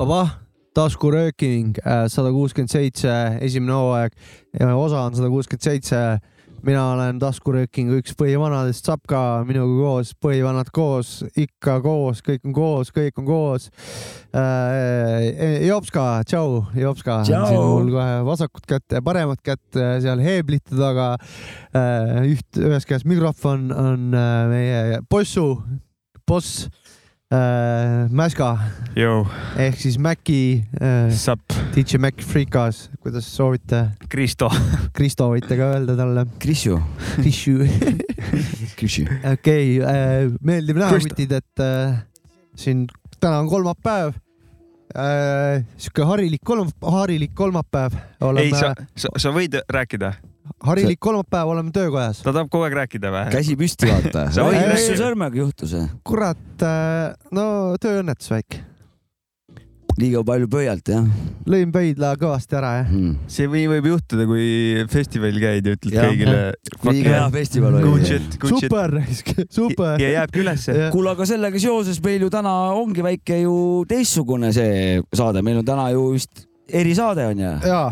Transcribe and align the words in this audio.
Vabah, 0.00 0.30
taskurööking 0.72 1.76
sada 2.08 2.30
kuuskümmend 2.32 2.72
seitse, 2.72 3.12
esimene 3.44 3.74
hooaeg, 3.76 4.14
osa 4.72 5.02
on 5.04 5.14
sada 5.14 5.28
kuuskümmend 5.28 5.66
seitse. 5.66 5.98
Mina 6.66 6.82
olen 6.94 7.18
taskuröökingu 7.20 8.00
üks 8.00 8.14
põhivanadest, 8.18 8.86
Sapka 8.86 9.42
minuga 9.48 9.76
koos, 9.78 10.12
põhivanad 10.20 10.70
koos, 10.74 11.12
ikka 11.38 11.78
koos, 11.84 12.22
kõik 12.26 12.46
on 12.48 12.54
koos, 12.56 12.92
kõik 12.94 13.20
on 13.20 13.28
koos. 13.28 13.68
Jopska, 15.66 16.06
tšau, 16.28 16.60
Jopska. 16.78 17.20
Tšau. 17.28 17.60
mul 17.80 17.92
kohe 17.94 18.18
vasakut 18.28 18.66
kätt 18.68 18.96
ja 18.96 19.02
paremat 19.04 19.42
kätt 19.44 19.78
äh, 19.78 19.96
seal 20.04 20.22
heeblite 20.24 20.76
taga. 20.76 21.12
üht, 22.26 22.48
ühes 22.58 22.86
käes 22.88 23.06
mikrofon 23.08 23.70
on 23.74 24.10
äh, 24.14 24.44
meie 24.50 25.00
bossu, 25.10 25.54
boss 26.28 26.68
äh, 27.34 28.10
Mäska 28.10 28.50
Jõu, 28.98 29.24
ehk 29.60 29.78
siis 29.78 29.98
Maci 30.02 30.62
äh,, 30.82 31.10
DJ 31.74 32.00
Mac 32.02 32.22
Freekas, 32.26 32.88
kuidas 33.00 33.28
soovite. 33.30 33.84
Kristo. 34.10 34.50
Kristo 34.96 35.30
võite 35.30 35.58
ka 35.58 35.70
öelda 35.76 35.94
talle. 35.98 36.26
Krisju, 36.42 36.80
Krissu. 37.20 37.60
Krisju. 38.78 39.06
okei, 39.34 39.78
meeldiv 40.42 40.80
näha, 40.82 40.96
Kristo. 40.96 41.14
kutid, 41.14 41.36
et 41.38 41.64
äh, 41.64 42.00
siin 42.58 42.88
täna 43.20 43.38
on 43.44 43.50
kolmapäev 43.52 44.16
äh,. 44.96 45.62
sihuke 45.78 46.08
harilik 46.08 46.42
kolm, 46.44 46.72
harilik 46.82 47.34
kolmapäev. 47.34 47.94
ei, 47.94 48.26
oleme 48.32 48.58
sa, 48.58 48.74
sa, 48.96 49.14
sa 49.16 49.34
võid 49.34 49.60
rääkida, 49.70 50.14
harilik 50.66 51.00
kolmapäev, 51.00 51.52
oleme 51.54 51.74
töökojas. 51.74 52.22
ta 52.24 52.32
tahab 52.32 52.50
kogu 52.52 52.68
aeg 52.68 52.78
rääkida 52.82 53.12
või? 53.14 53.26
käsi 53.36 53.58
püsti, 53.60 53.90
vaata. 53.90 54.26
Mis 54.30 54.40
rääkida. 54.40 54.80
su 54.86 54.98
sõrmega 55.02 55.42
juhtus? 55.42 55.76
kurat 56.06 56.66
äh,, 56.66 57.12
no 57.36 57.46
tööõnnetus 57.80 58.32
väike. 58.32 58.64
liiga 60.00 60.24
palju 60.24 60.48
pöialt, 60.50 60.88
jah 60.88 61.06
lõin 61.50 61.70
pöidla 61.74 62.12
kõvasti 62.20 62.56
ära, 62.58 62.70
jah. 62.80 62.90
hmm.? 62.90 63.30
see 63.30 63.48
või 63.50 63.64
võib 63.70 63.88
juhtuda, 63.92 64.26
kui 64.28 64.84
festivalil 64.92 65.40
käid 65.42 65.66
ja 65.66 65.76
ütled 65.76 65.96
Jah. 65.96 66.10
kõigile. 66.10 66.36
liiga 66.90 67.14
hea 67.16 67.30
festival 67.34 67.78
oli. 67.80 68.20
super, 68.52 68.96
super. 69.60 69.96
ja 70.02 70.12
jääbki 70.18 70.44
ülesse. 70.44 70.76
Kuule, 70.94 71.14
aga 71.14 71.26
sellega 71.28 71.62
seoses 71.62 72.00
meil 72.04 72.26
ju 72.26 72.30
täna 72.32 72.54
ongi 72.76 73.04
väike 73.06 73.42
ju 73.42 73.56
teistsugune 73.90 74.52
see 74.56 75.00
saade, 75.16 75.44
meil 75.46 75.62
on 75.62 75.66
täna 75.66 75.90
ju 75.94 76.06
vist 76.14 76.46
erisaade 76.70 77.26
on 77.32 77.44
ju. 77.44 77.56
jaa, 77.66 77.88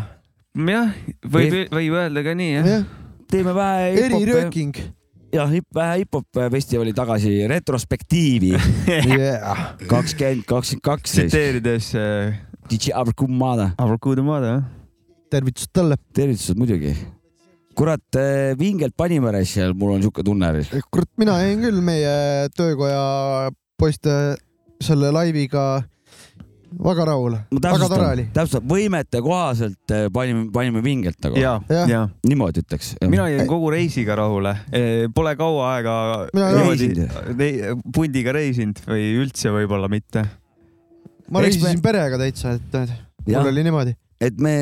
jah, 0.57 0.95
võib, 1.29 1.57
võib 1.73 1.97
öelda 1.99 2.23
ka 2.25 2.33
nii, 2.37 2.53
jah. 2.55 2.69
jah, 2.73 2.87
teeme 3.29 3.53
vähe 3.53 3.91
erirööking. 4.05 4.79
jah, 5.35 5.51
vähe 5.75 5.99
hip-hop 6.01 6.41
festivali 6.55 6.93
tagasi 6.97 7.35
retrospektiivi 7.51 8.55
Yeah. 9.19 9.75
kakskümmend, 9.89 10.45
kakskümmend 10.49 10.85
kaks 10.85 11.13
tsiteerides 11.13 11.93
äh, 11.99 12.39
DJ 12.69 12.93
Abrakumada, 12.97 13.71
maad, 14.25 14.43
jah. 14.43 14.65
tervitused 15.29 15.71
talle. 15.73 15.97
tervitused 16.13 16.57
muidugi. 16.57 16.95
kurat, 17.77 18.19
vingelt 18.59 18.97
panime 18.97 19.31
seal, 19.45 19.73
mul 19.73 19.95
on 19.95 20.01
siuke 20.03 20.25
tunne. 20.25 20.51
kurat, 20.91 21.09
mina 21.17 21.39
jäin 21.43 21.61
küll 21.61 21.81
meie 21.81 22.49
töökoja 22.57 23.51
poiste 23.79 24.35
selle 24.81 25.11
laiviga 25.13 25.83
väga 26.85 27.05
rahule. 27.09 27.39
ma 27.51 27.59
väga 27.73 27.87
tore 27.89 28.07
oli., 28.13 28.25
täpsustan, 28.33 28.65
võimete 28.69 29.21
kohaselt 29.25 29.93
eh, 29.95 30.07
panime, 30.13 30.45
panime 30.53 30.83
vingelt 30.85 31.17
nagu. 31.25 31.39
ja, 31.41 31.55
Jah. 31.69 31.89
ja 31.89 32.01
niimoodi 32.27 32.63
ütleks. 32.65 32.93
mina 33.09 33.27
jäin 33.31 33.47
kogu 33.49 33.71
reisiga 33.73 34.15
rahule. 34.19 34.55
Pole 35.15 35.35
kaua 35.39 35.73
aega 35.75 35.95
niimoodi 36.33 36.91
pundiga 37.95 38.33
reisinud 38.35 38.81
või 38.87 39.09
üldse 39.23 39.53
võib-olla 39.53 39.89
mitte. 39.91 40.25
ma 41.29 41.41
reisisin 41.45 41.77
me- 41.79 41.85
perega 41.85 42.17
täitsa, 42.21 42.55
et 42.59 42.79
mul 43.27 43.51
oli 43.51 43.63
niimoodi. 43.67 43.95
et 44.21 44.37
me 44.39 44.55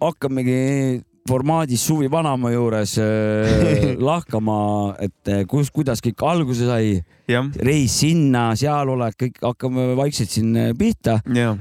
hakkamegi 0.00 1.02
formaadis 1.28 1.82
Suvi 1.84 2.08
Vanamaa 2.10 2.52
juures 2.52 2.94
äh, 3.02 3.96
lahkama, 4.08 4.58
et 5.02 5.32
äh, 5.32 5.42
kus, 5.48 5.70
kuidas 5.74 6.02
kõik 6.04 6.22
alguse 6.26 6.68
sai, 6.68 6.98
reis 7.64 7.98
sinna, 8.02 8.50
sealolek, 8.58 9.18
kõik 9.24 9.42
hakkame 9.44 9.90
vaikselt 9.98 10.32
siin 10.32 10.54
äh, 10.56 10.70
pihta. 10.78 11.18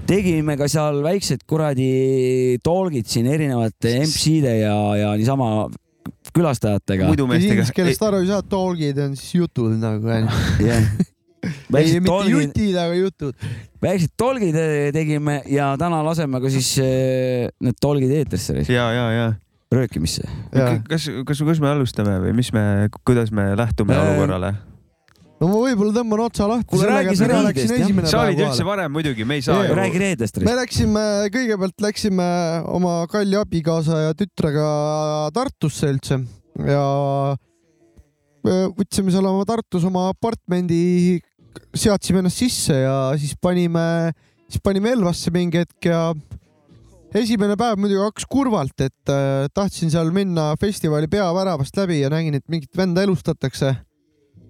tegime 0.08 0.58
ka 0.60 0.70
seal 0.72 1.02
väiksed 1.06 1.44
kuradi 1.50 1.90
talk'id 2.64 3.10
siin 3.10 3.28
erinevate 3.32 3.98
MC-de 4.06 4.56
ja, 4.62 4.78
ja 5.02 5.12
niisama 5.20 5.68
külastajatega. 6.36 7.12
Inglise. 7.12 7.74
keelest 7.76 8.04
aru 8.04 8.24
ei 8.24 8.32
saa, 8.32 8.44
talk'id 8.46 9.00
on 9.04 9.16
siis 9.20 9.38
jutud 9.42 9.76
nagu 9.82 10.12
onju. 10.18 10.44
Yeah. 10.64 10.88
ei, 11.48 12.00
mitte 12.02 12.30
jutid, 12.32 12.78
aga 12.80 12.96
jutud. 12.98 13.50
väiksed 13.84 14.16
talk'id 14.20 14.56
eh, 14.58 14.78
tegime 14.96 15.42
ja 15.52 15.74
täna 15.80 16.00
laseme 16.06 16.42
ka 16.44 16.52
siis 16.52 16.72
need 16.82 17.78
talk'id 17.82 18.16
eetrisse 18.22 18.64
ja, 18.66 18.88
ja, 18.96 19.06
ja. 19.14 19.28
röökimisse. 19.74 20.24
kas, 20.88 21.10
kas, 21.28 21.44
kus 21.44 21.62
me 21.64 21.70
alustame 21.74 22.18
või 22.24 22.34
mis 22.38 22.54
me, 22.56 22.88
kuidas 23.08 23.32
me 23.36 23.52
lähtume 23.60 23.96
Äh, 23.96 24.04
olukorrale? 24.04 24.54
no 25.38 25.50
ma 25.52 25.58
võib-olla 25.62 25.94
tõmban 25.94 26.24
otsa 26.26 26.48
lahti. 26.50 26.68
Kuule, 26.72 26.88
räägi 26.90 27.18
sa 27.20 27.28
reedest, 27.30 27.74
sa 28.10 28.22
olid 28.24 28.42
üldse 28.42 28.66
varem 28.66 28.94
muidugi, 28.94 29.26
me 29.28 29.38
ei 29.38 29.46
saa 29.46 29.66
ju. 29.68 29.76
räägi 29.78 30.02
reedest. 30.02 30.40
me 30.46 30.56
läksime, 30.58 31.04
kõigepealt 31.34 31.86
läksime 31.86 32.30
oma 32.74 33.00
kalli 33.12 33.38
abikaasa 33.38 34.08
ja 34.08 34.18
tütrega 34.18 34.70
Tartusse 35.36 35.92
üldse 35.94 36.22
ja 36.66 36.86
äh, 37.36 38.66
võtsime 38.78 39.14
seal 39.14 39.30
oma 39.30 39.46
Tartus 39.50 39.86
oma 39.88 40.08
apartmendi, 40.14 41.20
seadsime 41.76 42.24
ennast 42.24 42.42
sisse 42.42 42.80
ja 42.86 42.98
siis 43.20 43.36
panime, 43.42 44.16
siis 44.48 44.64
panime 44.64 44.96
Elvasse 44.96 45.34
mingi 45.34 45.62
hetk 45.62 45.92
ja 45.92 46.02
esimene 47.22 47.58
päev 47.60 47.80
muidugi 47.82 48.02
hakkas 48.02 48.28
kurvalt, 48.30 48.76
et 48.84 49.12
äh, 49.12 49.48
tahtsin 49.56 49.92
seal 49.94 50.12
minna 50.16 50.52
festivali 50.60 51.10
peaväravast 51.12 51.78
läbi 51.80 52.02
ja 52.02 52.12
nägin, 52.14 52.38
et 52.38 52.46
mingit 52.52 52.72
venda 52.78 53.04
elustatakse. 53.06 53.76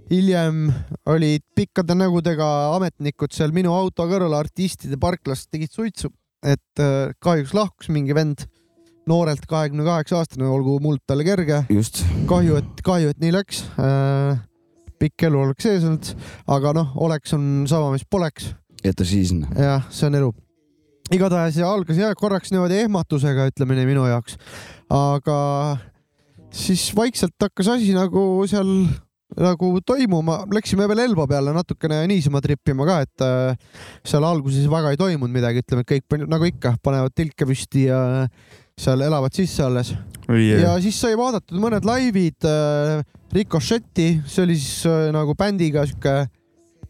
hiljem 0.08 0.70
olid 1.12 1.44
pikkade 1.56 1.96
nägudega 1.96 2.46
ametnikud 2.78 3.34
seal 3.36 3.52
minu 3.52 3.74
auto 3.76 4.06
kõrval 4.08 4.38
artistide 4.38 4.96
parklas 4.98 5.48
tegid 5.52 5.72
suitsu, 5.72 6.12
et 6.44 6.80
äh, 6.80 7.12
kahjuks 7.20 7.54
lahkus 7.54 7.90
mingi 7.90 8.16
vend 8.16 8.46
noorelt 9.08 9.46
kahekümne 9.48 9.84
kaheksa 9.84 10.22
aastane, 10.22 10.48
olgu 10.48 10.80
muld 10.84 11.04
talle 11.08 11.24
kerge, 11.28 11.64
just. 11.70 12.04
kahju, 12.28 12.60
et 12.60 12.84
kahju, 12.84 13.12
et 13.12 13.20
nii 13.24 13.36
läks 13.36 13.64
äh,. 13.80 14.40
pikk 14.98 15.28
elu 15.30 15.44
oleks 15.44 15.66
ees 15.70 15.84
olnud, 15.86 16.16
aga 16.48 16.74
noh, 16.74 16.96
oleks 17.06 17.36
on 17.38 17.68
sama, 17.70 17.92
mis 17.94 18.08
poleks 18.10 18.52
jäta 18.84 19.06
siis. 19.06 19.32
jah, 19.56 19.88
see 19.90 20.08
on 20.08 20.16
elu. 20.16 20.34
Igatahes 21.14 21.60
algas 21.64 22.00
jah 22.00 22.16
korraks 22.18 22.52
niimoodi 22.54 22.82
ehmatusega, 22.84 23.50
ütleme 23.52 23.78
nii 23.78 23.90
minu 23.90 24.06
jaoks, 24.10 24.38
aga 24.94 25.38
siis 26.54 26.90
vaikselt 26.96 27.36
hakkas 27.42 27.76
asi 27.78 27.94
nagu 27.96 28.24
seal 28.50 28.72
nagu 29.38 29.70
toimuma, 29.86 30.40
läksime 30.54 30.88
veel 30.90 31.04
Elva 31.04 31.28
peale 31.30 31.52
natukene 31.56 32.00
niisama 32.10 32.40
trippima 32.44 32.88
ka, 32.88 33.02
et 33.04 33.26
äh, 33.26 33.82
seal 34.08 34.26
alguses 34.26 34.70
väga 34.72 34.94
ei 34.94 35.00
toimunud 35.00 35.34
midagi, 35.34 35.64
ütleme, 35.66 35.84
et 35.84 35.92
kõik 35.92 36.24
nagu 36.32 36.48
ikka 36.48 36.78
panevad 36.84 37.16
tilke 37.16 37.48
püsti 37.50 37.88
ja 37.90 38.00
seal 38.78 39.04
elavad 39.04 39.36
sisse 39.36 39.66
alles. 39.66 39.92
Ja 40.30 40.76
siis 40.84 40.98
sai 41.02 41.18
vaadatud 41.20 41.60
mõned 41.60 41.86
laivid 41.88 42.48
äh, 42.48 43.04
Ricochetti, 43.36 44.10
see 44.28 44.46
oli 44.46 44.58
siis 44.60 44.88
äh, 44.88 45.08
nagu 45.16 45.36
bändiga 45.38 45.86
sihuke 45.88 46.22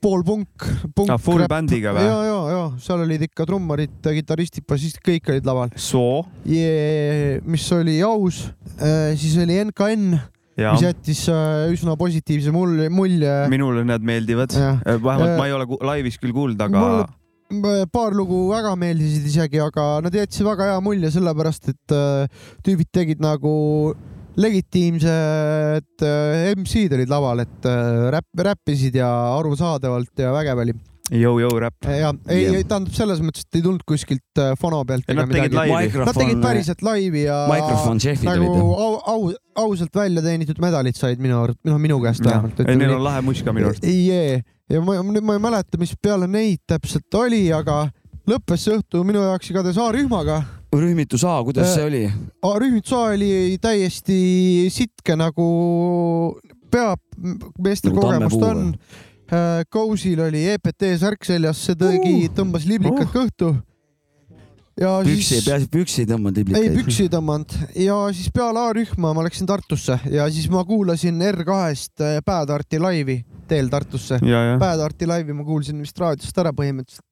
poolpunk, 0.02 0.68
punk. 0.96 1.12
Ah, 1.14 1.20
full 1.22 1.46
bändiga 1.50 1.94
või? 1.96 2.06
ja, 2.06 2.18
ja, 2.28 2.40
ja 2.54 2.64
seal 2.84 3.04
olid 3.06 3.28
ikka 3.28 3.48
trummarid, 3.50 4.00
kitarristid, 4.04 4.66
bassistid, 4.70 5.04
kõik 5.06 5.30
olid 5.34 5.48
laval 5.48 5.74
soo 5.76 6.24
yeah,. 6.46 7.44
mis 7.48 7.68
oli 7.76 8.00
aus 8.06 8.48
äh,, 8.78 9.14
siis 9.20 9.38
oli 9.42 9.60
NKN, 9.68 10.18
ja 10.58 10.74
mis 10.74 10.88
jättis 10.88 11.24
äh, 11.32 11.68
üsna 11.74 11.98
positiivse 12.00 12.54
mulje, 12.56 12.90
mulje. 12.94 13.38
minule 13.52 13.86
need 13.88 14.06
meeldivad. 14.08 14.54
Jah. 14.56 14.82
vähemalt 14.86 15.36
Äh, 15.36 15.38
ma 15.38 15.48
ei 15.50 15.56
ole 15.56 15.70
laivis 15.92 16.20
küll 16.22 16.36
kuulnud, 16.36 16.62
aga 16.68 16.84
Mulle- 16.84 17.86
paar 17.92 18.12
lugu 18.12 18.50
väga 18.50 18.74
meeldisid 18.76 19.28
isegi, 19.30 19.62
aga 19.64 20.02
nad 20.04 20.16
jätsid 20.16 20.44
väga 20.48 20.72
hea 20.74 20.80
mulje, 20.84 21.12
sellepärast 21.14 21.70
et 21.72 21.96
äh, 21.96 22.28
tüübid 22.66 22.90
tegid 22.92 23.24
nagu 23.24 23.96
legitiimsed 24.38 26.06
äh, 26.06 26.52
MC-d 26.54 26.98
olid 26.98 27.10
laval, 27.10 27.42
et 27.46 27.66
äh, 27.66 28.12
räpp, 28.14 28.46
räppisid 28.50 29.00
ja 29.00 29.10
arusaadavalt 29.38 30.22
ja 30.22 30.34
vägev 30.36 30.64
oli. 30.66 30.76
Jõu-jõu 31.08 31.60
räpp. 31.64 31.86
ja 31.88 32.10
ei 32.28 32.42
yeah., 32.50 32.64
tähendab 32.68 32.96
selles 32.96 33.22
mõttes, 33.24 33.46
et 33.48 33.58
ei 33.58 33.64
tulnud 33.64 33.84
kuskilt 33.88 34.42
äh, 34.44 34.52
fono 34.60 34.82
pealt 34.88 35.08
nad 35.08 35.30
tegid 35.32 35.54
midagi. 35.54 35.72
laivi. 35.72 36.02
Nad 36.04 36.20
tegid 36.20 36.42
päriselt 36.44 36.84
laivi 36.84 37.24
ja 37.24 37.38
mikrofon 37.48 38.02
šefid 38.04 38.28
nagu 38.28 38.50
olid. 38.52 38.66
au, 38.84 38.98
au, 39.14 39.30
ausalt 39.64 39.96
välja 39.96 40.24
teenitud 40.26 40.60
medalid 40.60 41.00
said 41.00 41.24
minu 41.24 41.40
arust, 41.46 41.62
noh 41.68 41.80
minu 41.80 42.02
käest 42.04 42.28
vähemalt. 42.28 42.60
ei, 42.66 42.76
neil 42.76 42.98
on 42.98 43.06
lahe 43.08 43.24
muska 43.24 43.56
minu 43.56 43.72
arust. 43.72 43.88
jee, 43.88 44.42
ja 44.68 44.84
ma 44.84 45.00
nüüd 45.00 45.24
ma 45.24 45.38
ei 45.40 45.46
mäleta, 45.48 45.80
mis 45.80 45.96
peale 45.96 46.28
neid 46.28 46.60
täpselt 46.68 47.22
oli, 47.22 47.46
aga 47.56 47.86
lõppes 48.28 48.68
see 48.68 48.76
õhtu 48.76 49.06
minu 49.08 49.24
jaoks 49.24 49.54
igatahes 49.54 49.80
A-rühmaga. 49.80 50.42
Rühmitus 50.76 51.24
A, 51.24 51.38
kuidas 51.48 51.74
see 51.76 51.86
oli? 51.88 52.04
rühmitus 52.60 52.94
A 52.94 53.04
oli 53.14 53.58
täiesti 53.62 54.18
sitke 54.74 55.16
nagu 55.20 55.48
peab, 56.72 57.00
meestel 57.64 57.94
Nagu 57.94 58.04
kogemust 58.04 58.44
on. 58.44 58.74
Kousil 59.74 60.20
oli 60.24 60.46
EPT 60.54 60.94
särk 61.02 61.26
seljas, 61.28 61.60
see 61.68 61.76
tõigi, 61.80 62.30
tõmbas 62.36 62.68
liblikad 62.68 63.08
Uh. 63.08 63.16
kõhtu. 63.16 63.50
ja 64.80 64.92
püksi, 65.04 65.24
siis, 65.26 65.46
peaasi 65.48 65.68
püksi 65.74 66.04
ei 66.04 66.08
tõmmanud 66.12 66.38
ei 66.38 66.44
liblikaid. 66.46 66.76
püksi 66.78 67.08
ei 67.08 67.10
tõmmanud 67.10 67.56
ja 67.82 67.96
siis 68.14 68.30
peale 68.32 68.62
A-rühma 68.62 69.14
ma 69.18 69.24
läksin 69.26 69.48
Tartusse 69.50 69.98
ja 70.14 70.28
siis 70.30 70.46
ma 70.54 70.62
kuulasin 70.64 71.18
R2-st 71.18 72.04
äh, 72.06 72.20
Päädarti 72.26 72.80
laivi 72.80 73.18
teel 73.50 73.72
Tartusse. 73.74 74.20
ja, 74.22 74.44
ja. 74.52 74.58
Päädarti 74.62 75.08
laivi 75.10 75.34
ma 75.34 75.44
kuulsin 75.44 75.82
vist 75.82 75.98
raadiost 76.00 76.38
ära 76.38 76.52
põhimõtteliselt. 76.54 77.04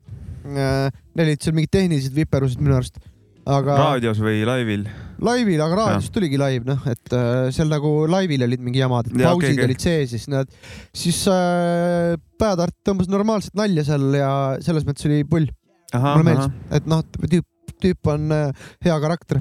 Neil 0.45 1.25
olid 1.25 1.41
seal 1.41 1.55
mingid 1.57 1.71
tehnilised 1.73 2.13
viperused 2.13 2.61
minu 2.61 2.75
arust, 2.77 2.99
aga 3.45 3.77
raadios 3.79 4.19
või 4.23 4.43
laivil. 4.47 4.85
laivil, 5.23 5.61
aga 5.61 5.77
raadios 5.79 6.09
tuligi 6.13 6.39
laiv, 6.41 6.65
noh, 6.67 6.81
et 6.89 7.15
äh, 7.15 7.47
seal 7.55 7.69
nagu 7.71 7.91
laivil 8.09 8.45
olid 8.47 8.63
mingi 8.65 8.81
jamad, 8.81 9.09
pausid 9.11 9.31
okei, 9.31 9.53
okei. 9.53 9.67
olid 9.69 9.83
sees 9.85 10.05
ja 10.05 10.19
siis 10.19 10.29
nad, 10.33 10.55
siis 10.95 11.21
äh, 11.31 12.15
Päätart 12.35 12.75
tõmbas 12.83 13.07
normaalset 13.11 13.55
nalja 13.55 13.85
seal 13.87 14.09
ja 14.17 14.31
selles 14.65 14.87
mõttes 14.87 15.07
oli 15.07 15.21
pull, 15.29 15.47
mulle 15.93 16.25
meeldis, 16.27 16.49
et 16.75 16.89
noh, 16.89 17.03
tüüp, 17.21 17.45
tüüp 17.83 18.11
on 18.11 18.33
äh, 18.35 18.65
hea 18.85 18.97
karakter. 19.03 19.39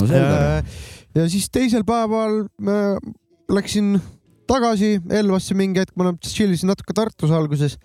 no 0.00 0.10
selge. 0.10 0.74
ja 1.14 1.28
siis 1.30 1.48
teisel 1.54 1.86
päeval 1.86 2.42
ma 2.58 2.98
läksin 3.54 3.94
tagasi 4.50 4.98
Elvasse 5.12 5.56
mingi 5.56 5.80
hetk, 5.80 5.94
ma 5.96 6.12
tšillisin 6.18 6.68
natuke 6.72 6.96
Tartus 6.96 7.32
alguses 7.32 7.78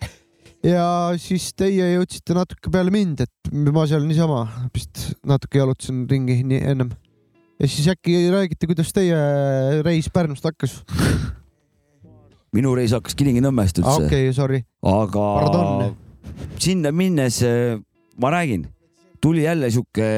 ja 0.66 0.86
siis 1.22 1.52
teie 1.58 1.94
jõudsite 1.94 2.36
natuke 2.36 2.72
peale 2.74 2.92
mind, 2.94 3.24
et 3.26 3.52
ma 3.74 3.86
seal 3.90 4.06
niisama 4.08 4.44
vist 4.76 5.14
natuke 5.28 5.62
jalutasin 5.62 6.04
ringi 6.10 6.42
nii 6.48 6.64
ennem. 6.74 6.92
ja 7.60 7.68
siis 7.70 7.88
äkki 7.92 8.18
räägite, 8.34 8.68
kuidas 8.70 8.92
teie 8.96 9.20
reis 9.86 10.10
Pärnust 10.14 10.48
hakkas? 10.48 10.82
minu 12.56 12.74
reis 12.78 12.94
hakkas 12.96 13.16
Kilingi-Nõmmest 13.20 13.82
üldse 13.82 13.96
okei 14.08 14.28
okay,, 14.28 14.36
sorry. 14.36 14.64
aga 14.82 15.26
Pardon. 15.40 15.96
sinna 16.60 16.92
minnes 16.92 17.42
äh, 17.46 17.80
ma 18.20 18.34
räägin, 18.34 18.68
tuli 19.22 19.46
jälle 19.46 19.72
sihuke 19.72 20.10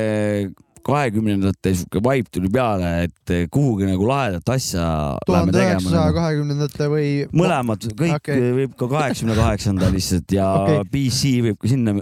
kahekümnendate 0.86 1.74
sihuke 1.76 2.02
vibe 2.04 2.32
tuli 2.34 2.52
peale, 2.54 2.92
et 3.08 3.34
kuhugi 3.54 3.88
nagu 3.90 4.08
lahedat 4.08 4.52
asja 4.56 4.86
lähme 4.86 5.26
tuhande 5.28 5.62
üheksasaja 5.62 6.06
nagu.. 6.08 6.18
kahekümnendate 6.18 6.90
või? 6.92 7.08
mõlemad, 7.44 7.88
kõik 8.00 8.18
okay. 8.18 8.50
võib 8.58 8.76
ka 8.80 8.90
kaheksakümne 8.96 9.38
kaheksanda 9.40 9.92
lihtsalt 9.96 10.36
ja 10.36 10.50
okay. 10.62 10.84
PC 10.94 11.34
võib 11.48 11.62
ka 11.62 11.72
sinna, 11.72 11.96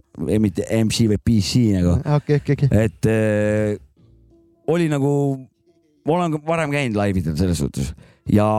mitte 0.46 0.68
MC 0.82 1.10
vaid 1.12 1.24
PC 1.26 1.66
nagu, 1.78 1.98
okei, 2.18 2.42
okei, 2.42 2.60
okei. 2.60 2.86
et 2.88 3.10
äh, 3.12 3.76
oli 4.70 4.90
nagu, 4.92 5.12
ma 6.06 6.18
olen 6.20 6.38
ka 6.38 6.46
varem 6.48 6.74
käinud 6.74 7.00
laividel 7.00 7.38
selles 7.40 7.62
suhtes 7.62 7.94
ja. 8.30 8.50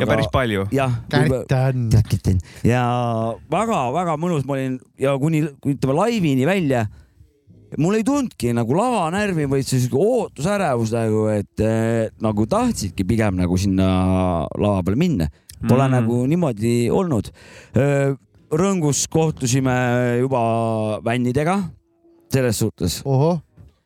ja 0.00 0.08
päris 0.08 0.28
palju. 0.32 0.66
jah, 0.74 0.98
kätten 1.08 2.40
ja 2.66 2.84
väga-väga 3.52 4.16
mõnus 4.20 4.44
ma 4.48 4.58
olin 4.58 4.78
ja 5.00 5.16
kuni, 5.20 5.44
kuni 5.62 5.78
ütleme 5.78 5.96
laivini 5.98 6.46
välja, 6.48 6.84
mul 7.78 7.98
ei 7.98 8.04
tulnudki 8.06 8.52
nagu 8.56 8.76
lavanärvi, 8.78 9.46
vaid 9.50 9.68
see 9.68 9.82
sihuke 9.82 10.00
ootusärevus 10.00 10.92
nagu, 10.94 11.24
et 11.32 11.64
nagu 12.22 12.46
tahtsidki 12.50 13.06
pigem 13.08 13.40
nagu 13.40 13.58
sinna 13.60 13.88
lava 14.58 14.82
peale 14.84 15.00
minna. 15.00 15.30
Pole 15.64 15.86
mm. 15.86 15.94
nagu 15.94 16.20
niimoodi 16.28 16.74
olnud. 16.92 17.30
Rõngus 18.54 19.06
kohtusime 19.10 19.74
juba 20.20 20.42
vännidega, 21.04 21.56
selles 22.32 22.60
suhtes. 22.62 23.00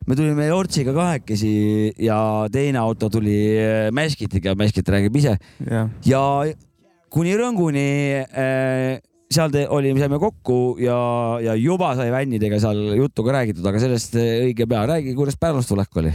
me 0.08 0.16
tulime 0.16 0.46
Jortsiga 0.48 0.94
kahekesi 0.96 1.92
ja 2.00 2.48
teine 2.52 2.80
auto 2.80 3.10
tuli 3.12 3.36
eh, 3.60 3.90
Meskitiga, 3.92 4.54
Meskit 4.56 4.88
räägib 4.88 5.16
ise 5.20 5.34
jah, 5.60 5.90
ja 6.08 6.22
kuni 7.12 7.34
Rõnguni 7.36 7.84
äh, 8.24 9.00
seal 9.28 9.52
te, 9.52 9.64
olime, 9.68 10.00
saime 10.00 10.18
kokku 10.20 10.78
ja, 10.80 10.96
ja 11.44 11.54
juba 11.58 11.92
sai 11.98 12.08
vännidega 12.12 12.60
seal 12.62 12.94
juttu 12.96 13.24
ka 13.26 13.34
räägitud, 13.36 13.66
aga 13.68 13.80
sellest 13.82 14.16
õige 14.16 14.66
pea. 14.68 14.84
räägi, 14.88 15.14
kuidas 15.18 15.36
Pärnust 15.40 15.68
tulek 15.68 16.00
oli? 16.00 16.12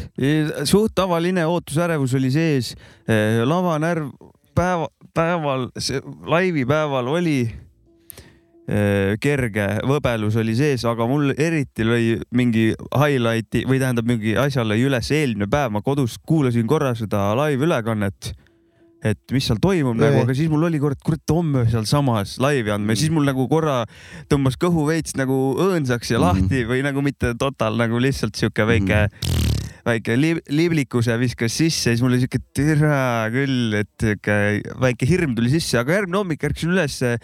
suht 0.69 0.95
tavaline 0.97 1.45
ootusärevus 1.45 2.15
oli 2.17 2.31
sees. 2.33 2.73
lavanärv 3.45 4.09
päeva, 4.55 4.87
päeval, 5.13 5.67
laivi 6.25 6.65
päeval 6.65 7.07
oli 7.13 7.37
eh, 7.45 9.13
kerge 9.21 9.67
võbelus 9.89 10.37
oli 10.41 10.55
sees, 10.57 10.85
aga 10.89 11.07
mul 11.09 11.35
eriti 11.37 11.85
lõi 11.85 12.17
mingi 12.33 12.71
highlight'i 12.73 13.65
või 13.69 13.81
tähendab 13.81 14.09
mingi 14.09 14.37
asja 14.39 14.65
lõi 14.65 14.81
üles 14.87 15.11
eelmine 15.13 15.49
päev, 15.51 15.73
ma 15.75 15.83
kodus 15.85 16.17
kuulasin 16.25 16.65
korra 16.69 16.95
seda 16.97 17.31
live-ülekannet 17.43 18.33
et 19.03 19.19
mis 19.35 19.43
seal 19.43 19.59
toimub 19.59 19.97
Ei. 19.99 20.05
nagu, 20.07 20.23
aga 20.23 20.35
siis 20.37 20.49
mul 20.51 20.63
oli 20.69 20.79
kord, 20.79 20.99
kurat 21.03 21.33
homme 21.33 21.65
sealsamas 21.71 22.37
laivi 22.43 22.71
andma 22.71 22.95
ja 22.95 23.01
siis 23.03 23.11
mul 23.11 23.25
nagu 23.27 23.47
korra 23.51 23.81
tõmbas 24.31 24.55
kõhu 24.61 24.85
veits 24.87 25.17
nagu 25.19 25.35
õõnsaks 25.59 26.13
ja 26.13 26.19
Mhm. 26.19 26.23
lahti 26.23 26.63
või 26.69 26.83
nagu 26.85 27.03
mitte 27.03 27.33
total 27.39 27.75
nagu 27.77 27.99
lihtsalt 27.99 28.35
sihuke 28.39 28.65
väike 28.69 29.09
väike 29.83 30.15
li 30.15 30.29
liblikuse 30.47 31.17
viskas 31.19 31.51
sisse, 31.59 31.91
siis 31.91 32.01
mul 32.01 32.13
oli 32.15 32.21
siuke 32.23 32.39
türa 32.55 33.27
küll, 33.33 33.73
et 33.81 33.91
siuke 33.99 34.37
väike 34.79 35.09
hirm 35.09 35.35
tuli 35.35 35.51
sisse, 35.51 35.75
aga 35.81 35.97
järgmine 35.99 36.21
hommik 36.21 36.43
ärkasin 36.47 36.71
ülesse. 36.71 37.17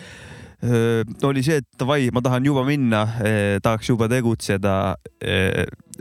oli 1.24 1.40
see, 1.40 1.62
et 1.62 1.68
davai, 1.80 2.10
ma 2.12 2.20
tahan 2.20 2.44
juba 2.44 2.66
minna, 2.68 3.06
tahaks 3.64 3.88
juba 3.94 4.10
tegutseda, 4.12 4.74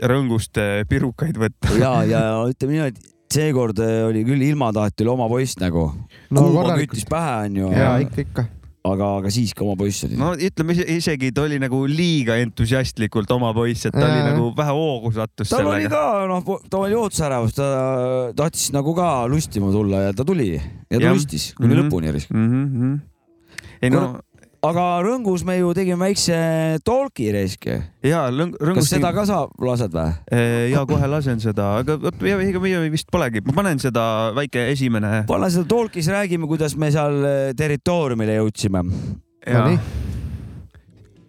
rõngust 0.03 0.59
eh, 0.59 0.83
pirukaid 0.89 1.39
võtta. 1.39 1.71
ja, 1.79 1.93
ja 2.03 2.21
ütleme 2.49 2.75
niimoodi, 2.75 3.05
seekord 3.33 3.79
äh, 3.83 4.05
oli 4.09 4.23
küll 4.27 4.41
ilmataati 4.41 5.03
oli 5.05 5.11
oma 5.13 5.27
poiss 5.29 5.57
nagu. 5.61 5.91
no 6.31 6.41
kuuma 6.41 6.77
küttis. 6.79 7.05
pähe 7.09 7.35
onju, 7.45 7.67
ja 7.75 7.91
ikka, 8.01 8.21
ikka. 8.25 8.45
aga, 8.89 9.09
aga 9.19 9.29
siiski 9.33 9.61
oma 9.65 9.75
poiss 9.77 10.03
oli. 10.07 10.17
no 10.17 10.31
ütleme 10.33 10.73
ise- 10.73 10.87
isegi 10.97 11.29
ta 11.35 11.43
oli 11.45 11.59
nagu 11.61 11.83
liiga 11.89 12.37
entusiastlikult 12.41 13.29
oma 13.35 13.51
poiss, 13.53 13.85
et 13.85 13.93
ta 13.93 14.05
oli 14.07 14.17
Jaa. 14.21 14.31
nagu 14.31 14.49
vähe 14.57 14.73
hoogu 14.79 15.11
sattus 15.13 15.49
tal 15.53 15.67
oli 15.69 15.89
ka 15.91 16.03
noh, 16.31 16.41
ta 16.69 16.77
oli 16.85 16.97
ootusärevus, 16.97 17.53
ta 17.59 17.69
tahtis 18.39 18.71
nagu 18.73 18.95
ka 18.97 19.11
lustima 19.29 19.69
tulla 19.75 20.07
ja 20.07 20.13
ta 20.17 20.25
tuli 20.25 20.55
ja 20.55 20.61
ta 20.97 21.03
Jah. 21.05 21.13
lustis 21.13 21.51
kuni 21.59 21.75
Mhm. 21.75 21.85
lõpuni 21.85 22.11
risk. 22.17 22.31
mm. 22.33 22.49
-hmm. 22.49 22.99
ei 23.83 23.89
no 23.93 24.19
aga 24.65 24.85
Rõngus 25.05 25.43
me 25.47 25.55
ju 25.59 25.71
tegime 25.75 26.09
väikse 26.09 26.35
talk'i 26.87 27.29
risk. 27.33 27.67
ja 28.03 28.25
lõng-, 28.33 28.55
kas 28.57 28.67
rõngus 28.67 28.89
seda 28.91 29.11
ka 29.15 29.23
sa 29.27 29.39
lased 29.63 29.95
või? 29.95 30.09
ja 30.73 30.83
kohe 30.89 31.09
lasen 31.11 31.39
seda, 31.43 31.71
aga 31.83 31.97
ja 32.27 32.39
ega 32.43 32.61
meie 32.63 32.81
vist 32.91 33.09
polegi, 33.11 33.43
ma 33.45 33.55
panen 33.61 33.79
seda 33.81 34.03
väike 34.35 34.69
esimene. 34.73 35.23
pane 35.29 35.51
seda 35.53 35.69
talk'is, 35.71 36.09
räägime, 36.11 36.49
kuidas 36.49 36.75
me 36.79 36.91
seal 36.91 37.21
eh, 37.23 37.37
territooriumile 37.57 38.39
jõudsime. 38.39 38.83
Nonii. 39.49 39.79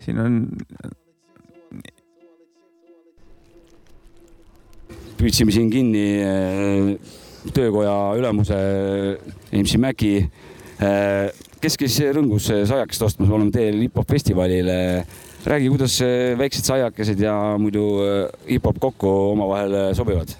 siin 0.02 0.18
on, 0.18 0.40
püüdsime 5.20 5.54
siin 5.54 5.70
kinni 5.70 6.06
eh, 6.24 7.14
töökoja 7.54 7.94
ülemuse 8.18 8.58
MC 9.54 9.78
Mäki, 9.80 10.14
kes 11.60 11.76
käis 11.76 11.98
Rõngus 12.16 12.48
saiakest 12.48 13.02
ostmas, 13.04 13.28
me 13.28 13.36
oleme 13.36 13.52
teel 13.52 13.76
hip-hop 13.84 14.08
festivalile. 14.08 15.04
räägi, 15.44 15.68
kuidas 15.68 15.96
väiksed 16.38 16.64
saiakesed 16.64 17.20
ja 17.20 17.34
muidu 17.58 17.84
eh, 18.04 18.28
hip-hop 18.48 18.78
kokku 18.80 19.08
omavahel 19.32 19.74
eh, 19.74 19.94
sobivad. 19.94 20.32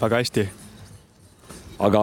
väga 0.00 0.16
hästi. 0.16 0.48
aga 1.78 2.02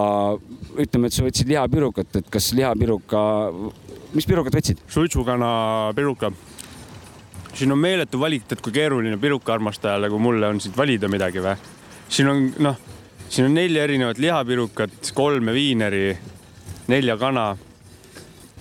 ütleme, 0.78 1.06
et 1.06 1.12
sa 1.12 1.24
võtsid 1.24 1.48
lihapirukat, 1.48 2.16
et 2.16 2.30
kas 2.30 2.52
lihapiruka, 2.54 3.22
mis 4.14 4.26
pirukat 4.26 4.54
võtsid? 4.54 4.84
suitsukana 4.88 5.92
piruka. 5.96 6.30
siin 7.54 7.72
on 7.72 7.78
meeletu 7.78 8.20
valik, 8.20 8.46
et 8.52 8.60
kui 8.60 8.72
keeruline 8.72 9.18
pirukaarmastajale, 9.18 10.10
kui 10.10 10.18
mulle 10.18 10.46
on 10.46 10.60
siit 10.60 10.76
valida 10.76 11.08
midagi 11.08 11.42
või? 11.42 11.56
siin 12.08 12.28
on 12.28 12.46
noh, 12.58 12.78
siin 13.28 13.50
on 13.50 13.54
neli 13.54 13.78
erinevat 13.78 14.18
lihapirukat, 14.18 15.10
kolme 15.14 15.52
viineri, 15.54 16.14
nelja 16.86 17.18
kana. 17.18 17.56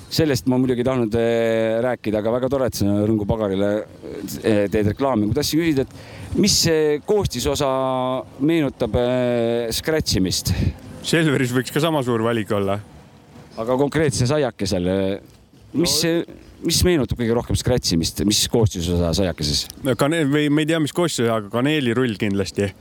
Sellest 0.10 0.48
ma 0.50 0.58
muidugi 0.58 0.82
ei 0.82 0.88
tahtnud 0.88 1.16
eh, 1.20 1.78
rääkida, 1.86 2.22
aga 2.22 2.34
väga 2.34 2.50
tore, 2.51 2.70
et 2.70 2.78
sa 2.78 2.86
Rõngu 3.06 3.28
pagarile 3.30 3.70
eh, 4.42 4.66
teed 4.72 4.92
reklaami. 4.94 5.30
ma 5.30 5.38
tahtsin 5.38 5.62
küsida, 5.62 5.86
et 5.86 6.38
mis 6.42 6.56
koostisosa 7.06 7.70
meenutab 8.42 8.98
eh, 9.01 9.70
scratch 9.75 10.18
imist, 10.22 10.54
Selveris 11.10 11.54
võiks 11.56 11.72
ka 11.72 11.82
sama 11.84 12.01
suur 12.04 12.24
valik 12.25 12.51
olla. 12.58 12.80
aga 13.60 13.78
konkreetse 13.80 14.28
saiakesel, 14.30 14.89
mis, 15.78 15.94
mis 16.66 16.82
meenutab 16.88 17.22
kõige 17.22 17.38
rohkem 17.38 17.60
scratchimist, 17.60 18.24
mis 18.28 18.42
koostisosa 18.51 19.13
saiakeses? 19.22 19.68
kaneel 20.00 20.28
või 20.32 20.50
ma 20.50 20.66
ei 20.66 20.72
tea, 20.74 20.82
mis 20.82 20.96
koostöö, 20.96 21.30
aga 21.36 21.54
kaneelirull 21.54 22.18
kindlasti, 22.20 22.72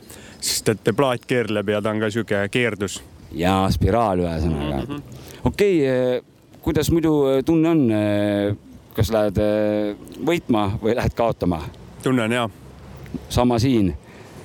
sest 0.41 0.73
et 0.73 0.91
plaat 0.97 1.29
keerleb 1.29 1.77
ja 1.77 1.85
ta 1.85 1.93
on 1.93 2.03
ka 2.03 2.11
sihuke 2.15 2.43
keerdus. 2.55 3.03
ja 3.37 3.61
spiraal 3.69 4.25
ühesõnaga 4.25 4.81
mm 4.81 4.89
-hmm.. 4.89 5.23
okei 5.45 5.81
okay,, 5.85 6.37
kuidas 6.69 6.91
muidu 6.93 7.13
eh, 7.33 7.39
tunne 7.49 7.69
on? 7.71 7.79
kas 8.93 9.09
lähed 9.15 9.39
eh, 9.41 9.95
võitma 10.27 10.67
või 10.83 10.93
lähed 10.99 11.15
kaotama? 11.17 11.63
tunnen 12.05 12.35
ja 12.35 12.43
sama 13.33 13.57
siin, 13.63 13.89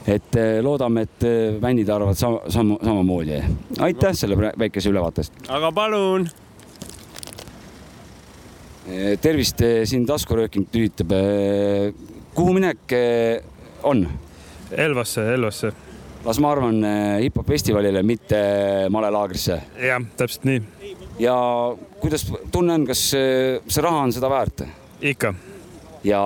et 0.07 0.37
loodame, 0.63 1.03
et 1.03 1.25
fännid 1.59 1.91
arvavad 1.91 2.15
sama, 2.15 2.39
sama, 2.47 2.77
samamoodi. 2.79 3.41
aitäh 3.83 4.15
selle 4.15 4.37
väikese 4.39 4.93
ülevaate 4.93 5.25
eest. 5.25 5.43
aga 5.51 5.73
palun. 5.75 6.29
tervist, 9.21 9.67
siin 9.83 10.07
taskurööking 10.07 10.71
tülitab. 10.71 11.11
kuhu 12.33 12.55
minek 12.55 12.99
on? 13.83 14.07
Elvasse, 14.71 15.27
Elvasse. 15.33 15.73
las 16.23 16.39
ma 16.39 16.55
arvan 16.55 16.85
hip-hop 17.19 17.51
festivalile, 17.51 18.03
mitte 18.03 18.45
malelaagrisse. 18.89 19.63
jah, 19.91 20.13
täpselt 20.15 20.47
nii. 20.47 20.63
ja 21.19 21.41
kuidas 22.03 22.27
tunne 22.51 22.75
on, 22.75 22.85
kas 22.87 23.01
see 23.13 23.83
raha 23.83 24.03
on 24.03 24.11
seda 24.15 24.29
väärt 24.31 24.65
ikka. 25.03 25.33
ja 26.03 26.21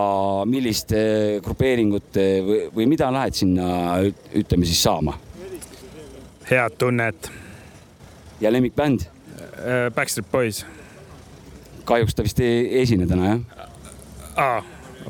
millist 0.49 0.91
eh, 0.97 1.37
grupeeringut 1.45 2.17
eh, 2.17 2.39
või, 2.45 2.59
või 2.73 2.87
mida 2.95 3.11
lähed 3.13 3.37
sinna, 3.37 3.67
ütleme 4.37 4.65
siis 4.65 4.81
saama 4.83 5.17
head 6.49 6.77
tunnet. 6.79 7.31
ja 8.41 8.51
lemmikbänd, 8.53 9.05
Backstreet 9.95 10.31
Boys. 10.31 10.65
kahjuks 11.85 12.15
ta 12.15 12.23
vist 12.23 12.39
ei 12.39 12.81
esine 12.81 13.07
täna 13.07 13.33
jah? 13.33 13.67
aa, 14.35 14.63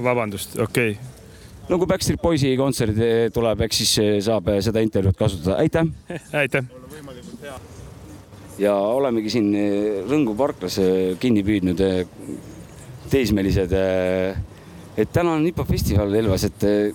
vabandust, 0.03 0.59
okei 0.59 0.91
okay.. 0.91 1.63
no 1.69 1.79
kui 1.79 1.87
Backstreet 1.87 2.21
Boysi 2.21 2.55
kontsert 2.57 2.99
tuleb, 3.33 3.65
eks 3.67 3.83
siis 3.83 3.97
eh, 4.03 4.13
saab 4.23 4.51
seda 4.59 4.83
intervjuud 4.83 5.19
kasutada, 5.19 5.59
aitäh. 5.63 5.87
aitäh. 6.43 7.75
Ja 8.59 8.73
olemegi 8.73 9.29
siin 9.33 9.49
eh, 9.55 10.03
Rõngu 10.09 10.33
parklas 10.39 10.77
eh, 10.81 11.15
kinni 11.21 11.43
püüdnud 11.45 11.81
eh, 11.85 12.05
teismelised. 13.11 13.71
et 14.97 15.11
täna 15.13 15.35
on 15.37 15.45
hip-hop 15.45 15.69
festival 15.69 16.13
Elvas, 16.17 16.43
et 16.49 16.63
eh, 16.67 16.91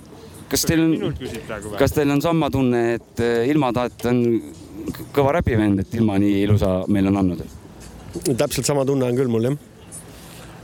kas 0.51 0.67
teil 0.69 0.83
on, 0.85 1.15
kas 1.79 1.95
teil 1.97 2.11
on 2.13 2.21
sama 2.21 2.51
tunne, 2.51 2.83
et 2.99 3.21
eh, 3.23 3.47
Ilma 3.53 3.71
Taat 3.73 4.05
on 4.11 4.19
k- 4.93 5.07
kõva 5.15 5.37
räpivend, 5.39 5.81
et 5.85 5.95
Ilma 5.95 6.19
nii 6.21 6.43
ilusa 6.45 6.83
meile 6.89 7.13
on 7.13 7.21
andnud? 7.23 7.45
täpselt 8.37 8.67
sama 8.69 8.83
tunne 8.85 9.07
on 9.09 9.17
küll 9.17 9.31
mul 9.33 9.47
jah. 9.47 9.57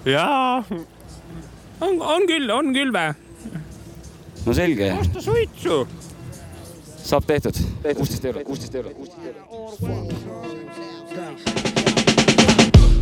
jaa, 0.04 0.64
on, 1.80 1.96
on 2.02 2.26
küll, 2.28 2.50
on 2.52 2.74
küll 2.76 2.92
vä? 2.92 3.06
no 4.44 4.52
selge, 4.56 4.90
osta 5.00 5.22
suitsu. 5.24 5.78
saab 7.08 7.24
tehtud, 7.30 7.56
kuusteist 7.94 8.24
eurot, 8.28 8.44
kuusteist 8.50 8.74
eurot, 8.82 8.96
kuusteist 9.00 9.26
eurot. 9.32 10.57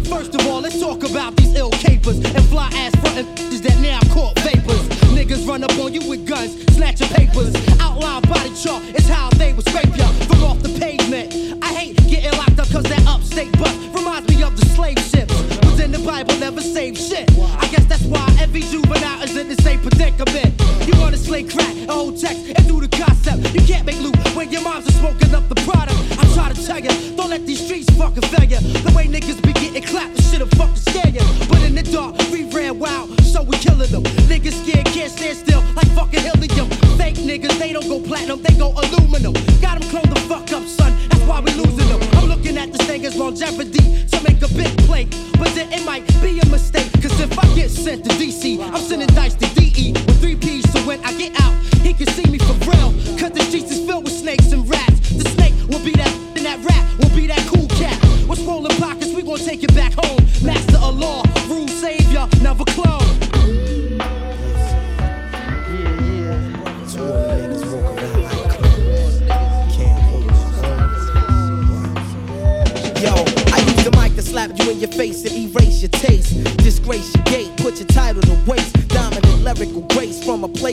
First 0.09 0.35
of 0.35 0.47
all, 0.47 0.63
let's 0.63 0.81
talk 0.81 1.05
about 1.05 1.37
these 1.37 1.55
ill 1.55 1.71
capers 1.71 2.17
and 2.17 2.45
fly 2.47 2.71
ass 2.73 2.95
frontin' 3.01 3.27
that 3.61 3.79
now 3.81 4.01
caught 4.15 4.39
vapors. 4.41 4.89
Niggas 5.13 5.47
run 5.47 5.63
up 5.63 5.77
on 5.79 5.93
you 5.93 6.01
with 6.09 6.27
guns, 6.27 6.57
snatch 6.75 7.01
your 7.01 7.11
papers. 7.11 7.55
Outline 7.79 8.23
body 8.23 8.55
chart 8.55 8.83
is 8.97 9.07
how 9.07 9.29
they 9.37 9.53
would 9.53 9.69
scrape 9.69 9.95
ya 9.95 10.09
from 10.33 10.45
off 10.45 10.63
the 10.63 10.73
pavement. 10.81 11.63
I 11.63 11.75
hate 11.75 11.97
getting 12.09 12.33
locked 12.39 12.59
up 12.59 12.71
cause 12.71 12.85
that 12.85 13.05
upstate 13.07 13.53
bus 13.59 13.77
reminds 13.93 14.27
me 14.35 14.43
of 14.43 14.57
the 14.57 14.65
slave 14.73 14.99
ships. 14.99 15.35
Was 15.67 15.81
in 15.81 15.93
the 15.93 15.99
Bible, 15.99 16.35
never 16.39 16.63
saved 16.63 16.97
shit. 16.97 17.29
I 17.61 17.69
guess 17.69 17.85
that's 17.85 18.05
why 18.05 18.25
every 18.41 18.63
juvenile 18.63 19.23
is 19.23 19.37
in 19.37 19.49
the 19.49 19.61
same 19.61 19.81
predicament. 19.81 20.57
You 20.89 20.99
wanna 20.99 21.19
slay 21.19 21.43
crack, 21.43 21.77
a 21.87 21.93
whole 21.93 22.17
text, 22.17 22.41
and 22.57 22.67
do 22.67 22.81
the 22.81 22.89
concept. 22.89 23.53
You 23.53 23.61
can't 23.61 23.85
make 23.85 24.01
loot 24.01 24.17
when 24.35 24.51
your 24.51 24.63
moms 24.63 24.89
are 24.89 24.97
smoking 25.05 25.35
up 25.35 25.51
the 25.51 25.57
product. 25.69 26.16
I'm 26.39 26.55
to 26.55 26.67
tell 26.67 26.79
ya, 26.79 26.91
don't 27.17 27.31
let 27.31 27.47
these 27.47 27.65
streets 27.65 27.89
fucking 27.97 28.23
fail 28.29 28.45
ya. 28.45 28.61
The 28.61 28.93
way 28.95 29.07
niggas 29.07 29.41
be 29.43 29.53
getting 29.55 29.83
clapped, 29.83 30.21
shit'll 30.25 30.49
fucking 30.59 30.77
scare 30.77 31.09
ya. 31.09 31.23
But 31.49 31.63
in 31.63 31.75
the 31.75 31.83
dark, 31.83 32.15
we 32.31 32.45
ran 32.53 32.79
wild, 32.79 33.21
so 33.23 33.43
we 33.43 33.57
killing 33.57 33.91
them. 33.91 34.03
Niggas 34.29 34.53
scared, 34.63 34.85
can't 34.87 35.11
stand 35.11 35.39
still, 35.39 35.63
like 35.75 35.89
fucking 35.97 36.21
helium. 36.21 36.69
Fake 36.99 37.17
niggas, 37.17 37.59
they 37.59 37.73
don't 37.73 37.89
go 37.89 38.01
platinum, 38.01 38.43
they 38.43 38.55
go 38.55 38.73
aluminum. 38.73 39.33
Got 39.63 39.81
them 39.81 39.89
clone 39.89 40.09
the 40.13 40.21
fuck 40.29 40.53
up, 40.53 40.65
son, 40.69 40.93
that's 41.09 41.25
why 41.25 41.41
we 41.41 41.53
losing 41.53 41.89
them. 41.89 42.01
I'm 42.13 42.29
looking 42.29 42.59
at 42.59 42.71
this 42.71 42.87
thing 42.87 43.07
as 43.07 43.17
longevity 43.17 44.05
to 44.07 44.21
make 44.23 44.43
a 44.43 44.49
big 44.53 44.77
play. 44.85 45.07
But 45.41 45.55
then 45.55 45.73
it 45.73 45.85
might 45.87 46.07
be 46.21 46.39
a 46.41 46.47
mistake, 46.47 46.93
cause 47.01 47.19
if 47.19 47.33
I 47.39 47.47
get 47.55 47.71
sent 47.71 48.05
to 48.05 48.11
DC, 48.11 48.61
I'm 48.61 48.83
sending 48.83 49.09
dice 49.09 49.35
to 49.35 49.47
DE 49.55 49.93
with 49.93 50.21
three 50.21 50.37
P's, 50.37 50.66
when 50.87 51.05
I 51.05 51.13
get 51.19 51.39
out, 51.43 51.55
he 51.83 51.93
can 51.93 52.07
see 52.07 52.31
me 52.31 52.39
for 52.39 52.55
real. 52.71 52.93
Cause 53.19 53.33
the 53.33 53.41
streets 53.41 53.73
is 53.73 53.85
filled 53.85 54.05
with 54.05 54.13
snakes 54.13 54.53
and 54.53 54.69
rats. 54.71 55.11
The 55.11 55.29
snake 55.31 55.55
will 55.69 55.85
be 55.85 55.93
that, 55.93 56.15
and 56.37 56.47
that 56.47 56.65
rat 56.65 56.99
will 56.99 57.15
be 57.15 57.27
that 57.27 57.45
cool 57.49 57.67
cat. 57.67 57.99
What's 58.29 58.41
rolling 58.43 58.77
pockets, 58.77 59.13
we 59.13 59.23
gon' 59.23 59.39
take 59.39 59.65
it 59.65 59.75
back 59.75 59.93
home. 59.95 60.21
Master 60.45 60.79
of 60.79 60.97
law, 60.97 61.23
rule 61.49 61.69
savior, 61.69 62.29
never 62.41 62.65
clone. 62.65 63.16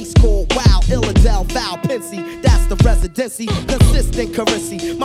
Place 0.03 0.13
called 0.22 0.53
Wow, 0.55 0.79
Illadel, 0.83 1.45
Val, 1.51 1.77
Pensy. 1.77 2.41
That's 2.41 2.65
the 2.67 2.75
residency, 2.83 3.45
consistent 3.45 4.36
currency. 4.36 4.98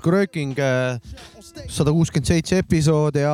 taskurööking 0.00 0.54
sada 1.70 1.90
kuuskümmend 1.92 2.26
seitse 2.28 2.58
episood 2.62 3.16
ja 3.20 3.32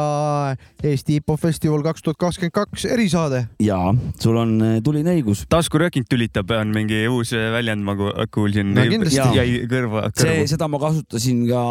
Eesti 0.83 1.19
hip-hop 1.19 1.41
festival 1.41 1.83
kaks 1.85 2.03
tuhat 2.03 2.17
kakskümmend 2.19 2.53
kaks 2.57 2.85
erisaade. 2.85 3.47
ja 3.61 3.79
sul 4.21 4.37
on 4.37 4.57
äh, 4.63 4.81
tuline 4.83 5.15
õigus. 5.17 5.45
taskurööking 5.49 6.07
tülitab, 6.09 6.51
on 6.51 6.73
mingi 6.75 7.05
uus 7.09 7.33
äh, 7.37 7.51
väljend, 7.53 7.85
ma 7.87 7.95
ku- 7.97 8.13
kuulsin 8.35 8.75
No 8.75 8.83
jäi 8.85 9.67
kõrva, 9.71 10.09
see, 10.17 10.33
kõrvu. 10.43 10.49
seda 10.51 10.69
ma 10.69 10.79
kasutasin 10.83 11.47
ka 11.49 11.63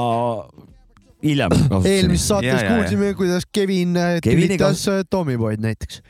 hiljem. 1.25 1.51
eelmises 1.83 2.27
saates 2.27 2.49
Ja, 2.49 2.57
ja, 2.57 2.63
ja. 2.63 2.75
kuulsime, 2.75 3.13
kuidas 3.17 3.45
Kevin 3.51 3.95
äh, 3.97 4.19
Kevini 4.21 4.47
tülitas 4.55 4.87
äh, 4.87 5.03
Tommyboy'd 5.09 5.59
näiteks. 5.63 6.01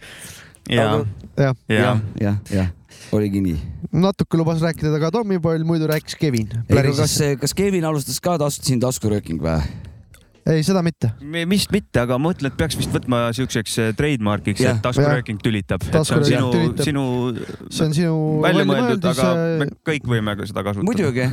ja, 0.70 1.06
jah, 1.38 1.56
ja 1.70 1.80
jah, 1.80 2.02
jah, 2.22 2.38
jah, 2.52 2.68
oligi 3.12 3.42
nii. 3.42 3.58
natuke 3.92 4.38
lubas 4.38 4.62
rääkida 4.62 5.00
ka 5.00 5.12
Tommyboy'l, 5.12 5.66
muidu 5.68 5.88
rääkis 5.88 6.16
Kevin. 6.20 6.50
kas, 6.68 7.20
kas 7.42 7.54
Kevin 7.54 7.86
alustas 7.86 8.20
ka 8.22 8.38
siin 8.66 8.80
taskurööking 8.80 9.42
või? 9.42 9.62
ei, 10.46 10.62
seda 10.66 10.82
mitte. 10.86 11.10
vist 11.50 11.72
mitte, 11.74 12.04
aga 12.04 12.20
ma 12.20 12.30
mõtlen, 12.30 12.52
et 12.52 12.58
peaks 12.60 12.78
vist 12.78 12.92
võtma 12.94 13.22
siukseks 13.36 13.78
äh, 13.82 13.92
trademark'iks, 13.98 14.62
et 14.62 14.82
taskurööking 14.84 15.40
tülitab. 15.42 15.82
et 15.90 15.98
see 16.06 16.18
on 16.20 16.26
sinu 16.28 16.50
sinu 16.86 17.06
see 17.74 17.88
on 17.88 17.96
sinu 17.98 18.18
välja 18.44 18.66
mõeldud, 18.70 19.08
aga 19.10 19.26
me 19.34 19.46
väljamõeldis. 19.66 19.80
kõik 19.90 20.10
võime 20.12 20.36
ka 20.38 20.48
seda 20.52 20.64
kasutada. 20.68 20.86
muidugi, 20.86 21.26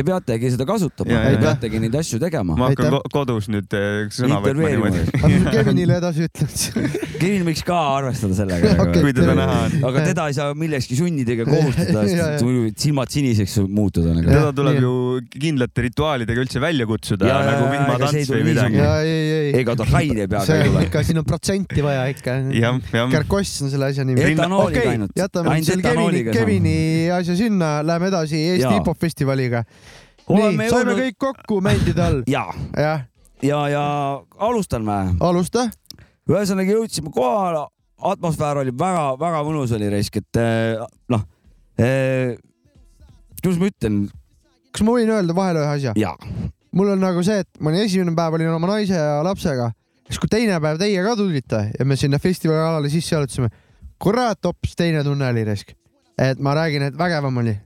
te 0.00 0.04
peategi 0.10 0.52
seda 0.56 0.66
kasutama 0.68 1.20
te 1.26 1.42
peategi 1.42 1.82
neid 1.84 1.98
asju 2.00 2.20
tegema. 2.22 2.56
ma 2.56 2.70
hakkan 2.70 2.94
ko- 2.96 3.02
kodus 3.12 3.50
nüüd 3.52 3.76
äh, 3.76 4.08
sõna 4.14 4.40
võtma 4.44 4.72
niimoodi.. 4.72 5.04
Kevinile 5.50 5.98
edasi 6.00 6.26
ütled? 6.28 6.88
Kevin 7.20 7.44
võiks 7.44 7.60
ka 7.66 7.76
arvestada 7.98 8.36
sellega 8.38 8.72
Okei. 8.86 9.02
kui 9.04 9.12
teda 9.16 9.34
näha 9.36 9.58
on. 9.66 9.76
aga 9.90 10.06
teda 10.08 10.26
ei 10.30 10.36
saa 10.38 10.56
millekski 10.56 10.96
sundida 10.96 11.36
ega 11.36 11.44
kohustada, 11.52 12.06
sest 12.08 12.80
silmad 12.86 13.12
siniseks 13.12 13.58
muutuda 13.68 14.14
nagu. 14.16 14.30
teda 14.30 14.54
tuleb 14.56 14.80
ju 14.80 14.94
kindlate 15.36 15.84
rituaalidega 15.90 16.46
üldse 16.46 16.62
välja 16.62 16.88
kutsuda 16.88 17.28
nagu 17.28 17.68
ja, 17.68 18.29
tule 18.30 18.40
või 18.40 18.48
midagi. 18.50 18.78
ja 18.80 18.90
ega 19.60 19.76
ta 19.78 19.86
Raine 19.90 20.26
peaga 20.26 20.44
see 20.48 20.58
ei 20.58 20.68
on 20.68 20.74
tule. 20.74 20.84
ikka, 20.88 21.02
siin 21.08 21.20
on 21.22 21.26
protsenti 21.28 21.84
vaja 21.84 22.04
ikka. 22.12 22.36
Kärkoss 23.14 23.64
on 23.64 23.72
selle 23.72 23.90
asja 23.90 24.06
nimi. 24.08 24.24
okei 24.60 24.94
jätame 25.18 25.56
nüüd 25.56 25.68
selle 25.68 25.84
Kevini. 25.86 26.22
Kevini 26.30 26.76
asja 27.14 27.36
sinna, 27.38 27.72
läheme 27.86 28.10
edasi 28.12 28.38
Eesti 28.38 28.66
Jaa. 28.66 28.76
hip-hop 28.78 29.00
festivaliga. 29.00 29.64
Nii, 30.30 30.68
saime 30.70 30.94
kõik 30.98 31.18
kokku 31.18 31.58
mändide 31.64 32.04
all. 32.04 32.22
ja, 32.30 32.46
ja, 32.76 33.60
ja 33.72 33.84
alustan 34.38 34.86
ma. 34.86 35.02
alusta. 35.20 35.66
ühesõnaga 36.30 36.76
jõudsime 36.76 37.10
kohale, 37.14 37.66
atmosfäär 38.12 38.62
oli 38.62 38.74
väga-väga 38.78 39.42
mõnus 39.46 39.74
oli 39.74 39.90
raisk, 39.90 40.20
et 40.22 40.38
eh, 40.38 40.78
noh 41.10 41.26
eh,, 41.80 42.38
kuidas 43.40 43.58
ma 43.58 43.70
ütlen, 43.72 44.00
kas 44.70 44.86
ma 44.86 44.94
võin 44.94 45.10
öelda 45.10 45.34
vahele 45.36 45.64
ühe 45.64 45.74
asja? 45.80 45.96
ja 45.98 46.14
mul 46.76 46.92
on 46.94 47.02
nagu 47.02 47.22
see, 47.26 47.42
et 47.42 47.62
ma 47.62 47.72
olin 47.72 47.86
esimene 47.86 48.14
päev 48.16 48.38
olin 48.38 48.52
oma 48.54 48.74
naise 48.74 48.98
ja 48.98 49.22
lapsega, 49.26 49.70
siis 50.06 50.20
kui 50.22 50.30
teine 50.30 50.58
päev 50.62 50.78
teie 50.80 51.02
ka 51.06 51.16
tulite 51.18 51.64
ja 51.78 51.86
me 51.86 51.98
sinna 51.98 52.20
festivali 52.22 52.62
alale 52.62 52.92
sisse 52.92 53.16
jalutasime, 53.16 53.50
kurat 54.00 54.46
hoopis 54.46 54.76
teine 54.78 55.02
tunne 55.06 55.28
oli 55.30 55.44
risk. 55.48 55.74
et 56.20 56.38
ma 56.38 56.54
räägin, 56.54 56.82
et 56.90 56.96
vägevam 56.98 57.36
oli. 57.42 57.56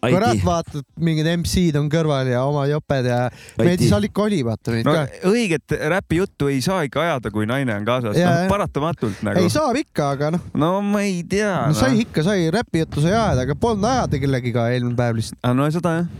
kurat 0.00 0.40
vaatad, 0.44 0.84
mingid 0.96 1.26
MC-d 1.28 1.76
on 1.76 1.90
kõrval 1.92 2.30
ja 2.32 2.40
oma 2.48 2.64
joped 2.70 3.04
ja 3.04 3.18
meeldis 3.60 3.92
ikka 4.08 4.22
oli, 4.24 4.40
vaata 4.44 4.72
neid 4.72 4.88
no 4.88 4.94
ka. 4.96 5.02
õiget 5.28 5.76
räpijuttu 5.92 6.48
ei 6.52 6.62
saa 6.64 6.86
ikka 6.88 7.02
ajada, 7.04 7.32
kui 7.34 7.48
naine 7.48 7.76
on 7.76 7.88
kaasas, 7.88 8.16
noh 8.16 8.48
paratamatult 8.48 9.20
nagu 9.26 9.44
ei, 9.44 9.52
saab 9.52 9.76
ikka, 9.80 10.14
aga 10.16 10.32
noh, 10.36 10.46
no 10.56 10.72
ma 10.84 11.04
ei 11.04 11.20
tea 11.28 11.52
no 11.68 11.76
sai 11.76 12.00
ikka, 12.06 12.24
sai 12.28 12.48
räpijuttu 12.54 13.04
sai 13.04 13.12
ajada, 13.12 13.44
aga 13.44 13.56
polnud 13.60 13.88
ajada 13.88 14.20
kellegiga 14.24 14.70
eelmine 14.72 14.96
päev 15.00 15.20
lihtsalt. 15.20 15.40
aga 15.44 15.58
no 15.60 15.68
seda 15.76 15.94
jah. 16.00 16.10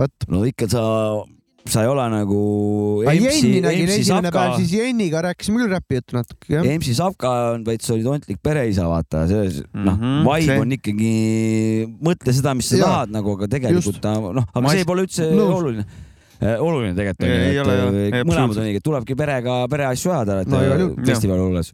vot. 0.00 0.28
no 0.32 0.44
ikka 0.48 0.72
sa, 0.72 0.82
sa 1.70 1.82
ei 1.84 1.88
ole 1.88 2.04
nagu 2.10 2.38
siis 4.58 4.72
Jenniga 4.74 5.20
rääkisime 5.28 5.60
küll 5.62 5.70
räpijuttu 5.72 6.16
natuke, 6.18 6.48
jah. 6.56 6.64
MC 6.66 6.94
Savka 6.98 7.30
on 7.54 7.64
veits 7.66 7.90
oli 7.94 8.02
tontlik 8.06 8.40
pereisa, 8.42 8.88
vaata, 8.90 9.26
selles 9.30 9.60
noh 9.72 9.94
Mhm,, 9.96 10.24
vibe 10.26 10.46
see- 10.48 10.60
on 10.64 10.72
ikkagi, 10.78 11.12
mõtle 12.02 12.34
seda, 12.34 12.54
mis 12.58 12.68
sa 12.72 12.76
Jaa. 12.80 12.86
tahad 12.88 13.14
nagu, 13.14 13.36
aga 13.38 13.46
tegelikult 13.54 13.94
Just. 13.94 14.00
ta 14.02 14.14
noh, 14.18 14.42
aga 14.42 14.60
Ma 14.64 14.70
see 14.74 14.82
ei- 14.82 14.88
pole 14.88 15.04
üldse 15.06 15.28
Nõus. 15.30 15.54
oluline. 15.60 15.86
oluline 16.58 16.94
tegelikult 16.98 17.22
on 17.22 17.30
ju, 17.30 17.36
et 18.08 18.14
äh, 18.18 18.24
mõlemad 18.26 18.58
on 18.58 18.64
õiged, 18.66 18.82
tulebki 18.82 19.14
perega, 19.16 19.60
pereasju 19.70 20.10
ajada, 20.10 20.40
et 20.42 20.48
No 20.48 20.58
äh, 20.58 20.88
festivalil 21.06 21.42
olles. 21.52 21.72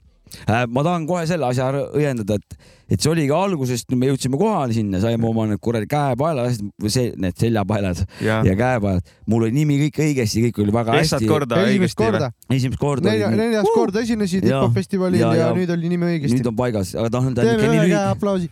Ma 0.68 0.84
tahan 0.86 1.06
kohe 1.08 1.24
selle 1.30 1.46
asja 1.48 1.68
ära 1.72 1.84
õiendada, 1.96 2.38
et, 2.38 2.58
et 2.94 3.00
see 3.02 3.10
oligi 3.12 3.32
algusest, 3.34 3.90
me 3.98 4.10
jõudsime 4.10 4.40
kohale 4.40 4.76
sinna, 4.76 5.00
saime 5.02 5.26
oma 5.28 5.46
need 5.50 5.60
kuradi 5.64 5.88
käepaelad, 5.90 6.60
see, 6.86 7.12
need 7.20 7.36
seljapaelad 7.40 8.04
jah. 8.24 8.44
ja 8.46 8.56
käepaelad. 8.58 9.08
mul 9.28 9.46
oli 9.48 9.56
nimi 9.60 9.78
kõik 9.86 10.00
õigesti, 10.06 10.44
kõik 10.48 10.62
oli 10.64 10.74
väga 10.78 10.98
esmast 11.00 11.18
hästi. 11.18 11.30
korda 11.30 11.62
esimest 11.68 11.98
korda, 11.98 12.30
esimest 12.50 12.80
korda 12.82 13.12
nelja, 13.12 13.32
neljas 13.34 13.68
kord 13.74 13.96
esinesid 14.02 14.46
hip-hop 14.48 14.74
festivalil 14.76 15.20
Ja- 15.20 15.32
ja, 15.34 15.40
ja 15.40 15.48
ja- 15.48 15.56
nüüd 15.56 15.70
oli 15.74 15.88
nimi 15.96 16.12
õigesti. 16.14 16.38
Nüüd. 16.38 16.52
on 16.52 16.56
paigas, 16.56 16.94
aga 16.94 17.08
noh, 17.08 17.10
ta 17.10 17.24
on 17.26 17.34
teeme 17.34 17.74
ühe 17.74 17.88
käe 17.92 18.04
aplausi. 18.12 18.50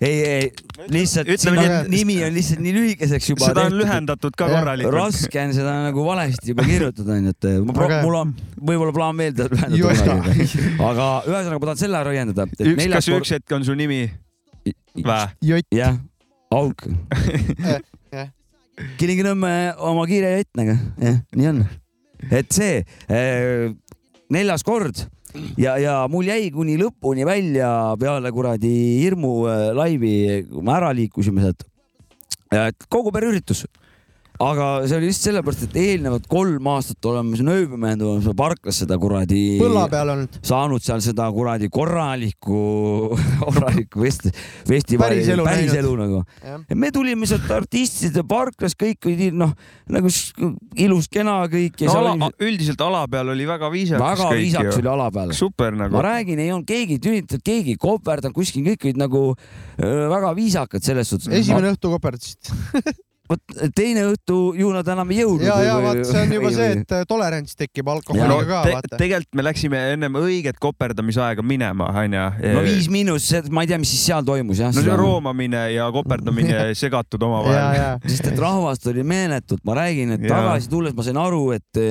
ei, 0.00 0.16
ei, 0.28 0.50
lihtsalt 0.92 1.28
Ütleme 1.32 1.56
nii, 1.62 1.68
et- 1.78 1.88
nimi 1.92 2.16
on 2.26 2.34
lihtsalt 2.36 2.60
nii 2.60 2.74
lühikeseks 2.76 3.30
juba 3.32 3.48
seda 3.48 3.62
on. 3.70 3.76
lühendatud 3.80 4.34
ka 4.36 4.48
korralikult. 4.50 4.92
raske 4.94 5.40
on 5.40 5.54
seda 5.56 5.72
nagu 5.86 6.04
valesti 6.04 6.52
juba 6.52 6.66
kirjutada, 6.68 7.16
onju, 7.16 7.32
et 7.32 7.48
ma 7.64 7.72
Aga- 7.72 7.80
pro- 7.80 8.02
mul 8.04 8.18
on 8.20 8.34
võib-olla 8.60 8.92
plaan 8.98 9.16
meelde 9.16 9.48
Just. 9.48 10.04
lühendada. 10.04 10.36
aga 10.90 11.08
ühesõnaga 11.30 11.56
ma 11.58 11.64
tahan 11.70 11.80
selle 11.80 12.00
ära 12.02 12.12
õiendada. 12.12 12.48
üks, 12.60 12.86
kas 12.98 13.08
üks 13.16 13.34
hetk 13.38 13.56
on 13.56 13.64
su 13.64 13.74
nimi 13.78 14.02
jah, 15.72 15.96
auk. 16.52 16.86
jah. 18.16 18.30
Kilingi-Nõmme 19.00 19.52
oma 19.88 20.04
kiire 20.08 20.34
jõtnega, 20.36 20.76
jah, 21.00 21.20
nii 21.32 21.46
on. 21.54 21.62
et 22.30 22.52
see 22.52 22.82
eh, 23.08 23.70
neljas 24.32 24.64
kord 24.66 25.06
ja, 25.60 25.76
ja 25.80 25.96
mul 26.10 26.28
jäi 26.28 26.50
kuni 26.54 26.76
lõpuni 26.80 27.26
välja 27.26 27.70
peale 28.00 28.32
kuradi 28.34 28.74
hirmu 29.02 29.32
eh, 29.50 29.64
laivi, 29.76 30.14
kui 30.50 30.64
me 30.66 30.76
ära 30.76 30.92
liikusime 30.96 31.44
sealt. 31.44 31.66
kogu 32.88 33.10
pereüritus 33.12 33.64
aga 34.42 34.66
see 34.86 34.98
oli 34.98 35.10
just 35.10 35.24
sellepärast, 35.26 35.66
et 35.68 35.76
eelnevad 35.80 36.26
kolm 36.30 36.68
aastat 36.72 37.08
oleme 37.08 37.38
siin 37.38 37.48
ööbimehed, 37.52 38.02
oleme 38.04 38.34
parklas 38.36 38.80
seda 38.82 38.98
kuradi 39.00 39.42
põlla 39.60 39.86
peal 39.92 40.12
olnud. 40.12 40.38
saanud 40.46 40.84
seal 40.84 41.02
seda 41.04 41.28
kuradi 41.32 41.70
korralikku, 41.72 42.60
korralikku 43.44 44.04
festi-, 44.04 44.32
festivali, 44.68 45.16
Päris 45.16 45.30
elu 45.32 45.46
päris 45.46 45.74
nagu. 46.02 46.22
Me 46.76 46.90
tulime 46.94 47.28
sealt 47.28 47.48
artistide 47.56 48.24
parklas, 48.28 48.76
kõik 48.78 49.08
olid 49.08 49.38
noh, 49.40 49.54
nagu 49.92 50.12
ilus, 50.86 51.08
kena 51.12 51.38
kõik 51.52 51.86
ja 51.86 51.90
no, 51.90 51.96
seal 51.96 52.10
ala, 52.12 52.30
oli 52.30 52.50
üldiselt 52.50 52.84
ala 52.84 53.04
peal 53.10 53.32
oli 53.32 53.48
väga 53.48 53.70
viisakas 53.72 54.04
väga 54.04 54.30
viisakas 54.36 54.80
oli 54.82 54.92
ala 54.92 55.08
peal. 55.14 55.34
super 55.36 55.76
nagu 55.78 55.96
ma. 55.96 56.04
räägin, 56.10 56.42
ei 56.42 56.52
olnud 56.52 56.68
keegi 56.68 57.00
tünitanud, 57.02 57.44
keegi 57.46 57.76
koperdanud 57.80 58.36
kuskil, 58.36 58.66
kõik 58.66 58.88
olid 58.90 59.00
nagu 59.00 59.24
öö, 59.32 60.06
väga 60.12 60.36
viisakad 60.36 60.84
selles 60.84 61.10
suhtes. 61.12 61.32
esimene 61.40 61.72
õhtu 61.74 61.92
koperdasid. 61.96 62.52
vot 63.30 63.56
teine 63.76 64.04
õhtu 64.12 64.38
ju 64.58 64.70
nad 64.74 64.88
enam 64.92 65.10
ei 65.12 65.20
jõudnud. 65.22 65.46
ja, 65.46 65.56
ja 65.64 65.76
vaat 65.82 66.02
see 66.06 66.22
on 66.22 66.34
juba 66.36 66.52
see, 66.54 66.68
et 66.78 66.94
äh, 66.94 67.04
tolerants 67.08 67.58
tekib 67.58 67.88
no 67.88 67.96
alkoholiga 67.96 68.46
ka, 68.48 68.60
te, 68.62 68.74
vaata. 68.76 69.00
tegelikult 69.00 69.38
me 69.40 69.46
läksime 69.46 69.82
ennem 69.96 70.18
õiget 70.20 70.60
koperdamisaega 70.62 71.44
minema, 71.46 71.90
onju. 72.02 72.26
no 72.56 72.64
Viis 72.66 72.90
Miinus, 72.92 73.28
ma 73.50 73.66
ei 73.66 73.72
tea, 73.72 73.80
mis 73.82 73.94
siis 73.94 74.06
seal 74.10 74.26
toimus 74.26 74.62
jah. 74.62 74.74
no 74.74 74.84
see 74.86 74.98
roomamine 75.00 75.66
ja 75.74 75.88
koperdamine 75.94 76.68
segatud 76.82 77.22
ja, 77.22 77.30
omavahel. 77.30 77.80
ja, 77.80 77.88
sest 78.06 78.30
et 78.32 78.42
rahvast 78.42 78.86
oli 78.92 79.06
meeletult, 79.06 79.64
ma 79.66 79.80
räägin, 79.82 80.16
et 80.16 80.28
tagasi 80.28 80.70
tulles 80.72 80.94
ma 80.96 81.06
sain 81.06 81.18
aru, 81.20 81.48
et, 81.56 81.82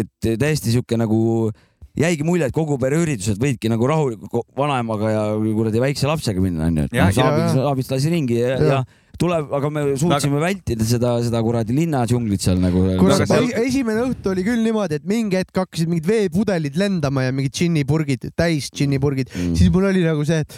et 0.00 0.30
täiesti 0.30 0.72
sihuke 0.72 0.98
nagu 1.00 1.50
jäigi 1.98 2.24
mulje, 2.24 2.48
et 2.48 2.54
kogu 2.54 2.78
pere 2.80 3.00
üritused 3.02 3.40
võidki 3.40 3.70
nagu 3.70 3.88
rahulikult 3.88 4.46
vanaemaga 4.56 5.12
ja 5.12 5.22
kuradi 5.36 5.82
väikse 5.82 6.08
lapsega 6.08 6.42
minna, 6.42 6.68
onju. 6.70 6.86
Jah, 6.94 7.10
saabis, 7.14 7.50
jaa. 7.50 7.64
saabis 7.66 7.90
lasi 7.92 8.12
ringi 8.12 8.38
ja, 8.38 8.54
Jaa. 8.54 8.68
ja 8.70 8.82
tuleb, 9.20 9.50
aga 9.52 9.70
me 9.70 9.82
suutsime 10.00 10.40
vältida 10.40 10.84
seda, 10.88 11.10
seda 11.24 11.40
kuradi 11.44 11.74
linnadžunglit 11.76 12.40
seal 12.40 12.58
nagu. 12.62 12.80
kurat 13.00 13.20
Aga, 13.20 13.26
seal- 13.28 13.52
esimene 13.66 14.00
õhtu 14.08 14.30
oli 14.32 14.44
küll 14.46 14.62
niimoodi, 14.64 14.96
et 15.00 15.04
mingi 15.08 15.36
hetk 15.36 15.52
hakkasid 15.60 15.88
mingid 15.92 16.06
veepudelid 16.08 16.76
lendama 16.80 17.24
ja 17.26 17.32
mingid 17.36 17.52
džinnipurgid, 17.52 18.30
täis 18.36 18.70
džinnipurgid 18.72 19.28
Mm. 19.30 19.54
siis 19.56 19.70
mul 19.72 19.84
oli 19.90 20.02
nagu 20.04 20.24
see, 20.24 20.40
et 20.40 20.56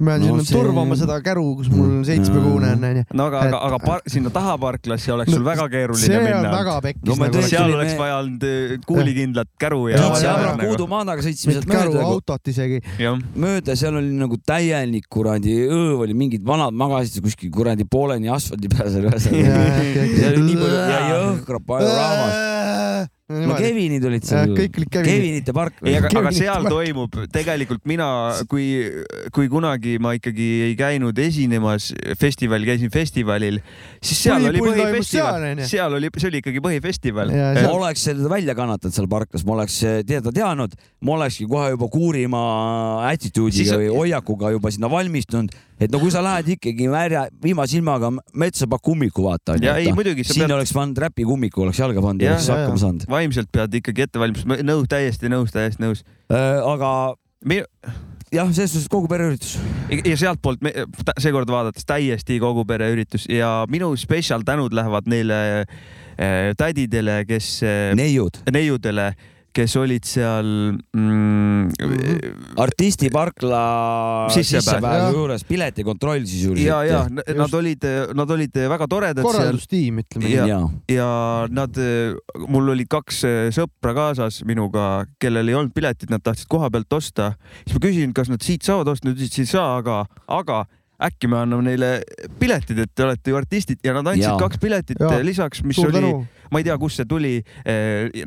ma 0.00 0.12
pean 0.16 0.20
No 0.20 0.26
sinna 0.26 0.44
see- 0.44 0.56
turvama 0.56 0.96
seda 0.96 1.20
käru, 1.22 1.44
kus 1.58 1.68
mul 1.70 1.86
Mm. 1.98 2.04
seitsmekuune 2.08 2.72
on, 2.72 2.84
onju. 2.90 3.04
no 3.14 3.26
aga, 3.26 3.40
aga, 3.40 3.48
Et- 3.48 3.62
aga 3.68 3.78
par, 3.84 4.00
sinna 4.06 4.30
taha 4.30 4.56
parklasse 4.58 5.12
oleks 5.12 5.30
sul 5.32 5.42
No 5.42 5.50
väga 5.50 5.68
keeruline 5.68 6.06
see 6.06 6.16
on 6.16 6.24
minna. 6.24 6.50
väga 6.50 6.80
pekkis 6.80 7.04
No 7.08 7.14
me 7.16 7.28
nagu. 7.28 7.42
seal 7.42 7.74
oleks 7.74 7.94
vaja 7.98 8.16
olnud 8.22 8.42
eh, 8.42 8.78
kuulikindlat 8.86 9.48
käru 9.60 9.88
ja. 9.90 9.96
Jaa, 9.98 10.08
Tiitsi 10.08 10.24
jaa, 10.24 10.34
Abra 10.34 10.56
jaa. 10.56 10.68
Kuudu 10.68 10.86
maandaga 10.88 11.22
sõitsime 11.22 11.54
mitte 11.54 11.68
sealt 11.68 11.68
käru, 11.76 11.92
mööda, 11.92 12.04
autot 12.08 12.48
isegi. 12.48 12.80
jah, 12.98 13.18
mööda, 13.36 13.76
seal 13.76 13.94
oli 14.00 14.12
nagu 14.16 14.36
täielik 14.46 15.04
kuradi 15.10 15.54
õõv 15.68 16.00
oli, 16.06 16.14
mingid 16.14 16.42
vanad 16.44 16.72
magasid 16.72 17.22
kuskil 17.22 17.50
kuradi 17.50 17.84
pooleni 17.98 18.30
asfaldi 18.38 18.70
peal 18.72 18.90
seal 18.94 19.10
seal 19.26 20.32
oli 20.32 20.46
nii 20.48 20.58
palju 20.62 20.82
ja 20.94 21.04
jõhkralt 21.12 21.68
palju 21.72 21.94
rahvast. 21.98 23.16
No 23.28 23.56
Kevinid 23.58 24.04
olid 24.08 24.24
seal. 24.24 24.54
kõik 24.56 24.78
olid 24.80 24.88
Kevinid. 24.88 25.10
Kevinite 25.12 25.52
park. 25.56 25.74
ei, 25.84 25.96
aga, 25.98 26.08
aga 26.16 26.30
seal 26.32 26.64
tuleb- 26.64 26.72
toimub 26.72 27.18
tegelikult 27.34 27.84
mina, 27.90 28.06
kui, 28.48 28.68
kui 29.36 29.50
kunagi 29.52 29.98
ma 30.00 30.14
ikkagi 30.16 30.46
ei 30.70 30.76
käinud 30.78 31.18
esinemas 31.20 31.90
festivalil, 32.20 32.64
käisin 32.70 32.92
festivalil, 32.94 33.60
siis 34.00 34.22
seal 34.24 34.46
Põhipull 34.48 34.72
oli 34.72 34.80
seal, 34.80 34.88
põhifestival 34.88 35.68
seal 35.68 35.98
oli, 35.98 36.10
see 36.16 36.30
oli 36.30 36.40
ikkagi 36.40 36.64
põhifestival. 36.64 37.34
Ja 37.36 37.50
ma 37.52 37.60
seal- 37.60 37.76
oleks 37.76 38.06
seda 38.08 38.32
välja 38.32 38.56
kannatanud 38.56 38.96
seal 38.96 39.10
parklas, 39.12 39.44
ma 39.44 39.58
oleks 39.58 39.76
teada 40.08 40.32
teadnud, 40.32 40.78
ma 41.04 41.18
olekski 41.18 41.44
kohe 41.52 41.74
juba 41.76 41.90
kuurima 41.92 42.42
attitude'iga 43.12 43.58
Siis- 43.60 43.76
või 43.76 43.92
hoiakuga 43.92 44.54
juba 44.56 44.72
sinna 44.72 44.88
valmistunud, 44.88 45.52
et 45.78 45.92
no 45.92 46.00
kui 46.00 46.10
sa 46.10 46.22
lähed 46.24 46.48
ikkagi 46.56 46.88
märja, 46.90 47.26
viimasilmaga 47.44 48.10
metsa, 48.34 48.66
pakk 48.66 48.88
ummiku 48.94 49.28
vaata. 49.28 49.58
ja 49.62 49.76
ei 49.76 49.92
muidugi, 49.92 50.24
sa 50.24 50.32
sinna 50.34 50.48
pead 50.48 50.56
oleks 50.58 50.72
pannud 50.74 50.98
räpi 51.04 51.28
kummiku, 51.28 51.62
oleks 51.66 51.78
jalga 51.84 52.02
pannud 52.02 52.24
ja 52.24 52.32
oleks 52.34 52.48
hakkama 52.50 52.80
saanud. 52.82 53.06
Vaimselt 53.18 53.50
pead 53.52 53.74
ikkagi 53.80 54.06
ette 54.06 54.22
valmistama, 54.22 54.60
nõus, 54.66 54.88
täiesti 54.90 55.30
nõus, 55.32 55.52
täiesti 55.54 55.84
nõus. 55.84 56.04
aga 56.30 56.90
jah, 58.32 58.50
selles 58.52 58.72
suhtes 58.74 58.90
kogu 58.92 59.08
pereüritus. 59.10 59.56
ja 60.04 60.16
sealtpoolt 60.16 60.62
me- 60.62 60.74
seekord 61.20 61.50
vaadates 61.50 61.86
täiesti 61.88 62.38
kogu 62.40 62.64
pereüritus 62.68 63.26
ja 63.30 63.64
minu 63.70 63.94
spetsial 63.96 64.44
tänud 64.46 64.74
lähevad 64.76 65.08
neile 65.08 65.40
äh, 65.60 66.52
tädidele, 66.56 67.24
kes 67.28 67.62
äh,, 67.62 67.94
neiud, 67.96 68.42
neiudele, 68.52 69.12
kes 69.56 69.74
olid 69.80 70.04
seal 70.06 70.48
mm, 70.94 71.72
artistiparkla 72.60 73.62
Sissepääs. 74.30 74.64
sissepääsu 74.64 75.04
Jah. 75.04 75.12
juures 75.16 75.44
piletikontroll 75.48 76.24
sisuliselt. 76.28 76.68
ja, 76.68 76.84
ja 76.84 77.34
nad 77.34 77.54
olid, 77.54 77.86
nad 78.14 78.30
olid 78.30 78.60
väga 78.74 78.88
toredad 78.90 79.22
seal 79.22 79.32
korraldustiim, 79.32 80.00
ütleme 80.04 80.30
Ja- 80.32 80.44
nii. 80.44 80.52
ja. 80.52 80.60
ja 80.94 81.10
nad, 81.50 81.80
mul 82.48 82.72
olid 82.74 82.90
kaks 82.92 83.22
äh, 83.24 83.36
sõpra 83.54 83.94
kaasas 83.96 84.42
minuga, 84.48 85.06
kellel 85.20 85.48
ei 85.48 85.58
olnud 85.58 85.74
piletit, 85.74 86.10
nad 86.10 86.22
tahtsid 86.24 86.48
koha 86.48 86.70
pealt 86.70 86.92
osta. 86.92 87.32
siis 87.64 87.76
ma 87.78 87.84
küsisin, 87.88 88.12
kas 88.16 88.28
nad 88.32 88.42
siit 88.44 88.62
saavad 88.66 88.94
osta, 88.94 89.08
nad 89.08 89.16
ütlesid, 89.16 89.44
ei 89.46 89.52
saa, 89.56 89.76
aga, 89.80 90.04
aga 90.28 90.64
äkki 90.98 91.28
me 91.30 91.38
anname 91.38 91.62
neile 91.70 91.90
piletid, 92.40 92.78
et 92.82 92.90
te 92.94 93.04
olete 93.06 93.30
ju 93.30 93.36
artistid 93.38 93.78
ja 93.86 93.94
nad 93.94 94.06
andsid 94.10 94.24
Jaa. 94.26 94.38
kaks 94.40 94.58
piletit 94.62 94.98
Jaa. 95.00 95.20
lisaks, 95.22 95.62
mis 95.62 95.78
suur 95.78 95.92
oli, 95.92 96.00
tänu. 96.00 96.26
Ma 96.50 96.62
ei 96.62 96.66
tea, 96.68 96.76
kust 96.80 97.02
see 97.02 97.08
tuli. 97.08 97.36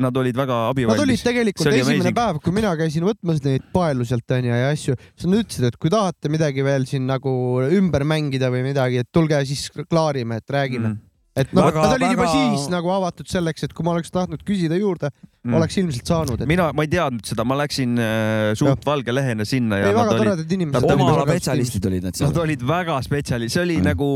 Nad 0.01 0.17
olid 0.17 0.37
väga 0.37 0.57
Nad 0.71 0.79
olid 0.79 0.87
abivalmis. 0.87 1.23
tegelikult 1.25 1.67
oli 1.67 1.81
esimene 1.81 2.01
amazing. 2.01 2.17
päev, 2.17 2.41
kui 2.43 2.55
mina 2.55 2.73
käisin 2.79 3.05
võtmas 3.07 3.41
neid 3.45 3.67
paelu 3.73 4.05
sealt 4.07 4.35
onju 4.37 4.51
ja 4.55 4.71
asju, 4.71 4.97
siis 5.15 5.29
nad 5.29 5.43
ütlesid, 5.43 5.67
et 5.71 5.77
kui 5.81 5.93
tahate 5.93 6.31
midagi 6.33 6.65
veel 6.65 6.85
siin 6.89 7.07
nagu 7.09 7.31
ümber 7.77 8.05
mängida 8.07 8.51
või 8.53 8.65
midagi, 8.67 9.01
et 9.01 9.09
tulge 9.11 9.39
siis 9.49 9.69
klaarime, 9.89 10.41
et 10.41 10.53
räägime 10.57 10.87
mm.. 10.93 10.99
Et 11.35 11.51
noh, 11.55 11.63
nad 11.71 11.93
olid 11.95 12.11
juba 12.11 12.25
väga- 12.25 12.33
siis 12.33 12.65
nagu 12.73 12.89
avatud 12.91 13.27
selleks, 13.31 13.63
et 13.63 13.73
kui 13.73 13.85
ma 13.87 13.93
oleks 13.95 14.11
tahtnud 14.11 14.41
küsida 14.43 14.75
juurde 14.79 15.09
mm., 15.45 15.53
oleks 15.55 15.77
ilmselt 15.79 16.05
saanud, 16.11 16.41
et 16.43 16.47
mina, 16.49 16.65
ma 16.75 16.83
ei 16.83 16.91
teadnud 16.91 17.23
seda, 17.25 17.45
ma 17.47 17.55
läksin 17.61 17.95
äh, 18.03 18.51
suht 18.59 18.83
valge 18.85 19.13
lehena 19.15 19.45
sinna 19.47 19.79
ja 19.79 19.87
ei, 19.87 19.93
nad 19.95 20.01
väga 20.01 20.11
olid, 20.17 20.23
toredad 20.25 20.51
inimesed. 20.57 20.91
oma 20.91 21.07
ala 21.13 21.23
spetsialistid 21.29 21.87
olid 21.87 22.03
nad 22.09 22.19
seal 22.19 22.29
Nad. 22.33 22.41
olid 22.43 22.61
väga 22.67 22.99
spetsialistid, 23.07 23.55
see 23.55 23.63
oli 23.63 23.77
Mm. 23.79 23.87
nagu 23.93 24.09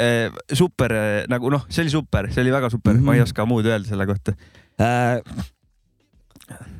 äh, 0.00 0.32
super 0.56 0.90
äh, 0.96 1.26
nagu 1.28 1.50
noh, 1.52 1.66
see 1.68 1.84
oli 1.84 1.90
super, 1.92 2.30
see 2.32 2.40
oli 2.46 2.50
väga 2.56 2.70
super 2.72 2.92
mm, 2.94 3.00
Mhm. 3.00 3.04
-hmm. 3.04 3.12
ma 3.12 3.20
ei 3.20 3.26
oska 3.28 3.44
muud 3.46 3.66
öelda 3.68 3.88
selle 3.92 4.06
kohta. 4.08 4.32
Äh, 4.80 5.20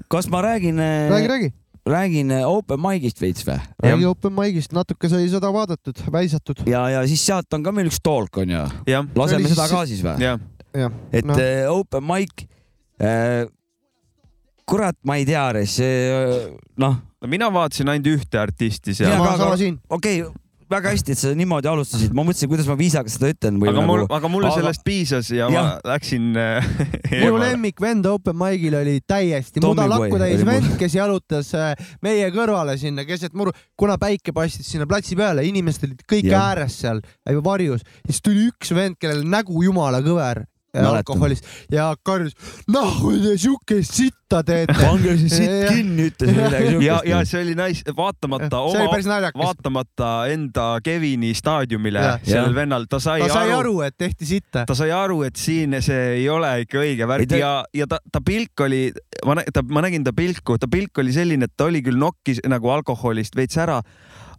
kas 0.08 0.28
ma 0.32 0.40
räägin, 0.42 0.78
räägi, 1.10 1.28
räägi, 1.28 1.52
räägin 1.86 2.30
äh, 2.30 2.48
open 2.48 2.80
mic'ist 2.80 3.20
veits 3.22 3.44
või? 3.46 3.58
räägi 3.84 4.08
open 4.08 4.34
mic'ist, 4.36 4.74
natuke 4.76 5.08
sai 5.08 5.28
seda 5.32 5.52
vaadatud, 5.54 6.02
väisatud. 6.12 6.64
ja, 6.68 6.84
ja 6.96 7.04
siis 7.08 7.24
sealt 7.26 7.52
on 7.56 7.64
ka 7.64 7.72
meil 7.74 7.90
üks 7.90 8.00
talk 8.04 8.40
on 8.42 8.56
ju, 8.56 8.64
jah, 8.90 9.06
laseme 9.16 9.48
seda 9.48 9.66
siis- 9.66 9.76
ka 9.76 9.86
siis 9.88 10.02
või? 10.04 10.34
et 11.12 11.26
no. 11.26 11.38
open 11.76 12.04
mic 12.06 12.44
äh,, 13.00 13.46
kurat, 14.68 14.96
ma 15.04 15.16
ei 15.18 15.26
tea, 15.28 15.64
see 15.66 16.12
noh, 16.78 17.00
no 17.20 17.30
mina 17.30 17.50
vaatasin 17.52 17.88
ainult 17.92 18.12
ühte 18.14 18.40
artisti 18.40 18.94
seal 18.94 19.16
okei 19.88 20.22
okay,, 20.22 20.30
väga 20.70 20.92
hästi, 20.94 21.14
et 21.14 21.20
sa 21.20 21.32
niimoodi 21.36 21.68
alustasid, 21.70 22.12
ma 22.14 22.24
mõtlesin, 22.26 22.50
kuidas 22.50 22.68
ma 22.70 22.76
viisakalt 22.78 23.12
seda 23.14 23.30
ütlen 23.32 23.58
või 23.62 23.70
aga 23.72 23.84
mul 23.86 24.02
nagu,, 24.04 24.14
aga 24.16 24.30
mulle 24.32 24.50
aga- 24.50 24.60
sellest 24.60 24.84
piisas 24.86 25.30
ja, 25.34 25.48
ja. 25.50 25.64
Ma 25.64 25.94
läksin 25.94 26.28
äh, 26.38 26.68
minu 27.24 27.40
lemmikvend 27.42 28.06
Open 28.10 28.38
Mic'il 28.38 28.76
oli 28.78 28.98
täiesti 29.02 29.62
Tommy 29.62 29.74
muda 29.74 29.88
Boy 29.88 29.94
lakku 30.10 30.20
täis 30.22 30.44
mul. 30.44 30.52
vend, 30.52 30.76
kes 30.80 30.96
jalutas 30.98 31.50
äh, 31.58 31.90
meie 32.06 32.30
kõrvale 32.34 32.76
sinna 32.80 33.06
keset 33.08 33.34
muru, 33.38 33.54
kuna 33.78 33.98
päike 34.00 34.34
paistis 34.36 34.70
sinna 34.70 34.86
platsi 34.90 35.18
peale, 35.18 35.44
inimesed 35.48 35.88
olid 35.88 36.06
kõik 36.06 36.30
Jah. 36.30 36.52
ääres 36.52 36.78
seal 36.84 37.02
äh, 37.02 37.42
varjus, 37.44 37.84
siis 38.06 38.22
tuli 38.22 38.46
üks 38.52 38.74
vend, 38.76 39.00
kellel 39.00 39.26
nägu 39.26 39.64
jumala 39.66 40.02
kõver 40.06 40.44
Mäletan. 40.74 40.96
alkoholist 41.00 41.46
ja 41.72 41.88
karjus, 42.06 42.36
noh, 42.70 42.92
kui 43.02 43.18
te 43.22 43.34
siukest 43.40 43.96
sitta 43.96 44.42
teete. 44.46 44.74
pange 44.84 45.16
see 45.18 45.30
sitt 45.32 45.64
kinni, 45.66 46.06
ütles 46.12 46.30
midagi 46.36 46.76
ja, 46.84 47.00
ja 47.00 47.00
siukest. 47.02 47.32
see 47.32 47.42
oli 47.42 47.56
nice, 47.58 47.94
vaatamata 47.96 48.60
oma, 48.68 48.84
vaatamata 49.40 50.10
enda 50.30 50.66
Kevini 50.84 51.32
staadiumile 51.34 52.04
sellel 52.22 52.54
vennal, 52.54 52.86
ta 52.90 53.00
sai, 53.02 53.24
ta 53.24 53.32
sai 53.34 53.50
aru, 53.50 53.58
aru, 53.58 53.74
et 53.88 53.98
tehti 53.98 54.28
sitta. 54.30 54.64
ta 54.68 54.76
sai 54.78 54.92
aru, 54.94 55.22
et 55.26 55.40
siin 55.40 55.74
see 55.82 56.20
ei 56.20 56.28
ole 56.30 56.52
ikka 56.62 56.84
õige 56.84 57.08
värk 57.10 57.32
ta- 57.34 57.42
ja, 57.42 57.52
ja 57.74 57.88
ta, 57.90 57.98
ta 58.12 58.22
pilk 58.24 58.62
oli, 58.66 58.84
ma, 59.26 59.40
ta, 59.50 59.64
ma 59.66 59.82
nägin 59.86 60.06
ta 60.06 60.14
pilku, 60.14 60.58
ta 60.60 60.70
pilk 60.70 61.02
oli 61.02 61.14
selline, 61.16 61.50
et 61.50 61.56
ta 61.58 61.66
oli 61.66 61.82
küll 61.82 61.98
nokkis 61.98 62.44
nagu 62.46 62.70
alkoholist 62.70 63.34
veits 63.38 63.58
ära, 63.58 63.80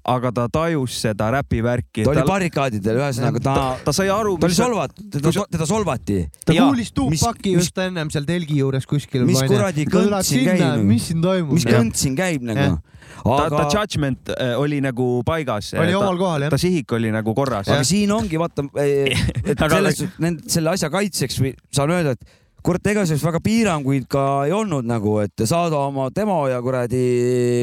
aga 0.05 0.31
ta 0.33 0.47
tajus 0.49 0.95
seda 1.03 1.27
räpivärki. 1.35 2.03
ta 2.05 2.09
oli 2.13 2.23
barrikaadidel, 2.25 2.97
ühesõnaga 3.01 3.41
ta, 3.43 3.53
ta, 3.55 3.65
ta 3.85 3.93
sai 3.93 4.07
aru, 4.09 4.37
ta 4.41 4.47
oli 4.49 4.57
solvatud, 4.57 5.09
teda 5.13 5.33
teda 5.57 5.67
solvati. 5.69 6.17
ta 6.45 6.55
kuulis 6.57 6.89
tuupaki 6.97 7.53
mis- 7.55 7.59
just 7.67 7.77
ennem 7.77 8.09
seal 8.13 8.25
telgi 8.25 8.57
juures 8.63 8.87
kuskil. 8.89 9.25
mis 9.29 9.41
kuradi 9.45 9.85
kõnt 9.85 10.25
siin 10.25 10.47
käib? 10.49 10.83
mis 10.89 11.05
siin 11.11 11.21
toimub? 11.21 11.53
mis 11.53 11.67
kõnt 11.69 11.95
siin 12.01 12.17
käib 12.17 12.41
nagu 12.49 12.65
Jah.? 12.65 12.81
ta, 13.21 13.37
aga 13.45 13.63
ta, 13.69 13.69
judgment 13.77 14.33
äh, 14.33 14.55
oli 14.57 14.81
nagu 14.81 15.21
paigas. 15.27 15.73
oli 15.77 15.93
omal 15.93 16.17
kohal 16.17 16.47
jah 16.47 16.53
ta. 16.55 16.57
sihik 16.57 16.91
oli 16.97 17.13
nagu 17.13 17.35
korras. 17.37 17.69
aga 17.69 17.85
siin 17.85 18.11
ongi 18.11 18.39
vaata, 18.41 18.65
et 19.51 19.57
Aga- 19.61 19.75
selles, 19.77 20.05
selle 20.49 20.73
asja 20.73 20.89
kaitseks 20.89 21.41
või 21.43 21.53
saan 21.69 21.93
öelda, 21.93 22.17
et 22.17 22.25
kurat, 22.65 22.85
ega 22.89 23.05
selleks 23.05 23.25
väga 23.25 23.39
piiranguid 23.45 24.05
ka 24.09 24.45
ei 24.49 24.53
olnud 24.53 24.85
nagu, 24.89 25.19
et 25.21 25.45
saada 25.49 25.77
oma 25.85 26.09
demo 26.13 26.47
ja 26.49 26.57
kuradi 26.61 27.05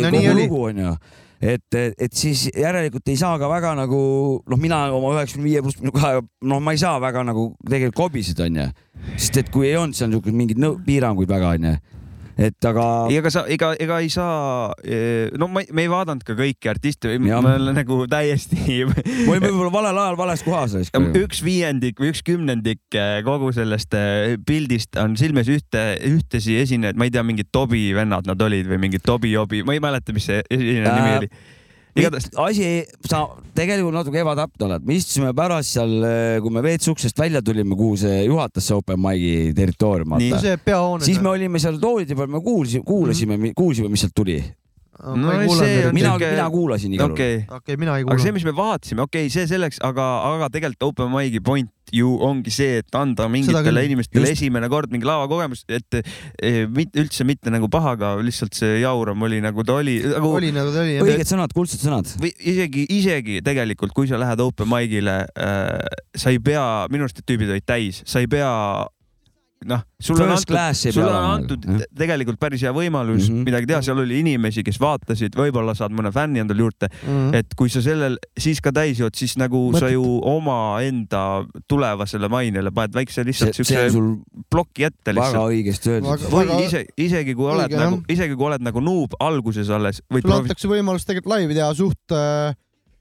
No 0.03 0.11
kogu 0.15 0.35
lugu 0.39 0.63
onju. 0.71 0.95
et, 1.41 1.79
et 1.99 2.15
siis 2.15 2.49
järelikult 2.51 3.09
ei 3.09 3.19
saa 3.21 3.39
ka 3.39 3.51
väga 3.51 3.75
nagu 3.79 4.01
noh, 4.43 4.61
mina 4.61 4.81
oma 4.95 5.15
üheksakümne 5.17 5.47
viie 5.47 5.63
pluss 5.63 5.79
kahe, 5.95 6.23
noh, 6.43 6.63
ma 6.63 6.75
ei 6.75 6.81
saa 6.81 6.99
väga 7.03 7.23
nagu 7.29 7.51
tegelikult 7.65 7.99
kobiseda 7.99 8.49
onju, 8.49 8.67
sest 9.17 9.43
et 9.43 9.53
kui 9.55 9.69
ei 9.71 9.77
olnud 9.79 9.99
seal 9.99 10.11
niisugune 10.11 10.41
mingeid 10.43 10.85
piiranguid 10.87 11.31
väga 11.31 11.55
onju, 11.59 11.75
et 12.39 12.69
aga 12.69 12.87
ega 13.13 13.33
sa, 13.35 13.45
ega, 13.51 13.73
ega 13.81 14.01
ei 14.05 14.11
saa, 14.13 14.73
no 15.39 15.49
ma, 15.53 15.65
me 15.75 15.85
ei 15.85 15.91
vaadanud 15.91 16.25
ka 16.27 16.37
kõiki 16.39 16.71
artiste, 16.71 17.17
me 17.23 17.35
oleme 17.37 17.75
nagu 17.77 18.01
täiesti 18.11 18.83
ma 18.89 19.35
olin 19.35 19.45
võib-olla 19.47 19.73
valel 19.75 20.03
ajal 20.05 20.19
vales 20.21 20.45
kohas. 20.47 20.77
üks 21.19 21.43
viiendik 21.45 22.01
või 22.03 22.13
üks 22.13 22.23
kümnendik 22.27 22.99
eh, 22.99 23.21
kogu 23.27 23.51
sellest 23.57 23.95
eh, 23.99 24.37
pildist 24.47 24.99
on 25.01 25.17
silmes 25.21 25.51
ühte, 25.53 25.85
ühtesi 26.09 26.59
esinejaid, 26.63 26.99
ma 26.99 27.09
ei 27.09 27.15
tea, 27.15 27.25
mingid 27.27 27.51
Tobi 27.55 27.89
vennad 27.97 28.29
nad 28.29 28.43
olid 28.45 28.69
või 28.71 28.83
mingid 28.87 29.07
Tobi 29.07 29.33
Jobi, 29.35 29.65
ma 29.67 29.77
ei 29.77 29.83
mäleta, 29.83 30.15
mis 30.17 30.29
see 30.29 30.43
esineja 30.49 30.89
Äh, 30.89 30.97
nimi 30.97 31.17
oli. 31.17 31.29
Igatahes 32.03 32.29
asi, 32.45 32.69
sa 33.09 33.25
tegelikult 33.57 33.97
natuke 33.97 34.23
ebatäpne 34.23 34.69
oled, 34.69 34.87
me 34.87 34.99
istusime 34.99 35.33
pärast 35.37 35.77
seal, 35.77 35.97
kui 36.45 36.55
me 36.55 36.63
WC 36.65 36.95
uksest 36.95 37.19
välja 37.19 37.43
tulime, 37.45 37.77
kuhu 37.79 37.99
see 38.01 38.23
juhatas 38.27 38.69
see 38.69 38.79
open 38.79 39.01
mic'i 39.03 39.53
territoorium, 39.57 40.17
Nii. 40.21 40.33
see 40.43 40.57
peahoone. 40.65 41.05
siis 41.07 41.21
me 41.25 41.33
olime 41.35 41.61
seal 41.63 41.81
toolide 41.83 42.17
peal, 42.19 42.31
me 42.33 42.43
kuulsime, 42.45 42.87
kuulasime, 42.87 43.53
kuulsime, 43.59 43.93
mis 43.93 44.07
sealt 44.07 44.17
tuli. 44.17 44.41
No 44.99 45.31
ei 45.33 45.47
see 45.47 45.49
kuulanud 45.49 45.89
on- 45.89 45.95
mina, 45.95 46.13
Sihuke- 46.13 46.31
mina 46.35 46.51
kuulasin 46.51 46.95
igal 46.95 47.07
juhul. 47.07 47.15
okei 47.15 47.35
okei 47.47 47.57
okay,, 47.59 47.77
mina 47.77 47.97
ei 47.97 48.03
aga 48.03 48.17
see, 48.19 48.33
kuulanud. 48.33 48.35
mis 48.35 48.45
me 48.45 48.55
vaatasime, 48.59 49.03
okei 49.03 49.27
okay,, 49.27 49.31
see 49.31 49.47
selleks, 49.47 49.79
aga, 49.87 50.07
aga 50.35 50.49
tegelikult 50.51 50.89
open 50.91 51.13
mic'i 51.15 51.41
point 51.45 51.71
ju 51.95 52.19
ongi 52.21 52.51
see, 52.53 52.83
et 52.83 52.99
anda 52.99 53.29
mingitele 53.33 53.85
inimestele 53.87 54.27
Just. 54.27 54.37
esimene 54.43 54.69
kord 54.69 54.91
mingi 54.93 55.07
lavakogemus, 55.09 55.65
et 55.73 56.01
eh, 56.03 56.67
mitte 56.67 57.01
üldse 57.01 57.25
mitte 57.25 57.53
nagu 57.55 57.71
pahaga, 57.73 58.17
lihtsalt 58.21 58.59
see 58.59 58.81
jauram 58.83 59.23
oli 59.23 59.41
nagu 59.45 59.65
ta 59.65 59.79
oli 59.81 60.01
nagu 60.03 60.35
oli 60.37 60.53
nagu 60.53 60.75
ta 60.75 60.83
oli 60.85 60.99
õiged 61.01 61.31
sõnad, 61.31 61.55
kuldsed 61.57 61.81
sõnad. 61.81 62.11
või 62.21 62.35
isegi, 62.39 62.85
isegi 62.99 63.41
tegelikult, 63.47 63.95
kui 63.97 64.11
sa 64.11 64.21
lähed 64.21 64.43
open 64.45 64.69
mic'ile 64.69 65.23
äh,, 65.33 65.81
sa 66.17 66.35
ei 66.35 66.43
pea, 66.43 66.87
minu 66.93 67.07
arust 67.07 67.23
need 67.23 67.31
tüübid 67.31 67.55
olid 67.57 67.69
täis, 67.69 68.03
sa 68.05 68.21
ei 68.21 68.29
pea 68.29 68.53
noh, 69.67 69.81
sulle 70.01 70.23
on 70.23 70.31
First 70.31 70.51
antud, 70.51 70.93
sulle 70.95 71.11
on 71.11 71.25
antud 71.33 71.65
jah. 71.67 71.81
tegelikult 71.99 72.39
päris 72.39 72.63
hea 72.63 72.71
võimalus 72.73 73.25
mm. 73.29 73.35
-hmm. 73.35 73.45
midagi 73.49 73.67
teha, 73.67 73.81
seal 73.83 73.99
oli 73.99 74.21
inimesi, 74.21 74.63
kes 74.63 74.79
vaatasid, 74.81 75.35
võib-olla 75.35 75.75
saad 75.75 75.91
mõne 75.93 76.13
fänni 76.15 76.39
endale 76.39 76.63
juurde, 76.63 76.89
Mhm. 77.03 77.35
et 77.35 77.55
kui 77.59 77.69
sa 77.69 77.83
sellel 77.83 78.19
siis 78.39 78.61
ka 78.61 78.71
täis 78.73 78.99
jood, 79.01 79.15
siis 79.19 79.37
nagu 79.37 79.71
Mõtlet. 79.73 79.81
sa 79.81 79.89
ju 79.91 80.05
omaenda 80.23 81.45
tulevasele 81.69 82.29
mainele 82.29 82.71
paned 82.71 82.95
väikse 82.95 83.25
lihtsalt 83.27 83.55
siukse 83.55 83.91
sul 83.91 84.17
ploki 84.51 84.85
ette 84.85 85.11
väga 85.15 85.27
lihtsalt. 85.27 85.51
õigesti 85.51 85.91
öeldud 85.91 86.31
Väga-. 86.31 86.31
või 86.55 86.65
ise, 86.67 86.85
isegi 86.97 87.35
kui 87.35 87.51
oled 87.51 87.67
õige, 87.71 87.79
nagu 87.83 88.03
isegi 88.09 88.35
kui 88.37 88.47
oled 88.47 88.63
nagu 88.63 88.81
noob 88.81 89.19
alguses 89.21 89.69
alles 89.71 90.03
sulle 90.07 90.23
profi-, 90.23 90.43
antakse 90.45 90.69
võimalus 90.69 91.05
tegelikult 91.05 91.35
laivi 91.35 91.55
teha 91.55 91.75
suht 91.75 92.13
äh, 92.15 92.55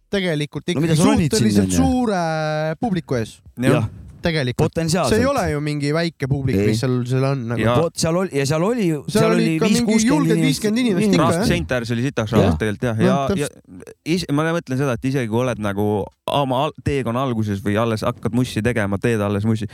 tegelikult 0.09 0.63
No 0.67 0.81
ikkagi 0.81 1.03
ronid 1.03 1.31
suhteliselt 1.31 1.71
suure 1.71 2.75
publiku 2.79 3.15
ees. 3.15 3.41
jah, 3.59 3.89
tegelikult. 4.21 4.71
potentsiaalselt. 4.71 5.15
see 5.15 5.23
ei 5.25 5.29
ole 5.29 5.45
ju 5.51 5.61
mingi 5.63 5.93
väike 5.95 6.27
publik, 6.31 6.59
mis 6.67 6.79
seal, 6.83 6.99
seal 7.09 7.23
on 7.31 7.45
nagu. 7.53 7.61
Ja- 7.61 7.77
vot 7.81 7.95
seal 7.97 8.15
oli 8.15 8.29
ja 8.37 8.45
seal 8.49 8.63
oli, 8.63 8.87
Seal 9.07 9.31
oli 9.31 9.55
ikka 9.55 9.69
mingi 9.71 9.97
julgelt 10.07 10.41
50 10.41 10.83
inimest 10.83 11.13
ikka, 11.13 11.31
jah. 11.37 11.47
Seintärs 11.47 11.91
oli 11.95 12.05
sitaks 12.07 12.31
rahvast 12.35 12.59
tegelikult 12.61 12.89
jah, 12.89 13.01
ja 13.01 13.15
Noh,, 13.29 13.37
ja 13.37 13.47
is, 14.05 14.25
ma 14.31 14.47
mõtlen 14.55 14.79
seda, 14.79 14.97
et 14.97 15.05
isegi 15.09 15.29
kui 15.31 15.41
oled 15.43 15.61
nagu 15.63 15.87
oma 16.27 16.67
teekonna 16.83 17.21
alguses 17.23 17.61
või 17.63 17.77
alles 17.79 18.03
hakkad 18.05 18.35
mussi 18.35 18.61
tegema, 18.63 18.99
teed 19.01 19.21
alles 19.23 19.45
mussi, 19.47 19.67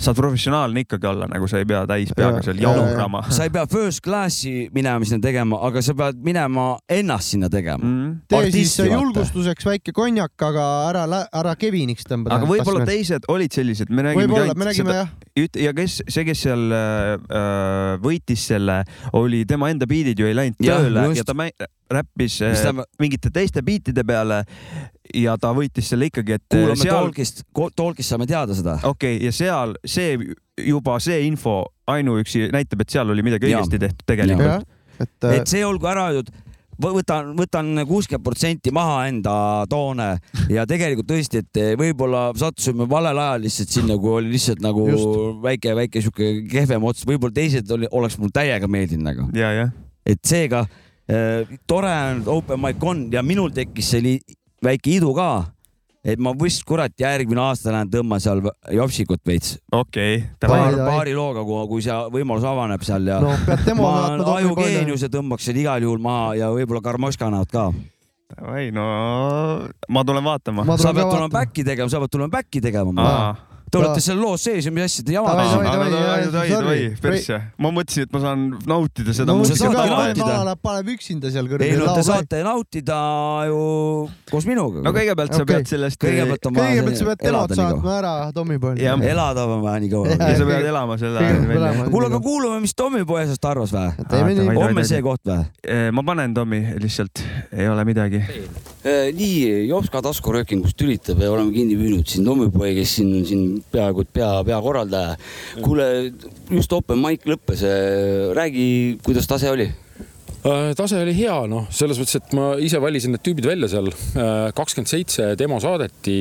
saad 0.00 0.18
professionaalne 0.18 0.84
ikkagi 0.84 1.06
olla, 1.10 1.28
nagu 1.30 1.48
sa 1.50 1.60
ei 1.60 1.68
pea 1.68 1.84
täis 1.90 2.10
peaga 2.16 2.40
Ja, 2.40 2.46
seal 2.48 2.60
ja, 2.62 2.70
ja. 2.70 2.84
jaurama. 2.84 3.22
sa 3.30 3.46
ei 3.46 3.52
pea 3.54 3.66
first 3.70 4.02
class'i 4.04 4.68
minema 4.74 5.06
sinna 5.06 5.22
tegema, 5.24 5.60
aga 5.66 5.82
sa 5.84 5.94
pead 5.98 6.20
minema 6.24 6.66
ennast 6.90 7.34
sinna 7.34 7.50
tegema. 7.52 7.84
Mm. 7.84 8.16
tee 8.28 8.38
artisti, 8.38 8.64
siis 8.64 8.90
julgustuseks 8.90 9.66
väike 9.66 9.94
konjak, 9.96 10.34
aga 10.50 10.66
ära, 10.88 11.04
ära 11.42 11.54
Keviniks 11.60 12.06
tõmba. 12.08 12.32
aga 12.34 12.48
võib-olla 12.48 12.86
teised 12.88 13.26
olid 13.30 13.54
sellised, 13.54 13.89
me 13.90 14.04
räägime 14.06 14.24
võib-olla, 14.26 14.54
me 14.58 14.68
räägime 14.68 14.94
jah, 14.94 15.10
üt- 15.42 15.58
ja 15.60 15.72
kes, 15.76 15.98
see, 16.06 16.24
kes 16.28 16.44
seal 16.46 16.64
äh, 16.74 17.14
äh, 17.16 17.96
võitis 18.02 18.46
selle, 18.52 18.80
oli 19.18 19.42
tema 19.48 19.70
enda 19.72 19.88
biidid 19.90 20.20
ju 20.20 20.28
ei 20.30 20.36
läinud 20.36 20.62
Jah, 20.64 20.80
tööle 20.84 21.04
just. 21.10 21.20
ja 21.22 21.26
ta 21.28 21.36
mä- 21.38 21.50
räppis 21.90 22.40
äh, 22.46 22.54
tähendab- 22.54 22.90
mingite 23.02 23.32
teiste 23.34 23.62
biitide 23.66 24.04
peale 24.06 24.44
ja 25.14 25.36
ta 25.40 25.52
võitis 25.56 25.90
selle 25.90 26.10
ikkagi, 26.10 26.38
et 26.38 26.46
äh, 26.54 26.60
kuulame 26.60 26.82
seal 26.84 26.94
Talkist, 26.96 27.42
Talkist 27.76 28.14
saame 28.14 28.28
teada 28.30 28.54
seda. 28.56 28.78
okei 28.82 29.16
okay,, 29.16 29.26
ja 29.26 29.32
seal 29.34 29.74
see 29.84 30.14
juba 30.70 30.98
see 31.02 31.24
info 31.26 31.62
ainuüksi 31.90 32.50
näitab, 32.54 32.84
et 32.84 32.94
seal 32.94 33.10
oli 33.10 33.24
midagi 33.26 33.50
õigesti 33.50 33.80
tehtud 33.82 34.06
tegelikult. 34.06 34.46
jah, 34.46 34.62
et 35.00 35.30
et 35.40 35.50
see 35.50 35.64
olgu 35.66 35.88
ära 35.90 36.10
öeldud, 36.10 36.30
võtan, 36.80 37.32
võtan 37.38 37.82
kuuskümmend 37.88 38.24
protsenti 38.24 38.72
maha 38.74 39.04
enda 39.10 39.34
toone 39.70 40.08
ja 40.52 40.66
tegelikult 40.68 41.08
tõesti, 41.10 41.44
et 41.44 41.60
võib-olla 41.80 42.28
sattusime 42.38 42.88
valel 42.90 43.18
ajal 43.20 43.44
lihtsalt 43.46 43.76
sinna, 43.76 43.98
kui 44.00 44.16
oli 44.18 44.34
lihtsalt 44.34 44.62
nagu 44.64 44.86
Just. 44.88 45.42
väike, 45.44 45.74
väike 45.78 46.04
sihuke 46.04 46.32
kehvem 46.50 46.84
ots, 46.90 47.06
võib-olla 47.08 47.36
teised 47.36 47.70
oli, 47.76 47.88
oleks 47.90 48.18
mul 48.20 48.32
täiega 48.34 48.68
meeldinud 48.70 49.06
nagu, 49.10 49.28
et 50.06 50.20
seega 50.26 50.64
äh, 50.64 51.56
tore 51.68 51.92
on, 52.10 52.24
open 52.40 52.60
mic 52.62 52.84
on 52.84 53.06
ja 53.12 53.22
minul 53.26 53.52
tekkis 53.54 53.94
see 53.94 54.18
väike 54.64 54.96
idu 54.98 55.14
ka, 55.16 55.30
et 56.04 56.20
ma 56.22 56.32
vist 56.40 56.64
kurat 56.68 56.92
järgmine 56.96 57.42
aasta 57.42 57.74
lähen 57.74 57.90
tõmban 57.92 58.22
seal 58.22 58.40
jopsikut 58.72 59.20
veits 59.26 59.58
okei 59.72 60.22
okay,, 60.22 60.48
paar, 60.48 60.76
paari 60.78 61.14
looga, 61.16 61.44
kui, 61.44 61.82
see 61.84 61.96
võimalus 62.14 62.46
avaneb 62.48 62.84
seal 62.86 63.08
ja 63.10 63.20
no 63.20 63.34
ma 63.76 63.92
Boyle. 64.16 64.28
ajugeeniuse 64.38 65.10
tõmbaks 65.12 65.48
seal 65.48 65.60
igal 65.60 65.84
juhul 65.84 66.00
maha 66.02 66.34
ja 66.40 66.48
võib-olla 66.54 66.80
Karmoškanat 66.84 67.52
ka. 67.52 67.68
davai, 68.32 68.70
no 68.72 68.86
ma 69.92 70.04
tulen 70.06 70.24
vaatama. 70.24 70.64
Ma 70.64 70.78
sa 70.80 70.94
pead 70.96 71.10
tulema 71.10 71.30
back'i 71.34 71.66
tegema, 71.66 71.92
sa 71.92 72.00
pead 72.00 72.16
tulema 72.16 72.32
back'i 72.32 72.64
tegema. 72.64 73.12
Te 73.70 73.78
olete 73.78 74.02
seal 74.02 74.18
loos 74.18 74.42
sees 74.42 74.66
ja 74.66 74.72
mis 74.74 74.86
asja 74.88 75.04
te 75.06 75.14
jamate 75.14 75.36
Davai, 75.38 75.50
siin? 75.50 76.30
davai, 76.34 76.48
davai, 76.50 76.78
persse. 77.02 77.38
ma 77.62 77.70
mõtlesin, 77.74 78.06
et 78.08 78.14
ma 78.14 78.22
saan 78.24 78.46
nautida 78.66 79.14
seda 79.14 79.36
no 79.36 80.54
paneb 80.60 80.90
üksinda 80.96 81.30
seal 81.30 81.46
ei 81.46 81.52
kõrval 81.52 81.78
no 81.78 81.94
te. 81.94 82.04
saate 82.08 82.40
nautida 82.46 82.98
ju 83.46 83.60
koos 84.30 84.48
minuga. 84.50 84.82
no 84.86 84.92
kõigepealt 84.96 85.36
sa 85.38 85.46
pead 85.48 85.70
sellest, 85.70 86.00
kõigepealt 86.02 86.50
on 86.50 86.58
vaja 86.58 86.72
kõigepealt 86.72 86.98
sa 86.98 87.08
pead 87.10 87.22
kaua. 87.24 87.60
saatma 87.60 87.94
ära 87.98 88.14
Tommy 88.34 88.58
Boyle. 88.62 88.82
Jah. 88.82 89.06
elada 89.12 89.46
on 89.46 89.62
vaja 89.64 89.84
nii 89.84 89.92
kaua. 89.94 90.18
Ja 90.18 90.32
sa 90.40 90.48
pead 90.50 90.68
elama 90.72 90.98
selle 91.00 91.24
elama.. 91.56 91.86
kuule, 91.94 92.10
aga 92.10 92.22
kuulame, 92.26 92.60
mis 92.66 92.74
Tommy 92.74 93.04
poisest 93.06 93.48
arvas 93.50 93.74
või? 93.76 93.94
Davai. 94.10 94.58
homme 94.58 94.86
see 94.88 95.02
koht 95.06 95.30
või? 95.30 95.46
ma 95.94 96.06
panen 96.10 96.34
Tommy 96.34 96.62
lihtsalt, 96.82 97.22
ei 97.54 97.70
ole 97.70 97.86
midagi. 97.86 98.22
Eh, 98.80 99.10
nii, 99.14 99.68
Jopska 99.68 100.02
taskuröökingust 100.04 100.78
tülitab 100.80 101.20
ja 101.20 101.30
oleme 101.32 101.52
kinni 101.54 101.76
püüdnud 101.78 102.08
siin 102.08 102.24
Tommipoi, 102.24 102.72
kes 102.78 102.94
siin 102.96 103.12
on 103.18 103.26
siin 103.28 103.59
peaaegu 103.72 104.06
et 104.06 104.12
pea, 104.20 104.32
peakorraldaja. 104.46 105.14
kuule, 105.62 105.86
just 106.50 106.72
open 106.72 107.00
mic 107.02 107.28
lõppes, 107.28 107.64
räägi, 108.36 108.66
kuidas 109.04 109.30
tase 109.30 109.52
oli? 109.52 109.70
Äh, 110.40 110.70
tase 110.72 110.96
oli 110.96 111.12
hea, 111.12 111.34
noh, 111.52 111.66
selles 111.74 111.98
mõttes, 112.00 112.16
et 112.16 112.30
ma 112.32 112.54
ise 112.64 112.78
valisin 112.80 113.12
need 113.12 113.20
tüübid 113.26 113.44
välja 113.44 113.68
seal. 113.68 113.90
kakskümmend 114.56 114.88
seitse 114.88 115.34
demo 115.36 115.58
saadeti, 115.60 116.16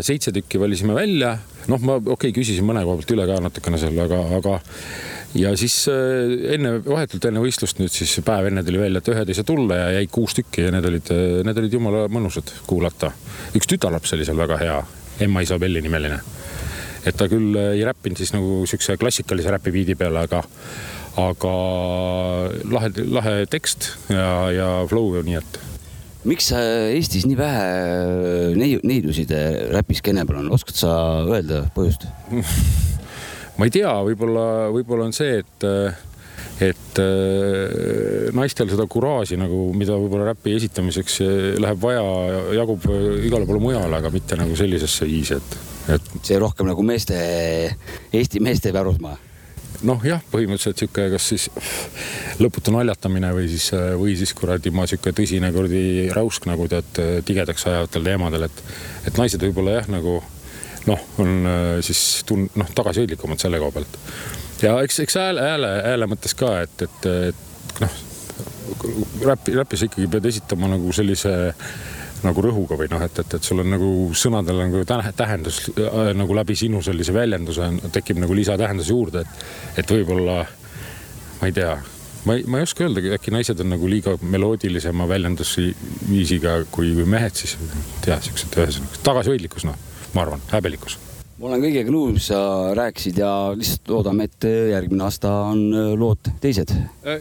seitse 0.00 0.32
tükki 0.32 0.60
valisime 0.60 0.96
välja. 0.96 1.34
noh, 1.68 1.82
ma 1.84 1.98
okei 1.98 2.14
okay,, 2.14 2.32
küsisin 2.32 2.64
mõne 2.64 2.80
koha 2.86 2.96
pealt 2.96 3.12
üle 3.12 3.26
ka 3.28 3.36
natukene 3.44 3.80
seal, 3.80 3.98
aga, 4.00 4.22
aga 4.38 4.54
ja 5.36 5.52
siis 5.60 5.82
äh, 5.92 6.54
enne, 6.54 6.78
vahetult 6.86 7.28
enne 7.28 7.42
võistlust 7.44 7.82
nüüd 7.82 7.92
siis 7.92 8.16
päev 8.24 8.48
enne 8.48 8.64
tuli 8.64 8.80
välja, 8.80 9.02
et 9.02 9.12
ühed 9.12 9.28
ei 9.28 9.36
saa 9.36 9.50
tulla 9.52 9.82
ja 9.82 9.90
jäi 9.98 10.08
kuus 10.16 10.38
tükki 10.38 10.64
ja 10.64 10.72
need 10.72 10.88
olid, 10.88 11.12
need 11.44 11.60
olid 11.60 11.76
jumala 11.76 12.06
mõnusad 12.08 12.54
kuulata. 12.66 13.12
üks 13.52 13.68
tütarlaps 13.68 14.16
oli 14.16 14.24
seal 14.24 14.40
väga 14.40 14.62
hea, 14.64 14.80
Emma 15.28 15.44
Isabelli 15.44 15.84
nimeline. 15.84 16.22
Et 17.08 17.16
ta 17.18 17.28
küll 17.30 17.56
ei 17.56 17.84
räppinud 17.86 18.20
siis 18.20 18.34
nagu 18.36 18.62
siukse 18.68 18.98
klassikalise 19.00 19.52
räpi 19.54 19.74
biidi 19.74 19.96
peale, 19.98 20.26
aga 20.28 20.44
aga 21.18 21.54
lahe, 22.70 22.92
lahe 23.10 23.34
tekst 23.50 23.92
ja, 24.12 24.28
ja 24.54 24.68
flow, 24.90 25.16
nii 25.26 25.38
et 25.40 25.58
miks 26.28 26.50
Eestis 26.54 27.26
nii 27.28 27.38
vähe 27.38 27.62
äh, 27.62 28.56
neiu- 28.58 28.82
neidusid 28.86 29.32
äh, 29.34 29.68
räpiskeene 29.74 30.26
peal 30.28 30.42
on, 30.42 30.50
oskad 30.54 30.78
sa 30.78 30.92
öelda 31.24 31.64
põhjust? 31.76 32.08
ma 33.58 33.68
ei 33.68 33.74
tea, 33.74 33.92
võib-olla, 34.10 34.44
võib-olla 34.74 35.08
on 35.08 35.16
see, 35.16 35.40
et 35.42 35.68
et 36.58 36.98
äh, 36.98 38.28
naistel 38.34 38.70
seda 38.70 38.86
kuraaži 38.90 39.38
nagu, 39.38 39.68
mida 39.78 39.94
võib-olla 39.98 40.32
räpi 40.32 40.56
esitamiseks 40.58 41.20
äh, 41.22 41.34
läheb 41.62 41.80
vaja, 41.82 42.02
jagub 42.58 42.86
igale 43.24 43.46
poole 43.46 43.62
mujale, 43.62 44.00
aga 44.00 44.10
mitte 44.14 44.38
nagu 44.38 44.58
sellisesse 44.58 45.06
viisi, 45.06 45.38
et, 45.38 45.58
et 45.94 46.12
see 46.22 46.38
rohkem 46.40 46.68
nagu 46.68 46.84
meeste, 46.84 47.16
Eesti 48.12 48.42
meeste 48.44 48.72
pärusmaa. 48.74 49.16
noh, 49.88 50.00
jah, 50.02 50.22
põhimõtteliselt 50.32 50.80
sihuke, 50.80 51.04
kas 51.12 51.28
siis 51.30 51.44
lõputu 52.42 52.72
naljatamine 52.74 53.30
või 53.36 53.46
siis, 53.52 53.68
või 54.00 54.16
siis 54.18 54.32
kuradi 54.34 54.72
ma 54.74 54.88
sihuke 54.90 55.12
tõsine 55.14 55.52
kuradi 55.54 56.08
räusk 56.14 56.48
nagu 56.50 56.66
tead 56.70 56.98
tigedaks 57.28 57.68
ajavatel 57.70 58.10
teemadel, 58.10 58.48
et, 58.48 58.64
et 59.06 59.20
naised 59.20 59.44
võib-olla 59.46 59.78
jah, 59.78 59.92
nagu 59.92 60.18
noh, 60.88 61.04
on 61.18 61.46
äh, 61.46 61.78
siis 61.84 62.24
tun-, 62.26 62.48
noh, 62.58 62.70
tagasihoidlikumad 62.74 63.40
selle 63.42 63.60
koha 63.62 63.74
pealt. 63.76 63.98
ja 64.62 64.74
eks, 64.84 65.02
eks 65.04 65.18
hääle, 65.20 65.44
hääle, 65.44 65.72
hääle 65.86 66.08
mõttes 66.10 66.34
ka, 66.38 66.54
et, 66.64 66.86
et, 66.86 67.08
et 67.30 67.82
noh, 67.84 67.98
räpi, 69.26 69.56
räpis 69.58 69.86
ikkagi 69.88 70.08
pead 70.12 70.28
esitama 70.32 70.70
nagu 70.74 70.92
sellise 70.96 71.34
nagu 72.24 72.42
rõhuga 72.44 72.76
või 72.80 72.88
noh, 72.90 73.02
et, 73.04 73.18
et, 73.22 73.34
et 73.38 73.44
sul 73.46 73.60
on 73.62 73.70
nagu 73.70 73.88
sõnadel 74.18 74.58
nagu 74.64 74.82
tähe- 74.88 75.12
tähendus 75.16 75.60
äh, 75.74 76.10
nagu 76.18 76.34
läbi 76.36 76.56
sinu 76.58 76.82
sellise 76.82 77.14
väljenduse 77.14 77.62
on- 77.66 77.80
tekib 77.94 78.18
nagu 78.22 78.34
lisatähendus 78.34 78.90
juurde, 78.90 79.22
et, 79.26 79.46
et 79.84 79.92
võib-olla 79.94 80.40
ma 81.40 81.46
ei 81.50 81.54
tea, 81.54 81.76
ma 82.26 82.34
ei, 82.38 82.44
ma 82.50 82.58
ei 82.60 82.66
oska 82.68 82.84
öelda, 82.86 83.02
äkki 83.18 83.30
naised 83.34 83.60
on 83.62 83.70
nagu 83.74 83.90
liiga 83.90 84.16
meloodilisema 84.22 85.06
väljendusviisiga 85.10 86.62
kui, 86.74 86.94
kui 86.96 87.06
mehed 87.08 87.36
siis, 87.38 87.54
ei 87.60 88.00
tea, 88.08 88.20
siuksed 88.24 88.58
ühesõnaga 88.58 89.02
tagasihoidlikkus, 89.06 89.68
noh, 89.68 89.78
ma 90.14 90.24
arvan, 90.26 90.42
häbelikkus 90.52 90.98
ma 91.38 91.46
olen 91.46 91.62
kõigega 91.62 91.92
nõus, 91.94 92.14
mis 92.16 92.26
sa 92.32 92.38
rääkisid 92.74 93.18
ja 93.20 93.30
lihtsalt 93.54 93.90
loodame, 93.92 94.26
et 94.26 94.46
järgmine 94.72 95.04
aasta 95.06 95.30
on 95.52 95.60
äh, 95.70 95.90
lood 95.98 96.30
teised. 96.42 96.72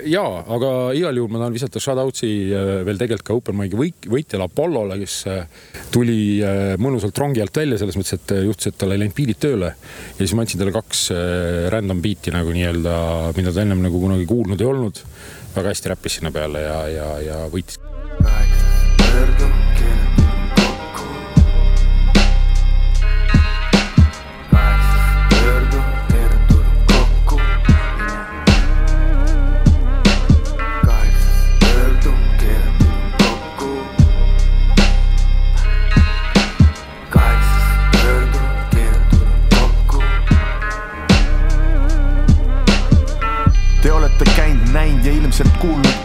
ja, 0.10 0.24
aga 0.56 0.72
igal 0.98 1.20
juhul 1.20 1.32
ma 1.34 1.44
tahan 1.44 1.54
visata 1.54 1.82
shout-out'i 1.84 2.32
äh, 2.50 2.72
veel 2.88 2.98
tegelikult 2.98 3.28
ka 3.28 3.38
Open 3.38 3.60
Mic'i 3.60 3.78
võit- 3.78 4.10
võitjale 4.10 4.48
Apollole, 4.50 4.98
kes 5.04 5.20
äh, 5.30 5.64
tuli 5.94 6.20
äh, 6.42 6.74
mõnusalt 6.82 7.22
rongi 7.22 7.44
alt 7.46 7.62
välja 7.62 7.78
selles 7.82 8.00
mõttes, 8.00 8.18
et 8.18 8.36
äh, 8.36 8.44
juhtus, 8.50 8.72
et 8.72 8.80
tal 8.82 8.96
ei 8.96 9.04
läinud 9.04 9.18
biidid 9.18 9.42
tööle. 9.46 9.74
ja 9.78 10.20
siis 10.24 10.34
ma 10.34 10.46
andsin 10.46 10.64
talle 10.64 10.74
kaks 10.76 11.08
äh, 11.14 11.68
random 11.74 12.02
biiti 12.02 12.34
nagu 12.34 12.54
nii-öelda, 12.58 12.98
mida 13.38 13.54
ta 13.54 13.66
ennem 13.66 13.86
nagu 13.86 14.02
kunagi 14.02 14.26
kuulnud 14.30 14.62
ei 14.62 14.72
olnud. 14.74 15.04
väga 15.58 15.74
hästi 15.74 15.94
räppis 15.94 16.20
sinna 16.20 16.34
peale 16.34 16.66
ja, 16.66 16.80
ja, 16.90 17.10
ja 17.30 17.44
võitis. 17.54 17.78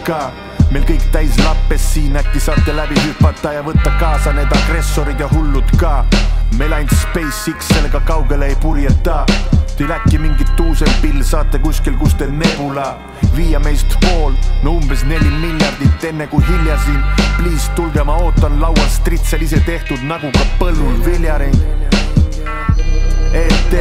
Kuulnud 0.03 0.07
ka 0.07 0.31
meil 0.71 0.83
kõik 0.87 1.03
täis 1.13 1.35
lappes 1.43 1.83
siin, 1.93 2.15
äkki 2.17 2.39
saate 2.41 2.73
läbi 2.75 2.95
hüpata 2.97 3.53
ja 3.53 3.61
võtta 3.63 3.91
kaasa 3.99 4.33
need 4.33 4.51
agressorid 4.51 5.19
ja 5.19 5.27
hullud 5.31 5.69
ka. 5.79 6.05
meil 6.57 6.73
ainult 6.73 6.93
SpaceX 6.93 7.67
sellega 7.73 7.99
kaugele 8.05 8.47
ei 8.47 8.55
purjeta. 8.55 9.25
Teil 9.77 9.91
äkki 9.91 10.19
mingi 10.19 10.45
tuusenpill 10.57 11.23
saate 11.23 11.59
kuskil, 11.59 11.95
kus 11.97 12.13
teil 12.15 12.31
nebula. 12.31 12.97
viia 13.35 13.59
meist 13.59 13.97
pool, 14.01 14.33
no 14.63 14.77
umbes 14.77 15.03
neli 15.03 15.29
miljardit, 15.29 16.03
enne 16.03 16.27
kui 16.27 16.43
hilja 16.47 16.77
siin. 16.85 17.03
Please 17.37 17.71
tulge, 17.75 18.03
ma 18.03 18.17
ootan 18.17 18.59
laual 18.61 18.89
stritsel 18.89 19.41
ise 19.41 19.59
tehtud 19.65 20.03
nagu 20.03 20.31
ka 20.31 20.45
põllul 20.59 20.99
viljaring 21.05 21.55
ET, 23.33 23.73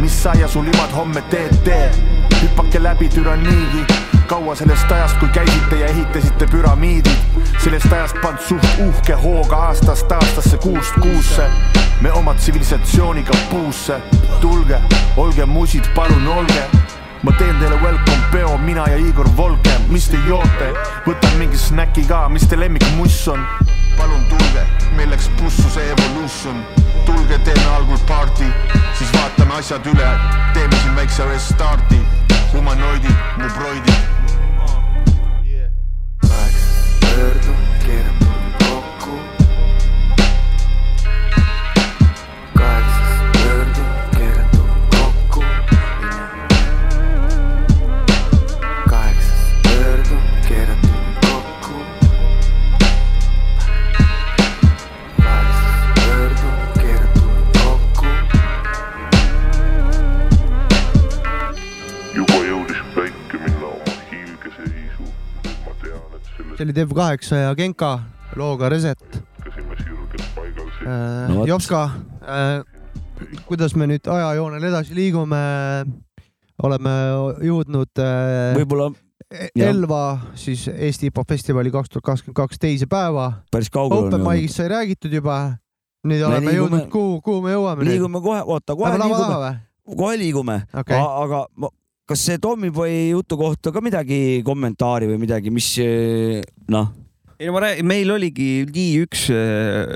mis 0.00 0.22
sa 0.22 0.32
ja 0.34 0.48
su 0.48 0.62
limad 0.62 0.90
homme 0.94 1.22
teed, 1.30 1.54
tee. 1.64 1.90
hüppake 2.42 2.78
läbi 2.82 3.08
türanniigi, 3.08 3.84
kaua 4.28 4.54
sellest 4.54 4.92
ajast, 4.92 5.16
kui 5.18 5.28
käisite 5.28 5.76
ja 5.76 5.86
ehitasite 5.86 6.46
püramiidid. 6.46 7.16
sellest 7.64 7.92
ajast 7.92 8.16
pand 8.22 8.38
suht 8.38 8.66
uhke 8.86 9.14
hooga 9.14 9.56
aastast 9.56 10.12
aastasse, 10.12 10.56
kuust 10.56 10.94
kuusse. 11.00 11.50
me 12.00 12.12
oma 12.12 12.34
tsivilisatsiooniga 12.34 13.32
puusse, 13.50 13.96
tulge, 14.40 14.80
olge 15.16 15.46
musid, 15.46 15.84
palun 15.94 16.28
olge. 16.28 16.66
Ma 17.22 17.32
teen 17.38 17.56
teile 17.60 17.80
welcome 17.82 18.22
peo, 18.32 18.58
mina 18.58 18.86
ja 18.88 18.96
Igor 18.96 19.28
Volke, 19.36 19.72
mis 19.88 20.08
te 20.08 20.20
joote, 20.28 20.68
võtan 21.06 21.34
mingi 21.38 21.58
snäki 21.58 22.04
ka, 22.04 22.28
mis 22.28 22.46
teie 22.46 22.60
lemmikmuss 22.60 23.28
on? 23.28 23.46
palun 23.96 24.22
tulge, 24.28 24.62
meil 24.96 25.10
läks 25.10 25.30
pussu 25.40 25.70
see 25.74 25.88
evolution, 25.90 26.62
tulge 27.06 27.38
teeme 27.38 27.66
algul 27.74 27.98
party, 28.06 28.46
siis 28.98 29.10
vaatame 29.16 29.58
asjad 29.58 29.86
üle, 29.90 30.14
teeme 30.54 30.84
siin 30.84 30.96
väikse 30.96 31.26
restardi, 31.32 32.04
humanoide, 32.52 33.08
nebroide. 33.38 33.92
Vaga, 36.22 37.48
quero 37.84 38.17
see 66.58 66.64
oli 66.66 66.74
Dev8 66.74 67.36
ja 67.38 67.54
Genka 67.54 67.98
looga 68.36 68.68
Reset. 68.68 68.98
sees. 68.98 69.24
No 71.28 71.34
vot. 71.40 71.48
Jopska, 71.48 71.80
kuidas 73.46 73.74
me 73.76 73.86
nüüd 73.90 74.06
ajajoonel 74.10 74.62
edasi 74.70 74.94
liigume? 74.96 75.40
oleme 76.58 76.90
jõudnud 77.46 78.00
äh, 78.02 78.56
võib-olla 78.58 78.88
jah. 79.54 79.68
Elva 79.68 80.00
siis 80.34 80.64
Eesti 80.72 81.06
hip-hop 81.06 81.28
festivali 81.30 81.70
kaks 81.70 81.92
tuhat 81.92 82.02
kakskümmend 82.08 82.34
kaks 82.40 82.58
teise 82.58 82.88
päeva. 82.90 83.28
päris 83.52 83.70
kaugele 83.70 84.08
Open 84.08 84.24
mic'ist 84.26 84.58
sai 84.58 84.66
räägitud 84.72 85.12
juba. 85.14 85.36
nüüd 86.02 86.18
Me 86.18 86.26
oleme 86.26 86.50
liigume- 86.50 86.56
jõudnud, 86.58 86.88
kuhu, 86.90 87.20
kuhu 87.22 87.42
me 87.44 87.52
jõuame 87.54 87.84
nüüd? 87.84 87.92
liigume 87.92 88.20
kohe, 88.24 88.42
oota, 88.42 88.74
kohe 88.74 88.98
liigume, 88.98 89.52
kohe 89.96 90.16
liigume. 90.18 90.56
A- 90.74 91.22
aga 91.22 91.44
ma, 91.54 91.70
kas 92.08 92.22
see 92.24 92.38
Tommyboy 92.40 93.10
jutu 93.12 93.36
kohta 93.36 93.72
ka 93.72 93.82
midagi 93.84 94.40
kommentaari 94.44 95.10
või 95.10 95.20
midagi, 95.20 95.52
mis 95.52 95.68
eh, 95.84 96.40
noh, 96.72 96.88
ei 97.38 97.46
no 97.46 97.52
ma 97.54 97.60
räägin, 97.62 97.86
meil 97.86 98.10
oligi 98.10 98.66
nii 98.66 99.04
üks 99.04 99.28
äh, 99.30 99.86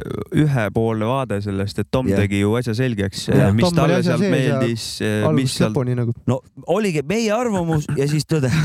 ühepoolne 0.44 1.08
vaade 1.08 1.40
sellest, 1.42 1.80
et 1.82 1.88
Tom 1.90 2.06
Jah. 2.06 2.20
tegi 2.22 2.38
ju 2.38 2.52
asja 2.54 2.70
selgeks 2.78 3.24
Jah,, 3.32 3.50
mis 3.56 3.66
Tom 3.66 3.80
oli 3.82 3.96
talle 3.98 4.06
ja 4.06 4.14
meeldis, 4.22 4.84
mis 5.02 5.26
algusest 5.26 5.58
seal 5.58 5.74
nagu, 5.98 6.14
no 6.30 6.38
oligi 6.70 7.02
meie 7.08 7.32
arvamus 7.34 7.88
ja 7.98 8.06
siis 8.10 8.26
tõde. 8.30 8.50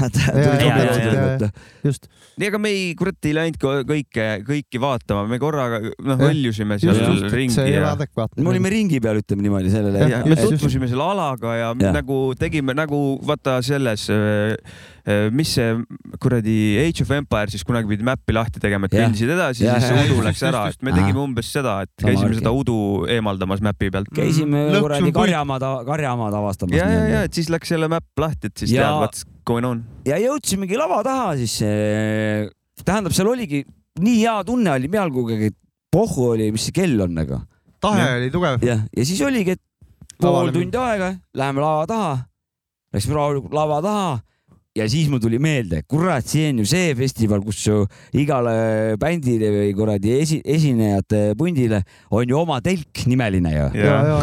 just. 1.88 2.06
nii, 2.38 2.52
aga 2.52 2.60
me 2.62 2.70
ei, 2.76 2.84
kurat 3.00 3.18
ei 3.26 3.34
läinud 3.40 3.58
kõike, 3.90 4.28
kõiki 4.46 4.78
vaatama, 4.84 5.26
me 5.32 5.38
korraga 5.42 5.82
noh, 5.82 6.22
hõljusime 6.22 6.78
seal 6.82 7.02
just, 7.02 7.34
ringi 7.34 7.58
ja 7.72 7.96
me 7.98 8.06
olime 8.54 8.70
ringi 8.74 9.02
peal, 9.02 9.18
ütleme 9.24 9.42
niimoodi 9.48 9.70
sellele 9.74 10.06
me 10.22 10.38
tutvusime 10.38 10.86
selle 10.92 11.06
alaga 11.16 11.50
ja, 11.58 11.74
ja. 11.82 11.96
nagu 11.98 12.18
tegime 12.38 12.78
nagu 12.78 13.02
vaata 13.26 13.58
selles, 13.66 14.06
mis 15.32 15.54
see 15.56 15.76
kuradi 16.20 16.56
Age 16.82 17.06
of 17.06 17.12
Empire 17.16 17.48
siis 17.54 17.64
kunagi 17.68 17.88
pidi 17.88 18.04
mäppi 18.04 18.34
lahti 18.36 18.60
tegema, 18.60 18.90
et 18.90 18.96
kõndisid 18.98 19.30
edasi, 19.38 19.64
siis 19.64 19.86
see 19.88 20.02
udu 20.04 20.26
läks 20.26 20.42
ära, 20.50 20.66
et 20.74 20.82
me 20.84 20.92
tegime 20.96 21.22
umbes 21.24 21.48
seda, 21.54 21.78
et 21.86 21.94
käisime 22.04 22.36
seda 22.36 22.52
udu 22.52 23.06
eemaldamas 23.16 23.64
mäpi 23.64 23.88
pealt. 23.94 24.12
käisime 24.16 24.66
Lõhks 24.74 24.84
kuradi 24.84 25.14
karjamaad, 25.16 25.66
karjamaad 25.88 26.36
avastamas. 26.42 26.76
ja, 26.76 26.90
ja, 26.92 27.08
ja, 27.14 27.24
et 27.30 27.40
siis 27.40 27.48
läks 27.54 27.72
jälle 27.72 27.88
mäpp 27.92 28.20
lahti, 28.20 28.52
et 28.52 28.58
siis 28.66 28.76
Ja- 28.76 28.90
tead, 28.90 29.06
what's 29.06 29.24
going 29.48 29.66
on. 29.70 29.86
ja 30.06 30.20
jõudsimegi 30.20 30.76
lava 30.78 31.00
taha 31.08 31.36
siis. 31.40 31.56
tähendab, 32.84 33.16
seal 33.16 33.32
oligi 33.32 33.64
nii 34.04 34.20
hea 34.26 34.44
tunne 34.44 34.76
oli 34.76 34.92
peal, 34.92 35.10
kui 35.12 35.52
pohhu 35.92 36.32
oli, 36.36 36.52
mis 36.52 36.68
see 36.68 36.76
kell 36.76 37.00
on 37.02 37.16
nagu. 37.16 37.42
tahe 37.80 38.12
oli 38.20 38.30
tugev. 38.34 38.60
jah, 38.62 38.84
ja 38.92 39.06
siis 39.06 39.22
oligi, 39.24 39.56
et 39.56 39.62
pool 40.20 40.52
tundi 40.52 40.78
aega, 40.78 41.16
läheme 41.34 41.62
lava 41.62 41.86
taha. 41.88 42.16
Läksime 42.94 43.16
rahulikult 43.16 43.54
lava 43.54 43.82
taha 43.82 44.20
ja 44.78 44.88
siis 44.90 45.10
mul 45.12 45.22
tuli 45.22 45.40
meelde, 45.42 45.82
kurat, 45.90 46.26
see 46.28 46.52
on 46.52 46.62
ju 46.62 46.68
see 46.70 46.94
festival, 46.98 47.42
kus 47.46 47.62
ju 47.66 47.84
igale 48.18 48.96
bändile 49.02 49.50
või 49.54 49.72
kuradi 49.78 50.14
esi, 50.20 50.40
esinejate 50.46 51.22
pundile 51.40 51.82
on 52.14 52.28
ju 52.30 52.38
oma 52.40 52.60
telk 52.66 53.06
nimeline 53.10 53.54
ju. 53.56 53.68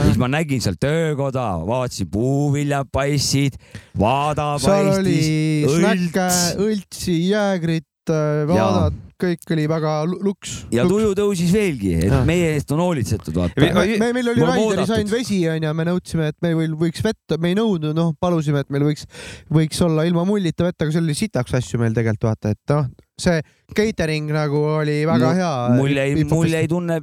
siis 0.06 0.20
ma 0.20 0.30
nägin 0.32 0.62
seal 0.64 0.78
töökoda, 0.80 1.46
vaatasin 1.66 2.10
puuviljad 2.12 2.90
paistsid, 2.94 3.58
vaada 3.98 4.54
seal 4.62 4.92
oli 4.98 5.18
paistis, 5.64 5.80
snäkke 5.80 6.28
õlts, 6.28 6.44
õltsi, 6.68 7.18
jäägrit, 7.32 8.14
vaadad, 8.50 9.00
kõik 9.24 9.52
oli 9.56 9.66
väga 9.70 9.92
lu- 10.08 10.18
luks. 10.28 10.54
ja 10.74 10.84
tuju 10.88 11.14
tõusis 11.18 11.52
veelgi, 11.54 11.94
et 12.02 12.10
Jah. 12.12 12.24
meie 12.28 12.52
eest 12.54 12.70
on 12.74 12.82
hoolitsetud, 12.84 13.34
vaata. 13.34 13.60
me, 13.60 13.86
me, 13.98 14.12
meil 14.18 14.28
oli 14.34 14.44
Raideris 14.48 14.90
ainult 14.96 15.14
vesi 15.14 15.40
onju, 15.48 15.74
me 15.74 15.84
nõudsime, 15.90 16.28
et 16.32 16.38
meil 16.44 16.76
võiks 16.80 17.02
vett, 17.04 17.36
me 17.40 17.52
ei 17.52 17.58
nõudnud, 17.58 17.94
noh, 17.96 18.12
palusime, 18.20 18.60
et 18.64 18.70
meil 18.74 18.86
võiks, 18.90 19.06
võiks 19.52 19.80
olla 19.84 20.04
ilma 20.08 20.24
mullita 20.28 20.68
vett, 20.68 20.80
aga 20.82 20.94
seal 20.94 21.04
oli 21.08 21.14
sitaks 21.18 21.54
asju 21.60 21.80
meil 21.82 21.92
tegelikult 21.96 22.30
vaata, 22.30 22.54
et 22.54 22.74
noh, 22.74 22.86
see 23.20 23.42
catering 23.74 24.30
nagu 24.34 24.58
oli 24.80 25.00
väga 25.06 25.28
Mul- 25.28 25.38
hea. 25.38 25.52
mul 25.78 25.98
jäi, 26.00 26.24
mul 26.30 26.50
jäi 26.56 26.66
tunne, 26.70 27.00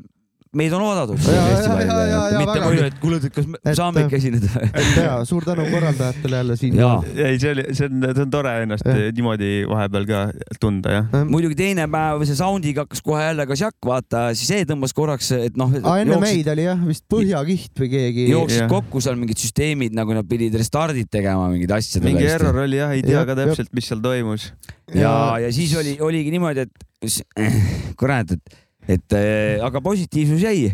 meid 0.57 0.73
on 0.75 0.81
oodatud 0.83 1.19
Ja, 1.25 1.33
ja, 1.33 1.59
ja, 1.61 1.97
ja, 2.05 2.21
ja, 2.33 2.39
mitte 2.41 2.59
nii. 2.59 2.83
et 2.89 2.97
kuule, 2.99 3.19
kas 3.23 3.45
me 3.47 3.75
saame 3.77 4.03
ikka 4.05 4.17
esineda. 4.17 4.49
et 4.67 4.97
ja 4.99 5.13
suur 5.27 5.45
tänu 5.47 5.63
korraldajatele 5.71 6.41
jälle 6.41 6.57
siin. 6.59 6.79
Ei, 7.15 7.37
see 7.39 7.53
oli, 7.53 7.65
see 7.77 7.87
on, 7.87 8.03
see 8.11 8.25
on 8.25 8.33
tore 8.33 8.51
ennast 8.65 8.87
Jah. 8.87 8.99
niimoodi 9.15 9.51
vahepeal 9.69 10.07
ka 10.09 10.23
tunda 10.59 10.95
jah. 10.97 11.23
muidugi 11.29 11.55
teine 11.59 11.87
päev 11.91 12.25
see 12.27 12.35
soundiga 12.39 12.85
hakkas 12.85 13.03
kohe 13.05 13.23
jälle 13.29 13.45
ka 13.47 13.57
Jack, 13.61 13.77
vaata, 13.87 14.25
siis 14.35 14.51
see 14.51 14.67
tõmbas 14.67 14.95
korraks, 14.97 15.31
et 15.37 15.59
noh, 15.59 15.71
enne 15.71 16.19
meid 16.23 16.51
oli 16.51 16.67
jah 16.67 16.83
vist 16.87 17.05
Põhjakiht 17.11 17.79
või 17.83 17.91
keegi. 17.95 18.27
jooksid 18.31 18.67
kokku 18.71 19.01
seal 19.03 19.15
mingid 19.19 19.39
süsteemid, 19.41 19.95
nagu 19.97 20.15
nad 20.15 20.27
pidid 20.27 20.55
restardid 20.59 21.09
tegema 21.11 21.47
mingid 21.51 21.71
asjad. 21.75 22.03
mingi 22.05 22.27
error 22.27 22.63
oli 22.65 22.79
jah, 22.81 22.91
ei 22.95 23.03
tea 23.05 23.19
Jep, 23.21 23.31
ka 23.31 23.39
täpselt, 23.39 23.71
mis 23.77 23.87
seal 23.91 24.03
toimus. 24.03 24.51
ja, 24.95 25.13
ja 25.45 25.51
siis 25.55 25.73
oli, 25.79 25.95
oligi 26.03 26.31
niimoodi, 26.35 26.67
et 26.67 26.87
kurat, 27.99 28.35
et, 28.35 28.60
et 28.87 29.17
äh, 29.17 29.61
aga 29.63 29.81
positiivsus 29.83 30.41
jäi. 30.43 30.71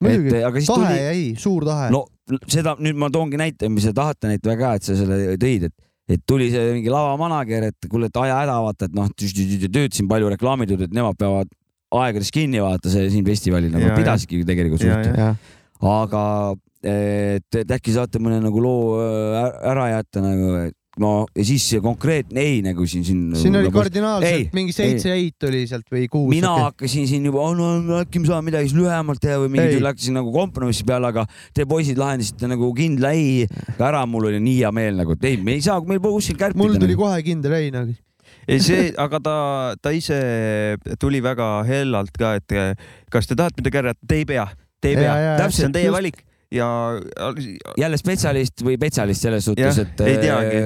muidugi 0.00 0.34
et, 0.34 0.44
aga 0.48 0.62
siis 0.62 0.70
tahe 0.70 0.80
tuli, 0.80 1.04
jäi, 1.04 1.22
suur 1.40 1.66
tahe. 1.68 1.90
no 1.94 2.04
seda 2.46 2.76
nüüd 2.78 2.98
ma 3.00 3.10
toongi 3.12 3.40
näite, 3.40 3.68
mis 3.72 3.88
sa 3.88 3.94
tahate 3.96 4.30
näite 4.30 4.50
väga, 4.52 4.74
et 4.78 4.86
sa 4.86 4.96
selle 4.98 5.38
tõid, 5.40 5.70
et 5.70 5.76
et 6.10 6.22
tuli 6.26 6.48
see 6.50 6.72
mingi 6.74 6.90
lavamanager, 6.90 7.68
et 7.70 7.86
kuule, 7.90 8.08
et 8.10 8.16
aja 8.18 8.40
häda 8.40 8.56
vaata, 8.64 8.88
et 8.88 8.96
noh, 8.98 9.06
töötasin 9.14 10.08
palju 10.10 10.32
reklaamitud, 10.32 10.80
et 10.82 10.96
nemad 10.96 11.18
peavad 11.20 11.52
aegades 12.00 12.32
kinni 12.34 12.62
vaata 12.62 12.90
see 12.90 13.08
siin 13.14 13.26
festivalil 13.26 13.70
nagu 13.74 13.92
pidasidki 13.94 14.42
tegelikult 14.46 14.82
Ja, 14.86 14.98
suht. 15.04 15.46
aga 15.90 16.24
et, 16.82 17.46
et 17.62 17.74
äkki 17.76 17.94
saate 17.94 18.20
mõne 18.22 18.40
nagu 18.42 18.62
loo 18.62 18.98
äh, 19.02 19.46
ära 19.70 19.88
jätta 19.96 20.22
nagu, 20.24 20.52
et 20.66 20.76
no 20.98 21.10
ja 21.36 21.44
siis 21.46 21.64
see 21.70 21.80
konkreetne 21.82 22.42
ei 22.42 22.58
nagu 22.64 22.86
siin, 22.88 23.04
siin. 23.06 23.20
siin 23.38 23.54
oli 23.54 23.68
nagu, 23.68 23.76
kardinaalselt 23.78 24.30
Ei, 24.30 24.46
mingi 24.56 24.74
seitse 24.74 25.12
ei-t 25.14 25.46
oli 25.46 25.62
sealt 25.70 25.86
või 25.92 26.08
kuus. 26.10 26.30
mina 26.32 26.50
hakkasin 26.64 27.06
siin 27.06 27.28
juba, 27.28 27.44
no 27.54 28.00
äkki 28.00 28.22
me 28.22 28.30
saame 28.30 28.48
midagi 28.50 28.70
siis 28.70 28.78
lühemalt 28.80 29.22
teha 29.22 29.38
või 29.44 29.52
mingit, 29.54 29.84
hakkasin 29.86 30.18
nagu 30.18 30.32
kompromissi 30.34 30.86
peale, 30.88 31.12
aga 31.12 31.26
te 31.54 31.66
poisid 31.70 32.00
lahendasite 32.00 32.50
nagu 32.50 32.72
kindla 32.74 33.12
ei 33.14 33.46
ära, 33.78 34.02
mul 34.10 34.32
oli 34.32 34.40
nii 34.42 34.56
hea 34.64 34.72
meel 34.74 34.98
nagu, 34.98 35.14
et 35.14 35.28
ei, 35.30 35.38
me 35.38 35.54
ei 35.58 35.64
saa, 35.64 35.78
meil 35.86 36.02
pole 36.02 36.18
kuskil 36.18 36.40
kärpida. 36.40 36.62
mul 36.64 36.74
tuli 36.80 36.98
kohe 36.98 37.20
kindel 37.26 37.54
ei 37.60 37.70
nagu. 37.74 37.94
ei 38.50 38.58
see, 38.64 38.88
aga 38.98 39.20
ta, 39.22 39.36
ta 39.78 39.92
ise 39.94 40.18
tuli 40.98 41.22
väga 41.22 41.52
hellalt 41.70 42.18
ka, 42.18 42.34
et 42.40 42.58
kas 43.14 43.30
te 43.30 43.38
tahate 43.38 43.62
midagi 43.62 43.82
ära, 43.84 43.94
te 43.94 44.24
ei 44.24 44.26
pea, 44.26 44.48
te 44.82 44.90
ei 44.90 44.98
pea 44.98 45.14
ja,, 45.38 45.38
see 45.54 45.70
on 45.70 45.78
teie 45.78 45.86
just. 45.86 45.98
valik 46.00 46.24
ja 46.54 46.68
jälle 47.78 47.98
spetsialist 48.00 48.64
või 48.66 48.76
spetsialist 48.78 49.26
selles 49.26 49.46
suhtes, 49.46 49.78
et. 49.84 50.02
ei 50.06 50.18
teagi. 50.22 50.62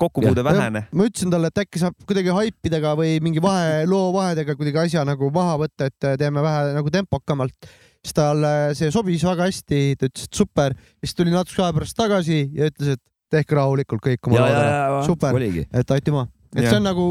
kokkupuude 0.00 0.44
vähene. 0.44 0.86
ma 0.92 1.08
ütlesin 1.08 1.32
talle, 1.32 1.50
et 1.52 1.62
äkki 1.64 1.82
saab 1.82 1.96
kuidagi 2.08 2.32
haipidega 2.36 2.94
või 2.98 3.18
mingi 3.24 3.42
vahe, 3.42 3.84
loo 3.88 4.10
vahedega 4.16 4.56
kuidagi 4.56 4.82
asja 4.86 5.04
nagu 5.08 5.30
maha 5.34 5.58
võtta, 5.64 5.90
et 5.90 6.10
teeme 6.20 6.42
vähe 6.44 6.74
nagu 6.78 6.92
tempokamalt. 6.92 7.70
siis 8.00 8.16
talle 8.16 8.72
see 8.76 8.90
sobis 8.90 9.24
väga 9.24 9.48
hästi, 9.48 9.80
ta 10.00 10.08
ütles, 10.08 10.26
et 10.28 10.42
super, 10.42 10.74
siis 11.04 11.14
tuli 11.14 11.32
natuke 11.34 11.62
aja 11.62 11.76
pärast 11.76 11.96
tagasi 11.96 12.42
ja 12.56 12.72
ütles, 12.72 12.96
et 12.96 13.02
tehke 13.30 13.56
rahulikult 13.56 14.02
kõik 14.04 14.28
oma 14.28 14.36
ja, 14.36 14.42
lood 14.42 14.52
ja, 14.54 14.60
ära. 14.60 14.76
ja, 14.76 15.02
Super. 15.06 15.40
et 15.82 15.96
aitüma, 15.96 16.26
et 16.56 16.64
Jah. 16.64 16.72
see 16.72 16.80
on 16.80 16.88
nagu 16.88 17.06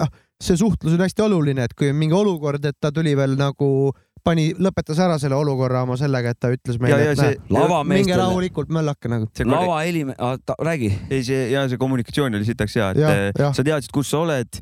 noh, 0.00 0.10
see 0.42 0.58
suhtlus 0.60 0.96
on 0.96 1.04
hästi 1.04 1.24
oluline, 1.24 1.64
et 1.64 1.74
kui 1.78 1.88
on 1.90 1.96
mingi 1.98 2.16
olukord, 2.18 2.64
et 2.66 2.76
ta 2.80 2.90
tuli 2.92 3.14
veel 3.16 3.38
nagu 3.40 3.68
pani, 4.24 4.46
lõpetas 4.56 4.98
ära 5.04 5.18
selle 5.20 5.36
olukorra 5.36 5.82
oma 5.84 5.96
sellega, 6.00 6.32
et 6.34 6.40
ta 6.40 6.50
ütles 6.54 6.78
Ja- 6.78 6.82
meile, 6.82 7.00
ja 7.04 7.12
et 7.12 7.20
see 7.20 7.36
näe, 7.52 7.80
minge 7.90 8.16
rahulikult 8.18 8.70
möllake 8.72 9.10
nagu. 9.12 9.28
lava 9.44 9.80
heli, 9.84 10.04
räägi. 10.64 10.90
ei, 11.10 11.22
see 11.26 11.50
ja 11.52 11.66
see 11.68 11.76
kommunikatsioon 11.80 12.34
oli 12.34 12.44
sitaks 12.48 12.74
hea, 12.80 12.90
et 12.94 13.02
Jah, 13.02 13.10
eh, 13.12 13.32
jah. 13.38 13.52
sa 13.54 13.62
teadsid, 13.66 13.92
kus 13.92 14.10
sa 14.10 14.22
oled. 14.24 14.60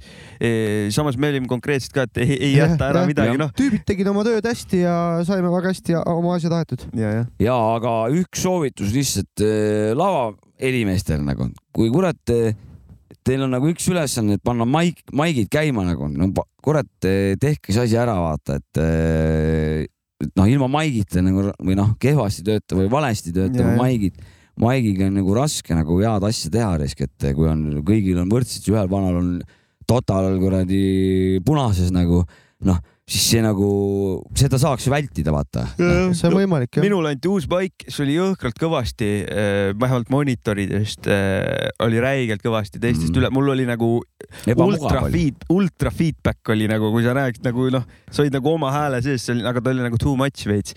samas 0.92 1.16
me 1.16 1.28
olime 1.32 1.46
konkreetselt 1.50 1.92
ka, 1.94 2.02
et 2.08 2.22
ei, 2.24 2.32
ei 2.38 2.52
Jah, 2.56 2.72
jäta 2.74 2.90
ära 2.90 3.04
jah. 3.04 3.10
midagi, 3.12 3.38
noh. 3.38 3.52
tüübid 3.56 3.84
tegid 3.86 4.08
oma 4.10 4.24
tööd 4.26 4.44
hästi 4.44 4.82
ja 4.82 4.96
saime 5.26 5.50
väga 5.52 5.72
hästi 5.72 5.96
oma 6.02 6.34
asja 6.36 6.50
tahetud. 6.52 6.86
ja, 6.98 7.12
jah. 7.20 7.26
ja 7.38 7.56
aga 7.76 7.94
üks 8.18 8.42
soovitus 8.42 8.92
lihtsalt 8.94 9.44
äh, 9.46 9.92
lava 9.98 10.32
helimeestel 10.62 11.22
nagu, 11.26 11.48
kui 11.74 11.90
kurat 11.94 12.34
äh, 12.34 12.54
teil 13.26 13.44
on 13.46 13.52
nagu 13.54 13.70
üks 13.70 13.86
ülesanne, 13.90 14.36
et 14.38 14.44
panna 14.44 14.66
maik, 14.68 15.02
maigid 15.14 15.50
käima 15.52 15.84
nagu, 15.86 16.08
no 16.10 16.30
kurat, 16.62 16.90
tehke 17.00 17.74
see 17.74 17.86
asi 17.86 17.98
ära, 17.98 18.16
vaata, 18.22 18.58
et 18.60 18.82
äh, 18.82 19.88
et 20.22 20.30
noh, 20.38 20.46
ilma 20.46 20.68
maigita 20.70 21.22
nagu 21.24 21.48
või 21.58 21.76
noh, 21.78 21.96
kehvasti 22.00 22.44
töötav 22.46 22.82
või 22.82 22.90
valesti 22.92 23.32
töötav 23.34 23.72
maigid, 23.78 24.20
maigiga 24.62 25.08
on 25.08 25.18
nagu 25.18 25.34
raske 25.36 25.74
nagu 25.76 25.98
head 26.02 26.26
asja 26.28 26.52
teha 26.52 26.76
risk, 26.82 27.02
et 27.06 27.28
kui 27.36 27.48
on, 27.50 27.82
kõigil 27.86 28.20
on 28.22 28.30
võrdselt, 28.30 28.68
ühel 28.70 28.90
vanal 28.90 29.18
on 29.18 29.32
total 29.88 30.36
kuradi 30.40 31.40
punases 31.46 31.90
nagu 31.94 32.22
noh, 32.68 32.78
siis 33.08 33.24
see 33.32 33.40
nagu, 33.42 33.68
seda 34.38 34.58
saaks 34.62 34.86
ju 34.86 34.92
vältida, 34.92 35.32
vaata. 35.34 35.64
see 35.76 36.28
on 36.28 36.36
võimalik 36.38 36.70
jah. 36.78 36.84
minul 36.84 37.06
anti 37.10 37.28
uus 37.28 37.48
maik, 37.50 37.84
see 37.88 38.04
oli 38.06 38.14
jõhkralt 38.16 38.58
kõvasti, 38.62 39.08
vähemalt 39.80 40.08
monitoridest 40.14 41.08
äh, 41.10 41.68
oli 41.82 41.98
räigelt 42.00 42.42
kõvasti 42.44 42.78
teistest 42.80 43.10
Mm. 43.10 43.16
mm. 43.16 43.22
üle, 43.24 43.30
mul 43.34 43.48
oli 43.56 43.66
nagu 43.66 43.88
ultra 44.54 45.02
feed, 45.10 45.42
ultra 45.50 45.90
feedback 45.90 46.48
oli 46.54 46.68
nagu, 46.70 46.92
kui 46.94 47.02
sa 47.04 47.12
rääkisid 47.18 47.44
nagu 47.50 47.66
noh, 47.74 47.84
sa 48.10 48.22
olid 48.22 48.32
nagu 48.38 48.52
oma 48.54 48.70
hääle 48.72 49.02
sees, 49.02 49.26
aga 49.34 49.60
ta 49.60 49.70
oli 49.74 49.82
nagu 49.82 49.98
too 49.98 50.14
much 50.16 50.46
veits. 50.46 50.76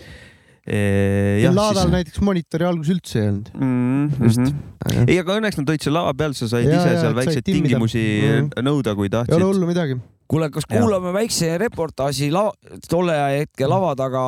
Laadal 1.54 1.92
näiteks 1.92 2.18
monitori 2.26 2.66
algus 2.66 2.88
üldse 2.90 3.20
ei 3.20 3.28
olnud. 3.30 3.50
mm. 3.54 4.08
Just. 4.24 4.40
-hmm. 4.42 5.04
ei, 5.06 5.18
aga 5.22 5.36
õnneks 5.38 5.60
nad 5.60 5.70
olid 5.70 5.84
seal 5.86 5.94
lava 5.94 6.12
peal, 6.18 6.34
sa 6.34 6.48
said 6.50 6.66
Ja, 6.66 6.80
ise 6.80 6.90
ja, 6.90 6.98
seal 7.00 7.14
said 7.14 7.16
väikseid 7.20 7.46
tingimusi 7.46 8.02
Mhm. 8.02 8.50
nõuda, 8.66 8.94
kui 8.98 9.06
ei 9.06 9.14
ole 9.14 9.24
tahtsid. 9.26 9.46
hullu 9.46 9.66
midagi. 9.70 10.00
kuule, 10.30 10.48
kas 10.54 10.66
kuulame 10.70 11.12
väikse 11.16 11.52
reportaaži 11.62 12.30
lava, 12.34 12.54
tolle 12.90 13.16
hetke 13.40 13.68
lava 13.70 13.92
taga 13.98 14.24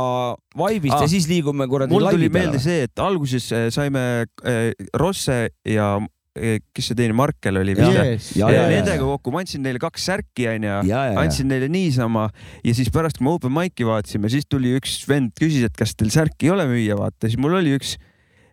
vaibist 0.59 0.97
Aa. 0.97 1.07
ja 1.07 1.11
siis 1.11 1.29
liigume 1.31 1.69
kuradi 1.71 1.95
mul 1.95 2.07
tuli 2.07 2.27
laivi 2.27 2.31
peale 2.35 2.53
meelde? 2.55 2.63
see, 2.63 2.87
et 2.89 3.03
alguses 3.03 3.51
äh, 3.55 3.67
saime 3.75 4.05
äh, 4.43 4.71
Rosse 4.99 5.39
ja 5.69 5.91
äh, 5.99 6.59
kes 6.75 6.91
see 6.91 6.99
teine, 6.99 7.17
Markel 7.19 7.61
oli 7.61 7.77
vist 7.79 7.91
või? 7.91 8.15
Yes. 8.15 8.31
ja, 8.39 8.51
ja, 8.55 8.67
ja, 8.67 8.69
Nendega 8.79 9.09
kokku, 9.15 9.35
ma 9.35 9.43
andsin 9.45 9.65
neile 9.67 9.83
kaks 9.83 10.09
särki 10.11 10.49
onju 10.55 10.71
ja, 10.71 10.83
ja, 10.89 11.05
ja, 11.13 11.17
andsin 11.23 11.51
neile 11.51 11.71
niisama 11.73 12.29
ja 12.65 12.77
siis 12.77 12.93
pärast, 12.95 13.21
kui 13.21 13.29
me 13.29 13.35
open 13.37 13.55
mic'i 13.55 13.89
vaatasime, 13.89 14.31
siis 14.33 14.49
tuli 14.51 14.77
üks 14.79 15.01
vend, 15.11 15.35
küsis, 15.39 15.67
et 15.69 15.79
kas 15.79 15.97
teil 15.99 16.15
särki 16.15 16.49
ei 16.49 16.55
ole 16.57 16.69
müüa, 16.71 16.99
vaata, 17.01 17.27
siis 17.27 17.41
mul 17.41 17.59
oli 17.61 17.77
üks 17.79 17.97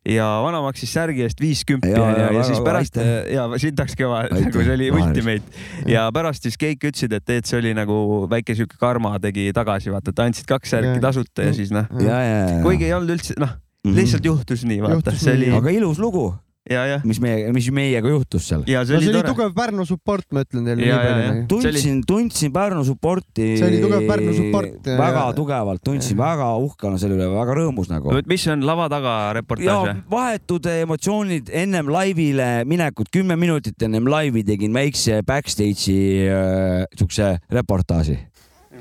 ja 0.05 0.25
vana 0.45 0.59
maksis 0.61 0.91
särgi 0.93 1.23
eest 1.25 1.39
viiskümmend 1.41 1.89
Ja, 1.89 2.03
ja, 2.11 2.17
ja, 2.19 2.31
ja, 2.37 2.43
siis 2.45 2.59
pärast 2.65 2.97
aitäh. 2.97 3.33
ja 3.33 3.45
sitaks 3.61 3.95
kõva, 3.97 4.19
Aitäh. 4.25 4.45
nagu 4.45 4.63
see 4.67 4.73
oli 4.77 4.89
ultimate. 4.93 5.63
Ja 5.89 6.07
pärast 6.13 6.45
siis 6.45 6.57
kõik 6.61 6.85
ütlesid, 6.91 7.13
et, 7.17 7.29
et 7.29 7.45
see 7.49 7.57
oli 7.59 7.73
nagu 7.77 8.27
väike 8.29 8.55
sihuke 8.55 8.77
karma 8.81 9.15
tegi 9.23 9.47
tagasi, 9.55 9.89
vaata, 9.93 10.13
et 10.13 10.19
andsid 10.27 10.45
kaks 10.49 10.75
särki 10.75 10.93
Ja. 10.95 11.01
tasuta 11.09 11.47
ja 11.49 11.53
siis 11.57 11.71
noh, 11.73 11.87
kuigi 12.63 12.85
ei 12.85 12.93
olnud 12.93 13.15
üldse, 13.17 13.33
noh, 13.41 13.55
lihtsalt 13.85 14.25
juhtus 14.25 14.63
nii, 14.65 14.81
vaata, 14.85 15.11
see 15.17 15.33
oli 15.37 15.49
aga 15.57 15.69
ilus 15.73 15.99
lugu, 16.01 16.27
mis 17.05 17.19
meie, 17.21 17.51
mis 17.53 17.67
meiega 17.69 18.09
juhtus 18.09 18.47
seal. 18.49 18.63
ja 18.65 18.81
see 18.85 18.95
no 18.95 18.99
oli 18.99 19.05
see 19.05 19.13
oli 19.13 19.21
tore. 19.21 19.33
tugev 19.33 19.51
Pärnu 19.57 19.85
support, 19.85 20.25
ma 20.33 20.41
ütlen 20.45 20.65
teile 20.65 20.81
Ja, 20.87 20.97
nii 20.97 21.05
ja, 21.05 21.17
ja. 21.19 21.27
palju. 21.29 21.45
tundsin, 21.51 21.99
tundsin 22.09 22.53
Pärnu 22.55 22.83
supporti. 22.87 23.51
See 23.59 23.67
oli 23.67 23.81
tugev 23.83 24.07
Pärnu 24.09 24.33
support, 24.33 24.79
ja- 24.87 24.97
väga 24.97 25.25
tugevalt, 25.37 25.83
tundsin 25.85 26.17
väga 26.17 26.49
uhkena 26.65 26.97
selle 27.01 27.19
üle, 27.19 27.29
väga 27.33 27.57
rõõmus 27.61 27.91
nagu. 27.93 28.15
mis 28.25 28.47
on 28.49 28.65
lava 28.65 28.89
taga 28.89 29.15
ja 29.27 29.33
reportaaž 29.39 30.01
vahetud 30.09 30.65
emotsioonid 30.73 31.49
ennem 31.53 31.89
laivile 31.93 32.49
minekut, 32.65 33.11
kümme 33.13 33.35
minutit 33.37 33.81
ennem 33.85 34.07
laivi 34.09 34.43
tegin 34.43 34.73
väikse 34.73 35.21
backstage'i 35.25 35.99
äh, 36.29 36.85
siukse 36.97 37.35
reportaaži. 37.51 38.17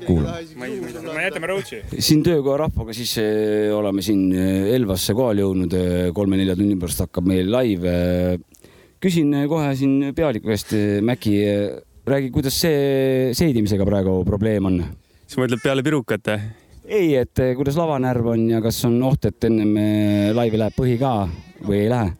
kuulame. 0.05 0.67
me 1.15 1.23
jätame 1.27 1.49
rootsi. 1.51 1.81
siin 1.99 2.23
töökoha 2.25 2.57
rahvaga 2.65 2.95
siis 2.97 3.15
eh, 3.21 3.71
oleme 3.75 4.03
siin 4.05 4.27
eh, 4.33 4.73
Elvasse 4.75 5.15
kohale 5.17 5.45
jõudnud, 5.45 5.77
kolme-nelja 6.17 6.57
tunni 6.59 6.77
pärast 6.81 7.05
hakkab 7.05 7.31
meil 7.31 7.49
live. 7.51 7.95
küsin 9.01 9.33
eh, 9.33 9.47
kohe 9.51 9.71
siin 9.79 10.11
pealiku 10.17 10.51
käest, 10.51 10.75
Mäki, 11.05 11.39
räägi, 12.05 12.29
kuidas 12.33 12.61
see 12.61 13.33
seedimisega 13.37 13.87
praegu 13.87 14.21
probleem 14.27 14.71
on? 14.71 14.83
sa 15.25 15.41
mõtled 15.41 15.63
peale 15.63 15.83
pirukat 15.85 16.29
või? 16.29 16.45
ei, 16.85 17.15
et 17.17 17.39
eh, 17.41 17.55
kuidas 17.57 17.77
lavanärv 17.79 18.33
on 18.35 18.45
ja 18.49 18.61
kas 18.63 18.83
on 18.87 18.99
oht, 19.07 19.25
et 19.29 19.49
ennem 19.49 19.73
eh, 19.81 20.29
laivi 20.35 20.59
läheb 20.61 20.77
põhi 20.77 20.99
ka 21.01 21.15
või 21.65 21.85
ei 21.85 21.89
lähe? 21.91 22.13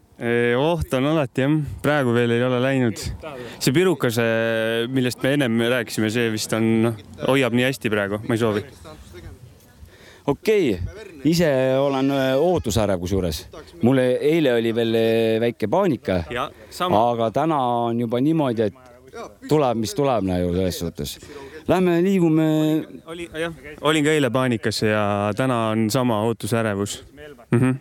Oht 0.56 0.94
on 0.96 1.06
alati 1.12 1.44
jah, 1.44 1.56
praegu 1.84 2.14
veel 2.16 2.32
ei 2.32 2.44
ole 2.44 2.60
läinud. 2.64 3.02
see 3.60 3.74
pirukas, 3.76 4.20
millest 4.88 5.24
me 5.24 5.34
ennem 5.36 5.66
rääkisime, 5.76 6.10
see 6.14 6.30
vist 6.32 6.54
on, 6.56 6.70
noh, 6.88 7.02
hoiab 7.28 7.56
nii 7.58 7.66
hästi 7.68 7.92
praegu, 7.92 8.22
ma 8.24 8.38
ei 8.38 8.40
soovi. 8.40 8.64
okei 10.32 10.70
okay., 10.78 11.10
ise 11.26 11.50
olen 11.80 12.12
eh, 12.16 12.32
ootusärev 12.40 13.00
kusjuures. 13.00 13.46
mul 13.84 14.00
eile 14.06 14.54
oli 14.56 14.72
veel 14.76 14.96
eh, 14.96 15.40
väike 15.44 15.68
paanika, 15.68 16.22
ja 16.32 16.50
sama. 16.70 17.10
aga 17.12 17.32
täna 17.36 17.60
on 17.90 18.00
juba 18.00 18.22
niimoodi, 18.24 18.70
et 18.70 19.50
tuleb, 19.50 19.82
mis 19.82 19.96
tuleb 19.96 20.28
nagu 20.28 20.54
selles 20.56 20.80
suhtes. 20.80 21.18
Lähme 21.68 21.98
liigume 22.06 22.48
oli, 23.10 23.28
jah, 23.34 23.54
olin 23.82 24.06
ka 24.06 24.14
eile 24.14 24.30
paanikas 24.30 24.84
ja 24.86 25.34
täna 25.38 25.70
on 25.74 25.90
sama 25.90 26.22
ootusärevus 26.30 27.04
mm. 27.52 27.60
-hmm. 27.60 27.76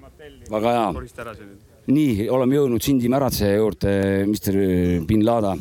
väga 0.51 0.73
hea. 0.73 1.74
nii, 1.91 2.29
oleme 2.33 2.57
jõudnud 2.57 2.85
Sindi 2.85 3.11
Märatse 3.13 3.51
juurde, 3.57 3.93
Mr 4.27 4.59
bin 5.09 5.25
Lada. 5.27 5.55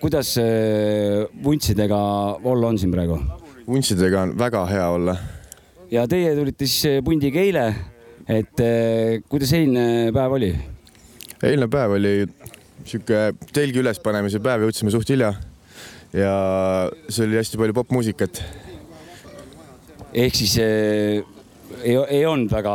kuidas 0.00 0.36
äh, 0.38 1.26
vuntsidega 1.44 1.98
olla 2.44 2.68
on 2.68 2.78
siin 2.78 2.92
praegu? 2.92 3.18
vuntsidega 3.66 4.22
on 4.22 4.34
väga 4.38 4.66
hea 4.66 4.88
olla. 4.88 5.16
ja 5.90 6.06
teie 6.08 6.34
tulite 6.36 6.66
siis 6.66 6.86
äh, 6.86 7.04
pundiga 7.04 7.40
eile, 7.40 7.66
et 8.28 8.62
äh, 8.62 9.18
kuidas 9.28 9.52
eilne 9.58 10.12
päev 10.14 10.38
oli? 10.38 10.52
eilne 11.42 11.68
päev 11.68 11.96
oli 11.98 12.14
sihuke 12.84 13.32
telgi 13.52 13.82
ülespanemise 13.82 14.40
päev, 14.42 14.66
jõudsime 14.66 14.94
suht 14.94 15.10
hilja. 15.10 15.34
ja 16.14 16.32
see 17.08 17.26
oli 17.26 17.40
hästi 17.40 17.60
palju 17.60 17.76
popmuusikat. 17.82 18.42
ehk 20.14 20.38
siis 20.38 20.56
äh, 20.62 21.31
ei, 21.82 21.96
ei 22.18 22.26
olnud 22.26 22.52
väga, 22.52 22.74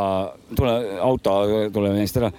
tule 0.56 0.74
auto, 1.04 1.36
tuleme 1.72 2.02
eest 2.02 2.18
ära. 2.20 2.32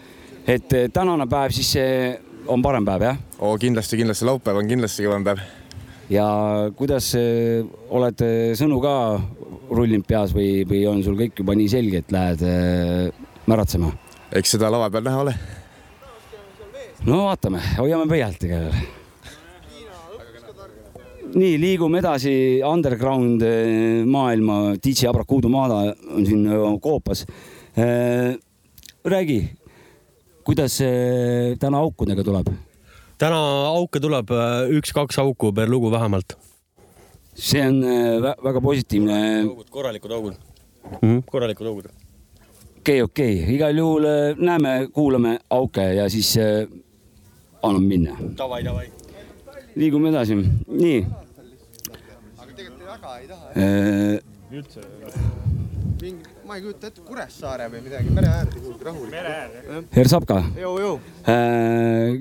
et 0.47 0.73
äh, 0.73 0.89
tänane 0.93 1.27
päev 1.29 1.55
siis 1.55 1.75
äh, 1.79 2.19
on 2.47 2.61
parem 2.61 2.85
päev 2.85 3.07
jah? 3.07 3.17
oo, 3.39 3.57
kindlasti, 3.57 3.97
kindlasti 3.97 4.27
laupäev 4.27 4.61
on 4.61 4.67
kindlasti 4.67 5.07
kõvem 5.07 5.25
päev. 5.27 5.43
ja 6.09 6.27
kuidas 6.75 7.13
äh, 7.19 7.65
oled 7.89 8.25
sõnu 8.59 8.81
ka 8.83 8.95
rullinud 9.69 10.05
peas 10.07 10.33
või, 10.35 10.65
või 10.67 10.83
on 10.89 11.03
sul 11.05 11.17
kõik 11.19 11.41
juba 11.41 11.55
nii 11.57 11.69
selge, 11.71 12.03
et 12.03 12.13
lähed 12.13 12.45
äh, 12.45 13.25
märatsema? 13.49 13.91
eks 14.35 14.55
seda 14.57 14.71
lava 14.71 14.89
peal 14.93 15.05
näha 15.05 15.25
ole. 15.25 15.35
no 17.07 17.25
vaatame, 17.29 17.61
hoiame 17.77 18.09
pöialt 18.09 18.49
igal 18.49 18.69
juhul. 18.69 18.98
nii, 21.35 21.57
liigume 21.61 21.99
edasi 22.01 22.61
underground 22.65 23.43
eh, 23.45 24.05
maailma, 24.05 24.75
DJ 24.81 25.09
Abrakuudu 25.11 25.49
Maada 25.49 25.93
on 26.15 26.25
siin 26.25 26.45
eh, 26.47 26.79
koopas. 26.81 27.25
räägi, 29.05 29.39
kuidas 30.43 30.81
eh, 30.81 31.55
täna 31.59 31.77
aukudega 31.85 32.23
tuleb? 32.23 32.49
täna 33.19 33.39
auke 33.67 33.99
tuleb 33.99 34.31
üks-kaks 34.79 35.19
auku 35.19 35.51
per 35.53 35.67
lugu 35.69 35.91
vähemalt. 35.91 36.37
see 37.35 37.61
on 37.67 37.83
eh, 37.83 38.19
vä- 38.19 38.37
väga 38.43 38.61
positiivne. 38.61 39.15
korralikud 39.69 40.11
augud 40.11 40.33
mm. 40.33 40.97
-hmm. 41.01 41.23
korralikud 41.25 41.67
augud. 41.67 41.85
okei, 42.77 43.01
okei, 43.01 43.55
igal 43.55 43.77
juhul 43.77 44.05
eh, 44.05 44.35
näeme, 44.37 44.87
kuulame 44.93 45.39
auke 45.49 45.93
ja 45.93 46.09
siis 46.09 46.37
eh, 46.37 46.67
anname 47.63 47.87
minna. 47.87 48.17
Davai, 48.37 48.63
davai. 48.63 48.98
Liigume 49.75 50.09
edasi, 50.09 50.37
nii. 50.67 50.99
ma 56.47 56.55
ei 56.55 56.63
kujuta 56.63 56.89
ette, 56.89 57.03
Kuressaare 57.05 57.67
või 57.69 57.83
midagi, 57.85 58.13
mere 58.15 58.31
äärde 58.31 58.61
kuhugi 58.63 58.87
rahulikult. 58.87 59.91
Hersapka, 59.93 60.39
jõu, 60.57 60.77
jõu. 60.81 60.95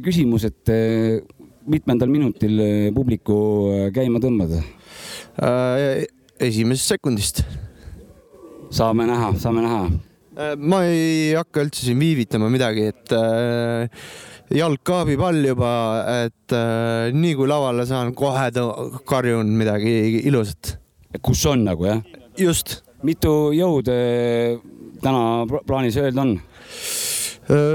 küsimus, 0.05 0.44
et 0.51 0.72
eh, 0.74 1.22
mitmendal 1.68 2.11
minutil 2.12 2.61
publiku 2.96 3.38
käima 3.94 4.20
tõmbad? 4.24 4.59
esimesest 6.38 6.94
sekundist. 6.94 7.42
saame 8.70 9.07
näha, 9.09 9.32
saame 9.40 9.62
näha. 9.64 9.82
ma 10.59 10.82
ei 10.86 11.34
hakka 11.34 11.64
üldse 11.64 11.86
siin 11.86 11.99
viivitama 11.99 12.51
midagi, 12.53 12.90
et 12.92 13.14
äh, 13.16 13.88
jalg 14.55 14.80
kaabib 14.86 15.22
all 15.24 15.44
juba, 15.44 15.70
et 16.24 16.55
äh, 16.57 17.12
nii 17.12 17.34
kui 17.38 17.49
lavale 17.51 17.86
saan, 17.88 18.14
kohe 18.16 18.49
karjun 19.09 19.51
midagi 19.59 20.22
ilusat. 20.28 20.78
kus 21.22 21.44
on 21.46 21.64
nagu 21.64 21.86
jah? 21.88 22.03
just, 22.38 22.82
mitu 23.03 23.53
jõud 23.57 23.88
äh, 23.92 24.59
täna 25.03 25.44
pla- 25.49 25.64
plaanis 25.66 25.96
öelda 25.96 26.24
on? 26.24 26.38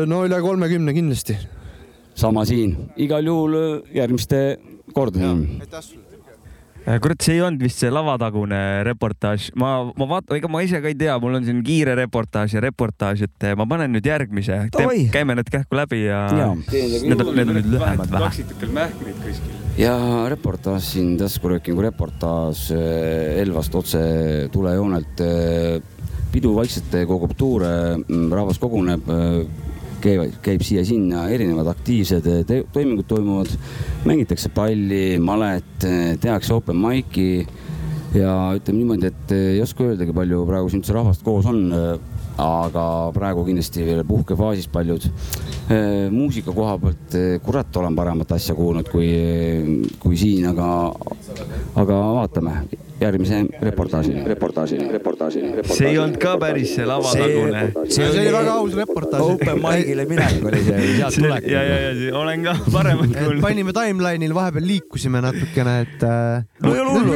no 0.08 0.22
üle 0.28 0.38
kolmekümne 0.42 0.94
kindlasti. 0.94 1.38
sama 2.16 2.46
siin, 2.46 2.76
igal 2.98 3.26
juhul 3.26 3.58
äh, 3.58 3.96
järgmiste 3.96 4.60
kordadeni. 4.94 5.62
Äh, 5.62 6.03
kurat, 6.84 7.22
see 7.24 7.38
ei 7.38 7.44
olnud 7.44 7.64
vist 7.64 7.80
see 7.80 7.92
lavatagune 7.94 8.60
reportaaž, 8.88 9.50
ma, 9.60 9.72
ma 9.98 10.08
vaatan, 10.10 10.36
ega 10.38 10.50
ma 10.52 10.64
ise 10.66 10.82
ka 10.84 10.92
ei 10.92 10.98
tea, 11.00 11.16
mul 11.24 11.40
on 11.40 11.48
siin 11.48 11.62
kiire 11.66 11.96
reportaaž 12.00 12.58
ja 12.58 12.64
reportaaž, 12.64 13.26
et 13.28 13.48
eh, 13.48 13.56
ma 13.60 13.68
panen 13.70 13.94
nüüd 13.96 14.08
järgmise. 14.08 14.60
Käime 15.14 15.38
need 15.40 15.52
kähku 15.54 15.80
läbi 15.80 16.04
ja, 16.06 16.26
Jaa. 16.28 16.54
need 16.54 17.24
on, 17.24 17.34
need 17.38 17.54
on 17.54 17.60
nüüd 17.60 17.70
lühemad 17.76 18.12
vähe. 18.12 18.24
kaksikutel 18.28 18.74
mähkmeid 18.76 19.20
kuskil. 19.24 19.60
ja 19.80 19.96
reportaaž 20.34 20.92
siin, 20.94 21.14
taskuröökingu 21.22 21.88
reportaaž 21.88 22.70
äh, 22.76 23.42
Elvast 23.44 23.76
otse 23.80 24.04
tulejoonelt. 24.52 25.24
pidu 26.34 26.56
vaikselt 26.58 26.96
kogub 27.06 27.36
tuure, 27.38 27.70
rahvas 28.10 28.58
koguneb, 28.58 29.06
käib, 30.04 30.38
käib 30.44 30.64
siia-sinna, 30.66 31.28
erinevad 31.34 31.70
aktiivsed 31.74 32.28
te 32.48 32.62
toimingud 32.74 33.08
toimuvad. 33.10 33.52
mängitakse 34.06 34.52
palli, 34.54 35.20
malet, 35.20 35.88
tehakse 36.22 36.54
open 36.54 36.80
mic'i 36.80 37.46
ja 38.14 38.34
ütleme 38.58 38.82
niimoodi, 38.82 39.10
et 39.10 39.34
ei 39.36 39.62
oska 39.64 39.88
öeldagi, 39.88 40.14
palju 40.16 40.44
praegu 40.50 40.70
siin 40.70 40.84
üldse 40.84 40.98
rahvast 40.98 41.26
koos 41.26 41.50
on. 41.50 41.66
aga 42.44 42.84
praegu 43.14 43.44
kindlasti 43.46 43.84
veel 43.86 44.04
puhkefaasis 44.10 44.68
paljud. 44.74 45.06
muusika 46.12 46.52
koha 46.52 46.78
pealt, 46.82 47.18
kurat, 47.46 47.78
olen 47.78 47.96
paremat 47.96 48.32
asja 48.32 48.56
kuulnud 48.56 48.90
kui, 48.90 49.12
kui 50.00 50.18
siin, 50.18 50.48
aga, 50.50 50.68
aga 51.76 52.00
vaatame 52.18 52.56
järgmise 53.04 53.42
reportaažini, 53.62 54.24
reportaažini, 54.34 54.88
reportaažini, 54.98 55.52
see 55.70 55.90
ei 55.92 56.00
olnud 56.02 56.20
ka 56.22 56.36
päris 56.42 56.74
see 56.78 56.88
lavatagune. 56.88 57.64
see 57.88 58.08
oli 58.10 58.26
väga 58.36 58.56
aus 58.58 58.78
reportaaž. 58.80 59.26
Open 59.34 59.62
mic'ile 59.64 60.06
minek 60.10 60.48
oli 60.50 60.62
see, 60.66 60.80
sealt 60.98 61.20
tulebki. 61.20 61.52
ja, 61.54 61.64
ja, 61.68 61.78
ja 61.92 62.18
olen 62.20 62.48
ka 62.48 62.56
paremat 62.72 63.16
kuulnud. 63.18 63.44
panime 63.44 63.76
timeline'il 63.76 64.36
vahepeal 64.36 64.68
liikusime 64.68 65.22
natukene, 65.24 65.76
et 65.86 66.08
äh, 66.08 66.44
No 66.64 66.74
ei 66.74 66.80
ole 66.80 66.92
hullu, 66.96 67.14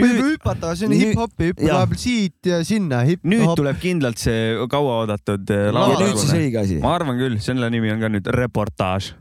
võib 0.00 0.20
hüpata, 0.30 0.72
see 0.78 0.88
on 0.88 0.94
hip-hopi, 0.96 1.50
hüppe 1.52 1.66
jah. 1.66 1.80
vahepeal 1.80 2.00
siit 2.00 2.48
ja 2.48 2.60
sinna, 2.64 3.02
nüüd 3.04 3.52
tuleb 3.58 3.80
kindlalt 3.82 4.20
see 4.22 4.54
kauaoodatud 4.70 5.44
siis 5.48 5.74
lavatagune. 5.76 6.80
ma 6.84 6.94
arvan 6.96 7.20
küll, 7.20 7.38
selle 7.44 7.68
nimi 7.72 7.92
on 7.92 8.00
ka 8.04 8.10
nüüd 8.12 8.30
reportaaž. 8.38 9.12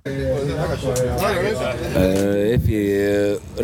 F-i 2.58 2.82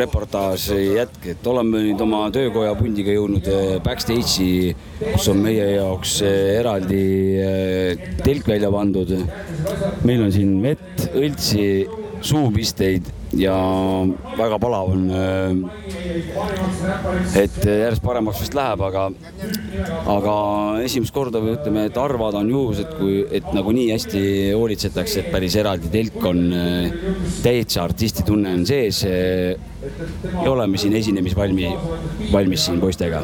reportaaž 0.03 0.67
jätk, 0.73 1.29
et 1.33 1.47
oleme 1.53 1.83
nüüd 1.87 2.01
oma 2.01 2.25
töökoja 2.33 2.73
pundiga 2.77 3.13
jõudnud 3.13 3.47
äh, 3.51 3.73
backstage'i, 3.85 4.73
kus 4.99 5.29
on 5.31 5.41
meie 5.43 5.65
jaoks 5.75 6.19
äh, 6.25 6.59
eraldi 6.59 7.01
äh, 7.43 8.05
telk 8.23 8.47
välja 8.49 8.71
pandud. 8.73 9.11
meil 10.03 10.23
on 10.25 10.31
siin 10.33 10.55
vett, 10.63 11.09
õltsi, 11.13 11.65
suupisteid 12.23 13.09
ja 13.37 13.55
väga 14.37 14.57
palav 14.61 14.93
on. 14.93 15.03
et 17.35 17.57
järjest 17.65 18.03
paremaks 18.05 18.41
vist 18.43 18.55
läheb, 18.57 18.83
aga, 18.87 19.07
aga 20.13 20.35
esimest 20.85 21.13
korda 21.13 21.41
või 21.43 21.57
ütleme, 21.57 21.87
et 21.89 21.99
harvad 21.99 22.37
on 22.39 22.49
juhused, 22.53 22.95
kui, 22.99 23.19
et 23.29 23.51
nagu 23.55 23.75
nii 23.75 23.91
hästi 23.91 24.23
hoolitsetakse, 24.53 25.25
et 25.25 25.31
päris 25.33 25.57
eraldi 25.59 25.91
telk 25.93 26.25
on 26.31 26.47
täitsa 27.43 27.83
artistitunne 27.83 28.57
on 28.61 28.65
sees. 28.69 29.03
Ja 30.43 30.51
oleme 30.51 30.77
siin 30.77 30.93
esinemisvalmi, 30.93 31.77
valmis 32.31 32.65
siin 32.65 32.79
poistega. 32.79 33.21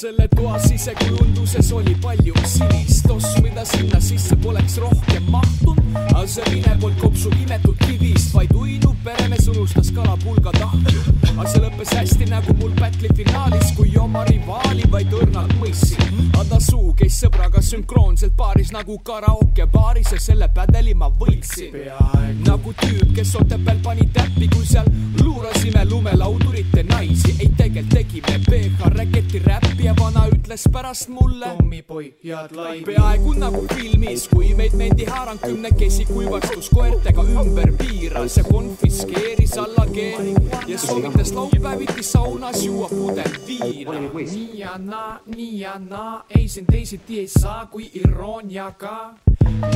selle 0.00 0.28
toa 0.36 0.58
sisekujunduses 0.58 1.72
oli 1.72 1.96
palju 2.02 2.34
sinist 2.46 3.04
tossu, 3.08 3.42
mida 3.42 3.64
sinna 3.64 4.00
sisse 4.00 4.36
poleks 4.36 4.78
rohkem 4.78 5.22
mahtunud. 5.28 5.96
aga 6.14 6.26
see 6.26 6.54
mine 6.54 6.76
polnud 6.80 7.00
kopsu 7.00 7.28
imetud 7.42 7.76
kivist, 7.84 8.32
vaid 8.34 8.54
uinuv 8.56 8.89
peremees 9.04 9.48
unustas 9.48 9.90
kalapulga 9.90 10.52
tahju. 10.52 11.00
aga 11.38 11.48
see 11.48 11.60
lõppes 11.62 11.92
hästi 11.96 12.26
nagu 12.28 12.54
mul 12.60 12.72
battle'i 12.78 13.14
finaalis, 13.16 13.72
kui 13.76 13.94
oma 13.96 14.24
rivaali 14.28 14.84
vaid 14.92 15.14
õrnalt 15.20 15.54
mõistsin. 15.60 16.30
ta 16.50 16.58
suu 16.60 16.92
käis 16.98 17.20
sõbraga 17.22 17.62
sünkroonselt 17.62 18.34
baaris 18.36 18.72
nagu 18.72 18.98
karaoke 18.98 19.66
baaris 19.66 20.12
ja 20.12 20.18
selle 20.20 20.48
pädeli 20.48 20.94
ma 20.94 21.08
võitsin. 21.08 21.76
nagu 22.46 22.74
tüüp, 22.82 23.14
kes 23.14 23.34
Otepääl 23.40 23.78
pani 23.82 24.08
täppi, 24.12 24.48
kui 24.48 24.66
seal 24.66 24.86
luurasime 25.22 25.84
lumelaudurite 25.84 26.82
naisi. 26.82 27.36
ei, 27.38 27.48
tegelikult 27.56 27.94
tegime 27.94 28.38
PH 28.48 28.90
ütles 30.50 30.68
pärast 30.72 31.08
mulle. 31.08 31.46
Tommipoi, 31.46 32.14
head 32.24 32.56
laivi. 32.56 32.84
peaaegu 32.84 33.34
nagu 33.38 33.60
filmis, 33.74 34.24
kui 34.28 34.48
meid 34.58 34.72
mendi 34.74 35.04
haarang 35.06 35.38
kümnekesi 35.38 36.04
kuivastus 36.08 36.70
koertega 36.74 37.22
ümber 37.22 37.70
piiras 37.78 38.36
ja 38.36 38.42
konfiskeeris 38.44 39.54
alla 39.58 39.86
G 39.86 40.08
ja 40.66 40.78
soovitas 40.78 41.32
laupäeviti 41.32 42.02
saunas 42.02 42.64
juua 42.64 42.88
pudel 42.88 43.30
viina. 43.46 43.94
nii 44.32 44.58
ja 44.58 44.74
naa, 44.78 45.20
nii 45.36 45.60
ja 45.60 45.78
naa, 45.78 46.24
ei 46.36 46.48
siin 46.48 46.66
teisiti 46.66 47.18
ei 47.18 47.28
saa 47.28 47.66
kui 47.66 47.90
irooniaga. 47.94 49.14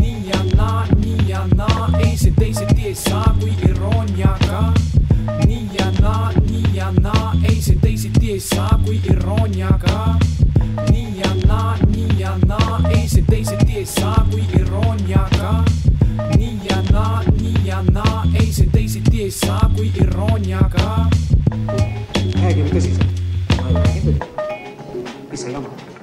nii 0.00 0.28
ja 0.28 0.42
naa, 0.56 0.86
nii 0.96 1.28
ja 1.28 1.46
naa, 1.54 1.90
ei 1.98 2.16
siin 2.16 2.34
teisiti 2.34 2.86
ei 2.86 2.94
saa 2.94 3.36
kui 3.40 3.52
irooniaga. 3.70 4.72
Nii 5.46 5.68
ja 5.78 5.90
naa, 6.00 6.32
nii 6.50 6.64
ja 6.74 6.92
naa, 7.00 7.34
ei 7.48 7.62
siin 7.62 7.80
teisiti 7.80 8.30
ei 8.32 8.40
saa 8.40 8.80
kui 8.84 9.00
irooniaga. 9.10 10.16
nii 10.90 11.18
ja 11.18 11.30
naa, 11.46 11.76
nii 11.86 12.08
ja 12.18 12.38
naa, 12.46 12.80
ei 12.90 13.08
siin 13.08 13.26
teisiti 13.26 13.76
ei 13.76 13.86
saa 13.86 14.26
kui 14.30 14.44
irooniaga. 14.60 15.64
nii 16.38 16.58
ja 16.70 16.82
naa, 16.92 17.22
nii 17.40 17.54
ja 17.64 17.82
naa, 17.92 18.24
ei 18.40 18.52
siin 18.52 18.70
teisiti 18.70 19.22
ei 19.22 19.30
saa 19.30 19.70
kui 19.76 19.92
irooniaga. 20.02 21.06
räägime 22.42 22.68
tõsiselt. 22.68 23.06
ma 23.62 23.68
ei 23.68 23.74
räägi 23.74 24.00
tõsiselt. 24.00 24.24
mis 25.30 25.42
sa 25.42 25.48
jamad? 25.48 25.93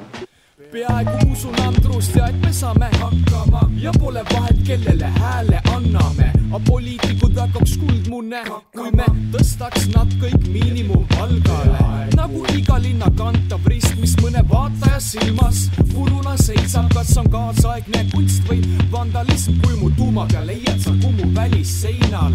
Peaaegu 0.71 1.31
usun 1.31 1.55
Andrust 1.67 2.15
ja 2.15 2.27
et 2.31 2.37
me 2.41 2.53
saame 2.53 2.87
hakkama 2.99 3.61
ja 3.81 3.91
pole 3.99 4.23
vahet, 4.33 4.57
kellele 4.67 5.05
hääle 5.05 5.61
anname. 5.75 6.31
aga 6.51 6.59
poliitikud 6.67 7.37
hakkaks 7.39 7.77
kuldmunne, 7.77 8.41
kui 8.75 8.91
me 8.95 9.05
tõstaks 9.33 9.87
nad 9.95 10.13
kõik 10.21 10.47
miinimumpalgale. 10.47 12.07
nagu 12.15 12.45
iga 12.57 12.77
linna 12.79 13.11
kantav 13.17 13.67
rist, 13.67 13.95
mis 13.99 14.15
mõne 14.23 14.43
vaataja 14.49 14.99
silmas 14.99 15.69
puruna 15.93 16.37
seisab, 16.37 16.87
kas 16.93 17.17
on 17.17 17.29
kaasaegne 17.31 18.05
kunst 18.13 18.47
või 18.47 18.61
vandalism, 18.91 19.59
kui 19.63 19.75
mu 19.81 19.91
tuuma 19.97 20.27
peal 20.31 20.47
leiad 20.47 20.79
sa 20.79 20.95
Kumu 21.01 21.33
välisseinal. 21.35 22.33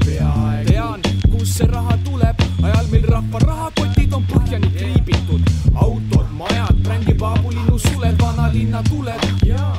tean, 0.67 1.01
kust 1.31 1.59
see 1.59 1.67
raha 1.73 1.97
tuleb, 2.05 2.37
ajal 2.63 2.87
mil 2.93 3.09
rahva 3.09 3.39
rahakotid 3.49 4.13
on 4.13 4.25
põhjani 4.33 4.73
kriibitud. 4.77 5.41
autod, 5.75 6.16
majad, 6.37 6.77
brändipaabulinnu 6.83 7.79
suled, 7.79 8.19
vanalinna 8.21 8.83
tuled, 8.91 9.21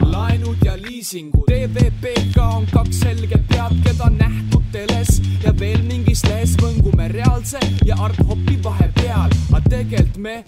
laenud 0.01 0.57
ja 0.65 0.77
liisingud. 0.77 1.45
TVPK 1.47 2.37
on 2.37 2.65
kaks 2.73 2.99
selget 2.99 3.47
pead, 3.47 3.75
keda 3.83 4.09
nähtud 4.09 4.63
teles 4.71 5.21
ja 5.43 5.53
veel 5.59 5.81
mingis 5.83 6.23
lehes 6.25 6.55
võngume 6.61 7.07
reaalse 7.13 7.59
ja 7.85 7.95
art-hopi 8.01 8.57
vahepeal, 8.63 9.29
aga 9.51 9.61
tegelikult 9.69 10.17
me 10.17 10.43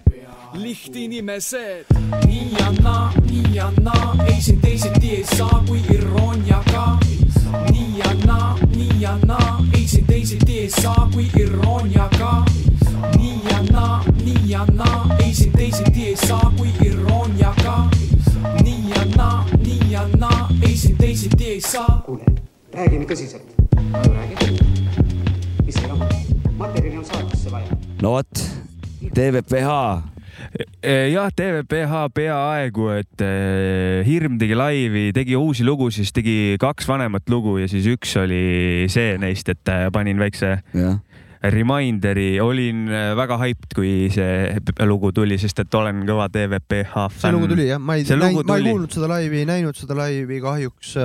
lihtinimesed. 0.53 1.86
nii 2.26 2.51
ja 2.60 2.72
naa, 2.82 3.12
nii 3.30 3.55
ja 3.55 3.72
naa, 3.82 4.16
ei 4.28 4.41
siin 4.41 4.62
teisiti 4.62 5.16
ei 5.16 5.26
saa 5.38 5.64
kui 5.68 5.82
irooniaga. 5.93 6.97
nii 7.72 7.99
ja 7.99 8.14
naa, 8.26 8.55
nii 8.76 9.01
ja 9.01 9.18
naa, 9.26 9.60
ei 9.74 9.88
siin 9.88 10.05
teisiti 10.05 10.60
ei 10.60 10.70
saa 10.70 11.10
kui 11.14 11.30
irooniaga. 11.38 12.49
Teisiti 15.70 16.08
ei 16.08 16.16
saa 16.16 16.52
kui 16.58 16.70
irooniaga. 16.82 17.90
nii 18.64 18.90
ja 18.90 19.04
naa, 19.16 19.46
nii 19.66 19.92
ja 19.92 20.08
naa, 20.18 20.50
ei 20.62 20.76
siin 20.78 20.98
teisiti 20.98 21.46
ei 21.46 21.62
saa. 21.62 22.02
kuule, 22.06 22.26
räägime 22.74 23.06
tõsiselt. 23.06 23.52
räägin 23.94 24.38
tõsiselt. 24.40 25.04
mis 25.66 25.76
sa 25.76 25.88
jamad? 25.88 26.16
materjali 26.58 26.98
on 26.98 27.06
saatesse 27.06 27.52
vaja. 27.52 27.78
no 28.02 28.16
vot, 28.16 28.42
TVPH 29.14 29.76
jah, 31.14 31.30
TVPH 31.36 32.02
peaaegu, 32.18 32.90
et 32.96 33.22
eh, 33.22 34.02
Hirm 34.08 34.40
tegi 34.42 34.58
laivi, 34.58 35.12
tegi 35.14 35.38
uusi 35.38 35.68
lugusid, 35.68 36.08
siis 36.08 36.16
tegi 36.18 36.58
kaks 36.60 36.90
vanemat 36.90 37.30
lugu 37.30 37.60
ja 37.62 37.70
siis 37.70 37.86
üks 37.94 38.18
oli 38.18 38.90
see 38.90 39.20
neist, 39.22 39.54
et 39.54 39.76
panin 39.94 40.18
väikse 40.18 40.56
Jah. 40.74 40.98
Reminderi, 41.40 42.34
olin 42.44 42.88
äh, 42.92 43.14
väga 43.16 43.38
hyped, 43.40 43.72
kui 43.78 44.10
see 44.12 44.60
lugu 44.90 45.14
tuli, 45.16 45.38
sest 45.40 45.62
et 45.64 45.76
olen 45.80 46.02
kõva 46.08 46.28
TVPH 46.34 47.06
fänn. 47.14 47.22
see 47.22 47.36
lugu 47.38 47.48
tuli 47.54 47.70
jah, 47.70 47.80
ma 47.80 47.96
ei 47.96 48.04
ma 48.20 48.58
ei 48.60 48.66
kuulnud 48.68 48.92
seda 48.92 49.08
laivi, 49.08 49.46
ei 49.46 49.48
näinud 49.48 49.80
seda 49.80 49.96
laivi 49.96 50.42
kahjuks. 50.44 50.98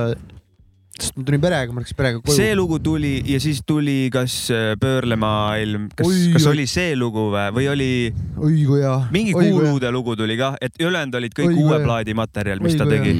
sest 0.98 1.14
ma 1.14 1.28
tulin 1.28 1.42
perega, 1.42 1.70
ma 1.70 1.84
läksin 1.84 2.00
perega 2.02 2.18
koju. 2.18 2.34
see 2.34 2.58
lugu 2.58 2.80
tuli 2.82 3.14
ja 3.30 3.38
siis 3.42 3.62
tuli 3.66 4.10
kas 4.14 4.50
äh, 4.50 4.74
Pöörlemaailm, 4.82 5.86
kas 5.94 6.10
kas 6.34 6.50
oli 6.50 6.66
see 6.66 6.98
lugu 6.98 7.28
või, 7.30 7.48
või 7.54 7.70
oli 7.70 7.92
oi 8.34 8.66
kui 8.66 8.82
hea. 8.82 8.98
mingi 9.14 9.38
kuulude 9.38 9.94
lugu 9.94 10.18
tuli 10.18 10.38
kah, 10.40 10.58
et 10.58 10.74
ülejäänud 10.82 11.22
olid 11.22 11.38
kõik 11.38 11.62
uue 11.62 11.78
plaadi 11.86 12.18
materjal, 12.18 12.58
mis 12.64 12.74
Oi, 12.74 12.82
ta 12.82 12.90
tegi 12.90 13.14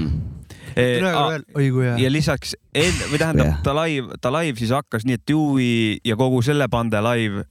oi 0.77 1.70
kui 1.70 1.87
hea. 1.87 1.97
ja 2.05 2.12
lisaks, 2.12 2.55
või 2.75 3.20
tähendab, 3.20 3.59
ta 3.66 3.75
live, 3.85 4.18
ta 4.20 4.33
live 4.35 4.59
siis 4.61 4.75
hakkas 4.75 5.07
nii, 5.07 5.20
et 5.20 5.27
Dewey 5.29 5.99
ja 6.05 6.16
kogu 6.20 6.43
selle 6.45 6.68
bande 6.72 7.03
live 7.05 7.45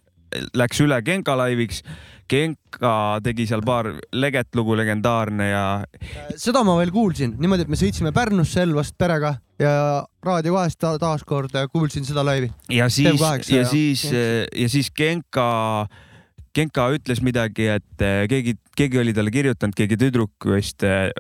läks 0.58 0.82
üle 0.84 1.00
Genka 1.06 1.36
laiviks. 1.38 1.84
Genka 2.30 3.20
tegi 3.22 3.46
seal 3.50 3.62
paar 3.68 3.90
leget 4.16 4.56
lugu, 4.56 4.78
legendaarne 4.80 5.50
ja 5.50 5.64
seda 6.40 6.62
ma 6.66 6.78
veel 6.80 6.94
kuulsin 6.96 7.36
niimoodi, 7.38 7.66
et 7.66 7.74
me 7.74 7.78
sõitsime 7.78 8.14
Pärnusse 8.16 8.64
Elvast 8.64 8.96
perega 8.98 9.34
ja 9.60 9.74
Raadio 10.24 10.56
kahest 10.56 10.80
ta 10.82 10.96
taaskord 11.02 11.54
kuulsin 11.74 12.08
seda 12.08 12.24
laivi. 12.26 12.48
ja 12.72 12.88
siis, 12.90 13.10
TV8 13.12 13.52
ja 13.54 13.66
siis, 13.68 14.06
ja 14.08 14.70
siis 14.72 14.90
Genka, 14.96 15.50
Genka 16.56 16.88
ütles 16.96 17.22
midagi, 17.22 17.68
et 17.76 18.08
eh, 18.08 18.24
keegi, 18.32 18.56
keegi 18.80 19.04
oli 19.04 19.14
talle 19.14 19.36
kirjutanud, 19.36 19.76
keegi 19.78 20.00
tüdruk 20.00 20.50
vist 20.56 20.88
eh, 20.88 21.12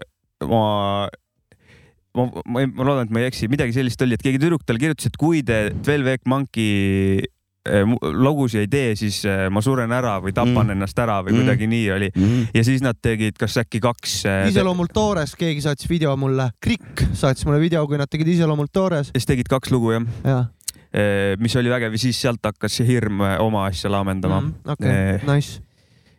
ma 2.15 2.25
ma, 2.45 2.65
ma, 2.67 2.83
loodan, 2.85 3.05
et 3.07 3.13
ma 3.13 3.19
ei 3.23 3.29
eksi, 3.31 3.47
midagi 3.51 3.73
sellist 3.73 4.01
oli, 4.05 4.13
et 4.17 4.21
keegi 4.25 4.39
tüdruk 4.41 4.63
talle 4.65 4.79
kirjutas, 4.81 5.07
et 5.09 5.15
kui 5.17 5.41
te 5.43 5.71
Twelve 5.83 6.13
Egg 6.13 6.27
Monkey 6.29 7.23
eh, 7.65 7.85
lugusid 8.03 8.59
ei 8.65 8.67
tee, 8.67 8.95
siis 8.99 9.21
eh, 9.25 9.45
ma 9.49 9.61
suren 9.63 9.91
ära 9.95 10.17
või 10.21 10.33
tapan 10.35 10.51
Mm. 10.53 10.67
mm. 10.67 10.71
ennast 10.75 10.99
ära 10.99 11.21
või 11.23 11.31
Mm. 11.31 11.37
mm. 11.37 11.43
kuidagi 11.43 11.67
nii 11.71 11.91
oli 11.95 12.09
Mhm. 12.15 12.41
ja 12.53 12.63
siis 12.63 12.81
nad 12.83 12.97
tegid, 13.01 13.37
kas 13.39 13.55
äkki 13.57 13.79
kaks 13.81 14.25
eh, 14.25 14.47
iseloomult 14.51 14.91
toores, 14.93 15.33
keegi 15.39 15.61
saatis 15.63 15.89
video 15.89 16.15
mulle, 16.17 16.49
Krikk 16.61 17.05
saatis 17.13 17.45
mulle 17.47 17.59
video, 17.63 17.87
kui 17.87 17.97
nad 17.97 18.09
tegid 18.11 18.27
iseloomult 18.27 18.71
toores. 18.73 19.09
siis 19.15 19.25
tegid 19.25 19.47
kaks 19.49 19.71
lugu 19.71 19.91
jah 19.95 20.03
jah, 20.23 20.49
mis 21.39 21.55
oli 21.57 21.69
vägev 21.73 21.91
ja 21.95 21.97
siis 21.97 22.19
sealt 22.21 22.43
hakkas 22.45 22.75
see 22.77 22.85
hirm 22.85 23.21
oma 23.41 23.65
asja 23.65 23.89
laamendama 23.89 24.41
Mhm, 24.41 24.53
okei, 24.69 25.19
nice. 25.35 25.61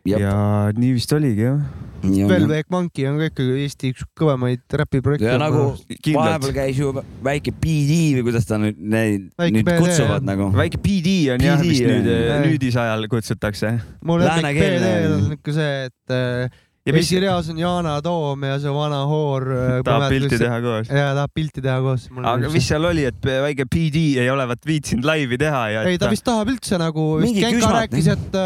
Ja 0.05 0.35
nii 0.75 0.93
vist 0.95 1.13
oligi 1.15 1.47
jah. 1.47 1.59
Egg 2.05 2.67
Monkey 2.69 3.07
on 3.09 3.17
ka 3.17 3.29
ikkagi 3.31 3.63
Eesti 3.63 3.89
üks 3.93 4.03
kõvemaid 4.19 4.75
räpiprojekte. 4.81 5.25
ja 5.25 5.39
nagu 5.41 5.71
vahepeal 6.13 6.53
käis 6.53 6.77
ju 6.77 6.91
väike 7.25 7.53
PD 7.63 7.97
või 8.17 8.25
kuidas 8.27 8.45
ta 8.45 8.59
nüüd 8.61 8.77
neid 8.77 9.31
Väike 9.39 9.55
nüüd 9.55 9.65
PD, 9.65 9.79
kutsuvad 9.81 10.19
jah. 10.19 10.27
nagu. 10.27 10.51
väike 10.53 10.81
PD 10.83 11.15
on 11.33 11.47
jah, 11.47 11.57
PD 11.57 11.71
mis 11.71 11.81
on, 11.81 11.89
nüüd 11.95 12.11
jah. 12.11 12.43
nüüdisajal 12.45 13.07
kutsutakse. 13.09 13.73
mu 14.05 14.19
lemmik. 14.21 14.61
PD-l 14.61 15.17
on 15.17 15.35
ikka 15.39 15.57
see, 15.57 15.73
et 15.89 16.13
äh, 16.13 16.61
Ja 16.85 16.93
mis- 16.93 17.07
esireas 17.07 17.47
on 17.49 17.57
Yana 17.57 17.95
Toom 18.05 18.43
ja 18.45 18.59
see 18.61 18.69
vana 18.69 18.99
hoor. 19.09 19.45
tahab 19.87 20.11
pilti 20.13 20.37
teha 20.37 20.59
koos. 20.61 20.89
ja 20.93 21.07
tahab 21.17 21.31
pilti 21.33 21.63
teha 21.65 21.79
koos. 21.81 22.03
aga 22.21 22.51
mis 22.53 22.67
seal 22.69 22.85
oli, 22.85 23.07
et 23.09 23.25
väike 23.25 23.65
PD 23.65 24.03
ei 24.21 24.29
olevat 24.29 24.61
viitsinud 24.69 25.07
laivi 25.07 25.39
teha 25.41 25.61
ja 25.73 25.81
ei, 25.89 25.97
ta 25.97 26.11
vist 26.11 26.25
tahab 26.27 26.51
üldse 26.53 26.77
nagu, 26.77 27.05
Genka 27.25 27.71
rääkis, 27.73 28.09
et, 28.13 28.37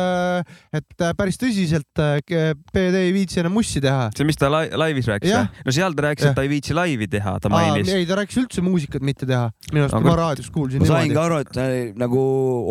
et 0.79 1.03
äh, 1.03 1.11
päris 1.19 1.35
tõsiselt 1.41 1.99
äh, 1.99 2.53
PD 2.71 3.01
ei 3.09 3.11
viitsi 3.15 3.41
enam 3.43 3.57
mussi 3.59 3.81
teha. 3.83 4.07
see, 4.15 4.23
mis 4.29 4.39
ta 4.39 4.47
lai- 4.53 4.71
laivis 4.71 5.11
rääkis 5.11 5.33
või? 5.35 5.65
no 5.67 5.75
seal 5.75 5.99
ta 5.99 6.07
rääkis, 6.07 6.29
et 6.31 6.39
ta 6.39 6.47
ei 6.47 6.53
viitsi 6.53 6.77
laivi 6.77 7.09
teha, 7.11 7.35
ta 7.43 7.51
mainis. 7.51 7.91
ei, 7.91 8.07
ta 8.07 8.21
rääkis 8.21 8.39
üldse 8.39 8.63
muusikat 8.63 9.03
mitte 9.03 9.27
teha. 9.27 9.49
minu 9.73 9.83
arust 9.89 9.99
ma 10.07 10.15
raadios 10.21 10.47
kuulsin 10.55 10.79
ma 10.85 10.89
sain 10.93 11.11
ka. 11.11 11.27
aru, 11.27 11.41
et 11.43 11.51
ta 11.59 11.67
nagu 12.05 12.23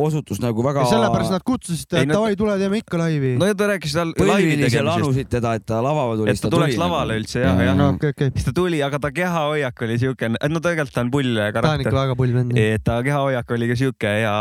osutus 0.06 0.40
nagu 0.40 0.64
väga 0.64 0.88
ja 0.88 0.92
sellepärast 0.96 1.36
nad 1.36 1.44
kutsusid, 1.44 1.92
Ei, 1.92 2.08
et 2.08 2.12
davai, 2.16 2.32
tule 2.40 2.56
teeme 2.56 2.80
ikka 2.80 3.04
laivi. 3.04 3.36
no 3.36 3.52
ja 3.52 3.56
ta 3.58 3.68
rääkis 3.74 3.92
seal 4.00 4.16
laivi 4.16 4.56
tegemisest, 4.64 4.94
anusid 4.96 5.28
teda, 5.36 5.57
et 5.58 5.66
ta 5.68 5.80
lavale 5.84 6.18
tuli. 6.20 6.32
et 6.32 6.42
ta 6.42 6.50
tuleks 6.52 6.78
lavale 6.80 7.18
üldse 7.20 7.42
jah, 7.42 7.62
jah. 7.68 7.76
no 7.78 7.90
okei, 7.96 8.14
okei. 8.14 8.32
siis 8.36 8.48
ta 8.48 8.54
tuli, 8.56 8.80
aga 8.84 9.00
ta 9.02 9.10
kehahoiak 9.14 9.84
oli 9.86 9.98
siuke, 10.00 10.30
no 10.34 10.62
tegelikult 10.64 10.94
ta 10.94 11.04
on 11.04 11.12
pull 11.14 11.34
ta 11.34 11.48
on 11.48 11.52
ikka 11.52 11.60
karakter. 11.60 11.98
väga 11.98 12.16
pull 12.18 12.36
vend. 12.36 12.56
et 12.58 12.84
ta 12.86 13.00
kehahoiak 13.06 13.54
oli 13.58 13.70
ka 13.72 13.78
siuke 13.82 14.14
ja 14.22 14.36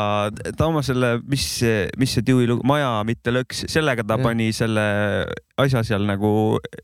ta 0.47 0.69
oma 0.69 0.83
selle, 0.85 1.17
mis, 1.27 1.49
mis 1.97 2.15
see 2.17 2.25
Dewey 2.27 2.49
lugu, 2.49 2.65
Maja 2.67 2.95
mitte 3.07 3.33
lõks, 3.33 3.65
sellega 3.71 4.05
ta 4.07 4.17
Jah. 4.17 4.25
pani 4.29 4.49
selle 4.55 4.87
asja 5.57 5.81
seal 5.85 6.03
nagu 6.05 6.31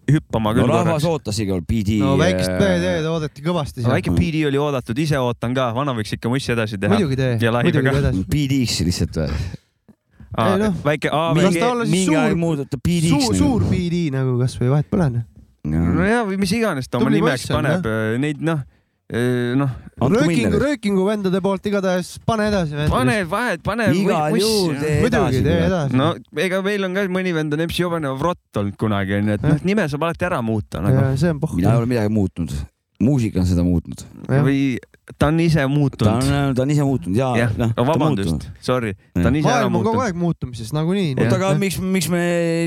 hüppama 0.09 0.53
no 0.53 0.57
küll 0.57 0.71
rahvas 0.73 1.05
ootas 1.05 1.39
igal 1.43 1.61
PD. 1.67 1.99
no 2.01 2.15
väikest 2.17 2.55
PD-d 2.57 3.09
oodati 3.09 3.45
kõvasti 3.45 3.83
seal. 3.83 3.93
väike 3.93 4.13
PD 4.15 4.47
oli 4.49 4.61
oodatud, 4.61 4.97
ise 5.03 5.19
ootan 5.21 5.53
ka, 5.57 5.69
vana 5.77 5.93
võiks 5.97 6.15
ikka 6.17 6.31
mussi 6.33 6.55
edasi 6.55 6.81
teha. 6.81 6.95
muidugi 6.95 7.19
tee, 7.19 7.35
ja 7.43 7.53
muidugi 7.59 7.91
tee 7.91 8.01
edasi. 8.05 8.25
PD-ks 8.33 8.81
lihtsalt 8.89 9.21
või? 9.21 9.43
Ei, 10.33 10.57
noh. 10.57 10.75
väike, 10.81 11.11
Las 11.13 11.89
mingi 11.91 12.17
aeg 12.17 12.37
muudab 12.39 12.69
ta 12.71 12.79
PD-ks 12.81 13.27
suur, 13.27 13.37
suur 13.37 13.65
PD 13.69 14.07
nagu 14.13 14.35
kasvõi 14.41 14.71
vahet 14.71 14.89
pole. 14.89 15.09
nojah, 15.69 16.23
või 16.27 16.39
mis 16.41 16.53
iganes 16.57 16.89
ta 16.89 16.97
oma 16.97 17.07
Tubli 17.07 17.21
nimeks 17.21 17.45
poiss 17.45 17.53
paneb, 17.53 17.85
neid 18.23 18.41
noh, 18.43 18.63
noh, 19.59 19.75
röökingu, 20.01 20.57
röökingu 20.63 21.05
vendade 21.05 21.41
poolt 21.43 21.69
igatahes 21.69 22.15
pane 22.25 22.47
edasi. 22.49 22.87
pane 22.89 23.17
vahet, 23.29 23.61
pane. 23.65 23.89
Igal 23.93 24.37
juhul 24.39 24.79
tee 24.79 24.95
muidugi 25.03 25.19
edasi. 25.19 25.43
tee 25.45 25.59
edasi. 25.67 25.99
no 25.99 26.09
ega 26.41 26.61
meil 26.65 26.87
on 26.87 26.97
ka 26.97 27.05
mõni 27.13 27.35
vend 27.35 27.53
on 27.53 27.65
MC 27.67 27.83
Jobanov 27.83 28.23
Rott 28.25 28.61
olnud 28.61 28.79
kunagi 28.79 29.19
onju, 29.19 29.37
et 29.37 29.45
noh, 29.45 29.61
nime 29.69 29.85
saab 29.91 30.07
alati 30.09 30.29
ära 30.31 30.41
muuta 30.45 30.81
nagu.. 30.81 31.11
see 31.19 31.29
on 31.35 31.43
pohhu. 31.43 31.61
mina 31.61 31.75
ei 31.75 31.83
ole 31.83 31.91
midagi 31.93 32.13
muutnud. 32.15 32.57
muusika 33.03 33.43
on 33.43 33.49
seda 33.49 33.65
muutnud. 33.67 34.01
või 34.33 34.63
ta 35.17 35.27
on 35.27 35.39
ise 35.43 35.65
muutunud. 35.67 36.29
on, 36.31 36.55
ta 36.55 36.63
on 36.63 36.71
ise 36.71 36.83
muutunud 36.87 37.17
ja 37.17 37.29
jah, 37.35 37.55
noh. 37.59 37.73
vabandust, 37.75 38.47
sorry, 38.63 38.93
ta 39.15 39.27
on 39.27 39.35
ise 39.35 39.49
ära 39.49 39.65
maailm 39.65 39.75
on 39.75 39.83
kogu 39.83 39.91
muutunud. 39.91 40.05
aeg 40.05 40.19
muutumises 40.21 40.71
nagunii. 40.75 41.09
oota, 41.17 41.35
aga 41.39 41.49
miks, 41.59 41.79
miks 41.83 42.07
me 42.13 42.23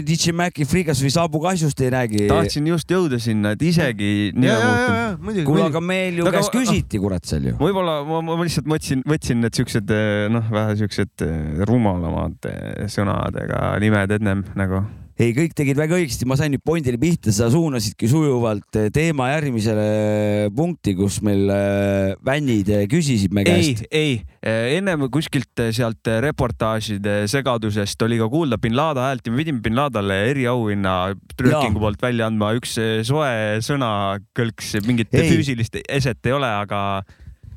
DJ 0.07 0.34
Maci 0.37 0.66
Freekas 0.68 1.01
või 1.05 1.12
Saabu 1.14 1.41
Kasjust 1.45 1.80
ei 1.80 1.93
räägi? 1.95 2.26
tahtsin 2.28 2.68
just 2.68 2.93
jõuda 2.93 3.20
sinna, 3.22 3.55
et 3.57 3.64
isegi 3.64 4.11
nime 4.37 4.53
ja, 4.53 4.59
ja, 4.61 4.68
ja, 4.68 5.09
muutunud. 5.16 5.41
ja 5.41 5.47
kuule, 5.49 5.64
aga 5.70 5.82
meil 5.84 6.20
ju 6.20 6.28
No 6.28 6.34
käest 6.34 6.53
küsiti, 6.53 7.01
kurat, 7.01 7.24
seal 7.28 7.49
ju. 7.53 7.57
võib-olla 7.62 7.99
ma, 8.09 8.20
ma 8.26 8.39
lihtsalt 8.43 8.68
mõtlesin, 8.68 9.07
võtsin 9.09 9.41
need 9.45 9.57
siuksed 9.57 9.97
noh, 10.37 10.53
vähe 10.53 10.76
siuksed 10.82 11.24
eh, 11.24 11.64
rumalamad 11.68 12.53
eh, 12.53 12.87
sõnadega 12.93 13.76
nimed 13.82 14.16
ennem 14.20 14.45
nagu. 14.59 14.84
ei, 15.17 15.33
kõik 15.37 15.57
tegid 15.57 15.79
väga 15.79 15.99
õigesti, 15.99 16.29
ma 16.29 16.39
sain 16.39 16.53
nüüd 16.55 16.64
pointile 16.67 17.01
pihta, 17.01 17.33
sa 17.35 17.51
suunasidki 17.53 18.09
sujuvalt 18.11 18.81
eh, 18.81 18.91
teema 18.95 19.31
järgmisele 19.33 20.51
punkti, 20.57 20.97
kus 20.99 21.21
meil 21.27 21.51
eh, 21.53 22.87
küsisid 22.91 23.35
me 23.35 23.45
ei 23.45 23.51
käest., 23.51 23.87
ei, 23.91 24.19
ennem 24.47 25.07
kuskilt 25.12 25.62
eh, 25.62 25.73
sealt 25.75 26.07
eh, 26.11 26.21
reportaažide 26.25 27.25
segadusest 27.31 28.03
oli 28.07 28.19
ka 28.21 28.29
kuulda 28.31 28.59
bin 28.62 28.77
Laden 28.77 29.05
häält 29.07 29.27
ja 29.27 29.33
me 29.33 29.43
pidime 29.43 29.62
bin 29.64 29.77
Ladenile 29.79 30.19
eriauhinna 30.31 30.97
trükkingu 31.37 31.83
poolt 31.83 32.03
välja 32.03 32.29
andma, 32.31 32.53
üks 32.59 32.77
eh, 32.83 33.01
soe 33.07 33.61
sõnakõlks, 33.67 34.77
mingit 34.87 35.14
Ei. 35.14 35.31
füüsilist 35.33 35.81
eset 35.83 36.29
ei 36.29 36.37
ole, 36.37 36.51
aga 36.62 36.81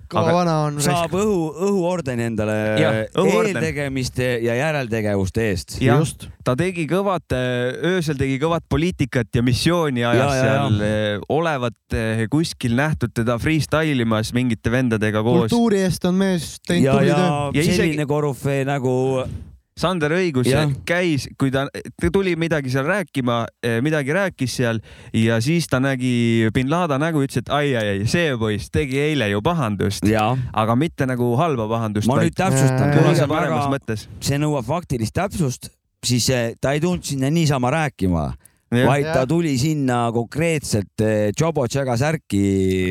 kõva 0.09 0.33
vana 0.33 0.55
on. 0.67 0.79
saab 0.83 1.13
õhu, 1.17 1.39
õhuordeni 1.69 2.25
endale 2.31 2.55
õhuorden. 3.13 3.57
eeltegemiste 3.59 4.29
ja 4.43 4.55
järeltegevuste 4.57 5.45
eest. 5.51 5.77
jah, 5.83 6.01
ta 6.43 6.55
tegi 6.59 6.87
kõvat, 6.89 7.35
öösel 7.91 8.17
tegi 8.19 8.39
kõvat 8.41 8.65
poliitikat 8.69 9.29
ja 9.35 9.43
missiooni 9.45 10.03
ajas 10.05 10.19
Ja, 10.19 10.35
ja, 10.35 10.45
ja. 10.45 10.55
seal 10.63 10.81
eh, 10.81 11.21
olevat 11.29 11.95
eh, 11.95 12.25
kuskil 12.31 12.75
nähtud 12.79 13.13
teda 13.15 13.37
freestyle 13.41 14.01
imas 14.03 14.33
mingite 14.33 14.71
vendadega 14.73 15.21
koos. 15.23 15.47
kultuuri 15.49 15.83
eest 15.85 16.05
on 16.09 16.17
mees 16.19 16.57
teinud 16.67 16.85
ja, 16.85 16.93
tubli 16.97 17.09
ja, 17.13 17.15
töö. 17.15 17.29
Ja 17.53 17.61
isegi- 17.63 17.77
selline 17.83 18.05
korüfee 18.09 18.65
nagu 18.67 18.95
Sander 19.79 20.11
Õigus 20.17 20.49
Jah. 20.49 20.71
käis, 20.87 21.29
kui 21.39 21.53
ta, 21.53 21.65
ta 21.71 22.11
tuli 22.13 22.35
midagi 22.39 22.71
seal 22.73 22.87
rääkima, 22.89 23.41
midagi 23.85 24.15
rääkis 24.15 24.57
seal 24.59 24.81
ja 25.15 25.39
siis 25.43 25.69
ta 25.71 25.79
nägi 25.83 26.49
bin 26.55 26.71
Laden 26.71 26.99
nägu, 26.99 27.23
ütles, 27.23 27.39
et 27.43 27.51
ai, 27.53 27.73
ai, 27.79 27.95
ai, 27.95 28.07
see 28.09 28.33
poiss 28.39 28.71
tegi 28.73 28.99
eile 28.99 29.29
ju 29.31 29.41
pahandust, 29.45 30.05
ja 30.09 30.29
aga 30.53 30.75
mitte 30.79 31.07
nagu 31.09 31.31
halba 31.39 31.67
pahandust. 31.71 32.09
ma 32.09 32.19
nüüd 32.19 32.35
täpsustan, 32.37 32.93
kuna 32.97 33.15
see 33.15 33.29
paremas 33.29 33.65
väga, 33.65 33.73
mõttes. 33.75 34.07
see 34.25 34.39
nõuab 34.41 34.67
faktilist 34.67 35.15
täpsust, 35.15 35.71
siis 36.05 36.29
eh, 36.33 36.53
ta 36.61 36.73
ei 36.75 36.83
tulnud 36.83 37.05
sinna 37.05 37.31
niisama 37.33 37.71
rääkima, 37.73 38.25
Jah. 38.69 38.85
vaid 38.85 39.07
ta 39.09 39.25
tuli 39.27 39.55
sinna 39.57 40.09
konkreetselt 40.13 41.01
eh, 41.01 41.31
Jobo 41.33 41.65
Tšaga 41.67 41.97
särki 41.97 42.43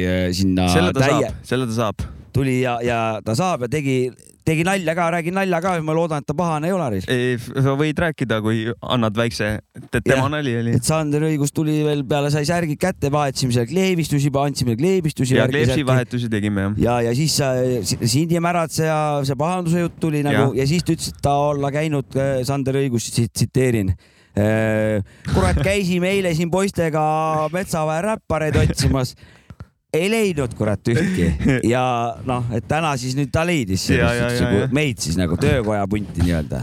eh, 0.02 0.24
sinna 0.34 0.68
selle 0.72 0.94
ta 0.96 1.04
täie 1.04 1.28
saab, 1.28 1.44
selle 1.52 1.68
ta 1.70 1.76
saab. 1.76 2.08
tuli 2.34 2.60
ja, 2.62 2.78
ja 2.82 2.98
ta 3.24 3.36
saab 3.38 3.66
ja 3.66 3.72
tegi, 3.72 4.00
tegi 4.48 4.64
nalja 4.66 4.94
ka, 4.96 5.06
räägin 5.12 5.36
nalja 5.36 5.60
ka, 5.62 5.74
ma 5.84 5.94
loodan, 5.96 6.22
et 6.22 6.28
ta 6.28 6.34
pahane 6.36 6.70
ei 6.70 6.74
ole. 6.74 7.00
sa 7.44 7.74
võid 7.78 8.00
rääkida, 8.04 8.40
kui 8.44 8.64
annad 8.80 9.16
väikse, 9.18 9.50
et 9.76 9.90
tema 9.98 10.24
Jah. 10.24 10.30
nali 10.38 10.54
oli. 10.60 10.74
et 10.78 10.88
Sander 10.88 11.24
Õigus 11.28 11.52
tuli 11.54 11.78
veel 11.86 12.04
peale, 12.08 12.32
sai 12.34 12.46
särgid 12.48 12.80
kätte, 12.80 13.12
vahetasime 13.12 13.54
seal 13.54 13.68
kleebistusi, 13.70 14.32
andsime 14.42 14.76
kleebistusi. 14.80 15.36
ja 15.38 15.48
kleepsi. 15.50 15.86
vahetusi 15.86 16.30
tegime 16.32 16.68
jah. 16.68 16.76
ja, 16.84 16.98
ja 17.08 17.16
siis 17.16 17.38
Sindi 18.08 18.40
Märatse 18.40 18.86
ja 18.88 19.00
see 19.26 19.38
pahanduse 19.38 19.82
jutt 19.84 19.98
tuli 20.00 20.22
nagu 20.26 20.52
ja, 20.52 20.62
ja 20.62 20.68
siis 20.70 20.86
ta 20.86 20.94
ütles, 20.94 21.10
et 21.12 21.24
ta 21.24 21.34
olla 21.48 21.72
käinud, 21.74 22.20
Sander 22.48 22.80
Õigus, 22.80 23.10
tsiteerin. 23.12 23.92
kurat, 25.34 25.58
käisime 25.64 26.12
eile 26.14 26.30
siin 26.38 26.50
poistega 26.50 27.02
Metsaväe 27.52 28.04
räppareid 28.06 28.60
otsimas. 28.62 29.16
Ei 29.94 30.08
leidnud 30.12 30.52
kurat 30.56 30.90
ühtki 30.92 31.28
ja 31.74 31.82
noh, 32.28 32.44
et 32.54 32.66
täna 32.68 32.92
siis 33.00 33.16
nüüd 33.16 33.32
ta 33.32 33.44
leidis 33.48 33.86
Ja, 33.88 34.10
ja, 34.12 34.28
ja, 34.28 34.42
nagu 34.44 34.64
ja. 34.64 34.68
meid 34.74 35.00
siis 35.00 35.16
nagu 35.16 35.38
töökoja 35.40 35.86
punti 35.88 36.20
nii-öelda. 36.24 36.60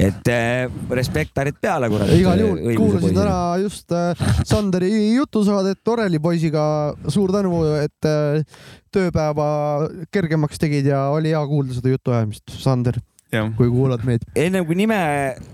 et 0.00 0.30
eh, 0.30 0.70
respektarid 0.94 1.58
peale 1.60 1.90
kurat. 1.90 2.12
igal 2.14 2.38
juhul 2.44 2.76
kuulasin 2.78 3.16
täna 3.16 3.38
just 3.64 3.90
äh, 3.96 4.22
Sanderi 4.46 4.90
jutusaadet 5.16 5.88
Oreli 5.88 6.22
poisiga. 6.22 6.94
suur 7.08 7.32
tänu, 7.34 7.64
et 7.82 8.06
äh, 8.06 8.44
tööpäeva 8.94 9.50
kergemaks 10.14 10.62
tegid 10.62 10.86
ja 10.90 11.08
oli 11.10 11.34
hea 11.34 11.42
kuulda 11.46 11.74
seda 11.74 11.90
jutuajamist, 11.90 12.54
Sander, 12.54 13.00
kui 13.56 13.68
kuulad 13.70 14.02
meid. 14.06 14.24
ennem 14.34 14.64
kui 14.66 14.74
nime 14.78 14.98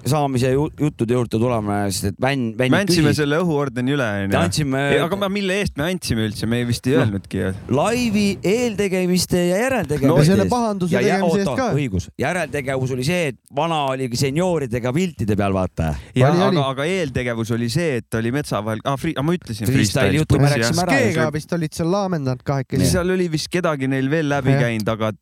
saamise 0.09 0.51
ju- 0.55 0.70
juttude 0.81 1.12
juurde 1.16 1.39
tuleme, 1.41 1.79
sest 1.93 2.11
et 2.12 2.20
Vänn, 2.22 2.55
Vänn 2.57 2.72
me 2.72 2.81
andsime 2.85 3.12
selle 3.16 3.39
õhuordeni 3.43 3.93
üle, 3.97 4.07
onju. 4.24 4.39
andsime- 4.41 4.85
aga 5.05 5.18
ma- 5.20 5.29
mille 5.33 5.59
eest 5.61 5.77
me 5.77 5.91
andsime 5.91 6.24
üldse, 6.29 6.49
me 6.49 6.62
vist 6.68 6.87
ei 6.89 6.97
öelnudki 6.97 7.43
ju. 7.43 7.53
laivi 7.77 8.39
eeltegemiste 8.43 9.43
ja 9.51 9.61
järeltegemiste 9.66 10.07
No 10.09 10.16
ja 10.22 10.24
selle 10.24 10.47
pahanduse 10.49 10.97
tegemise 10.97 11.43
eest 11.43 11.53
ka. 11.59 11.68
õigus, 11.77 12.09
järeltegevus 12.18 12.95
oli 12.97 13.05
see, 13.05 13.29
et 13.35 13.39
vana 13.55 13.83
oli 13.93 14.09
seniooridega 14.16 14.93
piltide 14.97 15.37
peal, 15.37 15.53
vaata. 15.57 15.93
ja 16.16 16.33
aga, 16.33 16.64
aga 16.70 16.85
eeltegevus 16.89 17.51
oli 17.57 17.68
see, 17.72 18.01
et 18.01 18.14
oli 18.14 18.33
metsa 18.33 18.62
vahel 18.64 18.81
ah,, 18.85 18.97
ma 19.22 19.37
ütlesin. 19.37 19.68
Freestyle'i 19.68 20.20
jutu 20.22 20.41
me 20.41 20.49
rääkisime 20.49 20.85
ära. 20.87 20.97
Skeega 20.97 21.29
vist 21.35 21.53
olid 21.53 21.77
seal 21.77 21.91
laamendanud 21.93 22.43
kahekesi. 22.47 22.89
seal 22.91 23.11
oli 23.11 23.29
vist 23.31 23.51
kedagi 23.53 23.89
neil 23.91 24.09
veel 24.11 24.29
läbi 24.33 24.57
käinud, 24.57 24.89
aga 24.97 25.12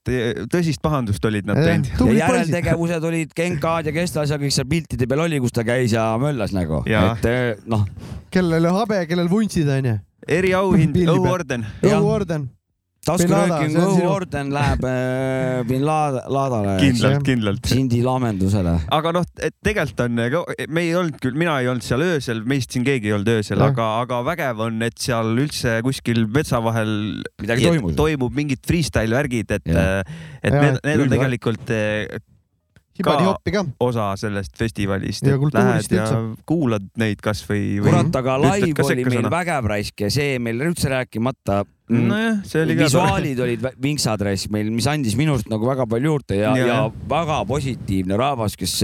tõsist 0.53 0.83
pahandust 0.85 1.25
olid 1.25 1.47
nad 1.51 1.59
teinud. 1.59 1.91
Ja 2.49 2.55
järeltegevused 2.55 3.05
olid 3.11 3.37
Genkaad 3.37 3.91
ja 3.91 3.95
kes 3.95 4.15
ta 4.15 4.25
seal 4.29 4.43
kõik 4.43 4.55
seal 4.57 4.69
piltide 4.71 5.09
peal 5.11 5.25
oli, 5.27 5.41
kus 5.43 5.55
ta 5.55 5.65
käis 5.67 5.95
ja 5.95 6.13
möllas 6.21 6.55
nagu, 6.57 6.83
et 6.87 7.31
eh, 7.31 7.55
noh. 7.71 7.87
kellel 8.35 8.69
habe, 8.73 9.05
kellel 9.11 9.31
vuntsid 9.31 9.69
onju. 9.69 9.99
eriauhind, 10.41 11.01
õhuorden. 11.05 11.65
õhuorden. 11.85 12.51
taskurööking 13.05 13.75
õhuorden 13.77 14.49
läheb 14.55 14.85
äh, 14.89 15.59
bin 15.69 15.83
Laadale. 15.85 16.79
kindlalt, 16.81 17.21
kindlalt. 17.27 17.69
Sindi 17.69 18.01
laamendusele. 18.05 18.79
aga 18.97 19.13
noh, 19.13 19.27
et 19.45 19.53
tegelikult 19.61 20.01
on, 20.07 20.23
me 20.73 20.87
ei 20.87 20.95
olnud 20.97 21.21
küll, 21.21 21.37
mina 21.37 21.59
ei 21.61 21.69
olnud 21.69 21.85
seal 21.85 22.05
öösel, 22.07 22.41
meist 22.49 22.73
siin 22.73 22.87
keegi 22.87 23.13
ei 23.13 23.17
olnud 23.19 23.29
öösel, 23.37 23.61
aga, 23.61 23.91
aga 24.01 24.23
vägev 24.31 24.65
on, 24.71 24.81
et 24.89 24.97
seal 25.05 25.35
üldse 25.37 25.81
kuskil 25.85 26.25
metsa 26.33 26.63
vahel 26.65 26.95
Midagi 27.45 27.69
toimub. 27.69 27.97
toimub 27.99 28.39
mingid 28.41 28.65
freestyle 28.65 29.13
värgid, 29.21 29.53
et, 29.53 29.69
Jah. 29.69 30.15
et 30.41 30.55
Jah, 30.55 30.63
need, 30.65 30.81
need 30.89 31.05
on 31.05 31.19
tegelikult 31.19 31.77
eh, 31.77 32.23
hibadi-hoppi 32.99 33.53
ka. 33.55 33.65
osa 33.81 34.11
sellest 34.21 34.57
festivalist, 34.59 35.27
Ja 35.27 35.39
kultuurist 35.39 35.93
üldse. 35.93 36.19
kuulad 36.47 36.87
neid 37.01 37.21
kasvõi. 37.25 37.81
kurat, 37.83 38.17
aga 38.23 38.37
live 38.39 38.85
oli 38.85 39.05
meil 39.05 39.31
vägev 39.31 39.71
raisk 39.75 40.01
ja 40.07 40.11
see 40.11 40.39
meil 40.39 40.61
üldse 40.61 40.91
rääkimata. 40.93 41.65
Nojah, 41.85 42.39
see 42.49 42.63
oli 42.65 42.77
ka 42.79 42.87
visuaalid 42.87 43.41
olid 43.45 43.65
vinksad 43.83 44.23
raisk 44.25 44.49
meil, 44.55 44.71
mis 44.73 44.87
andis 44.89 45.17
minust 45.21 45.51
nagu 45.53 45.67
väga 45.69 45.85
palju 45.87 46.15
juurde 46.15 46.39
ja, 46.39 46.55
Ja, 46.57 46.67
ja 46.67 46.79
väga 47.11 47.43
positiivne 47.45 48.17
rahvas, 48.17 48.57
kes. 48.57 48.79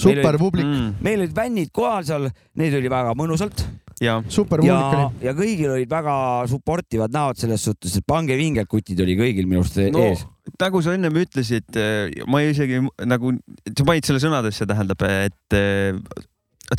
super 0.00 0.38
publik. 0.40 0.64
meil 1.04 1.20
olid 1.20 1.34
fännid 1.36 1.68
kohal 1.72 2.04
seal, 2.08 2.30
neid 2.56 2.74
oli 2.78 2.88
väga 2.88 3.12
mõnusalt 3.18 3.60
ja 4.02 4.18
super 4.28 4.62
ja 4.66 4.76
oli., 4.90 5.26
ja 5.26 5.34
kõigil 5.36 5.72
olid 5.72 5.90
väga 5.90 6.14
support 6.50 6.96
ivad 6.98 7.14
näod 7.14 7.40
selles 7.40 7.64
suhtes, 7.64 7.96
et 7.96 8.06
pange 8.06 8.36
vinged 8.38 8.68
kutid 8.70 9.00
oli 9.04 9.16
kõigil 9.18 9.48
minu 9.48 9.62
arust 9.64 9.80
no 9.94 10.04
ees. 10.04 10.24
nagu 10.60 10.82
sa 10.84 10.96
ennem 10.96 11.20
ütlesid, 11.24 11.80
ma 12.28 12.44
isegi 12.44 12.82
nagu, 13.08 13.34
sa 13.72 13.88
panid 13.88 14.08
selle 14.08 14.22
sõnadesse, 14.22 14.68
tähendab, 14.68 15.04
et 15.08 15.56
eh, 15.56 15.96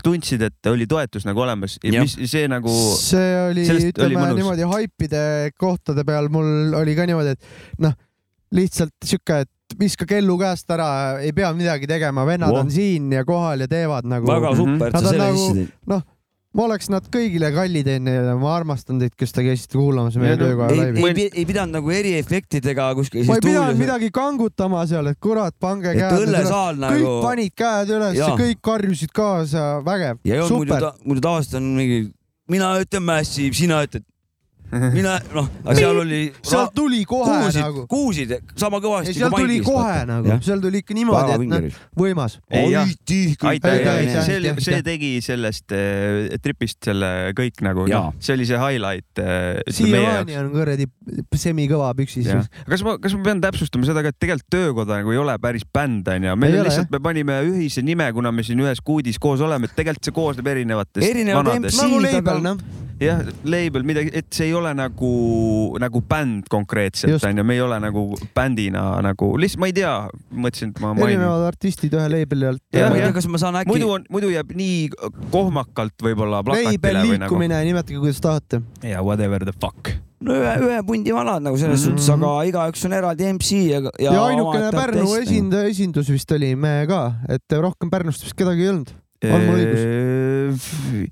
tundsid, 0.04 0.42
et 0.44 0.70
oli 0.70 0.88
toetus 0.90 1.26
nagu 1.28 1.42
olemas 1.44 1.78
ja 1.82 2.00
Jah. 2.00 2.06
mis 2.06 2.32
see 2.32 2.48
nagu. 2.52 2.72
see 3.00 3.30
oli, 3.48 3.64
oli 3.72 3.92
ütleme 3.92 4.20
mõnus. 4.20 4.40
niimoodi 4.42 4.68
haipide 4.74 5.22
kohtade 5.58 6.04
peal 6.08 6.28
mul 6.34 6.76
oli 6.78 6.96
ka 6.98 7.08
niimoodi, 7.08 7.38
et 7.38 7.80
noh, 7.86 7.96
lihtsalt 8.58 8.96
sihuke, 9.04 9.46
et 9.46 9.80
viska 9.80 10.08
kellu 10.08 10.38
käest 10.40 10.70
ära, 10.72 10.90
ei 11.24 11.34
pea 11.36 11.50
midagi 11.56 11.88
tegema, 11.90 12.26
vennad 12.28 12.54
Voh. 12.54 12.66
on 12.66 12.72
siin 12.72 13.12
ja 13.16 13.24
kohal 13.28 13.64
ja 13.64 13.68
teevad 13.72 14.08
nagu. 14.08 14.28
väga 14.30 14.54
super, 14.60 14.92
et 14.92 14.96
sa 14.96 15.04
on 15.04 15.10
selle 15.10 15.24
nagu 15.24 15.42
sisse 15.42 15.58
tõid. 15.58 15.74
noh, 15.94 16.06
ma 16.58 16.66
oleks 16.66 16.90
nad 16.90 17.06
kõigile 17.14 17.52
kallid 17.54 17.88
onju 17.94 18.14
ja 18.16 18.34
ma 18.42 18.54
armastan 18.58 18.98
teid, 19.02 19.14
kes 19.20 19.34
te 19.36 19.44
käisite 19.46 19.78
kuulamas 19.78 20.18
meie 20.18 20.38
töökoja 20.40 20.72
ei, 20.74 20.80
laivi. 20.82 21.24
ei, 21.28 21.30
ei 21.44 21.46
pidanud 21.50 21.78
nagu 21.78 21.94
eriefektidega 21.94 22.90
kuskil 22.98 23.28
ma 23.30 23.38
ei 23.38 23.46
pidanud. 23.46 23.78
midagi 23.78 24.10
kangutama 24.16 24.82
seal, 24.90 25.12
et 25.12 25.20
kurat, 25.22 25.54
pange 25.62 25.94
Et 25.94 26.02
käed. 26.02 26.26
õllesaal 26.26 26.80
kõik 26.82 26.86
nagu- 26.98 27.16
panid 27.28 27.56
käed 27.64 27.94
üles 28.00 28.22
kõik 28.42 28.62
karjusid 28.66 29.14
kaasa, 29.14 29.68
vägev, 29.86 30.22
ja 30.26 30.40
ei 30.40 30.46
olnud 30.48 30.66
muidu 30.66 30.92
muidu 31.06 31.26
tavaliselt 31.28 31.60
on 31.62 31.72
mingi, 31.78 32.00
mina 32.50 32.74
ütlen 32.82 33.06
Massive, 33.06 33.54
sina 33.58 33.84
ütled, 33.86 34.06
mina 34.98 35.18
noh, 35.34 35.48
aga 35.64 35.78
seal 35.80 36.02
oli. 36.04 36.22
sealt 36.42 36.74
tuli 36.76 37.04
kohe 37.08 37.38
kuusid, 37.38 37.62
nagu. 37.64 37.86
kuusid 37.92 38.34
sama 38.58 38.82
ja 38.82 38.86
kõvasti. 38.88 39.16
seal 39.18 39.36
tuli 39.36 39.60
kohe 39.66 39.98
nagu, 40.10 40.40
seal 40.46 40.64
tuli 40.64 40.84
ikka 40.84 40.98
niimoodi, 40.98 41.38
et 41.38 41.52
noh 41.52 41.84
võimas. 41.98 42.38
See 44.28 44.38
see 44.64 44.84
tegi 44.86 45.12
sellest 45.26 45.76
eh, 45.76 46.38
tripist 46.44 46.90
selle 46.90 47.12
kõik 47.38 47.64
nagu, 47.66 47.88
noh, 47.92 48.12
see 48.24 48.36
oli 48.38 48.48
see 48.50 48.60
highlight 48.62 49.22
meie 49.22 50.08
siiamaani 50.08 50.38
on 50.42 50.50
kuradi 50.54 50.88
semikõva 51.38 51.92
püksis. 51.98 52.28
kas 52.70 52.84
ma, 52.86 52.98
kas 53.02 53.16
ma 53.18 53.24
pean 53.30 53.44
täpsustama 53.44 53.88
seda 53.88 54.04
ka, 54.06 54.14
et 54.14 54.20
tegelikult 54.20 54.50
Töökoda 54.54 55.02
nagu 55.02 55.12
ei 55.14 55.20
ole 55.20 55.36
päris 55.42 55.66
bänd 55.74 56.08
onju, 56.12 56.36
meil 56.40 56.56
Ei 56.56 56.62
on 56.62 56.70
lihtsalt, 56.70 56.92
me 56.94 57.02
panime 57.04 57.40
ühise 57.48 57.84
nime, 57.86 58.10
kuna 58.16 58.32
me 58.32 58.46
siin 58.48 58.62
ühes 58.64 58.82
kuudis 58.84 59.20
koos 59.22 59.44
oleme, 59.44 59.70
et 59.70 59.78
tegelikult 59.78 60.10
see 60.10 60.16
koosneb 60.16 60.52
erinevatest 60.54 61.08
Erinevad 61.08 61.46
vanadest. 61.46 61.82
nagu 61.82 62.04
MC-d 62.04 62.22
aga- 62.24 62.44
noh. 62.44 62.86
jah, 63.02 63.22
label 63.46 63.86
midagi, 63.88 64.12
et 64.18 64.28
see 64.34 64.50
ei 64.50 64.56
ole 64.58 64.72
nagu, 64.78 65.12
nagu 65.82 66.02
bänd 66.10 66.48
konkreetselt 66.52 67.24
onju, 67.28 67.46
me 67.46 67.58
ei 67.58 67.62
ole 67.62 67.78
nagu 67.84 68.08
bändina 68.36 68.86
nagu 69.06 69.30
lihtsalt 69.38 69.62
ma 69.62 69.70
ei 69.70 69.76
tea, 69.78 69.94
mõtlesin, 70.34 70.74
et 70.74 70.82
ma 70.82 70.94
mainin. 70.94 71.18
erinevad 71.18 71.46
artistid 71.52 71.94
ühe 71.98 72.10
label'i 72.14 72.50
alt. 72.52 72.64
Ma 72.74 72.90
ei 72.90 73.06
tea, 73.06 73.14
kas 73.20 73.30
ma 73.32 73.42
saan 73.42 73.60
äkki. 73.62 73.72
muidu 73.74 73.94
on, 73.94 74.10
muidu 74.14 74.34
jääb 74.34 74.52
nii 74.58 74.90
kohmakalt 75.34 76.06
võib-olla 76.10 76.42
label 76.42 76.54
plakatile 76.54 77.06
või 77.06 77.22
nagu. 77.22 77.24
liikumine, 77.30 77.62
nimetage 77.70 78.02
kuidas 78.02 78.22
tahate. 78.24 78.62
ja 78.86 79.06
whatever 79.06 79.46
the 79.46 79.54
fuck. 79.62 79.94
no 80.26 80.34
ühe, 80.34 80.54
ühe 80.66 80.84
pundi 80.88 81.14
vanad 81.14 81.46
nagu 81.46 81.58
selles 81.62 81.84
mm 81.86 81.94
-hmm. 81.94 82.02
suhtes, 82.02 82.14
aga 82.18 82.36
igaüks 82.50 82.86
on 82.90 82.94
eraldi 82.98 83.34
MC 83.34 83.64
ja, 83.70 83.82
ja. 84.02 84.14
ja 84.14 84.24
ainukene 84.32 84.72
Pärnu. 84.74 85.10
esindaja, 85.22 85.70
esindus 85.70 86.10
vist 86.10 86.32
oli 86.32 86.56
me 86.56 86.80
ka, 86.90 87.04
et 87.30 87.60
rohkem 87.62 87.94
Pärnust 87.94 88.26
vist 88.26 88.38
kedagi 88.38 88.66
ei 88.66 88.74
olnud. 88.74 88.96
on 89.28 89.46
mul 89.46 89.62
õigus? 89.62 91.06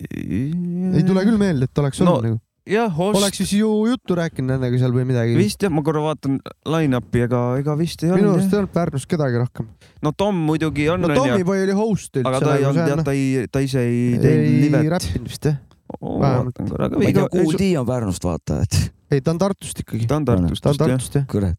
Ei 0.00 1.04
tule 1.06 1.24
küll 1.28 1.38
meelde, 1.40 1.68
et 1.68 1.78
oleks 1.82 2.00
No, 2.02 2.16
olnud 2.16 2.28
nagu. 2.30 2.38
jah, 2.68 2.98
oleks 3.02 3.40
siis 3.42 3.52
ju 3.58 3.68
juttu 3.90 4.14
rääkinud 4.18 4.54
nendega 4.54 4.78
seal 4.80 4.92
või 4.94 5.04
midagi. 5.08 5.34
vist 5.38 5.62
jah, 5.64 5.72
ma 5.74 5.82
korra 5.82 6.02
vaatan 6.04 6.38
line-up'i, 6.68 7.24
ega, 7.26 7.40
ega 7.60 7.74
vist 7.80 8.04
ei 8.06 8.12
minu 8.12 8.30
olnud 8.32 8.38
arust 8.38 8.46
jah. 8.48 8.54
ei 8.54 8.62
olnud 8.62 8.74
Pärnus 8.76 9.06
kedagi 9.10 9.40
rohkem. 9.42 9.68
no 10.02 10.12
Tom 10.16 10.38
muidugi 10.46 10.88
on, 10.92 11.02
no 11.02 11.10
onju, 11.10 11.20
Tommyboy 11.24 11.64
oli 11.66 11.76
host 11.80 12.16
üldse. 12.16 12.28
aga 12.30 12.40
ta 12.44 12.56
ei 12.56 12.64
olnud 12.70 12.92
jah, 12.94 13.04
ta 13.04 13.12
ei, 13.18 13.46
ta 13.50 13.64
ise 13.66 13.82
ei 13.88 14.18
teinud 14.22 14.46
ei 14.46 14.62
livet. 14.68 14.92
räppinud 14.96 15.28
vist 15.34 15.50
jah. 15.50 15.58
vaatan 16.00 16.70
korra, 16.70 16.88
ma 16.94 17.04
ei 17.04 17.12
tea, 17.12 17.26
aga 17.26 17.42
Kool 17.42 17.58
D 17.60 17.72
on 17.82 17.86
Pärnust 17.90 18.24
vaata, 18.24 18.62
et 18.62 18.78
ei, 19.12 19.20
ta 19.20 19.34
on 19.34 19.42
Tartust 19.42 19.82
ikkagi. 19.84 20.06
ta 20.08 20.16
on 20.22 20.24
Tartust 20.30 20.62
ta 20.64 20.70
on. 20.72 20.80
Tartust 20.86 21.18
jah. 21.18 21.26
kurat. 21.28 21.58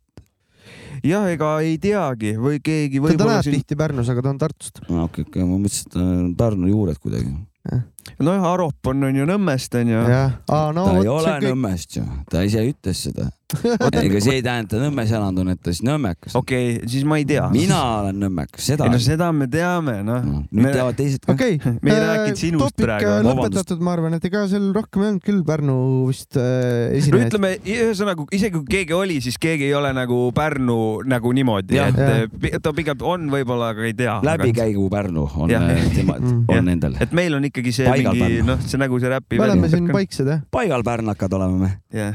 jah, 1.03 1.27
ega 1.36 1.49
ei 1.61 1.75
teagi 1.84 2.31
või 2.39 2.61
keegi 2.63 2.97
ta 3.01 3.09
võib-olla 3.09 3.36
näeb 3.38 3.43
siin, 3.49 3.59
tihti 3.59 3.75
Pärnus, 3.77 4.09
aga 4.09 4.23
ta 4.23 4.31
on 4.31 4.39
Tartust. 4.41 4.79
okei, 4.88 5.27
okei, 5.27 5.43
ma 5.43 5.59
mõtlesin, 5.59 5.86
et 5.91 5.97
ta 5.97 5.99
on 5.99 6.31
Pärnu 6.39 6.71
juured 6.71 6.97
kuidagi. 7.03 7.34
nojah, 8.20 8.45
Arop 8.53 8.88
on 8.88 9.03
on 9.03 9.16
ju 9.16 9.26
Nõmmest 9.30 9.78
aa 10.49 10.72
no 10.76 10.86
ta 10.86 10.97
ei 11.01 11.07
ole 11.07 11.38
kõik. 11.38 11.47
Nõmmest 11.49 11.97
ju, 11.97 12.03
ta 12.30 12.43
ise 12.45 12.66
ütles 12.68 13.05
seda. 13.07 13.30
Ega 14.03 14.19
see 14.23 14.37
ei 14.39 14.43
tähenda, 14.45 14.63
et 14.67 14.71
ta 14.73 14.81
Nõmmes 14.83 15.11
elanud 15.13 15.41
on, 15.43 15.51
et 15.53 15.59
ta 15.63 15.71
siis 15.73 15.83
nõmmekas. 15.87 16.35
okei, 16.39 16.79
siis 16.89 17.05
ma 17.07 17.17
ei 17.21 17.25
tea. 17.29 17.45
mina 17.53 17.79
olen 18.01 18.19
nõmmekas, 18.23 18.63
seda 18.71 18.87
ei 18.89 18.93
no. 18.95 18.99
seda 19.03 19.29
me 19.35 19.47
teame, 19.51 19.95
noh. 20.07 20.25
nüüd 20.51 20.69
teavad 20.73 20.97
teised 20.99 21.23
ka. 21.25 21.35
okei, 21.37 21.59
Me 21.83 21.93
ei 21.93 21.99
rääkinud 22.03 22.39
sinust 22.39 22.65
topik 22.73 22.85
praegu, 22.87 23.09
äh, 23.11 23.23
lõpetatud, 23.27 23.81
ma 23.83 23.93
arvan, 23.97 24.17
et 24.17 24.25
ega 24.29 24.43
seal 24.51 24.69
rohkem 24.75 25.03
ei 25.05 25.11
olnud 25.13 25.25
küll 25.27 25.41
Pärnu 25.47 25.77
vist 26.09 26.37
äh, 26.39 26.43
no 26.43 26.97
esinejaid. 26.99 27.29
ütleme, 27.31 27.53
ühesõnaga 27.63 28.27
isegi 28.35 28.55
kui 28.59 28.67
keegi 28.77 28.97
oli, 28.97 29.19
siis 29.23 29.37
keegi 29.41 29.67
ei 29.69 29.75
ole 29.77 29.93
nagu 29.95 30.19
Pärnu 30.35 30.79
nagu 31.09 31.33
niimoodi, 31.35 31.79
et 31.83 32.37
pi- 32.39 32.53
ta 32.63 32.73
pigem 32.75 33.01
on 33.03 33.29
võib-olla, 33.33 33.71
aga 33.73 33.87
ei 33.87 33.93
tea. 33.97 34.19
läbikäigu 34.25 34.89
Pärnu 34.93 35.27
on 35.45 35.51
äh, 35.53 35.83
tema, 35.95 36.19
Mm. 36.23 36.45
on 36.47 36.65
nendel. 36.69 36.93
et 37.03 37.11
meil 37.11 37.33
on 37.35 37.43
ikkagi 37.43 37.71
see 37.75 37.87
Paigal 37.89 38.15
mingi 38.15 38.43
noh, 38.45 38.59
see 38.63 38.77
nagu 38.79 38.99
see 39.01 39.09
räpi. 39.11 39.37
me 39.39 39.43
oleme 39.47 39.67
siin 39.69 39.87
paiksed 39.91 40.27
jah. 40.29 40.39
paigal 40.53 40.83
pärnakad 40.85 41.33
oleme 41.35 41.57
me. 41.59 41.69
jah, 41.93 42.13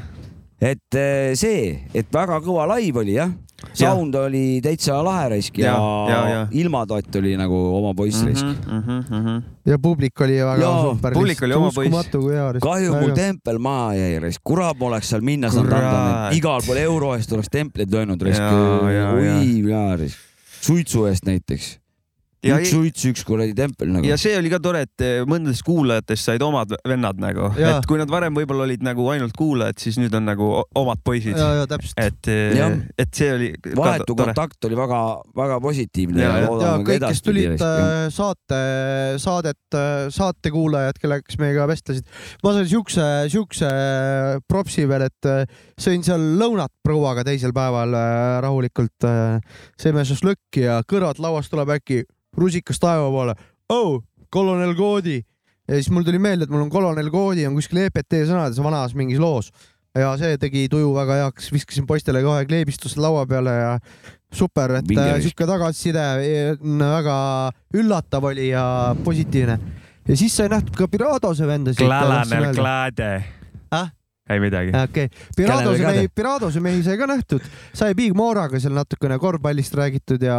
et 0.60 0.94
äh, 0.98 1.34
see, 1.38 1.76
et 1.94 2.08
väga 2.12 2.40
kõva 2.44 2.66
live 2.76 3.04
oli 3.04 3.14
jah. 3.18 3.30
Sound 3.74 4.14
oli 4.14 4.60
täitsa 4.62 5.00
lahe 5.02 5.32
raisk 5.32 5.56
ja, 5.58 5.72
Ja, 5.74 6.10
ja, 6.10 6.18
ja. 6.30 6.42
ilmatott 6.60 7.16
oli 7.18 7.32
nagu 7.36 7.56
oma 7.74 7.90
poiss 7.98 8.20
raisk. 8.22 8.46
Mhm, 8.70 9.40
ja 9.66 9.78
publik 9.82 10.20
oli 10.22 10.36
väga 10.38 10.62
Jaa, 10.62 10.82
super. 10.84 11.16
publik 11.18 11.42
oli 11.42 11.56
oma 11.56 11.72
poiss. 11.74 11.88
uskumatu 11.90 12.20
kui 12.22 12.36
hea. 12.36 12.52
kahju, 12.62 12.94
mul 13.00 13.16
tempel 13.18 13.58
maha 13.58 13.96
jäi 13.98 14.20
raisk, 14.22 14.44
kurat, 14.46 14.78
ma 14.78 14.86
oleks 14.92 15.10
seal 15.10 15.26
minna 15.26 15.50
saanud 15.50 16.38
igal 16.38 16.62
pool 16.66 16.78
euro 16.84 17.10
eest 17.16 17.34
oleks 17.34 17.50
templeid 17.50 17.90
löönud 17.90 18.22
raisk. 18.22 18.46
Oi, 18.46 18.94
jaa 19.72 19.96
raisk. 19.98 20.16
suitsu 20.62 21.06
eest 21.10 21.26
näiteks. 21.26 21.78
Ja 22.46 22.54
üks 22.60 22.70
suits, 22.70 23.02
üks 23.10 23.24
kuradi 23.26 23.54
tempel 23.58 23.88
nagu. 23.90 24.06
ja 24.06 24.14
see 24.20 24.36
oli 24.38 24.50
ka 24.52 24.60
tore, 24.62 24.84
et 24.86 25.02
eh, 25.02 25.24
mõndadest 25.26 25.64
kuulajatest 25.66 26.28
said 26.28 26.42
omad 26.46 26.70
vennad 26.86 27.18
nagu, 27.18 27.48
et 27.58 27.86
kui 27.90 27.98
nad 27.98 28.10
varem 28.12 28.36
võib-olla 28.36 28.62
olid 28.68 28.84
nagu 28.86 29.08
ainult 29.10 29.34
kuulajad, 29.38 29.80
siis 29.82 29.96
nüüd 29.98 30.14
on 30.14 30.28
nagu 30.28 30.50
omad 30.78 31.00
poisid. 31.02 31.34
ja, 31.34 31.48
ja 31.58 31.64
täpselt. 31.70 31.98
et, 31.98 32.30
Jah. 32.54 32.76
et 32.94 33.10
see 33.18 33.32
oli 33.34 33.48
vahetu 33.74 34.14
kontakt 34.18 34.68
oli 34.68 34.78
väga-väga 34.78 35.58
positiivne 35.64 36.22
Ja, 36.22 36.36
ja, 36.44 36.52
ja- 36.62 36.74
kõik, 36.86 37.06
kes 37.08 37.22
tulid. 37.26 37.56
äh, 37.58 38.06
saate, 38.14 38.60
saadet, 39.18 39.78
saatekuulajad, 40.14 41.00
kellega, 41.02 41.26
kes 41.26 41.40
meiega 41.42 41.66
vestlesid, 41.70 42.06
ma 42.44 42.52
sain 42.54 42.68
siukse, 42.70 43.06
siukse 43.34 43.72
propsi 44.46 44.86
veel, 44.90 45.08
et 45.08 45.30
äh, 45.30 45.58
sõin 45.80 46.06
seal 46.06 46.22
lõunat 46.38 46.70
prouaga 46.86 47.26
teisel 47.26 47.50
päeval 47.56 47.98
äh, 47.98 48.38
rahulikult. 48.46 49.08
sõime 49.80 50.02
šašlõkki 50.06 50.62
ja 50.64 50.78
kõrvalt 50.86 51.18
lauast 51.22 51.50
tuleb 51.50 51.74
äkki 51.74 52.04
rusikas 52.38 52.80
taeva 52.82 53.10
poole. 53.10 53.34
oh, 53.68 54.02
kolonel 54.30 54.74
Koodi. 54.78 55.18
ja 55.68 55.74
siis 55.74 55.90
mul 55.90 56.06
tuli 56.06 56.18
meelde, 56.18 56.48
et 56.48 56.52
mul 56.54 56.66
on 56.66 56.70
kolonel 56.70 57.10
Koodi 57.10 57.46
on 57.46 57.58
kuskil 57.58 57.84
EPT 57.86 58.22
sõnades 58.28 58.62
vanas 58.62 58.94
mingis 58.98 59.20
loos 59.22 59.52
ja 59.96 60.12
see 60.20 60.38
tegi 60.40 60.66
tuju 60.70 60.92
väga 60.96 61.22
heaks, 61.22 61.50
viskasin 61.52 61.86
poistele 61.88 62.22
kohe 62.24 62.46
kleebistuse 62.48 63.00
laua 63.00 63.24
peale 63.28 63.54
ja 63.54 63.74
super, 64.34 64.78
et 64.80 64.94
äh, 64.94 65.12
sihuke 65.24 65.48
tagasiside 65.48 66.04
äh, 66.20 66.64
väga 66.78 67.18
üllatav 67.76 68.28
oli 68.30 68.50
ja 68.50 68.64
positiivne. 69.04 69.58
ja 70.08 70.16
siis 70.16 70.36
sai 70.36 70.48
nähtud 70.52 70.76
ka 70.76 70.88
Piradose 70.88 71.46
vendasid. 71.46 71.84
Klalaner 71.84 72.52
Klade. 72.54 73.12
Ah? 73.70 73.90
ei 74.28 74.40
midagi. 74.40 74.72
okei, 74.76 75.08
Piradose 75.36 75.78
Kellele 75.78 76.02
mehi, 76.02 76.08
Piradose 76.14 76.60
mehi 76.60 76.82
sai 76.84 76.98
ka 77.00 77.08
nähtud, 77.08 77.44
sai 77.72 77.94
Big 77.96 78.16
Mooraga 78.16 78.60
seal 78.60 78.76
natukene 78.76 79.18
korvpallist 79.18 79.74
räägitud 79.74 80.22
ja 80.22 80.38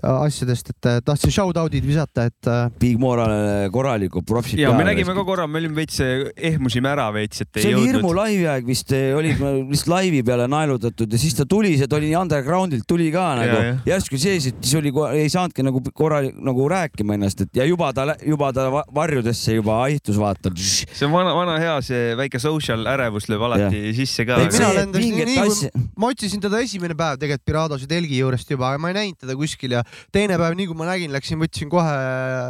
asjadest, 0.00 0.70
et 0.72 0.86
äh, 0.88 1.00
tahtsin 1.04 1.30
shout 1.34 1.56
out'id 1.60 1.84
visata, 1.84 2.24
et 2.30 2.48
äh, 2.48 2.70
Big 2.80 2.96
Morale 3.00 3.68
korralikud 3.72 4.24
propsid 4.26 4.62
ja 4.62 4.70
me 4.72 4.86
nägime 4.88 5.12
ka 5.14 5.24
korra, 5.28 5.44
me 5.46 5.60
olime 5.60 5.76
veits, 5.82 5.98
ehmusime 6.36 6.88
ära 6.88 7.10
veits, 7.12 7.42
et 7.44 7.60
ei 7.60 7.66
see 7.66 7.74
oli 7.76 7.90
hirmu 7.90 8.00
jõudnud. 8.08 8.16
laivi 8.22 8.46
aeg 8.54 8.66
vist 8.70 8.94
eh, 8.96 9.10
oli 9.18 9.34
lihtsalt 9.36 9.90
laivi 9.92 10.22
peale 10.24 10.46
naelutatud 10.48 11.12
ja 11.12 11.20
siis 11.20 11.36
ta 11.36 11.44
tuli, 11.48 11.74
see 11.76 11.90
tuli 11.92 12.08
nii 12.08 12.16
undergroundilt 12.22 12.86
tuli 12.88 13.10
ka 13.12 13.26
nagu 13.42 13.50
Ja, 13.52 13.66
ja. 13.66 13.74
järsku 13.92 14.16
sees, 14.22 14.46
et 14.48 14.62
siis 14.64 14.78
oli, 14.80 14.94
ei 15.20 15.28
saanudki 15.32 15.64
nagu 15.66 15.82
korra 15.92 16.22
nagu 16.24 16.64
rääkima 16.72 17.18
ennast, 17.18 17.44
et 17.44 17.60
ja 17.60 17.66
juba 17.68 17.90
ta, 17.92 18.14
juba 18.24 18.48
ta 18.56 18.68
va- 18.72 18.86
varjudesse 18.96 19.58
juba 19.58 19.82
haihtus, 19.82 20.16
vaata. 20.16 20.54
see 20.56 21.04
on 21.04 21.12
vana, 21.12 21.34
vana 21.36 21.58
hea 21.60 21.76
see 21.84 22.16
väike 22.16 22.40
social 22.40 22.86
ärevus 22.94 23.28
lööb 23.28 23.44
alati 23.50 23.92
sisse 24.00 24.24
ka 24.24 24.40
see 24.48 25.70
ma 26.00 26.08
otsisin 26.12 26.40
teda 26.42 26.60
esimene 26.64 26.96
päev 26.96 27.20
tegelikult 27.20 27.44
Piradose 27.52 27.86
telgi 27.90 28.18
juurest 28.22 28.48
juba, 28.54 28.72
ma 28.80 28.92
ei 28.92 28.96
näinud 28.96 29.18
teda 29.20 29.34
kuskil 29.36 29.74
ja 29.76 29.81
teine 30.12 30.38
päev, 30.40 30.58
nii 30.58 30.68
kui 30.70 30.78
ma 30.78 30.90
nägin, 30.92 31.12
läksin, 31.14 31.40
võtsin 31.42 31.72
kohe 31.72 31.96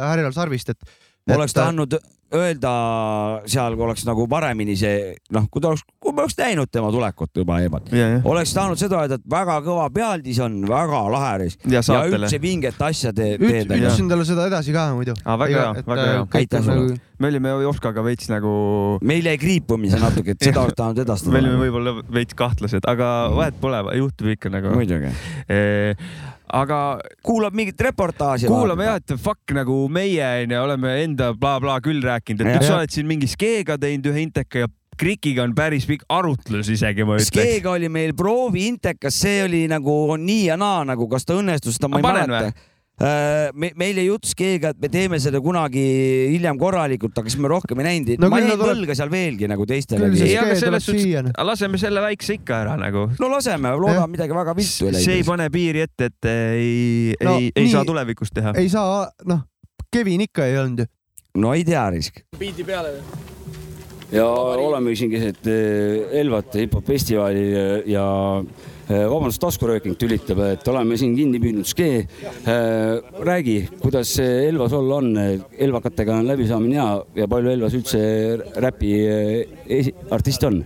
härjal 0.09 0.35
sarvist, 0.35 0.73
et, 0.73 0.99
oleks 1.33 1.55
tahtnud 1.55 1.99
öelda 2.33 2.71
seal, 3.49 3.75
kui 3.77 3.85
oleks 3.85 4.05
nagu 4.07 4.25
paremini 4.29 4.75
see, 4.77 5.13
noh, 5.35 5.45
kui 5.51 5.61
ta 5.61 5.71
oleks, 5.71 5.83
kui 6.01 6.13
me 6.15 6.23
oleks 6.23 6.35
näinud 6.39 6.71
tema 6.73 6.89
tulekut 6.93 7.41
juba 7.43 7.59
eemalt, 7.63 7.91
oleks 8.29 8.53
tahtnud 8.55 8.81
seda 8.81 9.03
öelda, 9.03 9.19
et 9.21 9.27
väga 9.29 9.59
kõva 9.65 9.85
pealdis 9.93 10.39
on, 10.43 10.61
väga 10.69 11.03
lahe 11.13 11.31
reis 11.43 11.57
Ja 11.69 11.83
ja 11.85 12.01
üldse 12.09 12.39
vinget 12.41 12.81
asja 12.81 13.13
teed. 13.15 13.41
ütlesin 13.43 14.09
talle 14.09 14.25
seda 14.27 14.47
edasi 14.49 14.73
ka 14.75 14.89
muidu. 14.97 15.15
Aa, 15.23 15.37
väga 15.39 15.59
hea, 15.59 15.85
väga 15.87 16.07
hea. 16.09 16.25
Aitäh 16.41 16.65
sulle. 16.65 16.97
me 17.19 17.29
olime 17.29 17.53
Jopskaga 17.63 18.03
veits 18.05 18.29
nagu. 18.31 18.53
meil 19.05 19.29
jäi 19.29 19.37
kriipumisi 19.41 20.01
natuke, 20.01 20.33
et 20.33 20.49
seda 20.49 20.61
oleks 20.65 20.79
tahtnud 20.79 21.05
edastada. 21.05 21.35
me 21.37 21.43
olime 21.43 21.61
võib-olla 21.67 21.97
veits 22.17 22.37
kahtlased, 22.37 22.89
aga 22.89 23.13
vahet 23.35 23.61
pole, 23.61 23.83
juhtub 24.01 24.33
ikka 24.33 24.53
nagu. 24.53 24.73
muidugi. 24.73 25.13
aga. 26.53 26.79
kuulab 27.25 27.55
mingit 27.57 27.81
reportaaži. 27.81 28.47
kuulame 28.51 28.87
jah, 28.87 29.01
et 29.01 29.15
fuck 29.21 29.55
nagu 29.55 29.83
meie 29.89 30.29
onju 30.43 30.61
oleme 30.61 30.95
enda 31.03 31.33
blablabla 31.33 31.79
küll 31.85 32.03
rääkinud, 32.03 32.41
et 32.41 32.47
Jah. 32.47 32.61
nüüd 32.61 32.67
sa 32.67 32.79
oled 32.79 32.93
siin 32.93 33.09
mingi 33.09 33.29
skeega 33.31 33.77
teinud 33.81 34.11
ühe 34.13 34.25
inteka 34.27 34.65
ja 34.65 34.71
Krikiga 34.93 35.41
on 35.41 35.55
päris 35.57 35.87
pikk 35.89 36.03
arutlus 36.13 36.67
isegi 36.69 37.05
ma 37.07 37.15
ütleks. 37.17 37.31
Skeega 37.31 37.71
oli 37.73 37.89
meil 37.89 38.13
proovi 38.17 38.67
intekas, 38.69 39.15
see 39.23 39.39
oli 39.45 39.63
nagu 39.71 39.95
on 40.13 40.21
nii 40.27 40.51
ja 40.51 40.57
naa 40.59 40.83
nagu, 40.85 41.07
kas 41.09 41.25
ta 41.25 41.37
õnnestus, 41.39 41.79
seda 41.79 41.89
ma 41.89 41.97
ei 41.97 42.05
mäleta. 42.05 42.69
Me, 43.01 43.71
meil 43.75 43.97
jäi 43.97 44.05
jutt 44.05 44.27
Skeega, 44.29 44.69
et 44.71 44.77
me 44.79 44.87
teeme 44.93 45.17
seda 45.19 45.39
kunagi 45.43 45.81
hiljem 46.29 46.59
korralikult, 46.61 47.15
aga 47.17 47.31
siis 47.31 47.41
me 47.41 47.49
rohkem 47.49 47.79
ei 47.81 47.87
näinud 47.87 48.21
No 48.21 48.29
ma 48.29 48.37
jäin 48.39 48.51
tuleb- 48.53 48.69
võlga 48.69 48.95
seal 48.95 49.09
veelgi 49.11 49.49
nagu 49.49 49.65
teistelegi. 49.67 50.21
ei, 50.27 50.35
aga 50.37 50.53
selles 50.59 50.85
suhtes, 50.85 51.31
laseme 51.49 51.79
selle 51.81 52.03
väikse 52.05 52.37
ikka 52.37 52.59
ära 52.61 52.75
nagu. 52.79 53.07
no 53.19 53.29
laseme, 53.33 53.71
loodame 53.81 54.13
midagi 54.13 54.37
väga 54.37 54.53
viltu 54.55 54.91
ei 54.91 55.01
see 55.03 55.17
ei 55.19 55.23
pane 55.27 55.49
piiri 55.49 55.81
ette, 55.87 56.11
et 56.13 56.29
ei 56.29 57.15
No 57.25 57.37
ei, 57.39 57.49
ei 57.55 57.65
nii- 57.65 57.71
saa 57.73 57.83
tulevikus 57.89 58.29
teha. 58.31 58.53
ei 58.61 58.69
saa, 58.69 59.09
noh, 59.25 59.41
Kevin 59.91 60.21
ikka 60.29 60.45
ei 60.45 60.57
olnud 60.61 60.85
ju. 60.85 60.85
no 61.41 61.53
ei 61.57 61.63
tea 61.65 61.89
risk. 61.89 62.21
biidi 62.39 62.63
peale 62.63 62.93
või? 62.93 63.21
ja 64.13 64.27
oleme 64.29 64.93
siin 64.95 65.09
keset 65.11 65.47
eh, 65.49 66.19
Elvat 66.21 66.53
hip-hop 66.61 66.85
festivalil 66.85 67.51
ja- 67.57 67.81
ja 67.97 68.05
eh, 68.39 68.72
vabandust, 69.09 69.41
taskurööking 69.43 69.97
tülitab, 69.99 70.41
et 70.53 70.67
oleme 70.71 70.97
siin 70.99 71.15
kinni 71.17 71.41
püüdnud 71.43 71.67
skee. 71.69 72.03
räägi, 73.23 73.57
kuidas 73.81 74.15
see 74.17 74.47
Elvas 74.49 74.73
olla 74.77 75.01
on, 75.01 75.11
Elvakatega 75.57 76.19
on 76.21 76.29
läbisaamine 76.29 76.79
hea 76.79 76.87
ja 77.23 77.27
palju 77.31 77.53
Elvas 77.53 77.75
üldse 77.77 78.03
räpi 78.61 78.93
esi- 79.67 79.95
artiste 80.11 80.47
on? 80.47 80.63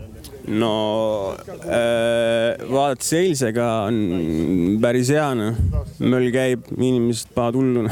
no 0.47 1.35
äh, 1.67 2.55
vaadates 2.69 3.09
eilsega 3.19 3.65
on 3.89 4.77
päris 4.83 5.11
hea 5.11 5.27
noh, 5.35 5.57
möll 5.99 6.31
käib, 6.31 6.69
inimesed 6.77 7.33
panevad 7.35 7.59
hulluna. 7.59 7.91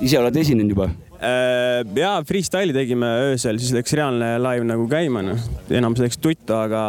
ise 0.00 0.18
oled 0.18 0.36
esinenud 0.42 0.74
juba? 0.74 0.90
ja 1.20 2.14
freestyle'i 2.26 2.74
tegime 2.74 3.08
öösel, 3.26 3.58
siis 3.60 3.74
läks 3.76 3.92
reaalne 3.92 4.32
live 4.40 4.64
nagu 4.66 4.86
käima 4.90 5.22
noh, 5.26 5.42
enamus 5.68 6.02
läks 6.02 6.18
tuttu, 6.18 6.56
aga 6.56 6.82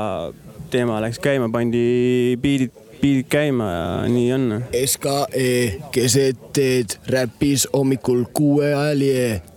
teema 0.72 1.02
läks 1.04 1.20
käima, 1.22 1.50
pandi 1.52 2.38
biidid, 2.42 2.72
biidid 3.02 3.28
käima 3.32 3.68
ja 3.72 3.86
nii 4.12 4.28
on. 4.36 4.48
SKE 4.72 5.52
keset 5.94 6.48
teed 6.56 6.96
räppis 7.12 7.68
hommikul 7.74 8.24
kuue 8.34 8.72
ajal 8.72 9.04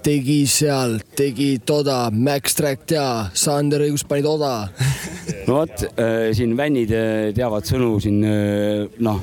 tegi 0.04 0.40
seal, 0.50 0.98
tegi 1.16 1.58
toda, 1.66 2.08
Max 2.10 2.56
Track 2.58 2.88
tea, 2.90 3.08
Sander 3.38 3.84
õigus 3.86 4.06
panid 4.08 4.28
oda. 4.28 4.54
no 5.46 5.60
vot, 5.60 5.86
siin 6.34 6.56
vännid 6.58 6.94
eh, 6.94 7.30
teavad 7.36 7.68
sõnu 7.68 7.96
siin 8.02 8.22
eh, 8.26 9.00
noh, 9.04 9.22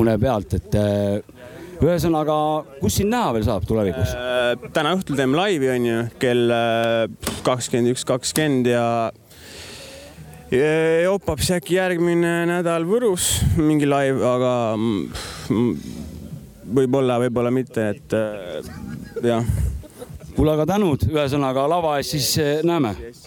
une 0.00 0.18
pealt, 0.20 0.58
et 0.58 0.78
ühesõnaga, 1.78 2.40
kus 2.80 2.98
sind 2.98 3.14
näha 3.14 3.30
veel 3.36 3.46
saab 3.46 3.68
tulevikus? 3.68 4.16
täna 4.74 4.96
õhtul 4.96 5.18
teeme 5.20 5.38
laivi 5.38 5.70
onju, 5.76 6.02
kell 6.18 6.50
kakskümmend 7.46 7.94
üks, 7.94 8.02
kakskümmend 8.08 8.72
ja 8.72 8.84
ja 10.52 10.68
jopab 11.04 11.40
siis 11.42 11.58
äkki 11.58 11.76
järgmine 11.76 12.32
nädal 12.48 12.86
Võrus 12.88 13.30
mingi 13.58 13.88
live, 13.88 14.22
aga 14.24 14.52
mm, 14.78 15.74
võib-olla, 16.78 17.18
võib-olla 17.24 17.52
mitte, 17.54 17.90
et 17.94 18.16
äh, 18.16 18.70
jah. 19.24 19.44
kuule, 20.32 20.54
aga 20.54 20.66
tänud, 20.70 21.04
ühesõnaga 21.10 21.66
lava 21.70 21.96
ees 21.98 22.12
siis 22.14 22.30
eh, 22.40 22.64
näeme. 22.66 22.94
Yes, 23.02 23.22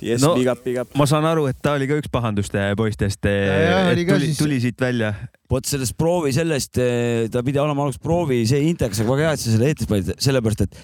yes, 0.00 0.26
big 0.38 0.50
up, 0.50 0.64
big 0.64 0.80
up. 0.80 0.96
ma 0.98 1.08
saan 1.10 1.26
aru, 1.28 1.48
et 1.52 1.60
ta 1.62 1.76
oli 1.78 1.88
ka 1.90 2.00
üks 2.00 2.12
pahanduste 2.12 2.70
poistest. 2.78 3.20
ka 3.24 3.94
tuli, 4.00 4.30
siis- 4.30 4.40
tuli 4.40 4.60
siit 4.64 4.80
välja. 4.80 5.14
vot 5.50 5.66
sellest 5.68 5.96
proovi 6.00 6.32
sellest, 6.32 6.80
ta 7.30 7.42
pidi 7.46 7.60
olema 7.62 7.84
alguses 7.84 8.02
proovi, 8.02 8.44
see 8.48 8.64
intekas, 8.70 9.04
aga 9.04 9.12
väga 9.12 9.28
hea, 9.28 9.36
et 9.36 9.44
sa 9.44 9.52
selle 9.52 9.68
eetris 9.70 9.90
panid, 9.90 10.14
sellepärast 10.18 10.64
et 10.64 10.78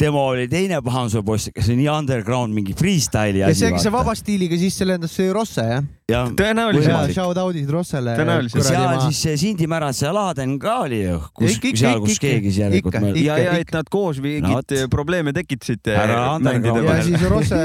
tema 0.00 0.22
oli 0.32 0.48
teine 0.50 0.80
pahanduse 0.84 1.22
poiss, 1.26 1.50
kes 1.54 1.68
oli 1.70 1.82
nii 1.82 1.90
underground 1.92 2.56
mingi 2.56 2.74
freestyle'i 2.78 3.42
ja 3.44 3.52
see, 3.54 3.72
kes 3.74 3.86
see 3.86 3.94
vaba 3.94 4.14
stiiliga 4.18 4.58
sisse 4.60 4.88
lendas, 4.88 5.12
see 5.16 5.30
Rosse 5.34 5.64
jah? 5.66 5.84
jah, 6.10 6.30
tõenäoliselt. 6.36 7.12
Shout 7.14 7.38
out'id 7.38 7.68
Rossele. 7.70 8.14
Tõenäoliselt. 8.18 8.64
seal 8.66 8.96
siis 9.06 9.20
see 9.26 9.36
Sindi 9.40 9.68
Märas 9.70 10.00
ja 10.02 10.10
Laaden 10.14 10.56
ka 10.62 10.80
oli 10.86 11.02
ju, 11.04 11.20
kus 11.36 11.58
seal, 11.78 12.00
kus 12.02 12.18
keegi 12.22 12.50
siis 12.50 12.60
järelikult 12.64 12.98
ja, 13.20 13.36
ja 13.38 13.54
et 13.60 13.70
nad 13.74 13.90
koos 13.92 14.18
mingit 14.24 14.74
No 14.80 14.88
probleeme 14.90 15.32
tekitasid. 15.36 15.86
Underground. 15.90 16.88
ja 16.88 16.98
siis 17.06 17.22
Rosse 17.32 17.60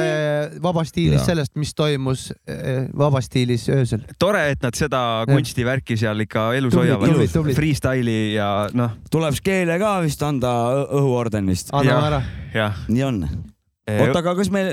vaba 0.62 0.84
stiilis 0.88 1.26
sellest, 1.28 1.54
mis 1.60 1.74
toimus 1.78 2.28
eh, 2.48 2.86
vaba 2.98 3.22
stiilis 3.26 3.68
öösel. 3.74 4.04
tore, 4.22 4.44
et 4.54 4.62
nad 4.64 4.78
seda 4.78 5.02
kunstivärki 5.30 5.98
seal 6.00 6.22
ikka 6.26 6.48
elus 6.60 6.76
hoiavad. 6.78 7.16
Freestyle'i 7.56 8.36
ja 8.36 8.50
noh, 8.78 8.96
tuleb 9.12 9.36
Skeele 9.38 9.78
ka 9.82 9.98
vist 10.06 10.22
anda 10.26 10.54
õ- 10.76 10.88
õhuorden 11.02 11.50
vist. 11.50 11.72
anname 11.74 12.10
ära. 12.12 12.22
jah. 12.54 12.80
nii 12.88 13.04
on. 13.08 13.22
oota, 13.26 14.20
aga 14.22 14.36
kas 14.40 14.50
me, 14.54 14.66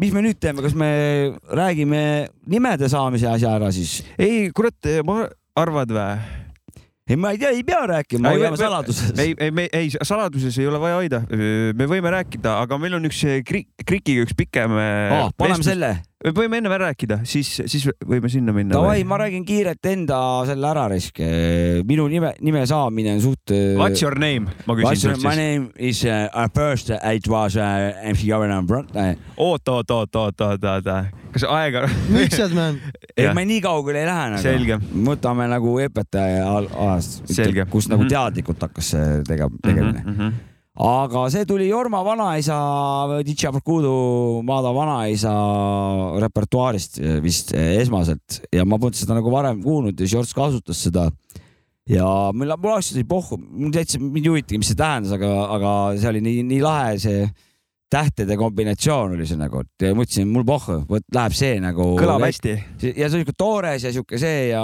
mis 0.00 0.14
me 0.14 0.24
nüüd 0.24 0.40
teeme, 0.42 0.64
kas 0.64 0.74
me 0.78 0.90
räägime 1.54 2.02
nimede 2.50 2.90
saamise 2.90 3.30
asja 3.30 3.54
ära 3.58 3.70
siis? 3.74 4.00
ei, 4.18 4.48
kurat, 4.54 4.90
ma 5.06 5.24
arvad 5.58 5.94
vä? 5.94 6.08
ei, 7.08 7.16
ma 7.16 7.32
ei 7.32 7.40
tea, 7.40 7.54
ei 7.56 7.64
pea 7.66 7.84
rääkima, 7.94 8.34
hoiame 8.34 8.56
me- 8.56 8.60
saladuses. 8.60 9.12
ei, 9.18 9.34
ei, 9.38 9.50
me 9.54 9.68
ei, 9.72 9.90
saladuses 9.96 10.58
ei 10.58 10.68
ole 10.68 10.80
vaja 10.82 11.00
hoida. 11.00 11.22
me 11.28 11.88
võime 11.88 12.12
rääkida, 12.18 12.58
aga 12.66 12.78
meil 12.80 12.98
on 12.98 13.08
üks 13.08 13.24
krik-, 13.48 13.70
Krikiga 13.86 14.26
üks 14.26 14.36
pikem. 14.36 14.76
paneme 15.38 15.64
selle. 15.64 15.96
Võime 16.18 16.58
ennem 16.58 16.72
ära 16.74 16.88
rääkida, 16.90 17.20
siis, 17.28 17.50
siis 17.70 17.84
võime 18.06 18.28
sinna 18.32 18.52
minna. 18.54 18.74
Davai, 18.74 19.04
ma 19.06 19.18
räägin 19.22 19.44
kiirelt 19.46 19.86
enda 19.86 20.18
selle 20.48 20.66
ära 20.70 20.88
risk. 20.90 21.20
minu 21.86 22.08
nime, 22.10 22.32
nime 22.42 22.64
saamine 22.66 23.12
on 23.14 23.20
suht. 23.22 23.52
What's 23.78 24.02
your 24.02 24.18
name? 24.18 24.50
ma 24.66 24.74
küsin 24.74 24.98
sult 24.98 25.22
my 25.22 25.30
siis. 25.34 25.38
name 25.38 25.70
is 25.78 26.02
uh, 26.04 26.26
uh, 26.34 26.48
first 26.54 26.90
it 26.90 27.28
was 27.30 27.56
uh, 27.56 27.92
MC 28.10 28.26
Governor 28.26 28.62
Brot- 28.66 28.90
uh,. 28.96 29.14
oot, 29.36 29.68
oot, 29.68 29.90
oot, 29.90 30.16
oot, 30.16 30.40
oot, 30.40 30.64
oot, 30.64 30.90
kas 31.32 31.44
aega? 31.44 31.86
miksed, 32.10 32.54
man? 32.56 32.80
ei, 33.16 33.30
me 33.34 33.44
nii 33.46 33.60
kaugele 33.64 34.02
ei 34.02 34.10
lähe 34.10 34.28
nagu. 34.34 34.42
Selge. 34.42 34.78
võtame 35.06 35.46
nagu 35.54 35.78
õpetaja 35.86 37.00
Selge. 37.30 37.66
kus 37.70 37.88
nagu 37.88 38.02
Mhm. 38.02 38.10
teadlikult 38.10 38.60
hakkas 38.66 38.90
see 38.96 39.22
tege-, 39.28 39.50
tegemine. 39.62 40.02
-hmm. 40.04 40.32
Aga 40.78 41.24
see 41.32 41.46
tuli 41.46 41.66
Jorma 41.66 42.04
vanaisa, 42.06 42.56
DJ 43.26 43.50
Barkudu 43.50 44.42
Maada 44.46 44.70
vanaisa 44.74 45.32
repertuaarist 46.22 47.00
vist 47.22 47.50
esmaselt 47.58 48.44
ja 48.54 48.62
ma 48.64 48.78
polnud 48.78 48.98
seda 48.98 49.16
nagu 49.18 49.32
varem 49.34 49.58
kuulnud 49.64 49.98
ja 49.98 50.06
George 50.06 50.36
kasutas 50.36 50.84
seda. 50.86 51.08
ja 51.88 52.30
mul, 52.32 52.54
mul 52.62 52.76
oli 52.78 53.04
pohhu, 53.08 53.40
mul 53.40 53.74
täitsa 53.74 53.98
mind 53.98 54.22
ei 54.22 54.30
huvitagi, 54.30 54.60
mis 54.60 54.70
see 54.70 54.78
tähendas, 54.78 55.16
aga, 55.16 55.32
aga 55.56 55.74
see 55.98 56.10
oli 56.12 56.22
nii, 56.22 56.46
nii 56.52 56.62
lahe 56.62 56.98
see 57.02 57.26
tähtede 57.90 58.36
kombinatsioon 58.36 59.14
oli 59.16 59.26
see 59.28 59.38
nagu, 59.40 59.62
et 59.64 59.86
mõtlesin, 59.96 60.28
mul 60.28 60.44
pohhu, 60.48 60.80
vot 60.88 61.04
läheb 61.14 61.36
see 61.36 61.60
nagu. 61.64 61.90
kõlab 61.98 62.26
hästi. 62.26 62.56
ja 62.88 63.08
see 63.08 63.08
on 63.08 63.22
siuke 63.22 63.36
toores 63.36 63.86
ja 63.88 63.92
siuke 63.94 64.20
see 64.20 64.50
ja 64.50 64.62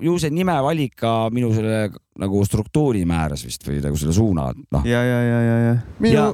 ju 0.00 0.16
see 0.20 0.32
nimevalik 0.32 0.96
ka 1.04 1.12
minu 1.34 1.52
selle 1.56 1.90
nagu 2.22 2.44
struktuuri 2.48 3.04
määras 3.08 3.44
vist 3.44 3.66
või 3.68 3.80
nagu 3.84 3.98
selle 4.00 4.16
suuna, 4.16 4.50
et 4.52 4.64
noh. 4.72 4.88
ja, 4.88 5.02
ja, 5.04 5.20
ja, 5.28 5.40
ja, 5.42 5.58
ja. 5.66 5.74
minu 6.00 6.16
ja, 6.16 6.28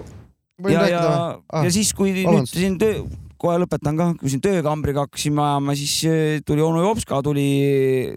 võin 0.62 0.74
ja, 0.74 0.78
ja 0.78 0.84
rääkida 0.84 1.16
või?, 1.16 1.40
Ah, 1.48 1.64
ja 1.66 1.74
siis, 1.74 1.94
kui 1.96 2.12
nüüd 2.14 2.28
vabandust. 2.30 2.58
siin 2.58 2.78
töö, 2.80 3.02
kohe 3.38 3.58
lõpetan 3.62 3.98
ka, 3.98 4.08
kui 4.20 4.32
siin 4.32 4.42
töökambriga 4.44 5.06
hakkasime 5.06 5.42
ajama, 5.44 5.76
siis 5.78 5.94
eh, 6.10 6.40
tuli 6.46 6.64
onu 6.64 6.82
Jopska 6.84 7.22
tuli 7.26 7.48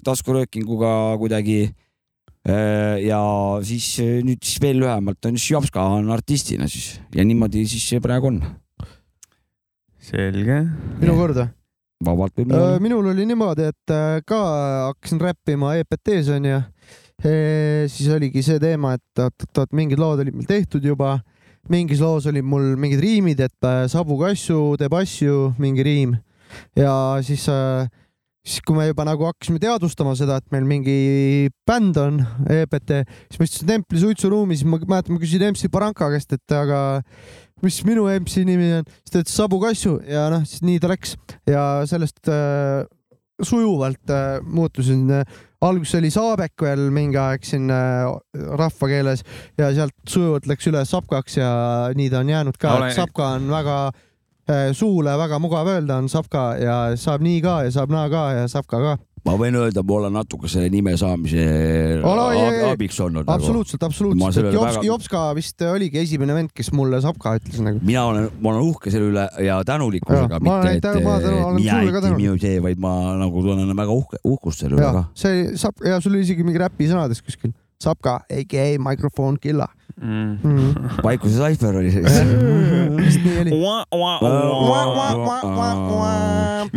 taskuröökinguga 0.05 1.17
kuidagi. 1.22 1.72
Ja 2.46 3.22
siis 3.62 3.86
eh, 4.02 4.20
nüüd 4.26 4.42
siis 4.42 4.58
veel 4.64 4.80
lühemalt 4.82 5.28
on 5.30 5.36
siis 5.38 5.52
Jopska 5.54 5.84
on 6.00 6.10
artistina 6.10 6.66
siis 6.72 6.96
ja 7.14 7.22
niimoodi 7.28 7.68
siis 7.70 7.84
see 7.92 8.02
praegu 8.02 8.32
on. 8.32 8.39
selge. 10.02 10.62
minu 11.02 11.16
kord 11.20 11.38
või? 11.38 11.50
vabalt 12.02 12.34
võib 12.39 12.52
Äh, 12.52 12.58
olla. 12.58 12.80
minul 12.82 13.12
oli 13.12 13.26
niimoodi, 13.30 13.68
et 13.70 13.94
äh, 13.94 14.22
ka 14.26 14.39
hakkasin 14.89 15.22
räppima 15.22 15.76
EPT-s 15.84 16.32
onju. 16.34 16.62
siis 17.22 18.08
oligi 18.10 18.42
see 18.42 18.58
teema, 18.58 18.96
et 18.98 19.20
oot-oot-oot 19.22 19.76
mingid 19.78 20.00
lood 20.02 20.24
olid 20.24 20.34
meil 20.34 20.48
tehtud 20.50 20.82
juba, 20.82 21.20
mingis 21.70 22.02
loos 22.02 22.26
olid 22.26 22.42
mul 22.42 22.72
mingid 22.82 23.04
riimid, 23.04 23.39
et 23.46 23.68
äh, 23.70 23.84
Sabu 23.92 24.18
Kassu 24.18 24.74
teeb 24.82 24.96
asju, 24.98 25.52
mingi 25.62 25.86
riim 25.86 26.16
ja 26.76 27.22
siis 27.22 27.46
äh, 27.54 27.86
siis 28.42 28.64
kui 28.66 28.78
me 28.78 28.88
juba 28.88 29.06
nagu 29.06 29.28
hakkasime 29.28 29.62
teadvustama 29.62 30.16
seda, 30.18 30.39
et 30.42 30.54
meil 30.54 30.66
mingi 30.68 31.50
bänd 31.68 32.00
on 32.02 32.22
EPT, 32.50 33.04
siis 33.30 33.42
ma 33.42 33.48
istusin 33.48 33.70
Templi 33.70 34.02
suitsuruumis, 34.02 34.64
ma 34.66 34.80
mäletan, 34.82 35.16
ma 35.16 35.22
küsisin 35.22 35.52
MC 35.52 35.70
Baranka 35.74 36.10
käest, 36.14 36.34
et 36.34 36.56
aga 36.58 36.82
mis 37.62 37.78
minu 37.86 38.08
MC 38.10 38.46
nimi 38.48 38.72
on, 38.80 38.89
siis 39.04 39.14
ta 39.14 39.22
ütles 39.22 39.38
Sabu 39.38 39.62
Kassu 39.62 40.00
ja 40.10 40.26
noh, 40.34 40.44
siis 40.50 40.66
nii 40.66 40.82
ta 40.82 40.89
läks 40.92 41.14
ja 41.50 41.66
sellest 41.89 42.32
äh, 42.34 42.82
sujuvalt 43.46 44.10
äh, 44.10 44.42
muutusin 44.42 45.10
äh,. 45.12 45.39
alguses 45.62 46.00
oli 46.00 46.10
Saabek 46.10 46.64
veel 46.66 46.88
mingi 46.94 47.20
aeg 47.22 47.46
siin 47.46 47.70
äh, 47.70 48.10
rahvakeeles 48.58 49.22
ja 49.62 49.70
sealt 49.76 49.98
sujuvalt 50.10 50.50
läks 50.50 50.70
üle 50.72 50.82
Sapkaks 50.86 51.38
ja 51.38 51.52
nii 51.98 52.10
ta 52.10 52.24
on 52.24 52.34
jäänud 52.34 52.58
ka 52.58 52.80
Olen.... 52.80 52.96
Sapka 52.98 53.36
on 53.38 53.50
väga 53.54 53.78
suule 54.78 55.14
väga 55.20 55.39
mugav 55.43 55.68
öelda, 55.76 55.97
on 56.02 56.10
Sapka 56.12 56.52
ja 56.62 56.76
saab 56.99 57.24
nii 57.26 57.39
ka 57.45 57.62
ja 57.68 57.72
saab 57.74 57.93
naa 57.93 58.10
ka 58.12 58.26
ja 58.39 58.47
Sapka 58.52 58.80
ka. 58.84 58.97
ma 59.26 59.36
võin 59.38 59.54
öelda, 59.54 59.84
ma 59.86 59.93
olen 59.99 60.14
natuke 60.18 60.49
selle 60.49 60.70
nime 60.74 60.95
saamise 60.97 61.43
ei, 61.45 61.99
ei. 62.02 62.64
abiks 62.72 62.97
olnud. 63.06 63.28
absoluutselt, 63.30 63.82
Ma 63.84 63.89
absoluutselt. 63.91 64.34
sellele 64.34 64.56
Jops, 64.56 64.76
väga- 64.80 64.86
Jopska 64.88 65.22
vist 65.38 65.62
oligi 65.62 65.99
esimene 66.02 66.34
vend, 66.34 66.49
kes 66.58 66.72
mulle 66.74 67.02
Sapka 67.06 67.36
ütles 67.38 67.62
nagu. 67.62 67.80
mina 67.86 68.06
olen, 68.10 68.30
ma 68.41 68.49
olen 68.56 68.70
uhke 68.72 68.89
selle 68.93 69.12
üle 69.12 69.28
ja 69.45 69.60
tänulikkusega, 69.68 70.39
mitte 70.41 70.74
et 70.78 70.86
olen 70.89 71.56
mina 71.56 71.82
ei 71.84 72.16
minu 72.18 72.38
see, 72.41 72.58
vaid 72.66 72.82
ma 72.82 72.95
nagu 73.22 73.43
tunnen 73.45 73.78
väga 73.78 73.93
uhke, 73.93 74.18
uhkust 74.26 74.66
selle 74.66 74.80
üle 74.80 74.89
ka. 74.97 75.06
see 75.14 75.52
saab 75.56 75.86
ja 75.86 75.99
sul 76.02 76.16
oli 76.18 76.26
isegi 76.26 76.43
mingi 76.47 76.62
räpisõnades 76.66 77.22
kuskil 77.22 77.54
Sapka, 77.82 78.20
aka 78.30 78.66
mikrofon 78.82 79.40
killa 79.42 79.68
mm.. 79.98 80.76
Vaikuse 81.06 81.38
Saifer 81.38 81.78
oli 81.78 81.92
see. 81.94 82.04
vist 82.98 83.24
nii 83.26 83.38
oli. 83.44 83.56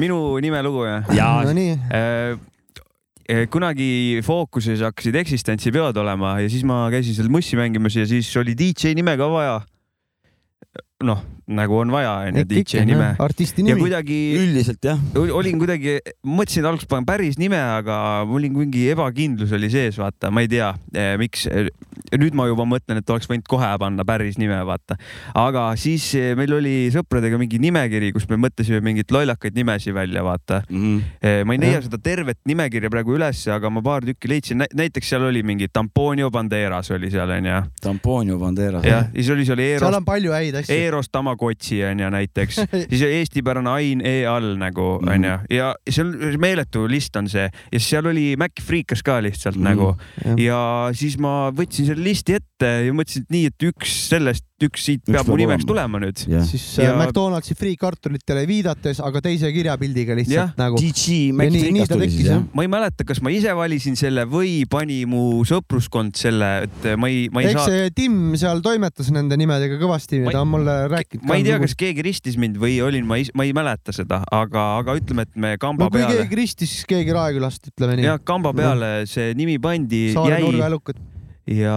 minu 0.00 0.18
nimelugu 0.44 0.86
jah? 0.88 1.12
Jaa. 1.14 1.44
no 1.44 1.52
nii. 1.56 1.76
kunagi 3.52 4.20
Fookuses 4.24 4.82
hakkasid 4.84 5.16
eksistentsi 5.20 5.72
peod 5.74 5.96
olema 6.00 6.38
ja 6.42 6.50
siis 6.52 6.64
ma 6.68 6.84
käisin 6.92 7.16
seal 7.16 7.30
mussi 7.32 7.56
mängimas 7.60 7.96
ja 7.96 8.06
siis 8.08 8.32
oli 8.40 8.56
DJ 8.58 8.94
nime 8.96 9.16
ka 9.20 9.30
vaja. 9.32 9.60
noh, 11.04 11.20
nagu 11.46 11.76
on 11.76 11.92
vaja 11.92 12.12
onju 12.28 12.44
DJ 12.48 12.84
nime. 12.88 13.10
artisti 13.20 13.62
ja 13.62 13.68
nimi. 13.68 13.84
kuidagi 13.84 14.18
üldiselt 14.40 14.84
jah. 14.84 15.00
olin 15.14 15.58
kuidagi, 15.60 15.98
mõtlesin 16.26 16.66
alguses 16.68 16.88
panen 16.88 17.06
päris 17.08 17.38
nime, 17.40 17.58
aga 17.60 17.96
mul 18.28 18.40
oli 18.40 18.50
mingi 18.52 18.86
ebakindlus 18.92 19.52
oli 19.56 19.70
sees, 19.72 19.98
vaata, 20.00 20.30
ma 20.34 20.44
ei 20.44 20.50
tea 20.50 20.72
eh, 20.94 21.14
miks. 21.20 21.46
nüüd 22.14 22.36
ma 22.36 22.46
juba 22.48 22.66
mõtlen, 22.68 23.00
et 23.00 23.10
oleks 23.10 23.28
võinud 23.30 23.46
kohe 23.48 23.68
panna 23.80 24.04
päris 24.08 24.38
nime, 24.40 24.56
vaata. 24.66 24.96
aga 25.40 25.66
siis 25.80 26.06
eh, 26.18 26.32
meil 26.38 26.52
oli 26.56 26.74
sõpradega 26.94 27.38
mingi 27.40 27.60
nimekiri, 27.62 28.12
kus 28.16 28.28
me 28.32 28.40
mõtlesime 28.46 28.80
mingeid 28.84 29.12
lollakaid 29.14 29.56
nimesid 29.56 29.96
välja, 29.96 30.24
vaata 30.24 30.62
mm. 30.68 31.44
ma 31.46 31.56
ei 31.56 31.62
leia 31.62 31.82
seda 31.84 32.00
tervet 32.02 32.40
nimekirja 32.48 32.90
praegu 32.92 33.16
ülesse, 33.18 33.52
aga 33.54 33.70
ma 33.72 33.84
paar 33.84 34.06
tükki 34.08 34.32
leidsin, 34.32 34.64
näiteks 34.72 35.12
seal 35.14 35.28
oli 35.28 35.44
mingi 35.46 35.68
Tamponio 35.72 36.30
Banderas 36.34 36.90
oli 36.94 37.10
seal 37.12 37.30
onju. 37.36 37.60
Tamponio 37.82 38.38
Banderas. 38.40 38.84
jah, 38.88 39.08
siis 39.12 39.30
oli, 39.34 39.46
seal 39.48 39.58
oli 39.60 39.70
seal 39.78 39.98
on 40.00 40.06
palju 40.06 40.34
häid 40.34 40.58
asju. 40.60 40.74
Eros 40.74 41.10
Tamagotši 41.34 41.80
onju 41.90 42.08
näiteks, 42.14 42.58
siis 42.90 43.02
eestipärane 43.08 43.70
Ain 43.74 44.00
E 44.06 44.24
all 44.26 44.54
nagu 44.60 44.98
Mhm. 45.02 45.08
onju 45.14 45.34
ja 45.50 45.72
seal 45.90 46.12
meeletu 46.40 46.86
list 46.88 47.16
on 47.16 47.28
see 47.28 47.48
ja 47.72 47.80
seal 47.80 48.06
oli 48.06 48.34
Mac 48.38 48.60
Freekas 48.62 49.02
ka 49.02 49.20
lihtsalt 49.24 49.56
Mhm. 49.56 49.64
nagu 49.64 49.96
jah. 50.24 50.38
ja 50.38 50.60
siis 50.94 51.18
ma 51.18 51.50
võtsin 51.50 51.86
selle 51.90 52.02
listi 52.04 52.34
ette 52.38 52.70
ja 52.86 52.92
mõtlesin, 52.92 53.22
et 53.26 53.30
nii, 53.34 53.46
et 53.50 53.62
üks 53.70 53.94
sellest, 54.08 54.44
üks 54.62 54.84
siit 54.86 55.02
Üks 55.04 55.12
peab 55.12 55.26
mu 55.26 55.34
peab 55.34 55.40
nimeks 55.42 55.64
olema. 55.64 55.68
tulema 55.68 55.98
nüüd. 56.06 56.22
jah. 56.30 56.44
siis 56.46 56.62
Ja- 56.78 56.84
ja... 56.92 56.96
McDonaldsi 56.96 57.54
friikartulitele 57.58 58.46
viidates, 58.48 59.00
aga 59.00 59.20
teise 59.20 59.50
kirjapildiga 59.52 60.14
lihtsalt 60.16 60.56
nagu. 60.56 60.78
Ja 60.78 61.32
Mac 61.34 61.50
nii- 61.52 61.72
nii 61.74 61.86
tekkis, 61.88 62.26
jah.. 62.28 62.42
ma 62.54 62.62
ei 62.62 62.68
mäleta, 62.70 63.04
kas 63.04 63.20
ma 63.20 63.30
ise 63.34 63.52
valisin 63.56 63.96
selle 63.96 64.24
või 64.30 64.64
pani 64.70 65.04
mu 65.06 65.42
sõpruskond 65.44 66.14
selle, 66.16 66.64
et 66.68 66.88
ma 66.96 67.08
ei, 67.10 67.28
ma 67.32 67.40
ei 67.42 67.50
eks 67.50 67.58
saa, 67.60 67.66
see 67.68 67.90
Tim 67.94 68.34
seal 68.40 68.60
toimetas 68.64 69.10
nende 69.14 69.36
nimedega 69.36 69.76
kõvasti 69.80 70.22
ja 70.24 70.30
ta 70.30 70.40
on 70.42 70.48
mulle 70.54 70.74
rääkinud. 70.88 71.23
Ma 71.28 71.38
ei 71.38 71.46
tea, 71.46 71.58
kas 71.62 71.74
keegi 71.78 72.04
ristis 72.06 72.36
mind 72.40 72.58
või 72.62 72.76
olin 72.84 73.06
ma, 73.08 73.18
ma 73.36 73.46
ei 73.46 73.54
mäleta 73.56 73.94
seda, 73.96 74.22
aga, 74.34 74.66
aga 74.82 74.98
ütleme, 75.00 75.24
et 75.28 75.34
me 75.40 75.54
kamba 75.60 75.86
no 75.86 75.90
kui 75.92 76.02
peale, 76.02 76.20
keegi 76.22 76.38
ristis, 76.44 76.76
siis 76.76 76.86
keegi 76.90 77.14
Raekülast, 77.16 77.72
ütleme 77.72 77.98
nii 78.00 78.08
jah, 78.10 78.20
kamba 78.24 78.54
peale 78.56 78.92
see 79.10 79.32
nimi 79.38 79.58
pandi, 79.62 80.06
Saare 80.14 80.38
jäi 80.38 80.46
nurgaelukad. 80.46 81.00
ja 81.44 81.76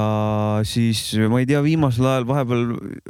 siis 0.68 1.02
ma 1.28 1.42
ei 1.42 1.48
tea, 1.50 1.60
viimasel 1.66 2.06
ajal 2.08 2.28
vahepeal 2.30 2.62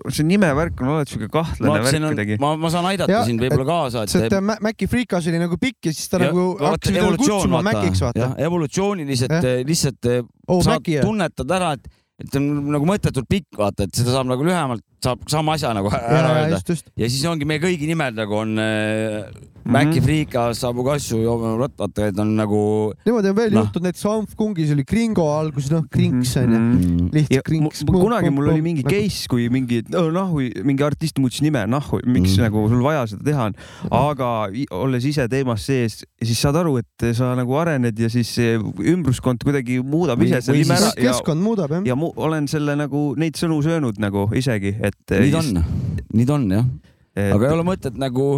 see 0.09 0.25
nimevärk 0.25 0.79
on 0.81 0.95
alati 0.95 1.13
siuke 1.13 1.27
kahtlane 1.33 1.83
värk 1.85 2.07
kuidagi,. 2.07 2.39
ma, 2.41 2.55
ma 2.57 2.71
saan 2.73 2.87
aidata 2.89 3.13
Ja, 3.13 3.19
sind 3.27 3.43
võib-olla 3.43 3.67
kaasa, 3.67 4.07
see, 4.09 4.25
et 4.25 4.33
et. 4.33 4.41
Ma- 4.41 4.57
Maci 4.65 4.89
Freekas 4.89 5.29
oli 5.29 5.41
nagu 5.43 5.59
pikk 5.61 5.91
ja 5.91 5.93
siis 5.93 6.09
ta 6.09 6.17
Ja, 6.21 6.31
nagu 6.31 6.47
hakkas 6.57 6.89
teda 6.89 7.03
evolutsioon, 7.03 7.45
kutsuma. 7.45 7.61
Maciks, 7.67 8.01
vaata 8.07 8.31
evolutsiooniliselt 8.47 9.37
eh, 9.37 9.61
lihtsalt 9.69 10.09
oh, 10.47 10.63
saad 10.65 10.89
tunnetad 11.05 11.53
ära, 11.59 11.75
et, 11.77 11.85
et 12.19 12.35
on 12.39 12.47
nagu 12.73 12.85
mõttetult 12.89 13.27
pikk, 13.29 13.57
vaata, 13.59 13.85
et 13.85 13.93
seda 13.95 14.15
saab 14.15 14.25
nagu 14.31 14.43
lühemalt, 14.47 14.81
saab 15.03 15.21
sama 15.29 15.53
asja 15.53 15.69
nagu 15.77 15.91
ära 15.93 16.31
ja 16.33 16.47
öelda. 16.47 16.77
ja 16.97 17.09
siis 17.09 17.25
ongi 17.29 17.45
meie 17.45 17.61
kõigi 17.61 17.85
nimed 17.89 18.17
nagu 18.17 18.39
on 18.41 18.57
äh, 18.57 19.29
Mhm. 19.67 19.73
Maci 19.75 19.99
Freekas, 19.99 20.61
Abu 20.63 20.79
Kassu, 20.85 21.17
vaata, 21.27 22.05
et 22.07 22.19
on 22.23 22.29
nagu 22.37 22.59
niimoodi 23.05 23.27
on 23.33 23.35
veel 23.35 23.49
Noh. 23.51 23.65
juhtunud, 23.65 23.83
näiteks 23.89 24.03
Hanf 24.07 24.35
Kungis 24.39 24.69
oli 24.71 24.85
Kringo 24.87 25.25
alguses, 25.27 25.67
noh, 25.73 25.81
Krinks 25.91 26.37
onju. 26.39 26.55
mm, 26.61 27.09
lihtsalt 27.11 27.33
ja 27.35 27.41
mu- 27.41 27.43
Krinks. 27.43 27.83
kunagi 27.83 28.29
mul 28.31 28.47
oli 28.47 28.61
mingi 28.63 28.85
case, 28.87 29.27
kui 29.27 29.49
mingi 29.51 29.81
oh, 29.93 30.07
nahhu, 30.15 30.39
mingi 30.63 30.85
artist 30.87 31.19
muutis 31.19 31.41
nime, 31.43 31.65
nahhu, 31.67 31.99
miks 32.05 32.37
Mm. 32.37 32.39
mm. 32.39 32.43
nagu 32.47 32.63
sul 32.71 32.81
vaja 32.85 33.01
seda 33.11 33.23
teha 33.27 33.43
on. 33.49 33.55
aga 33.91 34.47
i- 34.55 34.65
olles 34.71 35.03
ise 35.03 35.27
teemas 35.27 35.65
sees, 35.67 36.05
siis 36.23 36.39
saad 36.39 36.55
aru, 36.55 36.77
et 36.79 37.13
sa 37.13 37.35
nagu 37.35 37.51
arened 37.59 37.99
ja 37.99 38.07
siis 38.07 38.37
ümbruskond 38.79 39.43
kuidagi 39.43 39.81
muudab 39.83 40.21
ise 40.23 40.39
selle 40.47 40.63
nime 40.63 40.79
ära 40.79 40.93
keskkond 40.95 41.43
muudab 41.43 41.75
jah. 41.75 41.83
Ja 42.15 42.27
olen 42.27 42.47
selle 42.47 42.75
nagu 42.79 43.13
neid 43.17 43.35
sõnu 43.39 43.61
söönud 43.65 43.99
nagu 43.99 44.27
isegi, 44.35 44.75
et. 44.81 44.95
nii 45.11 45.31
ta 45.31 45.39
on, 45.43 45.63
nii 46.13 46.25
ta 46.25 46.33
on 46.37 46.47
jah, 46.51 46.65
et, 47.15 47.33
aga 47.33 47.47
ei 47.49 47.53
ole 47.57 47.63
mõtet 47.67 47.97
nagu 47.97 48.29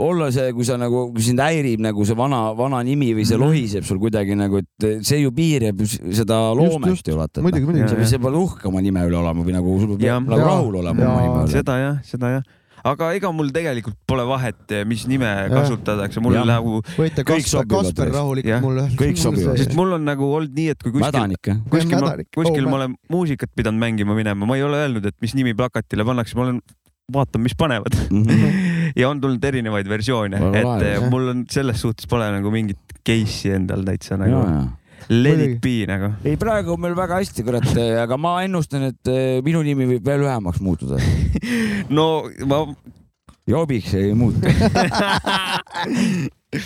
olla 0.00 0.30
see, 0.32 0.52
kui 0.56 0.64
sa 0.64 0.78
nagu, 0.80 1.10
kui 1.12 1.20
sind 1.20 1.40
häirib 1.42 1.80
nagu 1.84 2.04
see 2.08 2.16
vana, 2.16 2.54
vana 2.56 2.78
nimi 2.86 3.10
või 3.12 3.26
see 3.28 3.36
Mhm. 3.36 3.42
lohiseb 3.44 3.84
sul 3.84 3.98
kuidagi 4.00 4.36
nagu, 4.38 4.62
et 4.62 5.04
see 5.04 5.18
ju 5.20 5.30
piirab 5.30 5.82
seda 5.84 6.54
loomet 6.56 7.02
ju 7.04 7.16
vaata. 7.18 7.42
muidugi, 7.42 7.66
muidugi 7.66 7.84
Jah,. 7.98 8.06
sa 8.08 8.18
pead 8.18 8.34
uhke 8.38 8.68
oma 8.68 8.80
nime 8.80 9.00
üle 9.04 9.18
olema 9.18 9.44
või 9.44 9.52
nagu 9.52 9.78
sul 9.80 9.98
Jah. 10.00 10.16
peab 10.20 10.30
nagu 10.30 10.40
rahul 10.46 10.74
olema 10.80 11.02
oma 11.04 11.04
Jaa. 11.04 11.20
nime 11.26 11.42
üle. 11.44 11.52
seda 11.52 11.76
jah, 11.78 11.98
seda 12.02 12.30
jah, 12.38 12.42
aga 12.86 13.10
ega 13.16 13.30
mul 13.34 13.50
tegelikult 13.54 13.98
pole 14.08 14.24
vahet, 14.28 14.74
mis 14.88 15.06
nime 15.10 15.28
kasutatakse, 15.52 16.22
mul 16.24 16.38
nagu 16.48 16.80
võite 16.96 17.24
Kõik 17.26 17.46
Kasper, 17.46 17.68
Kasper 17.70 18.12
rahulikult 18.14 18.64
mulle. 18.64 18.86
Kõik 18.98 19.20
sobivad. 19.20 19.60
sest 19.60 19.76
mul 19.78 19.96
on 19.98 20.06
nagu 20.08 20.30
olnud 20.38 20.56
nii, 20.56 20.74
et 20.74 20.82
kui 20.82 20.94
kuskil, 20.94 21.06
mädanik, 21.08 21.42
jah. 21.52 21.62
kuskil 21.70 21.96
ma 21.96 22.10
Mädanik., 22.10 22.30
kuskil 22.36 22.66
Oh, 22.66 22.72
ma 22.72 22.82
olen 22.82 22.98
muusikat 23.10 23.50
pidanud 23.56 23.80
mängima 23.80 24.14
minema, 24.16 24.46
ma 24.46 24.58
ei 24.58 24.62
ole 24.66 24.82
öelnud, 24.84 25.06
et 25.08 25.16
mis 25.24 25.34
nimi 25.38 25.54
plakatile 25.58 26.04
pannakse, 26.06 26.36
ma 26.38 26.46
olen, 26.48 26.60
vaatan, 27.12 27.44
mis 27.44 27.56
panevad. 27.58 27.96
Ja 28.98 29.06
on 29.06 29.20
tulnud 29.22 29.44
erinevaid 29.46 29.86
versioone, 29.86 30.38
et 30.58 30.82
eh, 30.82 30.96
mul 31.12 31.28
on 31.30 31.44
selles 31.52 31.78
suhtes 31.78 32.08
pole 32.10 32.26
nagu 32.34 32.50
mingit 32.50 32.96
case'i 33.06 33.52
endal 33.54 33.84
täitsa 33.86 34.18
nagu 34.18 34.40
let 35.10 35.40
it 35.42 35.58
be 35.62 35.84
nagu. 35.90 36.12
ei, 36.24 36.36
praegu 36.40 36.74
on 36.76 36.80
meil 36.86 36.94
väga 36.98 37.18
hästi, 37.20 37.44
kurat, 37.46 37.66
aga 38.04 38.16
ma 38.20 38.36
ennustan, 38.46 38.88
et 38.92 39.10
eh, 39.10 39.40
minu 39.46 39.62
nimi 39.66 39.88
võib 39.96 40.06
veel 40.06 40.24
lühemaks 40.24 40.62
muutuda. 40.64 41.00
no 41.98 42.06
ma, 42.46 42.62
jobiks 43.50 43.94
ei 43.98 44.14
muutu. 44.14 44.40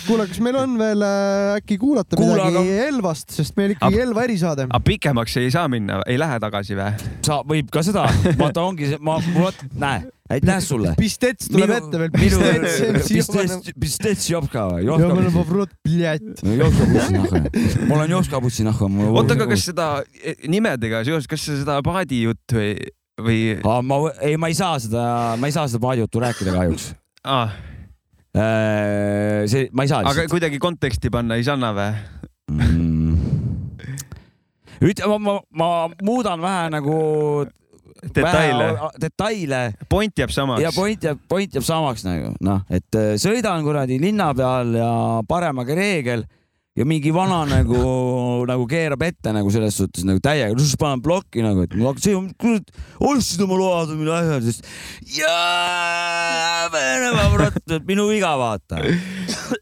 kuule, 0.07 0.25
kas 0.29 0.39
meil 0.41 0.57
on 0.57 0.77
veel 0.79 1.03
äh, 1.05 1.55
äkki 1.59 1.77
kuulata 1.81 2.17
Kuule, 2.17 2.37
midagi 2.39 2.73
aga- 2.73 2.87
Elvast, 2.89 3.29
sest 3.35 3.57
meil 3.59 3.75
ikkagi 3.75 3.99
Elva 4.01 4.23
erisaade. 4.25 4.65
aga 4.69 4.81
pikemaks 4.85 5.37
ei 5.41 5.51
saa 5.53 5.67
minna, 5.71 5.99
ei 6.09 6.17
lähe 6.21 6.39
tagasi 6.41 6.77
või? 6.77 6.91
sa, 7.25 7.41
võib 7.47 7.69
ka 7.73 7.83
seda, 7.85 8.07
vaata 8.39 8.63
ongi 8.65 8.89
see, 8.93 9.01
ma, 9.05 9.19
vot 9.35 9.59
näe, 9.81 10.05
aitäh 10.33 10.59
sulle. 10.63 10.93
Pistets 10.97 11.49
tuleb 11.51 11.71
ette 11.75 11.99
veel, 12.01 12.11
Pistets 12.15 12.79
MC 12.89 13.09
Pistets, 13.13 13.71
Pistets 13.79 14.29
Jopka 14.31 14.65
või? 14.71 14.87
Bussinahha. 16.95 17.41
mul 17.89 18.03
on 18.05 18.13
Jopka 18.15 18.41
bussinahha. 18.41 18.89
oota, 19.11 19.37
aga 19.37 19.49
kas 19.53 19.67
seda 19.69 19.89
eh, 20.23 20.37
nimedega 20.49 21.03
seoses, 21.07 21.29
kas 21.29 21.45
see 21.45 21.61
seda 21.61 21.77
paadi 21.85 22.23
jutt 22.25 22.57
või, 22.57 22.73
või 23.21 23.39
Aa, 23.61 23.85
ma, 23.85 24.01
ei, 24.25 24.39
ma 24.41 24.49
ei 24.51 24.57
saa 24.57 24.79
seda, 24.81 25.05
ma 25.39 25.51
ei 25.51 25.55
saa 25.55 25.69
seda 25.69 25.83
paadijuttu 25.85 26.23
rääkida 26.25 26.57
kahjuks. 26.57 26.91
ah,? 27.23 27.55
see, 28.35 29.69
ma 29.71 29.85
ei 29.85 29.91
saa 29.93 30.01
aga 30.09 30.25
kuidagi 30.27 30.57
konteksti 30.59 31.07
panna 31.13 31.37
ei 31.39 31.45
anna 31.53 31.69
või? 31.77 31.91
ütle, 34.89 35.07
ma, 35.07 35.17
ma, 35.21 35.37
ma 35.55 35.69
muudan 36.03 36.41
vähe 36.43 36.65
nagu. 36.73 36.97
Detaile.. 38.03 38.65
detaile 39.01 39.59
point 39.89 40.19
jääb 40.19 40.33
samaks. 40.35 40.61
ja 40.61 40.71
point 40.75 41.03
jääb, 41.07 41.19
point 41.31 41.53
jääb 41.55 41.65
samaks 41.65 42.03
nagu 42.05 42.33
noh, 42.43 42.63
et 42.69 42.97
äh, 42.99 43.13
sõidan 43.21 43.63
kuradi 43.63 43.99
linna 44.01 44.33
peal 44.35 44.75
ja 44.75 44.89
paremaga 45.29 45.77
reegel 45.77 46.25
ja 46.75 46.85
mingi 46.87 47.13
vana 47.15 47.41
nagu, 47.55 47.79
nagu 48.49 48.67
keerab 48.69 49.03
ette 49.07 49.33
nagu 49.35 49.51
selles 49.53 49.77
suhtes 49.79 50.05
nagu 50.07 50.21
täiega, 50.23 50.51
siis 50.59 50.75
panen 50.79 51.03
plokki 51.05 51.43
nagu, 51.45 51.63
et 51.65 51.75
ma 51.79 51.91
hakkan 51.91 52.05
sõitma, 52.05 52.35
kurat, 52.41 52.71
ostsid 53.11 53.43
oma 53.47 53.59
load 53.59 53.93
või 53.93 54.01
mille 54.03 54.15
asja, 54.19 54.39
siis 54.43 54.61
jaa, 55.21 56.69
Venemaa 56.75 57.27
kurat, 57.31 57.75
minu 57.87 58.09
viga 58.11 58.33
vaata. 58.39 58.81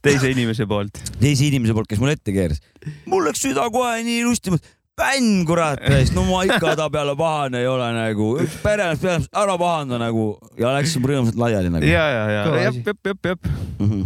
teise 0.06 0.32
inimese 0.34 0.68
poolt. 0.70 1.02
teise 1.20 1.50
inimese 1.50 1.76
poolt, 1.78 1.92
kes 1.92 2.02
mul 2.02 2.16
ette 2.16 2.34
keeras. 2.36 2.64
mul 3.06 3.28
läks 3.30 3.46
süda 3.46 3.70
kohe 3.74 4.00
nii 4.06 4.24
ilusti, 4.24 4.58
bänn 4.98 5.46
kurat, 5.50 5.82
no 6.16 6.26
ma 6.28 6.44
ikka 6.46 6.76
ta 6.78 6.90
peale 6.94 7.16
pahane 7.18 7.64
ei 7.64 7.70
ole 7.70 7.90
nagu, 7.96 8.30
üks 8.44 8.60
peremees 8.62 9.02
peale 9.02 9.26
ära 9.44 9.56
pahanda 9.58 10.00
nagu 10.02 10.28
ja 10.60 10.74
läksin 10.76 11.06
rõõmsalt 11.10 11.40
laiali 11.40 11.72
nagu. 11.74 11.88
ja, 11.88 12.04
ja, 12.14 12.26
ja, 12.30 12.44
jep 12.68 12.92
jep, 12.92 13.00
jep, 13.10 13.32
jep. 13.32 13.52
nii, 13.82 14.04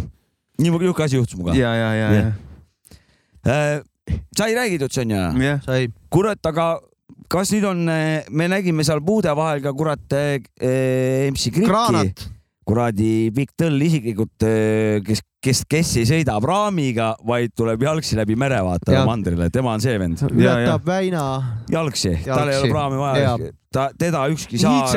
niisugune 0.63 0.95
asi 1.05 1.19
juhtus 1.19 1.35
minuga. 1.35 1.57
ja, 1.59 1.73
ja, 1.75 1.89
ja, 1.97 2.09
ja, 2.15 3.73
sai 4.37 4.55
räägitud, 4.55 4.93
Sonja? 4.93 5.27
jah. 5.43 5.61
sai. 5.65 5.91
kurat, 6.13 6.39
aga 6.47 6.77
kas 7.27 7.51
nüüd 7.51 7.67
on, 7.67 7.83
me 7.83 8.47
nägime 8.47 8.87
seal 8.87 9.03
puude 9.03 9.33
vahel 9.35 9.59
ka 9.65 9.75
kurat 9.75 10.15
eh, 10.15 11.27
MC 11.27 11.51
Kriki, 11.57 12.29
kuradi 12.67 13.11
pikk 13.35 13.57
tõll 13.59 13.83
isiklikult, 13.83 14.47
kes, 15.03 15.23
kes, 15.43 15.61
kes 15.69 15.93
ei 16.01 16.07
sõida 16.09 16.37
praamiga, 16.43 17.11
vaid 17.27 17.53
tuleb 17.57 17.83
jalgsi 17.85 18.17
läbi 18.17 18.35
mere 18.39 18.59
vaata 18.65 18.95
Jah. 18.95 19.05
mandrile, 19.07 19.49
tema 19.53 19.75
on 19.77 19.83
see 19.83 19.97
vend. 19.99 20.23
ületab 20.31 20.85
väina. 20.85 21.23
jalgsi, 21.71 22.13
jalgsi., 22.15 22.33
tal 22.33 22.51
ei 22.51 22.59
ole 22.61 22.71
praami 22.73 23.01
vaja 23.01 23.37
ta, 23.73 23.89
teda 23.99 24.23
ükski 24.31 24.59
saar 24.61 24.95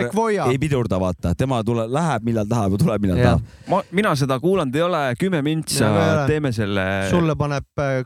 ei 0.51 0.59
pidurda, 0.59 1.01
vaata, 1.01 1.34
tema 1.38 1.61
tuleb, 1.66 1.91
läheb 1.93 2.26
millal 2.26 2.49
tahab 2.51 2.76
ja 2.76 2.82
tuleb 2.84 3.05
millal 3.07 3.20
Jah. 3.20 3.41
tahab. 3.41 3.66
ma, 3.72 3.82
mina 3.97 4.14
seda 4.18 4.41
kuulanud 4.41 4.76
ei 4.76 4.86
ole, 4.86 5.03
kümme 5.20 5.43
mintsa 5.47 5.91
teeme 6.30 6.53
selle. 6.57 6.86
sulle 7.11 7.36
paneb 7.38 7.84
äh, 7.84 8.01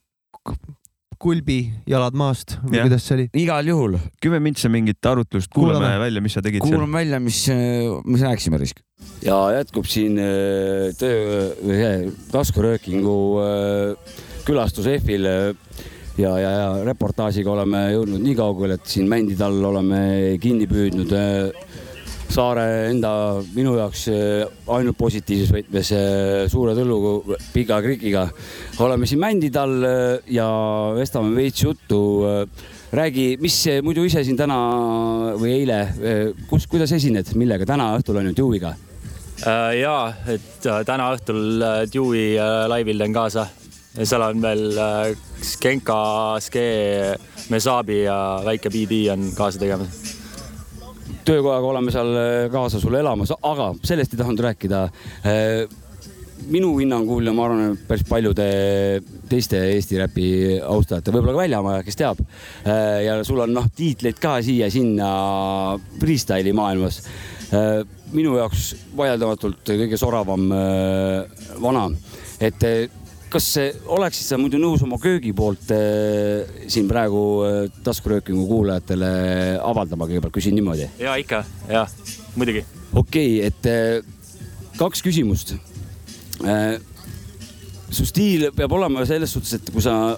kulbi 1.24 1.58
jalad 1.88 2.16
maast 2.18 2.58
või 2.62 2.78
Jah. 2.78 2.88
kuidas 2.88 3.06
see 3.08 3.16
oli? 3.16 3.26
igal 3.44 3.70
juhul 3.70 3.96
kümme 4.22 4.42
mintsa 4.44 4.70
mingit 4.72 5.08
arutlust, 5.08 5.50
kuulame 5.54 5.80
Kuulame. 5.80 6.02
välja, 6.04 6.24
mis 6.24 6.36
sa 6.36 6.44
tegid 6.44 6.62
seal. 6.62 6.76
kuulame 6.76 7.00
välja, 7.00 7.20
mis, 7.24 7.40
mis 8.04 8.26
rääkisime 8.26 8.60
risk. 8.60 8.84
ja 9.24 9.38
jätkub 9.58 9.88
siin 9.88 10.20
äh, 10.20 10.92
töö, 11.00 11.50
see 11.64 12.12
taskuröökingu 12.32 13.18
äh, 13.42 14.14
külastus 14.44 14.88
EF-il 14.90 15.28
äh, 15.30 15.82
ja, 16.18 16.34
ja, 16.38 16.50
ja 16.50 16.66
reportaažiga 16.86 17.50
oleme 17.54 17.86
jõudnud 17.94 18.22
nii 18.22 18.36
kaugele, 18.38 18.78
et 18.78 18.90
siin 18.90 19.08
Mändi 19.10 19.36
tall 19.38 19.64
oleme 19.64 20.00
kinni 20.42 20.68
püüdnud 20.70 21.14
äh, 21.16 21.63
saare 22.35 22.66
enda 22.91 23.11
minu 23.55 23.76
jaoks 23.78 24.07
äh, 24.11 24.45
ainult 24.74 24.99
positiivses 24.99 25.53
võtmes 25.55 25.91
äh, 25.95 26.45
suure 26.51 26.74
tõlluga, 26.76 27.39
pika 27.55 27.80
krikiga. 27.85 28.28
oleme 28.82 29.07
siin 29.07 29.22
Mändi 29.22 29.53
tall 29.55 29.85
äh, 29.87 30.32
ja 30.35 30.49
vestame 30.97 31.35
veits 31.37 31.62
juttu 31.62 32.01
räägi, 32.95 33.28
mis 33.43 33.61
muidu 33.82 34.05
ise 34.07 34.22
siin 34.26 34.39
täna 34.39 34.57
või 35.39 35.55
eile, 35.61 35.78
kus, 36.51 36.68
kuidas 36.70 36.93
esined, 36.95 37.32
millega 37.39 37.66
täna 37.66 37.91
õhtul 37.99 38.20
ju 38.22 38.35
Dewey'ga? 38.39 38.74
Äh, 39.43 39.80
ja, 39.82 40.14
et 40.30 40.66
äh, 40.70 40.82
täna 40.87 41.11
õhtul 41.16 41.59
äh, 41.59 41.82
Dewey 41.91 42.37
laivil 42.70 43.03
teen 43.03 43.14
kaasa 43.14 43.49
ja 43.95 44.07
seal 44.07 44.22
on 44.24 44.43
veel 44.43 44.78
Skenka, 45.43 45.99
Ske, 46.43 46.66
Mesabi 47.51 48.05
ja 48.07 48.18
väike 48.47 48.70
BD 48.72 49.05
on 49.12 49.32
kaasa 49.37 49.61
tegemas. 49.61 50.23
Töökohaga 51.24 51.70
oleme 51.72 51.94
seal 51.94 52.12
äh, 52.18 52.34
kaasa 52.52 52.80
sulle 52.82 53.00
elamas, 53.02 53.32
aga 53.42 53.72
sellest 53.84 54.14
ei 54.14 54.22
tahtnud 54.22 54.44
rääkida. 54.48 54.88
minu 56.44 56.74
hinnangul 56.76 57.24
ja 57.24 57.32
ma 57.32 57.44
arvan, 57.46 57.72
et 57.72 57.84
päris 57.88 58.02
paljude 58.05 58.44
teiste 59.30 59.61
Eesti 59.72 59.96
räpi 59.96 60.26
austajate, 60.61 61.12
võib-olla 61.14 61.32
ka 61.32 61.40
väljamaja, 61.40 61.84
kes 61.86 61.96
teab. 61.96 62.18
ja 63.05 63.14
sul 63.24 63.40
on 63.46 63.55
noh, 63.55 63.70
tiitleid 63.76 64.18
ka 64.20 64.34
siia-sinna 64.44 65.09
freestyle'i 66.00 66.52
maailmas. 66.52 67.00
minu 68.12 68.36
jaoks 68.36 68.74
vaieldamatult 68.96 69.72
kõige 69.72 69.96
soravam 69.96 70.52
äh, 70.52 71.48
vana, 71.62 71.86
et 72.40 72.66
äh, 72.66 73.03
kas 73.35 73.49
äh, 73.59 73.72
oleksid 73.91 74.28
sa 74.28 74.39
muidu 74.39 74.61
nõus 74.62 74.82
oma 74.87 74.99
köögi 75.03 75.32
poolt 75.37 75.72
äh, 75.74 76.45
siin 76.70 76.87
praegu 76.91 77.22
äh, 77.43 77.57
taskuröökingu 77.87 78.47
kuulajatele 78.47 79.11
avaldama 79.64 80.07
kõigepealt, 80.11 80.35
küsin 80.37 80.55
niimoodi. 80.59 80.87
ja 81.03 81.16
ikka, 81.20 81.43
jah, 81.70 81.91
muidugi. 82.39 82.64
okei 82.93 83.41
okay,, 83.41 83.51
et 83.51 83.70
äh, 83.70 84.12
kaks 84.78 85.03
küsimust. 85.07 85.57
su 87.95 88.05
stiil 88.07 88.49
peab 88.57 88.72
olema 88.74 89.05
selles 89.07 89.32
suhtes, 89.35 89.55
et 89.59 89.70
kui 89.70 89.82
sa 89.82 90.16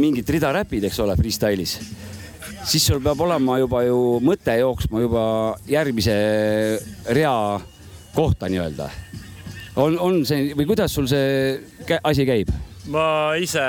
mingit 0.00 0.28
rida 0.30 0.52
räpid, 0.54 0.84
eks 0.86 1.00
ole, 1.02 1.16
freestyle'is, 1.18 1.78
siis 2.68 2.84
sul 2.86 3.00
peab 3.04 3.20
olema 3.24 3.56
juba 3.60 3.82
ju 3.86 4.20
mõte 4.24 4.54
jooksma 4.60 5.04
juba 5.04 5.24
järgmise 5.68 6.16
rea 7.16 7.34
kohta 8.14 8.48
nii-öelda. 8.52 8.90
on, 9.80 9.98
on 9.98 10.20
see 10.28 10.52
või 10.56 10.68
kuidas 10.68 10.94
sul 10.94 11.08
see 11.10 11.56
asi 12.02 12.26
käib? 12.28 12.52
ma 12.90 13.36
ise 13.38 13.62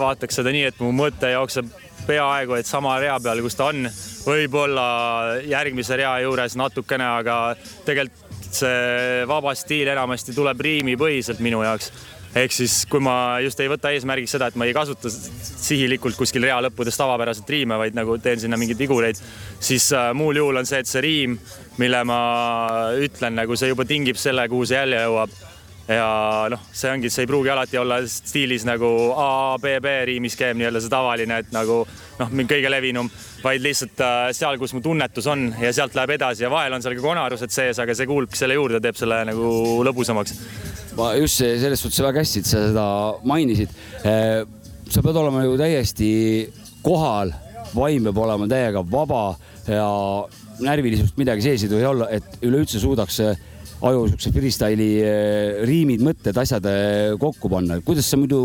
vaataks 0.00 0.40
seda 0.40 0.52
nii, 0.54 0.68
et 0.70 0.80
mu 0.82 0.90
mõte 0.96 1.30
jookseb 1.34 1.68
peaaegu 2.06 2.58
et 2.58 2.68
sama 2.68 2.96
rea 3.00 3.16
peal, 3.22 3.40
kus 3.44 3.56
ta 3.58 3.68
on, 3.72 3.86
võib-olla 4.26 4.86
järgmise 5.48 5.96
rea 6.00 6.16
juures 6.24 6.56
natukene, 6.60 7.06
aga 7.20 7.38
tegelikult 7.86 8.50
see 8.54 9.22
vaba 9.26 9.54
stiil 9.58 9.88
enamasti 9.90 10.34
tuleb 10.36 10.60
riimipõhiselt 10.62 11.40
minu 11.42 11.64
jaoks. 11.64 11.90
ehk 12.34 12.50
siis, 12.50 12.80
kui 12.90 12.98
ma 13.02 13.38
just 13.42 13.60
ei 13.62 13.70
võta 13.70 13.92
eesmärgiks 13.94 14.32
seda, 14.34 14.48
et 14.50 14.56
ma 14.58 14.66
ei 14.66 14.74
kasuta 14.74 15.10
sihilikult 15.10 16.16
kuskil 16.18 16.42
rea 16.42 16.60
lõppudes 16.66 16.98
tavapäraselt 16.98 17.50
riime, 17.50 17.78
vaid 17.78 17.94
nagu 17.94 18.18
teen 18.18 18.40
sinna 18.42 18.58
mingeid 18.58 18.78
vigureid, 18.78 19.20
siis 19.60 19.86
äh, 19.94 20.10
muul 20.14 20.38
juhul 20.42 20.58
on 20.58 20.66
see, 20.66 20.82
et 20.82 20.90
see 20.90 21.02
riim, 21.02 21.38
mille 21.78 22.04
ma 22.06 22.20
ütlen, 22.98 23.38
nagu 23.38 23.56
see 23.56 23.70
juba 23.70 23.86
tingib 23.86 24.18
selle, 24.18 24.48
kuhu 24.50 24.66
see 24.66 24.80
jälle 24.82 25.02
jõuab 25.02 25.34
ja 25.88 26.46
noh, 26.52 26.62
see 26.72 26.88
ongi, 26.94 27.10
see 27.12 27.24
ei 27.26 27.28
pruugi 27.28 27.50
alati 27.52 27.78
olla 27.80 27.98
stiilis 28.08 28.64
nagu 28.64 28.88
A, 29.20 29.58
B, 29.60 29.76
B 29.84 29.92
riimiskeem 30.08 30.56
nii-öelda 30.56 30.80
see 30.80 30.92
tavaline, 30.92 31.40
et 31.44 31.52
nagu 31.52 31.82
noh, 32.20 32.32
kõige 32.48 32.70
levinum, 32.72 33.10
vaid 33.44 33.64
lihtsalt 33.64 34.00
äh, 34.04 34.28
seal, 34.36 34.58
kus 34.60 34.72
mu 34.76 34.80
tunnetus 34.84 35.28
on 35.30 35.50
ja 35.60 35.72
sealt 35.76 35.96
läheb 35.98 36.14
edasi 36.16 36.46
ja 36.46 36.52
vahel 36.52 36.76
on 36.76 36.84
seal 36.84 36.96
ka 36.96 37.04
konarused 37.04 37.52
sees, 37.52 37.80
aga 37.82 37.96
see 37.96 38.08
kuulubki 38.08 38.40
selle 38.40 38.56
juurde, 38.56 38.80
teeb 38.84 38.96
selle 38.98 39.20
nagu 39.28 39.52
lõbusamaks. 39.84 40.36
ma 40.96 41.12
just 41.20 41.42
selles 41.44 41.84
suhtes 41.84 42.00
väga 42.06 42.24
hästi, 42.24 42.44
et 42.44 42.52
sa 42.52 42.66
seda 42.70 42.88
mainisid. 43.28 43.72
sa 44.04 45.02
pead 45.02 45.16
olema 45.20 45.44
ju 45.44 45.58
täiesti 45.60 46.12
kohal, 46.84 47.34
vaim 47.74 48.08
peab 48.08 48.24
olema 48.24 48.48
täiega 48.48 48.84
vaba 48.88 49.26
ja 49.68 49.88
närvilisust 50.64 51.18
midagi 51.20 51.44
sees 51.44 51.64
ei 51.64 51.72
tohi 51.72 51.84
olla, 51.88 52.08
et 52.14 52.40
üleüldse 52.46 52.80
suudaks 52.80 53.20
aju 53.88 54.04
siukse 54.12 54.32
freestyle'i 54.34 54.90
äh, 55.04 55.62
riimid, 55.68 56.04
mõtted, 56.04 56.36
asjad 56.40 56.66
äh, 56.70 57.14
kokku 57.20 57.50
panna. 57.52 57.80
kuidas 57.84 58.08
sa 58.08 58.18
muidu 58.20 58.40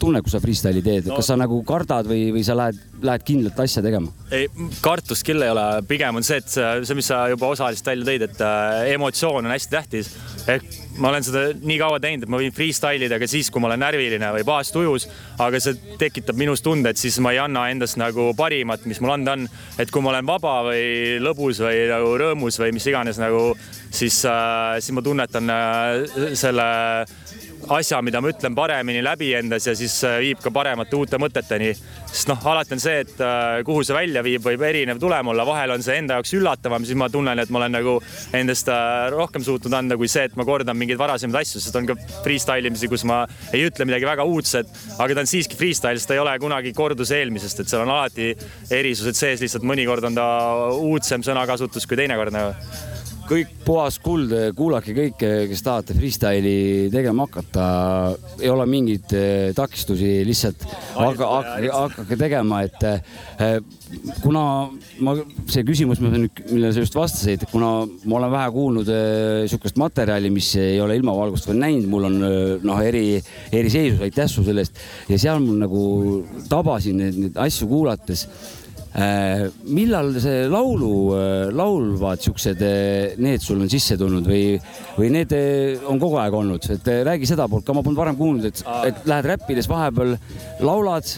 tunned, 0.00 0.24
kui 0.24 0.32
sa 0.32 0.42
freestyle'i 0.42 0.84
teed 0.84 1.10
no., 1.10 1.18
kas 1.18 1.30
sa 1.30 1.38
nagu 1.38 1.60
kardad 1.66 2.08
või, 2.10 2.30
või 2.34 2.44
sa 2.46 2.56
lähed, 2.58 2.80
lähed 3.06 3.24
kindlat 3.26 3.58
asja 3.64 3.82
tegema? 3.84 4.12
ei, 4.34 4.48
kartust 4.84 5.24
küll 5.26 5.42
ei 5.44 5.52
ole, 5.52 5.64
pigem 5.88 6.20
on 6.20 6.26
see, 6.26 6.40
et 6.40 6.50
see, 6.50 6.96
mis 6.98 7.08
sa 7.10 7.24
juba 7.32 7.50
osaliselt 7.54 7.90
välja 7.92 8.08
tõid, 8.08 8.26
et 8.28 8.44
äh, 8.46 8.92
emotsioon 8.94 9.46
on 9.46 9.54
hästi 9.54 9.74
tähtis. 9.74 10.12
ehk 10.50 10.66
ma 11.00 11.10
olen 11.10 11.24
seda 11.24 11.44
nii 11.56 11.78
kaua 11.80 12.00
teinud, 12.02 12.26
et 12.26 12.32
ma 12.32 12.40
võin 12.40 12.54
freestyle 12.54 13.06
ida 13.06 13.18
ka 13.20 13.28
siis, 13.30 13.50
kui 13.50 13.62
ma 13.62 13.70
olen 13.70 13.82
närviline 13.84 14.32
või 14.36 14.44
pahasti 14.46 14.80
ujus, 14.82 15.06
aga 15.40 15.60
see 15.62 15.96
tekitab 16.00 16.38
minus 16.40 16.64
tunde, 16.64 16.92
et 16.92 17.00
siis 17.00 17.18
ma 17.24 17.34
ei 17.34 17.40
anna 17.42 17.68
endast 17.72 17.98
nagu 18.00 18.30
parimat, 18.38 18.84
mis 18.90 19.00
mul 19.02 19.14
anda 19.16 19.36
on. 19.38 19.48
et 19.80 19.90
kui 19.90 20.04
ma 20.04 20.12
olen 20.14 20.28
vaba 20.28 20.60
või 20.70 21.18
lõbus 21.22 21.62
või 21.64 21.86
nagu 21.90 22.12
rõõmus 22.20 22.60
või 22.60 22.74
mis 22.76 22.86
iganes 22.90 23.20
nagu, 23.22 23.54
siis 23.90 24.22
äh,, 24.28 24.78
siis 24.80 24.94
ma 24.96 25.04
tunnetan 25.06 25.50
äh, 25.54 26.34
selle 26.38 26.68
asja, 27.70 28.00
mida 28.02 28.20
ma 28.22 28.30
ütlen 28.32 28.54
paremini 28.56 29.02
läbi 29.04 29.30
endas 29.38 29.66
ja 29.68 29.74
siis 29.78 29.94
äh, 30.06 30.18
viib 30.24 30.40
ka 30.42 30.50
paremate 30.54 30.96
uute 30.98 31.18
mõteteni. 31.22 31.70
sest 32.10 32.30
noh, 32.30 32.40
alati 32.52 32.74
on 32.74 32.82
see, 32.82 32.96
et 33.04 33.22
äh, 33.22 33.60
kuhu 33.66 33.84
see 33.86 33.94
välja 33.94 34.22
viib, 34.26 34.42
võib 34.44 34.64
erinev 34.66 34.98
tulem 35.02 35.30
olla, 35.30 35.46
vahel 35.46 35.76
on 35.76 35.84
see 35.84 36.00
enda 36.00 36.18
jaoks 36.18 36.34
üllatavam, 36.38 36.84
siis 36.86 36.98
ma 36.98 37.10
tunnen, 37.12 37.38
et 37.38 37.50
ma 37.50 37.62
olen 37.62 37.76
nagu 37.78 37.96
endast 38.36 38.70
äh, 38.72 39.06
rohkem 39.14 39.44
suutnud 39.46 39.76
anda 39.78 39.98
kui 40.00 40.10
see, 40.10 40.26
et 40.26 40.36
ma 40.38 40.46
kordan 40.48 40.78
mingeid 40.78 40.98
varasemaid 41.00 41.42
asju, 41.44 41.62
sest 41.62 41.78
on 41.78 41.88
ka 41.92 41.98
freestyle 42.24 42.70
imisi, 42.70 42.90
kus 42.90 43.06
ma 43.08 43.22
ei 43.52 43.66
ütle 43.68 43.86
midagi 43.88 44.08
väga 44.08 44.26
uudset, 44.26 44.70
aga 44.98 45.14
ta 45.14 45.24
on 45.24 45.30
siiski 45.30 45.58
freestyle, 45.58 45.98
sest 46.00 46.10
ta 46.10 46.18
ei 46.18 46.24
ole 46.24 46.34
kunagi 46.42 46.74
kordus 46.76 47.14
eelmisest, 47.14 47.62
et 47.62 47.70
seal 47.70 47.86
on 47.86 47.94
alati 47.94 48.32
erisused 48.74 49.18
sees, 49.18 49.44
lihtsalt 49.44 49.66
mõnikord 49.66 50.10
on 50.10 50.18
ta 50.18 50.30
uudsem 50.74 51.22
sõnakasutus 51.26 51.86
kui 51.86 52.02
teinekord 52.02 52.34
nagu 52.34 52.98
kõik 53.30 53.50
puhas 53.64 53.98
kuld, 54.02 54.32
kuulake 54.58 54.94
kõike, 54.94 55.28
kes 55.50 55.62
tahate 55.62 55.94
freestyle'i 55.94 56.88
tegema 56.92 57.26
hakata. 57.28 57.66
ei 58.40 58.50
ole 58.50 58.66
mingeid 58.66 59.14
eh, 59.14 59.50
takistusi, 59.54 60.20
lihtsalt 60.26 60.64
hakake, 60.96 61.70
hakake 61.70 62.18
tegema, 62.18 62.62
et 62.66 62.86
eh, 62.88 63.60
kuna 64.24 64.42
ma, 65.04 65.14
see 65.50 65.64
küsimus, 65.66 66.02
millele 66.02 66.72
sa 66.74 66.82
just 66.82 66.98
vastasid, 66.98 67.46
kuna 67.52 67.72
ma 67.86 68.18
olen 68.18 68.34
vähe 68.34 68.50
kuulnud 68.54 68.90
niisugust 68.90 69.78
materjali, 69.80 70.30
mis 70.34 70.52
ei 70.58 70.80
ole 70.82 70.98
ilmavalgust 70.98 71.50
veel 71.50 71.60
näinud, 71.62 71.90
mul 71.90 72.10
on 72.10 72.18
eh, 72.26 72.56
noh, 72.66 72.82
eri, 72.82 73.04
eri 73.52 73.70
seisus, 73.70 74.02
aitäh 74.06 74.30
su 74.30 74.46
selle 74.46 74.66
eest 74.66 74.82
ja 75.10 75.20
seal 75.22 75.42
mul 75.44 75.60
nagu 75.62 75.84
tabasin 76.50 76.98
neid, 77.04 77.22
neid 77.26 77.44
asju 77.46 77.70
kuulates 77.70 78.26
millal 78.90 80.10
see 80.18 80.46
laulu, 80.50 80.92
laulvad 81.54 82.22
siuksed, 82.24 82.62
need 83.22 83.44
sul 83.44 83.60
on 83.62 83.70
sisse 83.70 83.96
tulnud 84.00 84.26
või, 84.26 84.56
või 84.96 85.10
need 85.14 85.34
äh, 85.36 85.84
on 85.88 86.00
kogu 86.02 86.18
aeg 86.20 86.36
olnud, 86.36 86.66
et 86.74 86.88
äh, 86.90 87.02
räägi 87.06 87.28
seda 87.30 87.46
poolt 87.50 87.66
ka, 87.66 87.76
ma 87.76 87.84
polnud 87.86 88.00
varem 88.00 88.18
kuulnud, 88.18 88.48
et, 88.50 88.62
et 88.88 89.04
lähed 89.10 89.28
räppides 89.32 89.68
vahepeal 89.70 90.16
laulad. 90.66 91.12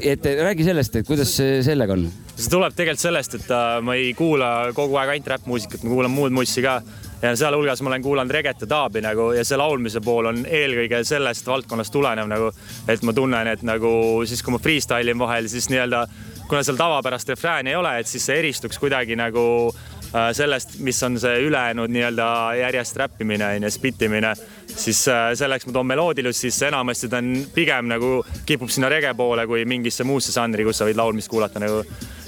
et 0.00 0.26
räägi 0.40 0.66
sellest, 0.66 0.96
et 0.96 1.06
kuidas 1.06 1.36
sellega 1.38 1.96
on? 1.96 2.08
see 2.40 2.50
tuleb 2.50 2.74
tegelikult 2.74 3.02
sellest, 3.02 3.36
et 3.36 3.54
äh, 3.54 3.76
ma 3.84 3.94
ei 4.00 4.10
kuula 4.16 4.50
kogu 4.76 4.98
aeg 5.00 5.14
ainult 5.14 5.30
räppmuusikat, 5.34 5.84
ma 5.84 5.94
kuulan 5.94 6.14
muud 6.14 6.34
mussi 6.34 6.64
ka 6.64 6.80
ja 7.20 7.34
sealhulgas 7.36 7.82
ma 7.84 7.90
olen 7.92 8.02
kuulanud 8.02 8.32
reget 8.32 8.64
ja 8.64 8.68
daabi 8.68 9.02
nagu 9.04 9.30
ja 9.36 9.44
see 9.44 9.58
laulmise 9.60 10.00
pool 10.04 10.30
on 10.30 10.44
eelkõige 10.48 11.02
sellest 11.04 11.46
valdkonnast 11.46 11.92
tulenev 11.92 12.30
nagu, 12.30 12.48
et 12.88 13.04
ma 13.04 13.12
tunnen, 13.16 13.50
et 13.52 13.64
nagu 13.66 13.92
siis, 14.28 14.42
kui 14.42 14.56
ma 14.56 14.62
freestyle 14.62 15.12
in 15.12 15.20
vahel, 15.20 15.50
siis 15.52 15.68
nii-öelda 15.72 16.06
kuna 16.50 16.64
seal 16.66 16.78
tavapärast 16.78 17.28
refrääni 17.30 17.70
ei 17.70 17.76
ole, 17.78 17.92
et 18.00 18.08
siis 18.10 18.24
see 18.26 18.38
eristuks 18.40 18.78
kuidagi 18.82 19.14
nagu 19.18 19.42
äh, 19.70 20.30
sellest, 20.34 20.74
mis 20.82 20.98
on 21.06 21.18
see 21.22 21.44
ülejäänud 21.46 21.92
nii-öelda 21.94 22.26
järjest 22.58 22.98
räppimine 22.98 23.52
onju, 23.56 23.70
spittimine, 23.70 24.32
siis 24.74 25.04
äh, 25.08 25.28
selleks 25.38 25.68
ma 25.68 25.76
toon 25.76 25.86
meloodilust, 25.92 26.42
siis 26.46 26.58
enamasti 26.66 27.10
ta 27.12 27.20
on 27.22 27.30
pigem 27.54 27.86
nagu 27.92 28.16
kipub 28.46 28.72
sinna 28.72 28.90
rege 28.90 29.12
poole 29.14 29.46
kui 29.46 29.62
mingisse 29.64 30.04
muusse 30.08 30.34
žanri, 30.34 30.66
kus 30.66 30.82
sa 30.82 30.90
võid 30.90 30.98
laulmist 30.98 31.30
kuulata 31.30 31.62
nagu. 31.62 31.84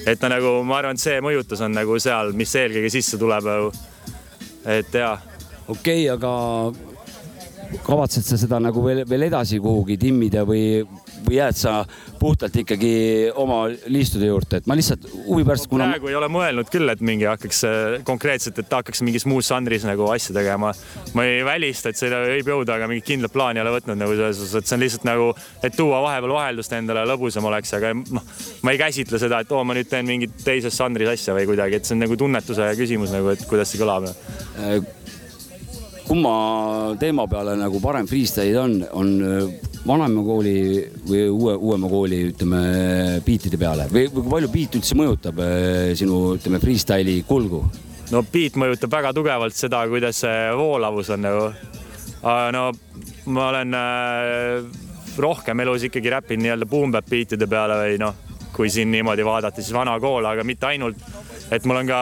et 0.06 0.20
ta 0.20 0.30
nagu, 0.30 0.60
ma 0.66 0.78
arvan, 0.78 0.98
et 0.98 1.02
see 1.02 1.18
mõjutus 1.22 1.62
on 1.66 1.74
nagu 1.74 1.98
seal, 1.98 2.32
mis 2.38 2.54
eelkõige 2.54 2.94
sisse 2.94 3.18
tuleb 3.18 3.50
nagu. 3.50 3.72
et 4.78 4.94
jaa. 5.02 5.18
okei 5.66 6.06
okay,, 6.06 6.14
aga 6.14 6.32
kavatsed 7.82 8.26
sa 8.26 8.38
seda 8.38 8.62
nagu 8.62 8.84
veel, 8.84 9.02
veel 9.08 9.26
edasi 9.26 9.58
kuhugi 9.62 9.96
timmida 9.98 10.46
või, 10.46 10.84
või 11.26 11.38
jääd 11.38 11.58
sa 11.58 11.74
puhtalt 12.20 12.56
ikkagi 12.62 12.92
oma 13.38 13.64
liistude 13.90 14.28
juurde, 14.28 14.60
et 14.60 14.68
ma 14.70 14.76
lihtsalt 14.78 15.06
huvi 15.26 15.46
pärast, 15.46 15.68
kuna. 15.70 15.88
praegu 15.90 16.10
ei 16.10 16.18
ole 16.18 16.28
mõelnud 16.32 16.70
küll, 16.72 16.88
et 16.92 17.02
mingi 17.04 17.26
hakkaks 17.28 17.62
äh, 17.68 17.96
konkreetselt, 18.06 18.60
et 18.62 18.72
hakkaks 18.72 19.02
mingis 19.06 19.26
muus 19.30 19.50
žanris 19.50 19.86
nagu 19.88 20.06
asja 20.12 20.36
tegema. 20.36 20.72
ma 21.16 21.26
ei 21.26 21.42
välista, 21.46 21.90
et 21.90 22.00
see 22.00 22.10
võib 22.12 22.52
jõuda, 22.54 22.76
aga 22.78 22.88
mingit 22.90 23.08
kindlat 23.10 23.34
plaani 23.34 23.60
ei 23.60 23.66
ole 23.66 23.74
võtnud 23.78 24.00
nagu 24.00 24.16
selles 24.18 24.40
suhtes, 24.40 24.56
et 24.62 24.70
see 24.70 24.78
on 24.78 24.84
lihtsalt 24.84 25.08
nagu, 25.08 25.28
et 25.62 25.76
tuua 25.76 26.02
vahepeal 26.06 26.36
vaheldust 26.38 26.78
endale 26.78 27.04
lõbusam 27.10 27.50
oleks, 27.50 27.74
aga 27.78 27.92
noh, 27.98 28.32
ma 28.62 28.74
ei 28.74 28.80
käsitle 28.80 29.20
seda, 29.22 29.42
et 29.42 29.52
oo, 29.52 29.62
ma 29.66 29.76
nüüd 29.78 29.90
teen 29.90 30.08
mingit 30.08 30.40
teises 30.44 30.78
žanris 30.78 31.14
asja 31.16 31.36
või 31.36 31.48
kuidagi, 31.50 31.78
et 31.80 31.88
see 31.88 31.96
on 31.98 32.04
nagu 32.06 32.18
tunnetuse 32.18 32.72
küsimus 32.78 33.14
nagu, 33.14 33.34
et 33.34 33.46
kuidas 33.50 33.72
see 33.72 33.82
kõlab 33.82 34.10
kumma 36.06 36.96
teema 37.00 37.26
peale 37.30 37.54
nagu 37.60 37.80
parem 37.82 38.08
freestyle 38.10 38.58
on, 38.60 38.78
on 38.98 39.12
vanema 39.86 40.22
kooli 40.26 40.56
või 41.08 41.22
uue, 41.30 41.54
uuema 41.56 41.90
kooli, 41.90 42.20
ütleme, 42.32 42.60
biitide 43.26 43.58
peale 43.60 43.88
või, 43.90 44.06
või 44.10 44.22
kui 44.22 44.34
palju 44.36 44.52
biit 44.52 44.76
üldse 44.78 44.98
mõjutab 44.98 45.40
eh, 45.42 45.94
sinu, 45.98 46.20
ütleme, 46.38 46.60
freestyle'i 46.62 47.24
kulgu? 47.28 47.64
no 48.12 48.22
beat 48.28 48.58
mõjutab 48.60 48.92
väga 48.92 49.12
tugevalt 49.16 49.56
seda, 49.56 49.82
kuidas 49.90 50.20
see 50.22 50.48
voolavus 50.58 51.10
on 51.14 51.24
nagu. 51.24 51.46
no 52.22 52.64
ma 53.32 53.48
olen 53.48 53.74
äh, 53.78 54.66
rohkem 55.18 55.60
elus 55.64 55.88
ikkagi 55.88 56.12
räppinud 56.12 56.44
nii-öelda 56.44 56.68
boom-bap 56.68 57.08
beatide 57.08 57.48
peale 57.50 57.78
või 57.80 57.98
noh, 58.00 58.14
kui 58.52 58.70
siin 58.70 58.90
niimoodi 58.92 59.24
vaadata, 59.24 59.62
siis 59.62 59.74
vana 59.74 59.98
kool, 60.00 60.26
aga 60.28 60.44
mitte 60.44 60.68
ainult, 60.68 60.98
et 61.52 61.64
mul 61.68 61.82
on 61.82 61.88
ka 61.88 62.00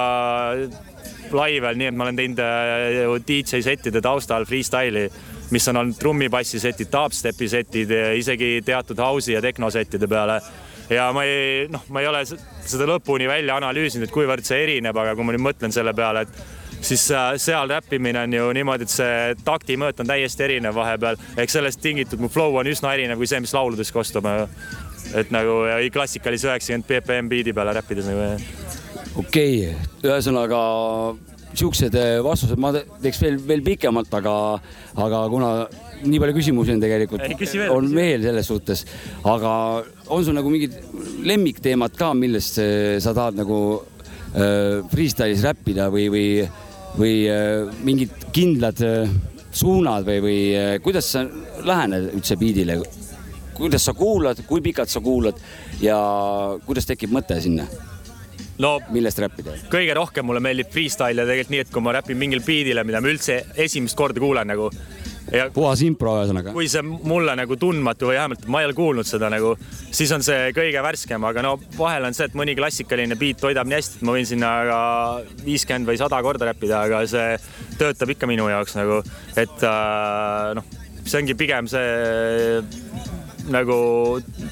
laivel, 1.33 1.77
nii 1.79 1.91
et 1.91 1.97
ma 1.97 2.07
olen 2.07 2.19
teinud 2.19 2.43
äh, 2.45 3.15
DJ 3.27 3.63
settide 3.65 4.03
taustal 4.05 4.47
freestyle'i, 4.49 5.11
mis 5.51 5.69
on 5.69 5.83
olnud 5.83 5.99
trummipassi 5.99 6.61
setid, 6.63 6.91
dubstepi 6.93 7.49
setid, 7.51 7.95
isegi 8.19 8.59
teatud 8.67 8.99
house'i 9.03 9.35
ja 9.35 9.43
tehnosettide 9.45 10.09
peale 10.11 10.41
ja 10.91 11.11
ma 11.15 11.25
ei, 11.27 11.67
noh, 11.71 11.85
ma 11.95 12.03
ei 12.03 12.09
ole 12.11 12.23
seda 12.27 12.87
lõpuni 12.89 13.29
välja 13.31 13.57
analüüsinud, 13.61 14.09
et 14.09 14.15
kuivõrd 14.15 14.47
see 14.47 14.65
erineb, 14.65 14.97
aga 14.97 15.15
kui 15.15 15.27
ma 15.27 15.37
nüüd 15.37 15.45
mõtlen 15.45 15.75
selle 15.75 15.95
peale, 15.97 16.25
et 16.27 16.83
siis 16.87 17.07
äh, 17.15 17.33
seal 17.41 17.71
räppimine 17.71 18.25
on 18.25 18.35
ju 18.35 18.51
niimoodi, 18.57 18.89
et 18.89 18.95
see 18.95 19.37
taktimõõt 19.47 20.03
on 20.03 20.11
täiesti 20.11 20.47
erinev 20.47 20.77
vahepeal, 20.77 21.21
ehk 21.39 21.53
sellest 21.53 21.83
tingitud 21.85 22.23
mu 22.23 22.31
flow 22.33 22.59
on 22.61 22.71
üsna 22.71 22.95
erinev 22.97 23.21
kui 23.21 23.31
see, 23.31 23.43
mis 23.43 23.55
lauludes 23.55 23.93
kostub. 23.95 24.27
et 25.17 25.31
nagu 25.33 25.63
klassikalise 25.93 26.47
üheksakümmend 26.47 26.87
BPM 26.87 27.29
biidi 27.29 27.53
peale 27.57 27.73
räppides 27.75 28.07
nagu. 28.11 28.70
Okei 29.19 29.69
okay., 29.71 29.75
ühesõnaga 30.07 30.61
siuksed 31.59 31.97
vastused 32.23 32.59
ma 32.63 32.71
teeks 32.75 33.21
veel, 33.25 33.39
veel 33.43 33.63
pikemalt, 33.67 34.13
aga, 34.15 34.35
aga 35.03 35.23
kuna 35.33 35.51
nii 36.07 36.21
palju 36.23 36.37
küsimusi 36.37 36.75
on 36.75 36.83
tegelikult 36.83 37.25
on 37.75 37.89
veel 37.95 38.23
selles 38.25 38.49
suhtes, 38.49 38.85
aga 39.29 39.53
on 40.15 40.25
sul 40.25 40.37
nagu 40.37 40.53
mingid 40.53 40.77
lemmikteemad 41.27 41.97
ka, 41.99 42.13
millest 42.17 42.61
eh, 42.63 42.99
sa 43.03 43.15
tahad 43.17 43.41
nagu 43.41 43.59
äh, 43.81 44.81
freestyle'is 44.93 45.45
räppida 45.47 45.91
või, 45.93 46.07
või, 46.13 46.25
või 47.01 47.15
äh, 47.31 47.83
mingid 47.87 48.31
kindlad 48.35 48.81
äh, 48.87 49.13
suunad 49.51 50.07
või, 50.07 50.23
või 50.25 50.41
äh, 50.55 50.73
kuidas 50.85 51.13
sa 51.17 51.27
lähened 51.67 52.13
üldse 52.15 52.39
biidile? 52.41 52.81
kuidas 53.61 53.85
sa 53.85 53.93
kuulad, 53.93 54.39
kui 54.49 54.63
pikalt 54.65 54.89
sa 54.89 55.03
kuulad 55.05 55.37
ja 55.85 55.99
kuidas 56.65 56.87
tekib 56.89 57.13
mõte 57.13 57.37
sinna? 57.45 57.67
No 58.61 58.73
millest 58.93 59.21
räppida? 59.23 59.55
kõige 59.73 59.95
rohkem 59.97 60.27
mulle 60.27 60.43
meeldib 60.45 60.71
freestyle 60.73 61.23
ja 61.23 61.29
tegelikult 61.29 61.55
nii, 61.55 61.63
et 61.65 61.73
kui 61.75 61.85
ma 61.85 61.95
räpin 61.97 62.19
mingil 62.21 62.43
beat'ile, 62.45 62.85
mida 62.87 63.03
ma 63.03 63.13
üldse 63.13 63.41
esimest 63.61 63.99
korda 63.99 64.23
kuulen 64.23 64.51
nagu. 64.51 64.71
puhas 65.55 65.83
impro 65.87 66.17
ühesõnaga. 66.21 66.55
kui 66.57 66.69
see 66.69 66.83
mulle 66.85 67.37
nagu 67.39 67.57
tundmatu 67.61 68.11
või 68.11 68.19
vähemalt 68.19 68.47
ma 68.51 68.63
ei 68.63 68.69
ole 68.69 68.77
kuulnud 68.79 69.09
seda 69.09 69.31
nagu, 69.33 69.55
siis 69.91 70.13
on 70.17 70.25
see 70.27 70.51
kõige 70.57 70.83
värskem, 70.85 71.25
aga 71.31 71.45
no 71.47 71.55
vahel 71.79 72.09
on 72.09 72.17
see, 72.17 72.29
et 72.31 72.37
mõni 72.39 72.57
klassikaline 72.59 73.19
beat 73.21 73.41
toidab 73.43 73.71
nii 73.71 73.81
hästi, 73.81 74.01
et 74.01 74.09
ma 74.09 74.19
võin 74.19 74.29
sinna 74.29 74.53
ka 74.71 74.83
viiskümmend 75.47 75.89
või 75.91 76.01
sada 76.01 76.21
korda 76.27 76.51
räppida, 76.51 76.85
aga 76.89 77.05
see 77.11 77.33
töötab 77.81 78.17
ikka 78.17 78.29
minu 78.31 78.51
jaoks 78.51 78.77
nagu, 78.81 79.01
et 79.41 79.67
äh, 79.67 80.53
noh, 80.59 80.79
see 81.05 81.23
ongi 81.23 81.39
pigem 81.39 81.71
see 81.71 82.61
nagu 83.51 83.77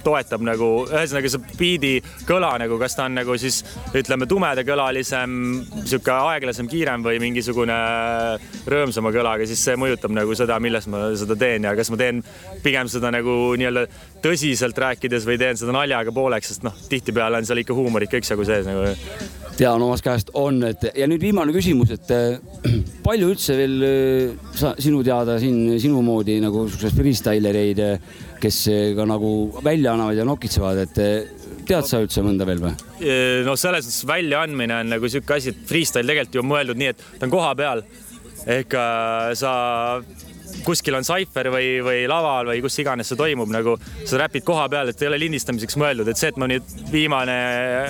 toetab 0.05 0.43
nagu, 0.47 0.71
ühesõnaga 0.89 1.31
see 1.33 1.57
beat'i 1.59 1.93
kõla 2.29 2.55
nagu, 2.63 2.79
kas 2.81 2.97
ta 2.99 3.07
on 3.09 3.19
nagu 3.19 3.37
siis 3.41 3.61
ütleme 3.97 4.29
tumedakõlalisem, 4.31 5.39
sihuke 5.85 6.15
aeglasem, 6.15 6.69
kiirem 6.71 7.05
või 7.07 7.21
mingisugune 7.23 7.79
rõõmsama 8.69 9.13
kõlaga, 9.15 9.49
siis 9.49 9.63
see 9.65 9.79
mõjutab 9.81 10.15
nagu 10.17 10.37
seda, 10.39 10.59
milles 10.63 10.89
ma 10.91 11.09
seda 11.19 11.37
teen 11.39 11.69
ja 11.69 11.75
kas 11.79 11.93
ma 11.93 12.01
teen 12.01 12.23
pigem 12.65 12.91
seda 12.91 13.13
nagu 13.15 13.39
nii-öelda 13.59 13.87
tõsiselt 14.25 14.79
rääkides 14.79 15.27
või 15.29 15.39
teen 15.41 15.59
seda 15.61 15.75
naljaga 15.77 16.15
pooleks, 16.15 16.53
sest 16.53 16.67
noh, 16.67 16.77
tihtipeale 16.91 17.41
on 17.41 17.49
seal 17.49 17.63
ikka 17.63 17.77
huumorit 17.77 18.11
ka 18.11 18.21
üksjagu 18.23 18.47
sees 18.49 18.67
nagu. 18.69 18.95
Tean 19.59 19.83
omast 19.83 20.05
käest 20.07 20.31
on, 20.39 20.61
et 20.69 20.85
ja 20.95 21.09
nüüd 21.11 21.23
viimane 21.23 21.51
küsimus, 21.55 21.91
et 21.97 22.13
äh, 22.15 22.39
palju 23.07 23.33
üldse 23.33 23.57
veel 23.59 23.77
äh, 23.83 24.51
sa, 24.55 24.75
sinu 24.79 25.03
teada 25.07 25.39
siin 25.43 25.81
sinu 25.83 26.03
moodi 26.07 26.39
nagu 26.43 26.67
siukseid 26.71 26.95
freestylereid, 26.95 27.83
äh, 27.83 28.19
kes 28.43 28.61
äh, 28.73 28.93
ka 28.97 29.07
nagu 29.09 29.33
välja 29.65 29.95
annavad 29.95 30.19
ja 30.19 30.27
nokitsevad, 30.29 30.83
et 30.85 31.01
äh, 31.03 31.49
tead 31.69 31.89
sa 31.89 32.01
üldse 32.03 32.25
mõnda 32.25 32.47
veel 32.49 32.63
või? 32.63 32.75
no 33.47 33.57
selles 33.61 33.87
mõttes 33.87 34.07
väljaandmine 34.09 34.83
on 34.83 34.95
nagu 34.97 35.11
sihuke 35.11 35.37
asi, 35.37 35.53
et 35.55 35.69
freestyle 35.69 36.09
tegelikult 36.09 36.39
ju 36.39 36.45
on 36.45 36.51
mõeldud 36.53 36.81
nii, 36.81 36.95
et 36.95 37.05
ta 37.19 37.29
on 37.29 37.35
koha 37.35 37.53
peal. 37.59 37.85
ehk 38.49 38.75
äh, 38.79 39.35
sa 39.39 39.53
kuskil 40.65 40.97
on 40.99 41.07
saifer 41.07 41.51
või, 41.53 41.79
või 41.85 42.05
laval 42.11 42.49
või 42.51 42.63
kus 42.65 42.79
iganes 42.81 43.11
see 43.11 43.19
toimub, 43.19 43.51
nagu 43.53 43.77
sa 44.09 44.21
räpid 44.23 44.47
koha 44.47 44.69
peal, 44.73 44.91
et 44.91 45.03
ei 45.03 45.11
ole 45.11 45.21
lindistamiseks 45.21 45.77
mõeldud, 45.81 46.09
et 46.09 46.21
see, 46.21 46.33
et 46.33 46.41
ma 46.41 46.49
nüüd 46.51 46.65
viimane 46.93 47.37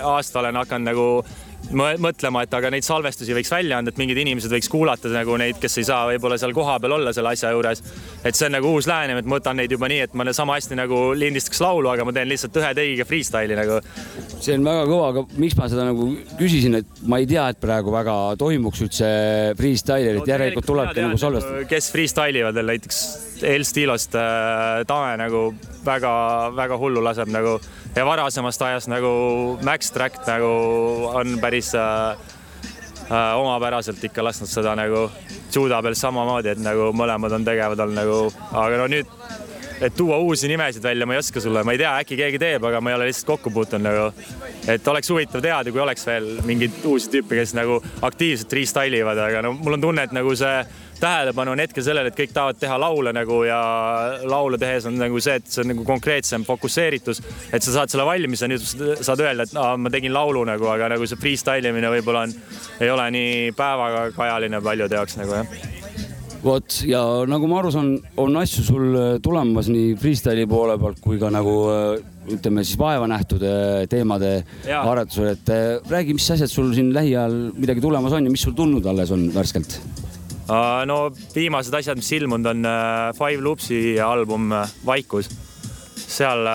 aasta 0.03 0.43
olen 0.43 0.59
hakanud 0.59 0.91
nagu 0.91 1.09
mõtlema, 1.75 2.43
et 2.45 2.55
aga 2.55 2.71
neid 2.73 2.87
salvestusi 2.87 3.35
võiks 3.37 3.51
välja 3.53 3.79
anda, 3.79 3.93
et 3.93 4.01
mingid 4.01 4.19
inimesed 4.23 4.53
võiks 4.53 4.71
kuulata 4.73 5.11
nagu 5.13 5.37
neid, 5.41 5.59
kes 5.61 5.79
ei 5.81 5.87
saa 5.89 6.07
võib-olla 6.09 6.39
seal 6.41 6.55
kohapeal 6.57 6.97
olla 6.97 7.13
selle 7.13 7.35
asja 7.35 7.53
juures. 7.53 7.83
et 8.25 8.35
see 8.35 8.47
on 8.49 8.57
nagu 8.57 8.73
uus 8.73 8.89
lähenemine, 8.89 9.25
et 9.25 9.29
ma 9.29 9.39
võtan 9.39 9.59
neid 9.61 9.73
juba 9.73 9.91
nii, 9.91 10.01
et 10.07 10.15
ma 10.17 10.27
sama 10.33 10.57
hästi 10.57 10.79
nagu 10.79 11.13
lindistaks 11.19 11.61
laulu, 11.61 11.91
aga 11.93 12.07
ma 12.09 12.15
teen 12.17 12.29
lihtsalt 12.31 12.57
ühe 12.57 12.73
teigiga 12.79 13.09
freestyle'i 13.09 13.59
nagu. 13.59 13.81
see 14.41 14.57
on 14.57 14.65
väga 14.65 14.85
kõva, 14.89 15.13
aga 15.13 15.25
miks 15.37 15.57
ma 15.59 15.69
seda 15.69 15.89
nagu 15.91 16.11
küsisin, 16.41 16.81
et 16.81 17.03
ma 17.05 17.21
ei 17.21 17.29
tea, 17.29 17.49
et 17.53 17.61
praegu 17.61 17.93
väga 17.93 18.19
toimuks 18.41 18.85
üldse 18.87 19.09
freestyle'it 19.59 20.23
no,, 20.23 20.29
järelikult 20.29 20.69
tulebki 20.69 21.05
nagu 21.05 21.21
salvestada. 21.21 21.67
kes 21.69 21.93
freestyle 21.93 22.45
ivad 22.45 22.57
veel 22.57 22.73
näiteks 22.77 23.03
El 23.43 23.65
Stilost 23.65 24.15
äh, 24.19 24.85
Tame 24.89 25.17
nagu 25.21 25.43
väga-väga 25.87 26.79
hullu 26.81 27.03
laseb 27.05 27.31
nagu 27.33 27.59
ja 27.97 28.07
varasemast 28.07 28.63
ajast 28.63 28.91
nagu 28.91 29.11
Max 29.67 29.93
Tract 29.95 30.27
nagu 30.29 30.51
on 31.13 31.39
päris 31.43 31.75
äh, 31.75 32.17
äh, 33.11 33.35
omapäraselt 33.39 34.03
ikka 34.05 34.25
lasknud 34.25 34.51
seda 34.51 34.75
nagu 34.79 35.09
juda 35.55 35.83
peal 35.83 35.97
samamoodi, 35.99 36.55
et 36.55 36.63
nagu 36.63 36.93
mõlemad 36.97 37.35
on 37.35 37.47
tegevad 37.47 37.81
olnud 37.85 37.99
nagu, 37.99 38.19
aga 38.53 38.81
no 38.83 38.89
nüüd, 38.93 39.09
et 39.83 39.95
tuua 39.97 40.19
uusi 40.23 40.49
nimesid 40.51 40.83
välja, 40.85 41.07
ma 41.07 41.17
ei 41.17 41.23
oska 41.23 41.41
sulle, 41.43 41.63
ma 41.65 41.75
ei 41.75 41.81
tea, 41.81 41.95
äkki 42.03 42.19
keegi 42.19 42.41
teeb, 42.43 42.67
aga 42.69 42.83
ma 42.83 42.93
ei 42.93 42.99
ole 42.99 43.09
lihtsalt 43.09 43.31
kokku 43.33 43.53
puutunud 43.55 43.87
nagu. 43.87 44.11
et 44.69 44.89
oleks 44.89 45.11
huvitav 45.11 45.43
teada, 45.43 45.73
kui 45.73 45.81
oleks 45.81 46.07
veel 46.07 46.29
mingeid 46.47 46.85
uusi 46.85 47.11
tüüpe, 47.15 47.39
kes 47.39 47.55
nagu 47.57 47.81
aktiivselt 48.03 48.51
freestyle 48.53 49.01
ivad, 49.01 49.19
aga 49.25 49.43
no 49.47 49.55
mul 49.57 49.79
on 49.79 49.87
tunne, 49.89 50.05
et 50.05 50.15
nagu 50.15 50.35
see 50.37 50.61
tähelepanu 51.01 51.55
on 51.55 51.63
hetkel 51.63 51.85
sellele, 51.85 52.13
et 52.13 52.19
kõik 52.19 52.35
tahavad 52.35 52.61
teha 52.61 52.79
laule 52.81 53.13
nagu 53.17 53.43
ja 53.47 53.59
laule 54.29 54.59
tehes 54.61 54.89
on 54.91 54.99
nagu 55.01 55.21
see, 55.23 55.39
et 55.41 55.49
see 55.51 55.63
on 55.65 55.73
nagu 55.73 55.87
konkreetsem 55.89 56.47
fokusseeritus, 56.49 57.23
et 57.53 57.65
sa 57.65 57.79
saad 57.79 57.93
selle 57.93 58.07
valmis 58.09 58.45
ja 58.45 58.51
nüüd 58.51 58.65
saad 58.65 59.25
öelda, 59.25 59.49
et 59.49 59.57
aa, 59.59 59.77
ma 59.81 59.93
tegin 59.95 60.15
laulu 60.15 60.45
nagu, 60.49 60.69
aga 60.73 60.93
nagu 60.95 61.09
see 61.09 61.21
freestyle 61.21 61.73
imine 61.73 61.93
võib-olla 61.99 62.27
on, 62.29 62.37
ei 62.81 62.93
ole 62.93 63.11
nii 63.17 63.57
päevakajaline 63.59 64.63
paljude 64.65 65.01
jaoks 65.01 65.19
nagu 65.21 65.41
jah 65.41 65.59
vot 66.39 66.77
ja 66.87 67.01
nagu 67.27 67.49
ma 67.51 67.59
aru 67.59 67.71
saan, 67.75 67.89
on 68.21 68.37
asju 68.39 68.63
sul 68.63 68.99
tulemas 69.23 69.67
nii 69.73 69.97
freestyle'i 69.99 70.47
poole 70.51 70.77
pealt 70.79 71.01
kui 71.03 71.19
ka 71.19 71.33
nagu 71.35 71.55
ütleme 72.29 72.65
siis 72.67 72.79
vaeva 72.81 73.09
nähtud 73.11 73.43
äh, 73.47 73.87
teemade 73.91 74.33
Jaa. 74.67 74.83
aretusel, 74.93 75.33
et 75.33 75.53
äh, 75.53 75.65
räägi, 75.91 76.17
mis 76.19 76.29
asjad 76.35 76.53
sul 76.53 76.73
siin 76.77 76.93
lähiajal 76.95 77.39
midagi 77.57 77.83
tulemas 77.85 78.15
on 78.17 78.29
ja 78.29 78.35
mis 78.35 78.45
sul 78.47 78.57
tulnud 78.59 78.87
alles 78.87 79.13
on 79.15 79.29
värskelt? 79.35 79.81
Uh, 80.49 80.81
no 80.89 81.11
viimased 81.35 81.75
asjad, 81.77 81.99
mis 82.01 82.09
ilmunud 82.17 82.49
on 82.49 82.65
uh, 82.65 83.11
Five 83.13 83.43
Loopsi 83.45 83.99
album 84.01 84.49
uh, 84.57 84.65
Vaikus. 84.87 85.29
seal 86.09 86.47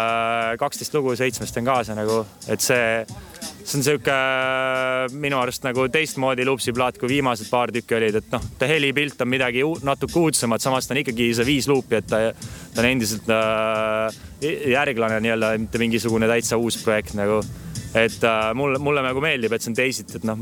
kaksteist 0.58 0.96
lugu 0.96 1.12
seitsmest 1.14 1.60
on 1.60 1.68
kaasa 1.68 1.94
nagu, 1.94 2.24
et 2.50 2.64
see, 2.64 3.04
see 3.62 3.78
on 3.78 3.84
sihuke 3.86 4.16
minu 5.14 5.38
arust 5.38 5.68
nagu 5.68 5.86
teistmoodi 5.94 6.48
Loopsi 6.48 6.74
plaat, 6.74 6.98
kui 6.98 7.12
viimased 7.12 7.52
paar 7.52 7.70
tükki 7.76 8.00
olid, 8.00 8.18
et 8.18 8.32
noh, 8.34 8.48
ta 8.58 8.66
helipilt 8.72 9.22
on 9.22 9.30
midagi 9.30 9.62
natuke 9.86 10.24
uudsemat, 10.24 10.64
samas 10.64 10.90
ta 10.90 10.96
on 10.96 11.04
ikkagi 11.04 11.30
see 11.38 11.46
viis 11.46 11.70
luupi, 11.70 12.00
et 12.00 12.10
ta, 12.10 12.24
ta 12.74 12.82
on 12.82 12.90
endiselt 12.90 13.30
äh, 13.30 14.18
järglane 14.74 15.22
nii-öelda, 15.22 15.54
mitte 15.62 15.84
mingisugune 15.84 16.32
täitsa 16.32 16.58
uus 16.58 16.80
projekt 16.82 17.14
nagu. 17.20 17.44
et 17.94 18.26
äh, 18.26 18.50
mulle, 18.58 18.82
mulle 18.82 19.06
nagu 19.06 19.22
meeldib, 19.22 19.54
et 19.54 19.62
see 19.62 19.76
on 19.76 19.78
teisiti, 19.78 20.18
et 20.18 20.26
noh 20.26 20.42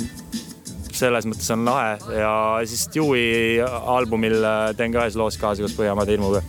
selles 1.02 1.28
mõttes 1.30 1.50
on 1.54 1.66
lahe 1.68 1.98
ja 2.20 2.34
siis 2.70 2.88
Dewey 2.94 3.60
albumil 3.62 4.40
äh, 4.40 4.72
teen 4.78 4.94
ka 4.94 5.06
ühes 5.06 5.18
loos 5.20 5.40
kaasa 5.42 5.66
koos 5.66 5.76
Põhjamaade 5.78 6.16
ilmuga. 6.18 6.42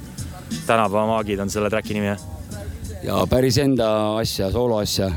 tänapäeva 0.66 1.06
maagid 1.08 1.40
on 1.40 1.50
selle 1.50 1.70
track'i 1.72 1.96
nimi. 1.96 2.14
ja 3.02 3.20
päris 3.30 3.58
enda 3.58 4.18
asja, 4.20 4.50
sooloasja? 4.52 5.12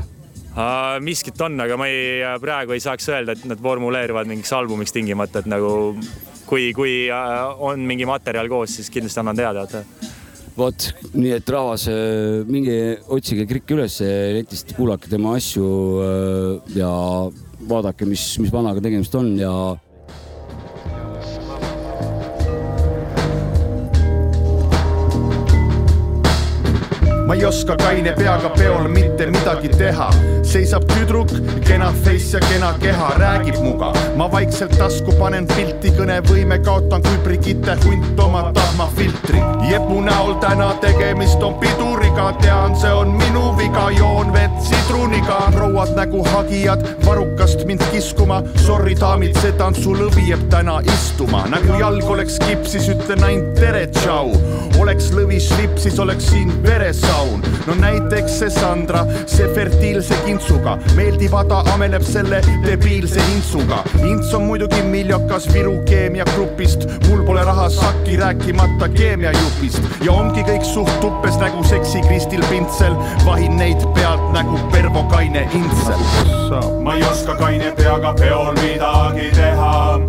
Uh, 0.56 0.96
miskit 1.04 1.40
on, 1.44 1.58
aga 1.60 1.76
ma 1.76 1.86
ei, 1.92 2.22
praegu 2.40 2.72
ei 2.72 2.80
saaks 2.80 3.10
öelda, 3.12 3.34
et 3.36 3.44
nad 3.44 3.60
formuleeruvad 3.60 4.28
mingiks 4.30 4.54
albumiks 4.56 4.94
tingimata, 4.96 5.42
et 5.42 5.50
nagu 5.52 5.68
kui, 6.48 6.70
kui 6.72 6.94
on 7.12 7.82
mingi 7.84 8.06
materjal 8.08 8.48
koos, 8.48 8.78
siis 8.78 8.88
kindlasti 8.94 9.20
annan 9.20 9.36
teada, 9.36 9.66
et 9.66 10.06
vot, 10.56 10.86
nii 11.12 11.34
et 11.36 11.52
rahvas, 11.52 11.84
minge 12.48 12.78
otsige 13.12 13.44
Krikk 13.50 13.74
üles 13.76 13.98
netist, 14.00 14.72
kuulake 14.78 15.10
tema 15.12 15.36
asju 15.36 15.66
äh, 16.00 16.72
ja 16.78 16.92
vaadake, 17.68 18.06
mis, 18.08 18.38
mis 18.38 18.52
vanaga 18.52 18.80
tegemist 18.80 19.14
on 19.14 19.34
ja 19.38 19.52
ma 27.26 27.34
ei 27.34 27.44
oska 27.44 27.76
kaine 27.76 28.12
peaga 28.16 28.50
peol 28.54 28.88
mitte 28.88 29.26
midagi 29.26 29.68
teha. 29.74 30.10
Seisab 30.56 30.86
tüdruk, 30.88 31.28
kena 31.66 31.90
face 32.04 32.36
ja 32.36 32.40
kena 32.40 32.70
keha, 32.80 33.08
räägib 33.20 33.58
muga. 33.60 33.92
ma 34.16 34.28
vaikselt 34.32 34.72
tasku 34.78 35.12
panen 35.18 35.44
pilti, 35.50 35.90
kõnevõime 35.98 36.56
kaotan 36.64 37.02
kui 37.04 37.18
Brigitte 37.24 37.74
hunt 37.84 38.20
oma 38.24 38.46
tahmafiltri. 38.56 39.42
Jepu 39.68 40.00
näol 40.00 40.36
täna 40.40 40.70
tegemist 40.80 41.42
on 41.44 41.58
piduriga, 41.60 42.30
tean, 42.40 42.76
see 42.80 42.92
on 42.92 43.12
minu 43.18 43.50
viga, 43.58 43.90
joon 43.98 44.32
vett 44.32 44.56
sidruniga. 44.64 45.42
prouad 45.52 45.92
nägu 45.96 46.24
hagijad 46.24 46.86
varrukast 47.04 47.66
mind 47.66 47.84
kiskuma. 47.92 48.40
Sorry 48.64 48.96
daamid, 48.96 49.36
see 49.42 49.52
tantsulõvi 49.60 50.30
jääb 50.30 50.48
täna 50.50 50.78
istuma, 50.94 51.44
nagu 51.52 51.76
jalg 51.80 52.08
oleks 52.16 52.38
kipsis, 52.46 52.88
ütlen 52.94 53.24
ainult 53.28 53.60
tere, 53.60 53.86
tšau. 53.92 54.32
oleks 54.80 55.10
lõvi 55.12 55.40
šlipsis, 55.40 55.98
oleks 55.98 56.30
siin 56.30 56.52
veresaun. 56.62 57.44
no 57.66 57.74
näiteks 57.74 58.38
see 58.38 58.50
Sandra, 58.50 59.04
see 59.26 59.48
fertiilse 59.54 60.14
kintsuga, 60.24 60.45
meeldib 60.96 61.34
ada, 61.34 61.62
ameleb 61.74 62.02
selle 62.02 62.40
debiilse 62.64 63.20
intsuga. 63.34 63.82
ints 64.04 64.34
on 64.34 64.42
muidugi 64.46 64.82
miljokas 64.82 65.48
Viru 65.52 65.78
keemiagrupist, 65.88 66.86
mul 67.08 67.24
pole 67.26 67.44
raha 67.44 67.68
sakki, 67.70 68.16
rääkimata 68.16 68.88
keemiajupist 68.94 69.82
ja 70.04 70.12
ongi 70.12 70.44
kõik 70.46 70.64
suht 70.64 70.92
tuppes 71.00 71.38
nagu 71.42 71.64
seksi 71.64 72.00
Kristil 72.08 72.44
Pintsel, 72.50 72.96
vahin 73.24 73.56
neid 73.56 73.82
pealt 73.94 74.32
nagu 74.32 74.58
Pervo 74.72 75.04
Kaine 75.10 75.48
Intsel. 75.52 76.00
ma 76.82 76.94
ei 76.94 77.02
oska 77.02 77.34
kaine 77.36 77.72
peaga 77.76 78.14
peol 78.14 78.52
midagi 78.62 79.30
teha. 79.34 80.00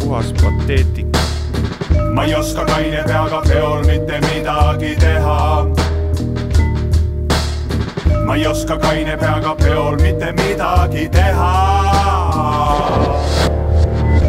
puhas 0.00 0.32
pateetika 0.42 1.20
ma 2.14 2.24
ei 2.24 2.34
oska 2.34 2.64
kaine 2.64 3.02
peaga 3.06 3.42
peol 3.48 3.84
mitte 3.84 4.20
midagi 4.20 4.96
teha. 4.96 5.66
Ma 8.26 8.34
ei 8.34 8.46
oska 8.46 8.76
kaine 8.78 9.16
peaga 9.16 9.54
peol 9.54 9.96
mitte 10.02 10.32
midagi 10.32 11.08
teha. 11.08 11.52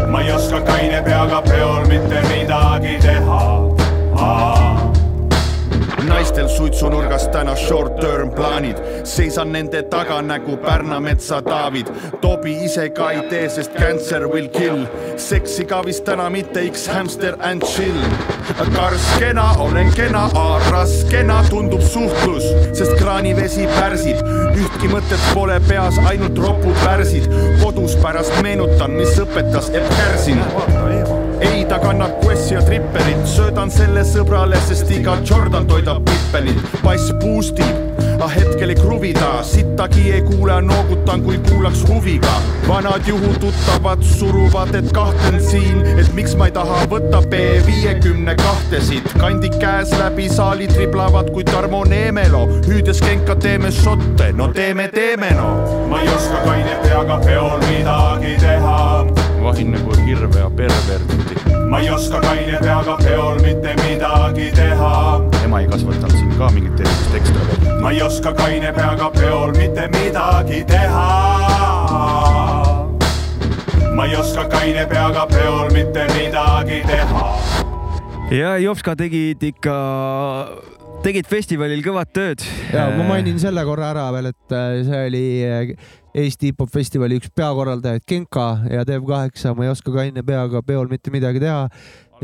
ma 0.07 0.21
ei 0.21 0.31
oska 0.31 0.61
kaine 0.61 1.01
peaga 1.01 1.41
peol 1.41 1.87
mitte 1.87 2.21
midagi 2.29 2.97
teha 3.01 4.66
naistel 6.07 6.47
suitsunurgas 6.49 7.27
täna 7.33 7.55
short 7.55 7.99
term 7.99 8.31
plaanid, 8.31 8.79
seisan 9.03 9.51
nende 9.51 9.83
taga 9.91 10.21
nagu 10.21 10.57
Pärna 10.57 10.99
metsa 10.99 11.41
Taavid. 11.41 11.91
Tobi 12.21 12.55
ise 12.65 12.89
ka 12.89 13.11
ei 13.11 13.21
tee, 13.29 13.49
sest 13.49 13.75
cancer 13.77 14.27
will 14.27 14.47
kill. 14.47 14.85
seksi 15.17 15.65
ka 15.65 15.81
vist 15.85 16.05
täna 16.05 16.29
mitte 16.29 16.63
X 16.69 16.87
hamster 16.87 17.35
and 17.39 17.63
chill. 17.65 18.01
karskena, 18.75 19.51
olen 19.59 19.91
kena, 19.95 20.29
raskena 20.71 21.43
tundub 21.49 21.81
suhtlus, 21.81 22.43
sest 22.73 22.97
kraanivesi 23.01 23.67
pärsib. 23.79 24.23
ühtki 24.57 24.89
mõtet 24.91 25.29
pole 25.33 25.59
peas, 25.69 25.99
ainult 26.09 26.37
ropud 26.37 26.75
värsid. 26.85 27.29
kodus 27.63 27.95
pärast 27.95 28.41
meenutan, 28.41 28.91
mis 28.91 29.19
õpetas 29.19 29.71
Epp 29.73 29.95
Kärsin 29.97 31.16
ta 31.77 31.87
kannab 31.87 32.11
Quessi 32.23 32.53
ja 32.53 32.61
Tripperit, 32.61 33.25
söödan 33.29 33.69
selle 33.71 34.01
sõbrale, 34.07 34.57
sest 34.67 34.89
iga 34.93 35.17
Jordan 35.25 35.67
toidab 35.69 36.05
Pippenit. 36.07 36.57
pass 36.83 37.11
boostib, 37.21 37.75
aga 38.15 38.29
hetkel 38.33 38.73
ei 38.73 38.77
kruvi 38.77 39.11
ta, 39.13 39.43
sittagi 39.45 40.11
ei 40.15 40.21
kuule, 40.25 40.61
noogutan, 40.61 41.21
kui 41.25 41.37
kuulaks 41.49 41.83
huviga. 41.89 42.33
vanad 42.67 43.07
juhututtavad 43.07 44.01
suruvad, 44.03 44.75
et 44.75 44.91
kahtlen 44.93 45.41
siin, 45.43 45.85
et 45.97 46.13
miks 46.13 46.35
ma 46.35 46.47
ei 46.49 46.55
taha 46.55 46.85
võtta 46.89 47.21
B 47.29 47.43
viiekümne 47.67 48.35
kahtesid. 48.35 49.13
kandid 49.19 49.59
käes 49.61 49.93
läbi 49.99 50.29
saali 50.29 50.67
triblavad 50.67 51.29
kui 51.31 51.43
Tarmo 51.43 51.83
Neemelo, 51.85 52.47
hüüdes 52.67 53.01
kenka 53.03 53.35
teeme 53.35 53.71
šotte, 53.71 54.31
no 54.33 54.47
teeme, 54.47 54.87
teeme 54.87 55.31
no. 55.37 55.53
ma 55.89 56.01
ei 56.01 56.09
oska 56.15 56.41
kaine 56.45 56.79
peaga 56.83 57.21
peol 57.25 57.61
midagi 57.69 58.37
teha. 58.41 59.16
Vahin 59.43 59.71
nagu 59.71 59.95
hirve 60.05 60.39
ja 60.39 60.49
perverti. 60.49 61.35
ma 61.69 61.79
ei 61.79 61.89
oska 61.89 62.19
kaine 62.21 62.59
peaga 62.61 62.97
peol 63.03 63.39
mitte 63.41 63.73
midagi 63.83 64.51
teha. 64.55 64.91
ema 65.45 65.59
ei 65.59 65.67
kasvatanud 65.67 66.15
siin 66.17 66.33
ka 66.37 66.49
mingit 66.55 66.75
tervist 66.75 67.15
ekstra. 67.19 67.71
ma 67.81 67.91
ei 67.91 68.01
oska 68.01 68.33
kaine 68.33 68.71
peaga 68.73 69.09
peol 69.19 69.51
mitte 69.57 69.87
midagi 69.95 70.63
teha. 70.67 71.07
ma 73.95 74.05
ei 74.05 74.15
oska 74.15 74.47
kaine 74.53 74.85
peaga 74.85 75.27
peol 75.33 75.69
mitte 75.73 76.07
midagi 76.15 76.81
teha. 76.87 77.27
ja 78.31 78.57
Jopska 78.57 78.95
tegid 78.95 79.43
ikka, 79.43 79.77
tegid 81.03 81.27
festivalil 81.27 81.83
kõvat 81.85 82.11
tööd. 82.13 82.43
ja 82.73 82.89
ma 82.97 83.13
mainin 83.13 83.39
selle 83.39 83.63
korra 83.65 83.93
ära 83.93 84.09
veel, 84.15 84.33
et 84.33 84.57
äh, 84.57 84.81
see 84.87 85.05
oli 85.11 85.27
äh, 85.45 85.95
Eesti 86.17 86.49
hip-hop 86.51 86.71
festivali 86.73 87.19
üks 87.19 87.29
peakorraldajaid 87.37 88.01
Genka 88.09 88.47
ja 88.73 88.81
Dev8, 88.87 89.51
ma 89.53 89.67
ei 89.67 89.69
oska 89.73 89.91
kaine 89.93 90.23
peaga 90.25 90.63
peol 90.65 90.87
mitte 90.89 91.11
midagi 91.13 91.39
teha. 91.43 91.67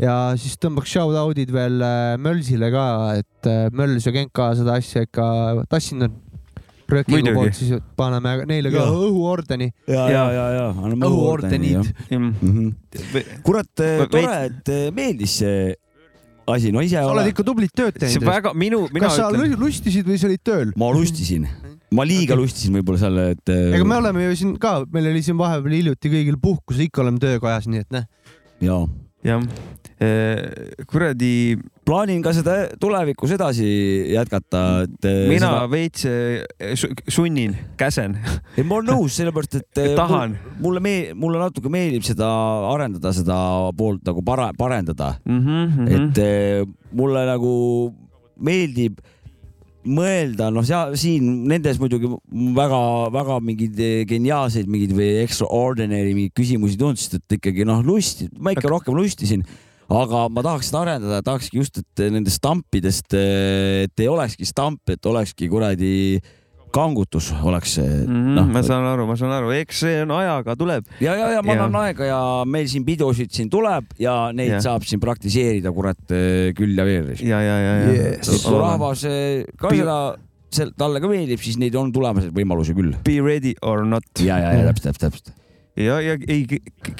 ja 0.02 0.14
siis 0.40 0.56
tõmbaks 0.58 0.90
shout 0.90 1.14
out'id 1.20 1.52
veel 1.54 1.78
äh, 1.86 2.16
Mölsile 2.18 2.70
ka, 2.74 2.86
et 3.20 3.46
äh, 3.46 3.68
Möls 3.70 4.08
ja 4.08 4.12
Genka 4.16 4.48
seda 4.58 4.74
asja 4.80 5.04
ikka 5.06 5.26
tassinud 5.70 6.10
on. 6.10 6.20
Röökingu 6.84 7.30
poolt 7.32 7.54
siis 7.56 7.78
paneme 7.96 8.34
neile 8.50 8.68
ka 8.74 8.82
Ja. 8.82 8.90
õhuordeni. 8.92 9.70
ja, 9.88 10.02
ja, 10.10 10.24
ja, 10.34 10.42
ja 10.52 10.64
anname 10.74 11.06
õhuordenid. 11.08 11.86
Mhm. 12.10 12.66
kurat, 13.46 13.70
tore, 14.10 14.34
et 14.50 14.68
meeldis 14.92 15.38
see 15.40 15.72
asi, 16.46 16.72
no 16.74 16.82
ise 16.84 16.98
sa 17.00 17.06
oled 17.08 17.30
ikka 17.30 17.46
tublit 17.46 17.72
tööd 17.72 17.96
see 17.96 18.18
teinud. 18.18 18.26
väga 18.28 18.52
minu, 18.52 18.82
mina 18.92 19.06
kas 19.08 19.16
sa 19.16 19.30
ütlen, 19.30 19.54
lu- 19.54 19.64
lustisid 19.64 20.04
või 20.04 20.18
sa 20.20 20.28
olid 20.28 20.42
tööl? 20.44 20.74
ma 20.76 20.90
lustisin, 20.92 21.46
ma 21.94 22.06
liiga 22.08 22.36
lustisin 22.38 22.74
võib-olla 22.78 23.00
seal, 23.04 23.20
et. 23.34 23.46
eh, 23.52 23.76
ega 23.78 23.86
me 23.88 24.00
oleme 24.00 24.26
ju 24.28 24.40
siin 24.40 24.56
ka, 24.60 24.80
meil 24.94 25.12
oli 25.12 25.22
siin 25.24 25.38
vahepeal 25.40 25.78
hiljuti 25.78 26.12
kõigil 26.12 26.40
puhkus, 26.42 26.82
ikka 26.84 27.04
oleme 27.04 27.22
töökojas, 27.22 27.70
nii 27.70 27.84
et 27.84 27.94
noh. 27.94 28.08
ja, 28.64 28.80
jah, 29.24 29.46
kuradi, 30.90 31.30
plaanin 31.86 32.20
ka 32.24 32.32
seda 32.36 32.56
tulevikus 32.80 33.32
edasi 33.36 33.66
jätkata, 34.12 34.62
et. 34.84 35.08
mina 35.30 35.52
seda... 35.52 35.70
veits 35.70 36.06
su- 36.80 36.90
sunnin, 37.18 37.54
käsen. 37.80 38.18
ei, 38.56 38.66
ma 38.66 38.80
olen 38.80 38.90
nõus, 38.94 39.16
sellepärast 39.20 39.60
et 39.60 39.82
Tahan. 39.96 40.36
mul- 40.36 40.66
mulle 40.66 40.84
mee-, 40.84 41.14
mulle 41.16 41.40
natuke 41.40 41.72
meeldib 41.72 42.04
seda 42.06 42.28
arendada, 42.72 43.14
seda 43.16 43.38
poolt 43.78 44.04
nagu 44.08 44.24
para-, 44.26 44.52
parendada 44.58 45.14
mm. 45.24 45.42
-hmm, 45.46 45.92
et 45.98 46.22
eh, 46.24 46.64
mulle 46.92 47.24
nagu 47.30 47.54
meeldib 48.44 48.98
mõelda, 49.84 50.48
noh, 50.54 50.64
siin 50.98 51.44
nendes 51.50 51.78
muidugi 51.80 52.08
väga-väga 52.56 53.38
mingeid 53.44 53.80
eh, 53.82 54.00
geniaalseid 54.08 54.70
mingeid 54.70 54.94
või 54.96 55.10
extraordinary 55.22 56.14
mingeid 56.16 56.34
küsimusi 56.38 56.76
ei 56.76 56.80
tulnud, 56.80 57.00
sest 57.00 57.18
et 57.20 57.36
ikkagi 57.38 57.66
noh, 57.68 57.82
lust, 57.86 58.24
ma 58.38 58.54
ikka 58.54 58.70
rohkem 58.72 58.96
lustisin, 58.96 59.44
aga 59.92 60.26
ma 60.32 60.44
tahaks 60.46 60.70
seda 60.70 60.84
arendada, 60.84 61.20
tahakski 61.26 61.60
just, 61.60 61.82
et 61.82 62.06
nendest 62.14 62.40
stampidest, 62.40 63.12
et 63.14 64.04
ei 64.04 64.10
olekski 64.10 64.48
stamp, 64.48 64.80
et 64.90 65.10
olekski 65.10 65.50
kuradi 65.52 65.94
kangutus 66.74 67.28
oleks 67.46 67.76
see 67.78 67.86
mm. 68.04 68.32
noh 68.34 68.48
ma 68.50 68.62
saan 68.66 68.84
aru, 68.90 69.06
ma 69.06 69.14
saan 69.20 69.32
aru, 69.36 69.52
eks 69.60 69.84
see 69.84 70.00
on 70.02 70.10
ajaga 70.16 70.56
tuleb. 70.58 70.88
ja, 71.04 71.14
ja, 71.14 71.30
ja 71.36 71.42
ma 71.46 71.54
Ja. 71.54 71.64
annan 71.68 71.80
aega 71.84 72.08
ja 72.08 72.18
meil 72.50 72.66
siin 72.70 72.84
pidusid 72.86 73.30
siin 73.34 73.50
tuleb 73.52 73.94
ja 74.02 74.16
neid 74.34 74.56
Ja. 74.56 74.58
ja. 74.58 74.64
saab 74.66 74.84
siin 74.88 75.00
praktiseerida, 75.02 75.70
kurat, 75.72 76.00
küll 76.58 76.74
ja 76.76 76.84
veel. 76.88 77.14
ja, 77.22 77.40
ja, 77.40 77.56
ja, 77.62 77.74
ja 77.84 77.92
Yes. 77.94 78.44
rahvas 78.50 79.04
eh, 79.08 79.44
ka 79.60 79.70
seda, 79.70 79.98
sel-, 80.54 80.74
talle 80.78 81.00
ka 81.02 81.08
meeldib, 81.10 81.40
siis 81.42 81.56
neid 81.62 81.74
on 81.78 81.92
tulemas 81.94 82.26
võimalusi 82.34 82.74
küll. 82.76 82.92
Be 83.06 83.20
ready 83.22 83.54
or 83.62 83.84
not. 83.86 84.04
ja, 84.18 84.38
ja, 84.42 84.52
ja 84.58 84.66
täpselt, 84.72 84.98
täpselt, 84.98 85.30
täpselt. 85.30 85.38
ja, 85.78 86.00
ja 86.02 86.18
ei, 86.28 86.44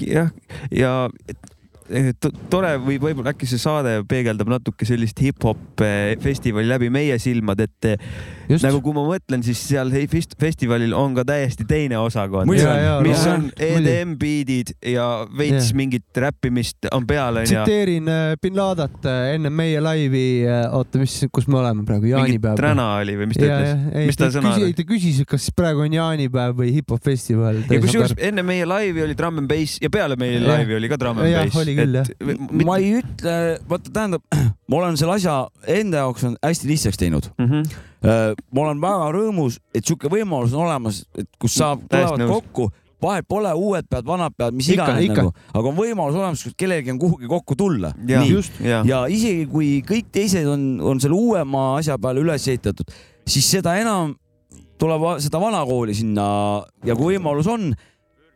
jah, 0.06 0.30
ja 0.74 0.94
eh, 1.90 2.12
to- 2.20 2.32
tore 2.50 2.74
või 2.82 2.96
võib-olla 3.02 3.34
äkki 3.34 3.46
see 3.50 3.60
saade 3.60 3.98
peegeldab 4.08 4.48
natuke 4.54 4.86
sellist 4.88 5.20
hip-hop 5.20 5.82
eh, 5.84 6.14
festivali 6.22 6.66
läbi 6.70 6.88
meie 6.94 7.18
silmad, 7.22 7.60
et 7.66 7.90
eh, 7.92 8.08
Just. 8.48 8.64
nagu 8.66 8.80
kui 8.84 8.92
ma 8.96 9.02
mõtlen, 9.08 9.42
siis 9.46 9.60
seal 9.70 9.90
hei- 9.94 10.08
fest- 10.10 10.34
festivalil 10.40 10.92
on 10.96 11.14
ka 11.16 11.24
täiesti 11.28 11.64
teine 11.68 11.96
osakond, 12.00 12.48
mis 12.50 12.60
jaa, 12.62 12.98
on. 13.34 13.46
EDM 13.56 14.14
beat'id 14.20 14.74
ja 14.94 15.06
veits 15.32 15.70
Jah. 15.70 15.76
mingit 15.78 16.20
räppimist 16.24 16.88
on 16.92 17.06
peal 17.08 17.40
onju. 17.40 17.48
tsiteerin 17.52 18.08
äh, 18.08 18.34
bin 18.42 18.56
Ladat 18.58 19.04
äh, 19.08 19.34
enne 19.36 19.50
meie 19.54 19.80
laivi, 19.80 20.24
oota, 20.76 21.00
mis, 21.00 21.16
kus 21.32 21.48
me 21.48 21.58
oleme 21.62 21.84
praegu, 21.88 22.10
jaanipäev. 22.12 22.56
träna 22.60 22.88
oli 23.00 23.16
või 23.20 23.30
mis 23.32 23.40
ta 23.40 23.48
ütles? 23.48 23.84
mis 24.10 24.20
ta 24.20 24.28
sõna 24.34 24.54
oli? 24.58 24.74
ta 24.76 24.86
küsis, 24.88 25.22
kas 25.28 25.48
praegu 25.56 25.84
on 25.86 25.96
jaanipäev 25.96 26.56
või 26.60 26.72
hip-hop 26.76 27.04
festival. 27.04 27.62
ja 27.70 27.80
kusjuures 27.80 28.14
enne 28.18 28.44
meie 28.46 28.66
laivi 28.68 29.02
oli 29.06 29.16
Drum 29.18 29.40
n 29.44 29.48
Bass 29.50 29.78
ja 29.82 29.90
peale 29.92 30.18
meie 30.20 30.36
Jah. 30.38 30.48
laivi 30.52 30.76
oli 30.80 30.92
ka 30.92 31.00
Drum 31.00 31.22
n 31.22 31.30
Jah, 31.32 31.46
Bass. 31.48 31.56
oli 31.64 31.76
küll, 31.78 31.96
jah. 32.00 32.44
ma 32.64 32.76
ei 32.82 32.92
ütle, 33.00 33.36
vaata, 33.70 33.94
tähendab, 33.94 34.22
ma 34.68 34.78
olen 34.80 34.96
selle 35.00 35.16
asja 35.18 35.34
enda 35.76 36.04
jaoks 36.04 36.24
on 36.28 36.38
hästi 36.42 36.70
lihtsaks 36.70 37.00
teinud. 37.00 37.28
Mhm. 37.38 37.74
ma 38.04 38.64
olen 38.66 38.80
väga 38.80 39.10
rõõmus, 39.16 39.58
et 39.74 39.84
sihuke 39.84 40.10
võimalus 40.12 40.52
on 40.56 40.66
olemas, 40.66 41.04
et 41.16 41.28
kus 41.40 41.54
saab, 41.56 41.86
tulevad 41.88 42.26
kokku, 42.28 42.68
vahet 43.04 43.26
pole, 43.28 43.52
uued 43.52 43.88
pead, 43.90 44.04
vanad 44.08 44.34
pead, 44.36 44.56
mis 44.56 44.68
iganes 44.72 45.08
nagu, 45.08 45.32
aga 45.52 45.70
on 45.70 45.78
võimalus 45.78 46.18
olemas, 46.18 46.44
kellelgi 46.56 46.92
on 46.92 47.00
kuhugi 47.00 47.30
kokku 47.30 47.56
tulla. 47.56 47.94
ja, 48.08 48.20
ja. 48.60 48.82
ja 48.84 49.00
isegi 49.08 49.46
kui 49.50 49.78
kõik 49.88 50.12
teised 50.12 50.48
on, 50.48 50.66
on 50.84 51.00
selle 51.00 51.16
uuema 51.16 51.74
asja 51.78 51.98
peale 52.00 52.20
üles 52.24 52.48
ehitatud, 52.48 52.92
siis 53.28 53.48
seda 53.56 53.76
enam 53.80 54.16
tuleb 54.80 55.04
seda 55.22 55.40
vana 55.40 55.62
kooli 55.64 55.94
sinna 55.96 56.26
ja 56.84 56.96
kui 56.98 57.14
võimalus 57.14 57.48
on, 57.50 57.72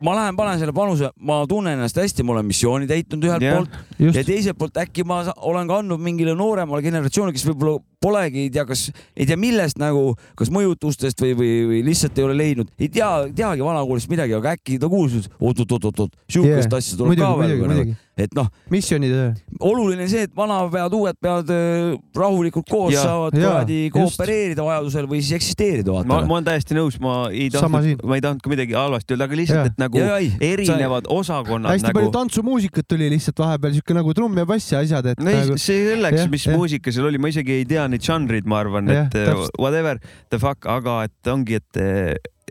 ma 0.05 0.15
lähen 0.15 0.37
panen 0.39 0.59
selle 0.61 0.73
panuse, 0.75 1.11
ma 1.19 1.41
tunnen 1.49 1.77
ennast 1.77 1.97
hästi, 1.99 2.23
ma 2.23 2.37
olen 2.37 2.47
missiooni 2.47 2.87
täitnud 2.89 3.25
ühelt 3.27 3.43
Jah, 3.43 3.57
poolt 3.59 3.77
ja 3.99 4.05
just, 4.07 4.21
teiselt 4.27 4.59
poolt 4.59 4.79
äkki 4.79 5.03
ma 5.07 5.21
olen 5.35 5.67
ka 5.69 5.81
andnud 5.83 6.03
mingile 6.03 6.35
nooremale 6.39 6.85
generatsioonile, 6.85 7.35
kes 7.35 7.47
võib-olla 7.49 7.81
polegi, 8.01 8.45
ei 8.47 8.51
tea, 8.53 8.65
kas 8.69 8.87
ei 9.15 9.27
tea 9.29 9.37
millest 9.39 9.79
nagu, 9.81 10.13
kas 10.39 10.51
mõjutustest 10.53 11.19
või, 11.23 11.33
või, 11.39 11.53
või 11.71 11.81
lihtsalt 11.89 12.19
ei 12.19 12.27
ole 12.27 12.37
leidnud, 12.39 12.71
ei 12.79 12.91
tea, 12.93 13.09
teagi 13.35 13.65
vanakoolist 13.65 14.11
midagi, 14.11 14.35
aga 14.37 14.55
äkki 14.57 14.79
ta 14.79 14.89
kuulis, 14.91 15.25
et 15.25 15.33
oot-oot-oot-oot, 15.39 16.15
sihukest 16.29 16.69
Yeah. 16.69 16.77
asja 16.79 16.97
tuleb 16.97 17.13
muidugi, 17.13 17.25
ka 17.25 17.37
muidugi, 17.37 17.59
veel 17.59 17.75
nagu 17.75 17.97
et 18.19 18.33
noh, 18.35 18.47
missioonitöö. 18.71 19.31
oluline 19.63 20.07
see, 20.11 20.25
et 20.27 20.33
vanapead, 20.35 20.95
uued 20.95 21.17
pead 21.23 21.51
äh, 21.53 21.97
rahulikult 22.17 22.67
koos 22.69 22.93
Ja, 22.93 23.03
saavad 23.07 23.37
ja, 23.37 23.45
kuradi 23.45 23.79
koopereerida 23.93 24.65
vajadusel 24.65 25.07
või 25.09 25.21
siis 25.23 25.37
eksisteerida, 25.39 25.93
ma, 25.93 26.03
vaata. 26.03 26.27
ma 26.27 26.37
olen 26.37 26.47
täiesti 26.49 26.77
nõus, 26.77 26.99
ma 27.03 27.15
ei 27.31 27.49
tahtnud, 27.53 28.03
ma 28.03 28.19
ei 28.19 28.23
tahtnud 28.25 28.43
ka 28.43 28.51
midagi 28.53 28.75
halvasti 28.77 29.15
öelda, 29.15 29.29
aga 29.29 29.39
lihtsalt, 29.39 29.71
et 29.71 29.81
nagu 29.81 30.01
Ja, 30.01 30.17
ei, 30.19 30.31
erinevad 30.51 31.09
osakonnad 31.11 31.73
hästi 31.73 31.89
nagu 31.89 31.99
palju. 31.99 32.13
tantsumuusikat 32.17 32.89
tuli 32.91 33.09
lihtsalt 33.13 33.39
vahepeal 33.43 33.77
siuke 33.77 33.97
nagu 33.97 34.15
trumm 34.17 34.41
ja 34.43 34.47
bass 34.49 34.73
ja 34.73 34.83
asjad, 34.83 35.11
et 35.13 35.23
nagu, 35.23 35.57
see 35.61 35.81
selleks 35.93 36.27
mis 36.31 36.47
muusika 36.51 36.93
seal 36.95 37.09
oli, 37.09 37.21
ma 37.21 37.31
isegi 37.31 37.59
ei 37.61 37.67
tea 37.69 37.87
neid 37.89 38.05
žanreid, 38.05 38.45
ma 38.49 38.59
arvan, 38.63 38.87
Jah, 38.89 39.07
et 39.09 39.15
täpselt. 39.27 39.57
whatever 39.59 39.99
the 40.29 40.39
fuck, 40.39 40.65
aga 40.69 41.03
et 41.09 41.31
ongi, 41.33 41.59
et 41.61 41.81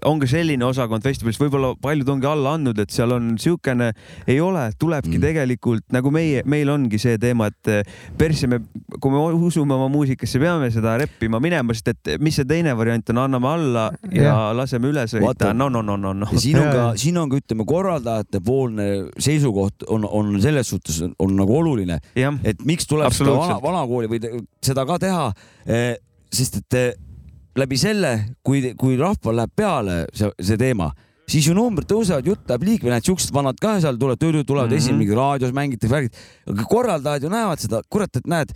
on 0.07 0.21
ka 0.21 0.27
selline 0.31 0.65
osakond 0.67 1.03
festivalis, 1.03 1.39
võib-olla 1.41 1.73
paljud 1.83 2.09
ongi 2.13 2.27
alla 2.29 2.55
andnud, 2.59 2.79
et 2.83 2.91
seal 2.95 3.13
on 3.17 3.33
siukene, 3.41 3.93
ei 4.27 4.41
ole, 4.41 4.69
tulebki 4.79 5.17
Mm. 5.19 5.23
tegelikult 5.25 5.85
nagu 5.93 6.11
meie, 6.15 6.43
meil 6.47 6.69
ongi 6.71 6.99
see 7.01 7.17
teema, 7.19 7.47
et 7.49 7.69
eh, 7.73 7.83
persse 8.19 8.47
me, 8.47 8.59
kui 9.01 9.11
me 9.11 9.19
usume 9.35 9.75
oma 9.75 9.89
muusikasse, 9.93 10.39
peame 10.43 10.71
seda 10.75 10.97
reppima 11.01 11.41
minema, 11.41 11.75
sest 11.75 11.89
et 11.95 12.21
mis 12.21 12.35
see 12.37 12.45
teine 12.49 12.75
variant 12.77 13.11
on, 13.11 13.19
anname 13.25 13.49
alla 13.49 13.87
ja, 14.13 14.23
Jah. 14.29 14.43
laseme 14.57 14.91
üle 14.93 15.07
sõita 15.11 15.53
no 15.55 15.69
no 15.69 15.83
no 15.83 15.97
no 15.97 16.13
no. 16.15 16.29
ja 16.33 16.39
siin 16.39 16.59
on 16.61 16.71
ka 16.73 16.85
siin 17.01 17.17
on 17.19 17.29
ka 17.33 17.41
ütleme 17.41 17.65
korraldajate 17.69 18.41
poolne 18.45 18.89
seisukoht 19.19 19.85
on, 19.89 20.05
on 20.05 20.35
selles 20.41 20.69
suhtes 20.71 21.01
on 21.19 21.37
nagu 21.37 21.57
oluline, 21.59 21.99
jah, 22.19 22.37
et 22.45 22.61
miks 22.69 22.87
tuleb 22.87 23.13
seda 23.13 23.33
vana, 23.37 23.59
vanakooli 23.63 24.09
või 24.13 24.21
te- 24.23 24.33
seda 24.63 24.85
ka 24.89 24.99
teha, 25.03 25.29
sest 26.33 26.61
et 26.63 26.75
eh, 26.79 26.89
läbi 27.59 27.79
selle, 27.81 28.15
kui, 28.45 28.73
kui 28.79 28.97
rahval 29.01 29.43
läheb 29.43 29.53
peale 29.57 30.01
see, 30.17 30.31
see 30.41 30.61
teema, 30.61 30.91
siis 31.29 31.49
ju 31.49 31.57
numbrid 31.57 31.89
tõusevad, 31.91 32.27
jutt 32.27 32.49
läheb 32.49 32.67
liikvele, 32.71 32.97
näed 32.97 33.09
siuksed 33.09 33.35
vanad 33.35 33.61
ka 33.61 33.77
seal 33.83 34.01
tulevad, 34.01 34.19
tulevad 34.21 34.71
mm 34.71 34.75
-hmm. 34.75 34.77
esimene 34.77 35.15
raadios 35.15 35.53
mängitakse 35.53 35.95
värgid, 35.95 36.19
aga 36.47 36.65
korraldajad 36.65 37.23
ju 37.23 37.31
näevad 37.33 37.65
seda, 37.65 37.83
kurat, 37.91 38.17
et 38.17 38.27
näed 38.27 38.53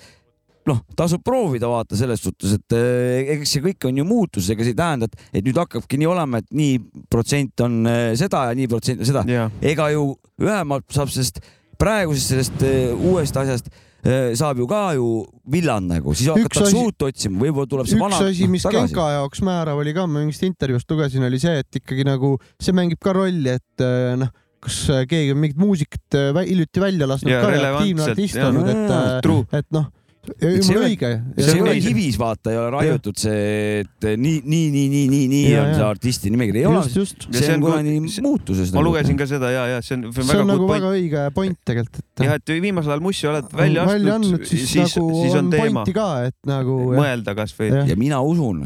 noh, 0.68 0.82
tasub 0.96 1.22
proovida 1.24 1.68
vaata 1.70 1.96
selles 1.98 2.22
suhtes, 2.22 2.54
et 2.58 2.76
eh, 2.76 3.32
eks 3.34 3.56
see 3.56 3.64
kõik 3.64 3.88
on 3.88 3.98
ju 3.98 4.04
muutus, 4.06 4.50
ega 4.52 4.62
see 4.64 4.74
ei 4.74 4.78
tähenda, 4.78 5.08
et, 5.10 5.24
et 5.32 5.44
nüüd 5.44 5.58
hakkabki 5.58 5.98
nii 5.98 6.10
olema, 6.10 6.38
et 6.38 6.50
nii 6.54 6.78
protsent 7.10 7.64
on 7.66 7.80
eh, 7.90 8.12
seda 8.18 8.44
ja 8.50 8.58
nii 8.58 8.68
protsent 8.70 9.02
on 9.02 9.10
seda. 9.10 9.24
jah, 9.26 9.50
ega 9.60 9.90
ju 9.94 10.12
ühemalt 10.42 10.86
saab 10.94 11.10
sellest 11.12 11.42
praegusest 11.82 12.34
sellest 12.34 12.62
eh, 12.68 12.92
uuest 12.94 13.36
asjast 13.36 13.72
saab 14.02 14.58
ju 14.58 14.66
ka 14.66 14.82
ju 14.96 15.08
villand 15.52 15.92
nagu, 15.92 16.14
siis 16.14 16.28
Üks 16.28 16.34
hakatakse 16.34 16.64
asi- 16.66 16.80
uut 16.82 17.04
otsima, 17.06 17.38
võib-olla 17.44 17.70
tuleb 17.70 17.86
see 17.86 17.98
üks 17.98 18.02
vana 18.02 18.18
asi, 18.18 18.48
mis 18.50 18.64
tagasi. 18.66 18.90
Genka 18.90 19.08
jaoks 19.14 19.42
määrav 19.46 19.78
oli 19.78 19.94
ka, 19.94 20.06
ma 20.06 20.22
mingist 20.24 20.42
intervjuust 20.42 20.90
lugesin, 20.90 21.22
oli 21.28 21.38
see, 21.42 21.58
et 21.62 21.80
ikkagi 21.82 22.06
nagu 22.08 22.34
see 22.58 22.74
mängib 22.74 22.98
ka 23.02 23.14
rolli, 23.14 23.54
et 23.60 23.84
äh, 23.86 24.16
noh, 24.18 24.32
kas 24.62 24.78
äh, 24.90 25.04
keegi 25.10 25.34
on 25.34 25.42
mingit 25.42 25.58
muusikat 25.60 26.18
äh, 26.18 26.42
hiljuti 26.50 26.82
välja 26.82 27.06
lasknud 27.10 27.30
Ja 27.30 27.42
ka 27.42 27.54
ja 27.54 27.72
aktiivne 27.76 28.08
artist 28.10 28.42
olnud, 28.42 28.70
et 28.74 29.60
et 29.62 29.70
noh, 29.74 29.86
see 30.22 30.76
ole- 30.76 30.88
õige. 30.92 31.08
see 31.38 31.60
ole 31.62 31.74
kivis, 31.82 32.16
vaata, 32.20 32.52
ei 32.52 32.58
ole 32.60 32.68
raiutud 32.70 33.18
see, 33.18 33.80
et 33.82 34.06
nii, 34.06 34.36
nii, 34.44 34.68
nii, 34.70 34.84
nii, 34.92 35.06
nii, 35.10 35.24
nii 35.32 35.40
Ja, 35.50 35.64
on 35.64 35.72
see 35.74 35.86
artisti 35.88 36.30
nimekiri, 36.34 36.62
ei 36.62 36.68
ole 36.70 36.82
Just, 36.84 36.96
just.. 36.96 37.26
Ja 37.28 37.38
see 37.40 37.46
see 37.48 37.56
on 37.56 37.62
on 37.62 37.66
kuradi 37.66 38.22
muutuses. 38.26 38.72
ma 38.76 38.84
lugesin 38.86 39.18
ka 39.18 39.26
seda 39.30 39.50
ja, 39.54 39.64
ja 39.74 39.80
see 39.82 39.98
on, 39.98 40.06
see 40.14 40.36
on 40.38 40.44
on 40.44 40.52
nagu 40.54 40.68
väga 40.70 40.92
õige 40.94 41.24
point 41.34 41.58
tegelikult, 41.66 41.98
et 42.04 42.24
jah, 42.28 42.38
et 42.38 42.54
viimasel 42.62 42.94
ajal 42.94 43.02
Mussi 43.02 43.28
oled 43.32 43.50
välja 43.58 43.88
astunud 43.88 44.46
siis, 44.46 44.68
siis, 44.70 44.94
nagu 44.94 45.18
siis 45.24 45.36
on 45.40 45.50
teema 45.50 45.82
pointi 45.82 45.96
ka, 45.98 46.06
et 46.30 46.38
nagu 46.48 46.78
mõelda 46.94 47.34
kasvõi. 47.42 47.72
Ja 47.90 47.98
mina 47.98 48.22
usun, 48.22 48.62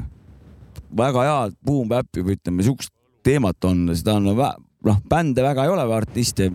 väga 0.97 1.25
head 1.27 1.57
boom 1.65 1.89
bap'i 1.91 2.25
või 2.25 2.37
ütleme, 2.37 2.65
siukest 2.67 2.93
teemat 3.27 3.65
on, 3.67 3.87
seda 3.97 4.19
on 4.21 4.29
vä- 4.37 4.55
noh, 4.87 5.01
bände 5.09 5.43
väga 5.43 5.65
ei 5.67 5.73
ole 5.73 5.85
või 5.89 5.97
artiste, 5.99 6.51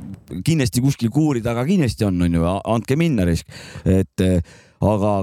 kindlasti 0.45 0.84
kuskil 0.84 1.10
kuuri 1.11 1.41
taga 1.44 1.65
kindlasti 1.68 2.06
on, 2.07 2.22
onju, 2.28 2.45
andke 2.69 2.95
minna 2.99 3.26
risk, 3.28 3.49
et 3.86 4.23
aga 4.82 5.14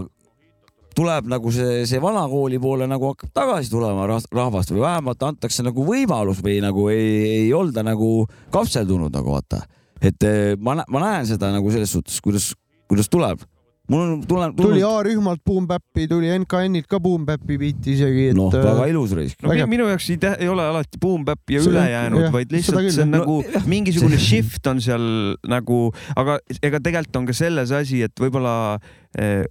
tuleb 0.98 1.28
nagu 1.30 1.51
see, 1.55 1.85
see 1.86 2.01
vanakooli 2.02 2.59
poole 2.62 2.89
nagu 2.90 3.12
hakkab 3.12 3.30
tagasi 3.36 3.70
tulema 3.70 4.06
rahvast 4.09 4.72
või 4.72 4.82
vähemalt 4.82 5.22
antakse 5.22 5.62
nagu 5.66 5.85
võimalus 5.86 6.40
või 6.44 6.59
nagu 6.64 6.89
ei, 6.90 7.10
ei 7.43 7.52
olda 7.55 7.85
nagu 7.86 8.26
kapseldunud 8.55 9.14
nagu 9.14 9.36
vaata. 9.36 9.62
et 10.02 10.22
eh, 10.26 10.56
ma, 10.59 10.78
ma 10.89 11.05
näen 11.05 11.26
seda 11.26 11.52
nagu 11.55 11.70
selles 11.74 11.93
suhtes, 11.94 12.20
kuidas, 12.22 12.52
kuidas 12.90 13.10
tuleb. 13.10 13.43
Mul 13.89 14.01
on, 14.05 14.23
tuleb, 14.28 14.55
tuli 14.59 14.82
A-rühmalt 14.85 15.40
Boom 15.48 15.66
Bap'i, 15.70 16.06
tuli 16.10 16.28
NKN-ilt 16.39 16.86
ka 16.90 16.98
Boom 17.01 17.24
Bap'i 17.28 17.56
biiti 17.60 17.94
isegi, 17.97 18.27
et 18.32 18.36
noh, 18.36 18.52
äh, 18.52 18.62
väga 18.66 18.86
ilus 18.93 19.15
raisk. 19.16 19.40
no 19.43 19.48
mi- 19.55 19.65
minu 19.74 19.86
jaoks 19.89 20.10
ei, 20.12 20.19
ei 20.44 20.48
ole 20.52 20.62
alati 20.69 21.01
boom 21.01 21.24
bap 21.24 21.40
ja 21.51 21.60
ülejäänud 21.65 22.27
jah,, 22.27 22.32
vaid 22.35 22.52
lihtsalt 22.52 22.90
see 22.93 23.02
on 23.06 23.12
jah. 23.15 23.20
nagu 23.23 23.39
No, 23.55 23.60
mingisugune 23.66 24.19
see- 24.19 24.43
shift 24.43 24.66
on 24.66 24.81
seal 24.85 25.36
nagu, 25.48 25.81
aga 26.16 26.39
ega 26.62 26.81
tegelikult 26.85 27.16
on 27.23 27.27
ka 27.27 27.32
selles 27.32 27.73
asi, 27.73 28.02
et 28.05 28.12
võib-olla 28.20 28.78
eh, 29.16 29.44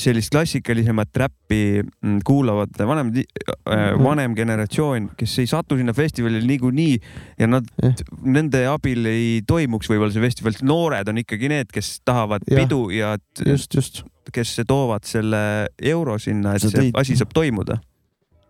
sellist 0.00 0.30
klassikalisemat 0.34 1.16
räppi 1.16 1.60
mm, 1.82 2.18
kuulavad 2.26 2.74
vanem, 2.86 3.10
Mhm. 3.10 4.02
vanem 4.04 4.34
generatsioon, 4.36 5.10
kes 5.16 5.38
ei 5.38 5.46
satu 5.46 5.76
sinna 5.78 5.92
festivalile 5.96 6.46
niikuinii 6.46 6.98
ja 7.38 7.46
nad, 7.46 7.64
nende 8.22 8.64
abil 8.66 9.06
ei 9.06 9.42
toimuks 9.46 9.88
võib-olla 9.90 10.12
see 10.12 10.22
festival, 10.24 10.52
noored 10.62 11.08
on 11.08 11.18
ikkagi 11.22 11.48
need, 11.48 11.70
kes 11.72 12.00
tahavad 12.04 12.42
Jah. 12.50 12.62
pidu 12.64 12.90
ja 12.90 13.16
just, 13.46 13.74
just. 13.74 14.02
kes 14.32 14.56
toovad 14.68 15.04
selle 15.08 15.68
euro 15.82 16.18
sinna, 16.18 16.54
et 16.54 16.62
Sa 16.62 16.68
see 16.70 16.80
tõid- 16.90 17.00
asi 17.00 17.16
saab 17.16 17.32
toimuda. 17.34 17.80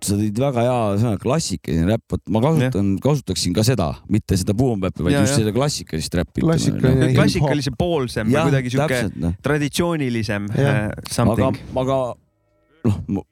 Sa 0.07 0.17
tõid 0.19 0.39
väga 0.41 0.63
hea 0.65 0.77
sõna, 1.03 1.19
klassikaline 1.21 1.87
räpp, 1.91 2.05
vot 2.15 2.23
ma 2.35 2.41
kasutan, 2.45 2.93
kasutaksin 3.03 3.55
ka 3.57 3.65
seda, 3.67 3.89
mitte 4.13 4.37
seda 4.41 4.55
boom 4.57 4.81
bap'i, 4.83 5.05
vaid 5.07 5.15
Ja, 5.17 5.21
just 5.25 5.37
ja. 5.37 5.43
seda 5.43 5.53
klassikalist 5.57 6.17
räppi. 6.21 6.45
Klassikaline 6.45 7.09
hip-hop. 7.11 7.19
klassikalise 7.19 7.73
poolsem 7.79 8.31
või 8.31 8.39
Jah, 8.39 8.49
kuidagi 8.49 8.73
sihuke 8.75 9.01
noh. 9.25 9.35
traditsioonilisem 9.45 10.49
Jah. 10.57 10.81
äh, 10.91 11.05
something. 11.11 11.61
aga, 11.77 11.83
aga 11.85 12.95
noh, 13.13 13.25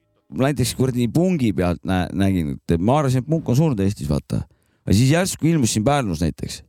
näiteks 0.45 0.75
kuradi 0.77 1.09
pungi 1.13 1.53
pealt 1.57 1.81
nä 1.89 2.03
nägin, 2.13 2.57
et 2.59 2.81
ma 2.81 2.99
arvasin, 3.03 3.25
et 3.25 3.29
punk 3.31 3.49
on 3.49 3.57
surnud 3.57 3.81
Eestis, 3.81 4.09
vaata. 4.11 4.43
aga 4.85 4.97
siis 4.97 5.13
järsku 5.15 5.49
ilmus 5.49 5.73
siin 5.77 5.85
Pärnus 5.87 6.21
näiteks, 6.25 6.63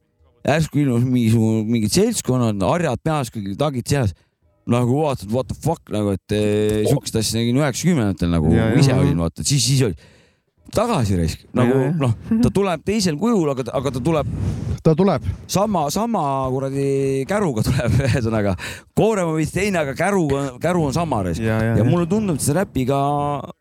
järsku 0.48 0.80
ilmus 0.80 1.04
mingisugune, 1.04 1.66
mingid 1.68 1.92
seltskonnad, 1.92 2.64
harjad 2.64 3.02
peas, 3.04 3.32
kõik 3.36 3.58
tagid 3.60 3.88
seas 3.92 4.16
nagu 4.70 5.02
vaatad, 5.04 5.32
what 5.34 5.50
the 5.50 5.58
fuck 5.64 5.90
nagu, 5.94 6.14
et 6.18 6.36
eh, 6.38 6.86
siukest 6.90 7.20
asja 7.22 7.40
nägin 7.42 7.60
üheksakümnendatel 7.62 8.32
nagu 8.34 8.54
Ja, 8.54 8.70
ise 8.78 8.94
olin, 8.96 9.18
vaata, 9.20 9.44
siis, 9.48 9.66
siis 9.66 9.84
oli 9.90 9.98
tagasi 10.74 11.18
raisk, 11.18 11.46
nagu 11.58 11.88
noh, 11.98 12.12
ta 12.44 12.52
tuleb 12.54 12.84
teisel 12.86 13.18
kujul, 13.18 13.48
aga, 13.56 13.66
aga 13.74 13.92
ta 13.96 14.02
tuleb 14.06 14.28
ta 14.86 14.94
tuleb. 14.96 15.26
sama, 15.50 15.88
sama 15.92 16.22
kuradi 16.54 17.26
käruga 17.28 17.64
tuleb, 17.66 17.96
ühesõnaga 18.06 18.54
koorem 18.98 19.32
on 19.34 19.40
vist 19.40 19.56
teine, 19.58 19.82
aga 19.82 19.96
käru, 19.98 20.28
käru 20.62 20.86
on 20.88 20.94
sama 20.96 21.24
raisk. 21.26 21.42
ja, 21.44 21.58
ja, 21.64 21.78
ja 21.82 21.88
mulle 21.88 22.06
tundub, 22.10 22.38
et 22.40 22.46
see 22.46 22.56
räpiga 22.56 23.00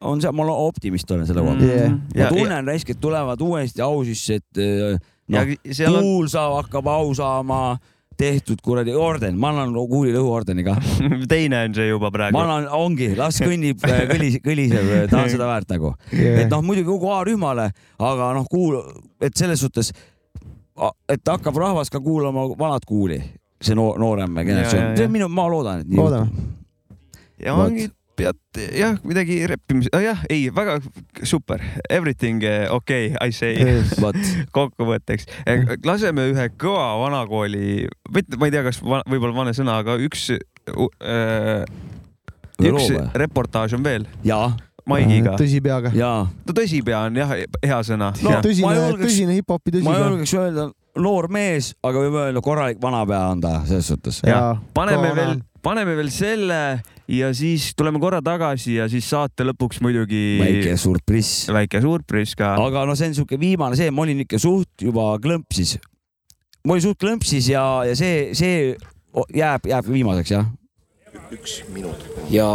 on 0.05 0.21
see, 0.23 0.31
ma 0.33 0.45
olen 0.45 0.65
optimist 0.69 1.11
olen 1.11 1.29
selle 1.29 1.45
koha 1.45 1.57
pealt 1.59 1.69
Yeah. 1.69 2.29
ma 2.29 2.29
tunnen 2.35 2.69
raisk, 2.69 2.91
et 2.93 3.01
tulevad 3.01 3.41
uuesti 3.45 3.83
au 3.85 4.03
sisse, 4.07 4.39
et 4.43 4.61
eh, 4.63 4.99
noh, 5.33 5.55
seal 5.73 5.97
on- 5.99 6.55
hakkab 6.59 6.87
au 6.93 7.15
saama, 7.17 7.79
tehtud 8.19 8.61
kuradi 8.65 8.95
orden, 8.99 9.37
ma 9.39 9.53
annan 9.53 9.75
kuulile 9.91 10.19
õhuordeni 10.19 10.65
ka. 10.67 10.75
teine 11.33 11.63
on 11.69 11.75
see 11.77 11.89
juba 11.89 12.11
praegu 12.15 12.35
ma. 12.35 12.45
annan, 12.45 12.69
ongi, 12.75 13.13
las 13.19 13.39
kõnnib, 13.43 13.83
kõlis, 13.83 14.39
kõliseb, 14.45 14.93
ta 15.11 15.23
on 15.23 15.33
seda 15.33 15.49
väärt 15.51 15.71
nagu. 15.75 15.93
Yeah. 16.13 16.43
et 16.45 16.53
noh, 16.53 16.65
muidugi 16.67 16.89
kogu 16.91 17.13
A-rühmale, 17.15 17.69
aga 18.11 18.33
noh, 18.37 18.49
kuul-, 18.51 18.81
et 19.23 19.39
selles 19.39 19.63
suhtes, 19.63 19.93
et 21.09 21.33
hakkab 21.35 21.63
rahvas 21.63 21.93
ka 21.95 22.03
kuulama 22.03 22.49
vanat 22.59 22.87
kuuli, 22.89 23.21
see 23.63 23.79
noor, 23.79 23.99
noorem 24.03 24.43
generatsioon, 24.43 24.97
see 24.99 25.07
on 25.07 25.15
minu, 25.15 25.31
ma 25.31 25.47
loodan, 25.51 25.85
et 25.85 25.93
nii 25.93 26.03
loodame. 26.03 26.49
ja 27.45 27.55
ongi, 27.55 27.87
pead 28.19 28.61
jah, 28.75 28.99
midagi 29.07 29.41
reppimis- 29.51 29.91
oh,, 29.95 30.03
jah, 30.03 30.21
ei, 30.33 30.49
väga 30.55 30.79
super, 31.29 31.63
everything 31.89 32.43
eh, 32.47 32.67
okei 32.73 33.13
okay,, 33.15 33.29
I 33.29 33.33
say 33.33 33.83
kokkuvõtteks. 34.57 35.29
laseme 35.87 36.29
ühe 36.33 36.49
kõva 36.61 36.91
vanakooli, 37.05 37.87
mitte, 38.15 38.39
ma 38.41 38.49
ei 38.49 38.55
tea, 38.55 38.65
kas 38.67 38.83
va, 38.83 39.03
võib-olla 39.09 39.45
vane 39.45 39.55
sõna, 39.57 39.79
aga 39.83 39.99
üks 40.03 40.31
äh,, 40.35 41.63
üks 42.59 42.89
või? 42.91 43.05
reportaaž 43.25 43.77
on 43.79 43.87
veel 43.87 44.09
jaa, 44.27 44.51
Maigiga. 44.89 45.37
tõsi 45.39 45.63
peaga. 45.65 45.93
jaa. 45.97 46.27
no 46.27 46.57
tõsipea 46.57 47.05
on 47.09 47.23
jah, 47.23 47.33
hea 47.63 47.81
sõna 47.87 48.13
No, 48.23 48.35
ma 48.35 48.43
tõsine, 48.45 48.75
tõsine 48.99 49.39
hip-hopi 49.39 49.79
ma 49.79 49.79
tõsipea. 49.79 50.05
julgeks 50.09 50.37
öelda 50.41 50.69
noor 50.99 51.29
mees, 51.33 51.73
aga 51.87 52.05
võib 52.05 52.21
öelda 52.25 52.43
korralik 52.45 52.81
vanapea 52.83 53.25
on 53.33 53.43
ta 53.45 53.55
selles 53.69 53.91
suhtes. 53.93 54.23
ja 54.27 54.57
paneme 54.75 55.13
veel, 55.17 55.43
paneme 55.63 55.97
veel 55.99 56.11
selle 56.15 56.61
ja 57.09 57.31
siis 57.35 57.73
tuleme 57.77 58.01
korra 58.01 58.21
tagasi 58.25 58.77
ja 58.77 58.87
siis 58.93 59.07
saate 59.09 59.47
lõpuks 59.49 59.81
muidugi 59.85 60.39
väike 60.43 60.77
surpriss. 60.81 61.47
väike 61.53 61.81
surpriis 61.81 62.35
ka. 62.37 62.53
aga 62.61 62.85
no 62.89 62.97
see 62.99 63.09
on 63.09 63.17
siuke 63.23 63.39
viimane 63.41 63.79
see, 63.81 63.89
ma 63.95 64.05
olin 64.05 64.25
ikka 64.27 64.41
suht 64.43 64.85
juba 64.85 65.15
klõmpsis. 65.23 65.79
ma 66.69 66.77
olin 66.77 66.85
suht 66.85 67.01
klõmpsis 67.01 67.49
ja, 67.55 67.65
ja 67.89 67.97
see, 67.97 68.37
see 68.37 68.75
jääb, 69.35 69.71
jääb 69.73 69.89
viimaseks 69.89 70.35
jah. 70.37 70.53
ja 72.35 72.47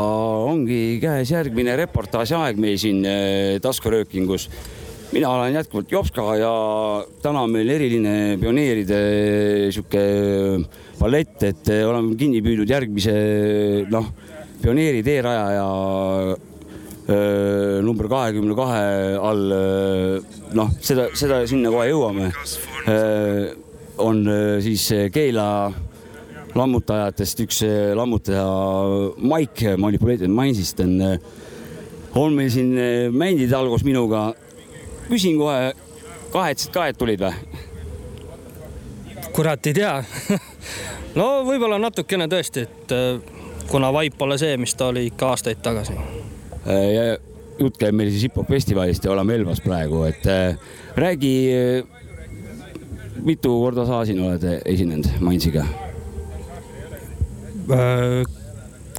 ongi 0.46 1.00
käes 1.02 1.34
järgmine 1.34 1.76
reportaaži 1.80 2.38
aeg 2.38 2.62
meil 2.62 2.78
siin 2.78 3.02
eh, 3.10 3.58
taskuröökingus. 3.62 4.50
mina 5.18 5.32
olen 5.34 5.58
jätkuvalt 5.58 5.92
Jopska 5.92 6.28
ja 6.38 6.54
täna 7.26 7.42
on 7.48 7.58
meil 7.58 7.74
eriline 7.74 8.38
pioneeride 8.42 9.02
sihuke 9.74 10.06
ballett, 11.00 11.42
et 11.42 11.74
oleme 11.90 12.14
kinni 12.22 12.46
püüdnud 12.46 12.70
järgmise 12.70 13.18
noh, 13.90 14.14
pioneeri 14.64 15.03
teerajaja 15.03 15.68
number 17.84 18.07
kahekümne 18.07 18.56
kahe 18.56 18.84
all. 19.19 19.49
noh, 20.56 20.69
seda, 20.80 21.10
seda 21.19 21.41
sinna 21.49 21.72
kohe 21.73 21.90
jõuame. 21.90 22.30
on 24.03 24.23
siis 24.64 24.85
eh, 24.95 25.10
Keila 25.14 25.72
lammutajatest 26.56 27.44
üks 27.44 27.60
eh, 27.68 27.91
lammutaja 27.98 28.45
Mike 29.19 29.76
Manipulated 29.77 30.31
Mindsist 30.31 30.80
on, 30.80 30.95
on 32.15 32.34
meil 32.34 32.49
siin 32.53 32.72
mändide 33.11 33.56
all 33.60 33.69
koos 33.69 33.84
minuga. 33.84 34.31
küsin 35.10 35.38
kohe, 35.38 35.73
kahetsed 36.34 36.72
ka, 36.73 36.88
et 36.88 36.98
tulid 36.98 37.22
või? 37.22 37.35
kurat 39.34 39.68
ei 39.68 39.73
tea. 39.73 39.94
no 41.19 41.27
võib-olla 41.48 41.80
natukene 41.81 42.27
tõesti, 42.31 42.68
et 42.68 42.94
äh, 42.94 43.32
kuna 43.74 43.90
vaip 43.94 44.18
pole 44.18 44.38
see, 44.38 44.58
mis 44.62 44.76
ta 44.78 44.91
oli 44.94 45.08
ikka 45.10 45.34
aastaid 45.34 45.62
tagasi. 45.66 45.94
ja 46.94 47.06
jutt 47.60 47.78
käib 47.82 47.95
meil 47.98 48.12
siis 48.14 48.28
hip-hop 48.28 48.50
festivalist 48.50 49.06
ja 49.06 49.12
oleme 49.12 49.36
Elvas 49.36 49.62
praegu, 49.66 50.04
et 50.06 50.28
äh, 50.30 50.58
räägi, 50.95 51.34
mitu 53.26 53.56
korda 53.60 53.86
sa 53.90 54.06
siin 54.06 54.22
oled 54.22 54.45
esinenud 54.66 55.10
Mindsiga? 55.20 55.66
Äh, 57.72 58.22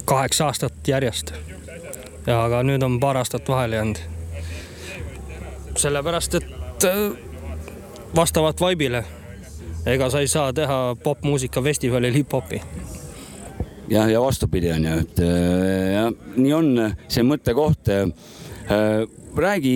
kaheksa 0.05 0.45
aastat 0.51 0.87
järjest. 0.87 1.33
ja 2.27 2.43
aga 2.43 2.63
nüüd 2.65 2.83
on 2.83 2.99
paar 2.99 3.17
aastat 3.17 3.47
vahele 3.49 3.75
jäänud. 3.75 3.99
sellepärast, 5.77 6.35
et 6.35 6.83
äh, 6.83 6.99
vastavalt 8.15 8.61
vaibile. 8.61 9.05
ega 9.85 10.09
sa 10.09 10.19
ei 10.19 10.27
saa 10.27 10.53
teha 10.53 10.95
popmuusika 11.03 11.61
festivalil 11.61 12.13
hip-hopi. 12.13 12.61
jah, 13.89 14.09
ja 14.09 14.21
vastupidi 14.21 14.71
on 14.73 14.87
ju, 14.87 14.95
et 15.03 15.21
äh, 15.23 15.91
jah, 15.95 16.09
nii 16.35 16.53
on 16.55 16.71
see 17.07 17.25
mõttekoht. 17.25 17.91
räägi, 19.35 19.75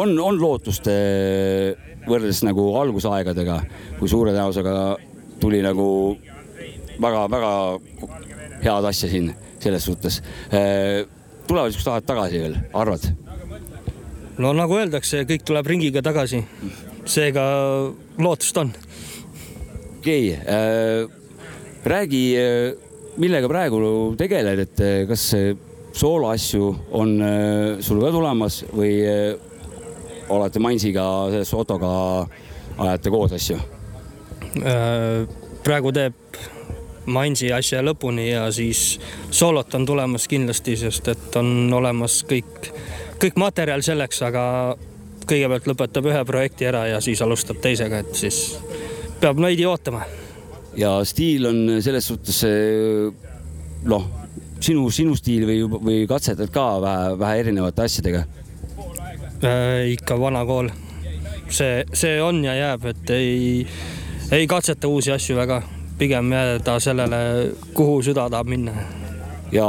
on, 0.00 0.18
on 0.18 0.40
lootust 0.40 0.88
äh, 0.90 1.76
võrreldes 2.08 2.42
nagu 2.46 2.66
algusaegadega, 2.80 3.60
kui 3.98 4.08
suure 4.08 4.34
tõenäosusega 4.34 4.96
tuli 5.40 5.62
nagu 5.64 5.86
väga-väga 7.00 7.52
head 8.64 8.90
asja 8.90 9.08
siin 9.08 9.30
selles 9.60 9.84
suhtes. 9.84 10.22
tulevad 11.46 11.72
siuksed 11.72 11.92
ajad 11.92 12.06
tagasi 12.08 12.40
veel, 12.42 12.56
arvad? 12.72 13.06
no 14.40 14.52
nagu 14.56 14.76
öeldakse, 14.80 15.24
kõik 15.28 15.44
tuleb 15.46 15.68
ringiga 15.68 16.02
tagasi. 16.02 16.42
seega 17.04 17.44
lootust 18.18 18.56
on. 18.60 18.72
okei 20.00 20.34
okay,, 20.34 21.19
räägi, 21.84 22.22
millega 23.20 23.48
praegu 23.48 23.80
tegeled, 24.18 24.58
et 24.66 24.80
äh, 24.84 25.02
kas 25.08 25.32
äh, 25.34 25.56
sooloasju 25.92 26.76
on 26.90 27.22
äh, 27.22 27.80
sul 27.80 28.00
ka 28.02 28.12
tulemas 28.14 28.62
või 28.74 28.94
äh, 29.06 29.34
olete 30.30 30.62
Mansiga 30.62 31.04
selles 31.32 31.54
Ottoga 31.54 31.90
ajate 32.78 33.10
koos 33.10 33.34
asju? 33.36 33.58
Äh, 34.60 35.26
praegu 35.64 35.92
teeb 35.94 36.16
Mansi 37.10 37.48
asja 37.52 37.80
lõpuni 37.82 38.28
ja 38.28 38.44
siis 38.54 39.00
soolot 39.34 39.74
on 39.74 39.86
tulemas 39.88 40.28
kindlasti, 40.30 40.76
sest 40.78 41.08
et 41.10 41.36
on 41.40 41.72
olemas 41.74 42.20
kõik, 42.28 42.70
kõik 43.18 43.40
materjal 43.40 43.82
selleks, 43.82 44.20
aga 44.28 44.44
kõigepealt 45.26 45.66
lõpetab 45.70 46.06
ühe 46.10 46.22
projekti 46.28 46.68
ära 46.68 46.84
ja 46.90 47.00
siis 47.02 47.22
alustab 47.24 47.58
teisega, 47.64 48.02
et 48.04 48.14
siis 48.14 48.60
peab 49.20 49.40
veidi 49.42 49.66
ootama. 49.66 50.04
Ja 50.76 50.98
stiil 51.04 51.46
on 51.50 51.62
selles 51.82 52.06
suhtes 52.06 52.42
noh, 53.90 54.04
sinu, 54.60 54.90
sinu 54.92 55.16
stiil 55.16 55.46
või, 55.48 55.64
või 55.70 56.04
katsetad 56.08 56.52
ka 56.54 56.66
vähe, 56.82 57.16
vähe 57.20 57.40
erinevate 57.44 57.86
asjadega. 57.86 58.24
Äh, 59.40 59.92
ikka 59.96 60.18
vana 60.20 60.44
kool. 60.44 60.70
see, 61.50 61.84
see 61.92 62.20
on 62.22 62.44
ja 62.44 62.54
jääb, 62.54 62.84
et 62.86 63.10
ei, 63.10 63.66
ei 64.30 64.46
katseta 64.46 64.88
uusi 64.88 65.12
asju 65.12 65.36
väga, 65.36 65.62
pigem 65.98 66.32
jääda 66.32 66.78
sellele, 66.80 67.20
kuhu 67.74 68.02
süda 68.02 68.28
tahab 68.30 68.46
minna. 68.46 68.72
ja 69.52 69.66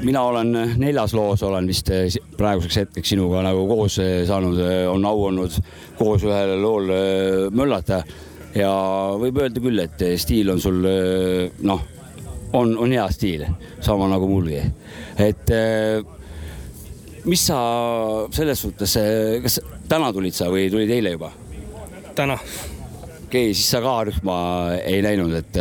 mina 0.00 0.22
olen 0.22 0.52
neljas 0.76 1.14
loos, 1.14 1.42
olen 1.42 1.66
vist 1.66 1.90
eh, 1.90 2.08
praeguseks 2.36 2.76
hetkeks 2.76 3.08
sinuga 3.14 3.42
nagu 3.42 3.66
koos 3.68 3.98
eh, 4.02 4.24
saanud, 4.26 4.58
on 4.90 5.04
au 5.04 5.24
olnud 5.30 5.60
koos 5.98 6.24
ühel 6.24 6.56
lool 6.62 6.90
eh, 6.90 7.50
möllata. 7.50 8.02
Ja 8.58 8.72
võib 9.18 9.40
öelda 9.42 9.62
küll, 9.62 9.82
et 9.82 10.04
eh, 10.04 10.14
stiil 10.20 10.52
on 10.52 10.62
sul 10.62 10.84
eh, 10.88 11.58
noh, 11.66 11.82
on, 12.58 12.74
on 12.80 12.94
hea 12.94 13.06
stiil, 13.14 13.44
sama 13.84 14.08
nagu 14.10 14.28
mulgi. 14.30 14.62
et 15.18 15.52
eh, 15.54 16.00
mis 17.28 17.44
sa 17.50 17.58
selles 18.34 18.64
suhtes, 18.64 18.96
kas 19.44 19.60
täna 19.90 20.10
tulid 20.14 20.36
sa 20.36 20.50
või 20.52 20.68
tulid 20.72 20.90
eile 20.98 21.14
juba? 21.16 21.32
täna. 22.18 22.38
okei 22.38 23.50
okay,, 23.50 23.54
siis 23.54 23.68
sa 23.70 23.82
ka 23.84 23.94
A-rühma 24.00 24.38
ei 24.80 25.02
näinud, 25.04 25.34
et 25.38 25.58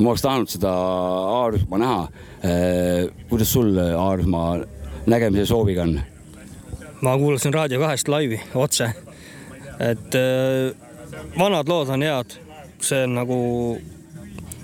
ma 0.00 0.08
oleks 0.08 0.24
tahtnud 0.24 0.50
seda 0.50 0.72
A-rühma 1.42 1.82
näha 1.82 2.00
äh,. 2.42 3.10
kuidas 3.30 3.52
sul 3.52 3.76
A-rühma 3.78 4.64
nägemise 5.10 5.46
sooviga 5.52 5.86
on? 5.86 6.00
ma 7.04 7.16
kuulasin 7.20 7.54
Raadio 7.54 7.80
kahest 7.80 8.08
laivi 8.08 8.40
otse. 8.54 8.90
et 9.80 10.16
vanad 11.38 11.68
lood 11.68 11.88
on 11.88 12.02
head, 12.02 12.36
see 12.80 13.04
on 13.04 13.16
nagu, 13.18 13.38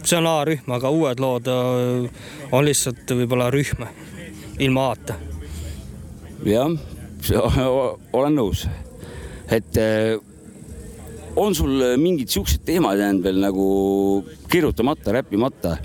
see 0.02 0.18
on 0.18 0.28
A-rühm, 0.30 0.70
aga 0.76 0.92
uued 0.92 1.22
lood 1.22 1.50
äh, 1.52 2.28
on 2.52 2.66
lihtsalt 2.66 3.16
võib-olla 3.18 3.50
rühm 3.54 3.86
ilma 4.58 4.90
A-ta. 4.92 5.18
jah, 6.46 7.60
olen 8.12 8.38
nõus, 8.38 8.66
et 9.50 9.80
äh, 9.80 10.16
on 11.36 11.54
sul 11.54 11.82
mingid 12.00 12.32
siuksed 12.32 12.64
teemad 12.64 12.98
jäänud 13.00 13.24
veel 13.24 13.42
nagu 13.42 13.66
kirjutamata, 14.48 15.12
räppimata, 15.12 15.76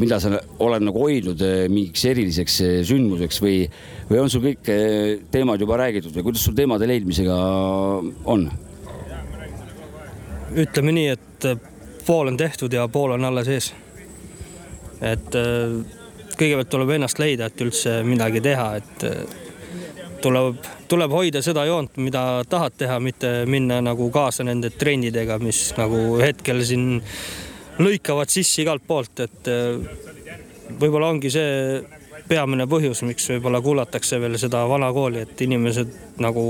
mida 0.00 0.18
sa 0.20 0.34
oled 0.60 0.84
nagu 0.84 1.00
hoidnud 1.00 1.40
äh, 1.44 1.64
mingiks 1.72 2.04
eriliseks 2.10 2.58
äh, 2.64 2.74
sündmuseks 2.84 3.40
või, 3.40 3.62
või 4.10 4.20
on 4.20 4.32
sul 4.32 4.44
kõik 4.44 4.68
äh, 4.68 5.22
teemad 5.32 5.62
juba 5.62 5.78
räägitud 5.80 6.12
või 6.12 6.26
kuidas 6.26 6.44
sul 6.44 6.56
teemade 6.56 6.88
leidmisega 6.90 7.38
on? 8.28 8.44
Ütleme 10.54 10.92
nii, 10.94 11.08
et 11.14 11.46
äh, 11.48 11.56
pool 12.06 12.30
on 12.30 12.36
tehtud 12.36 12.72
ja 12.72 12.86
pool 12.88 13.16
on 13.16 13.24
alles 13.24 13.48
ees. 13.48 13.72
et 15.02 15.34
äh, 15.38 15.74
kõigepealt 16.34 16.70
tuleb 16.70 16.94
ennast 16.96 17.18
leida, 17.18 17.46
et 17.46 17.60
üldse 17.62 18.00
midagi 18.06 18.42
teha, 18.44 18.68
et 18.80 19.04
äh, 19.08 19.18
tuleb, 20.22 20.62
tuleb 20.88 21.12
hoida 21.14 21.42
seda 21.42 21.66
joont, 21.68 21.98
mida 22.02 22.44
tahad 22.48 22.78
teha, 22.78 23.00
mitte 23.00 23.32
minna 23.50 23.80
nagu 23.84 24.08
kaasa 24.10 24.46
nende 24.46 24.70
trendidega, 24.70 25.38
mis 25.42 25.66
nagu 25.78 26.18
hetkel 26.22 26.62
siin 26.64 27.02
lõikavad 27.78 28.30
sisse 28.30 28.62
igalt 28.62 28.86
poolt, 28.86 29.20
et 29.26 29.50
võib-olla 30.78 31.10
ongi 31.10 31.30
see 31.34 31.82
peamine 32.28 32.66
põhjus, 32.70 33.02
miks 33.04 33.26
võib-olla 33.34 33.60
kuulatakse 33.60 34.20
veel 34.22 34.38
seda 34.40 34.62
vana 34.70 34.92
kooli, 34.94 35.24
et 35.26 35.40
inimesed 35.44 36.20
nagu 36.22 36.44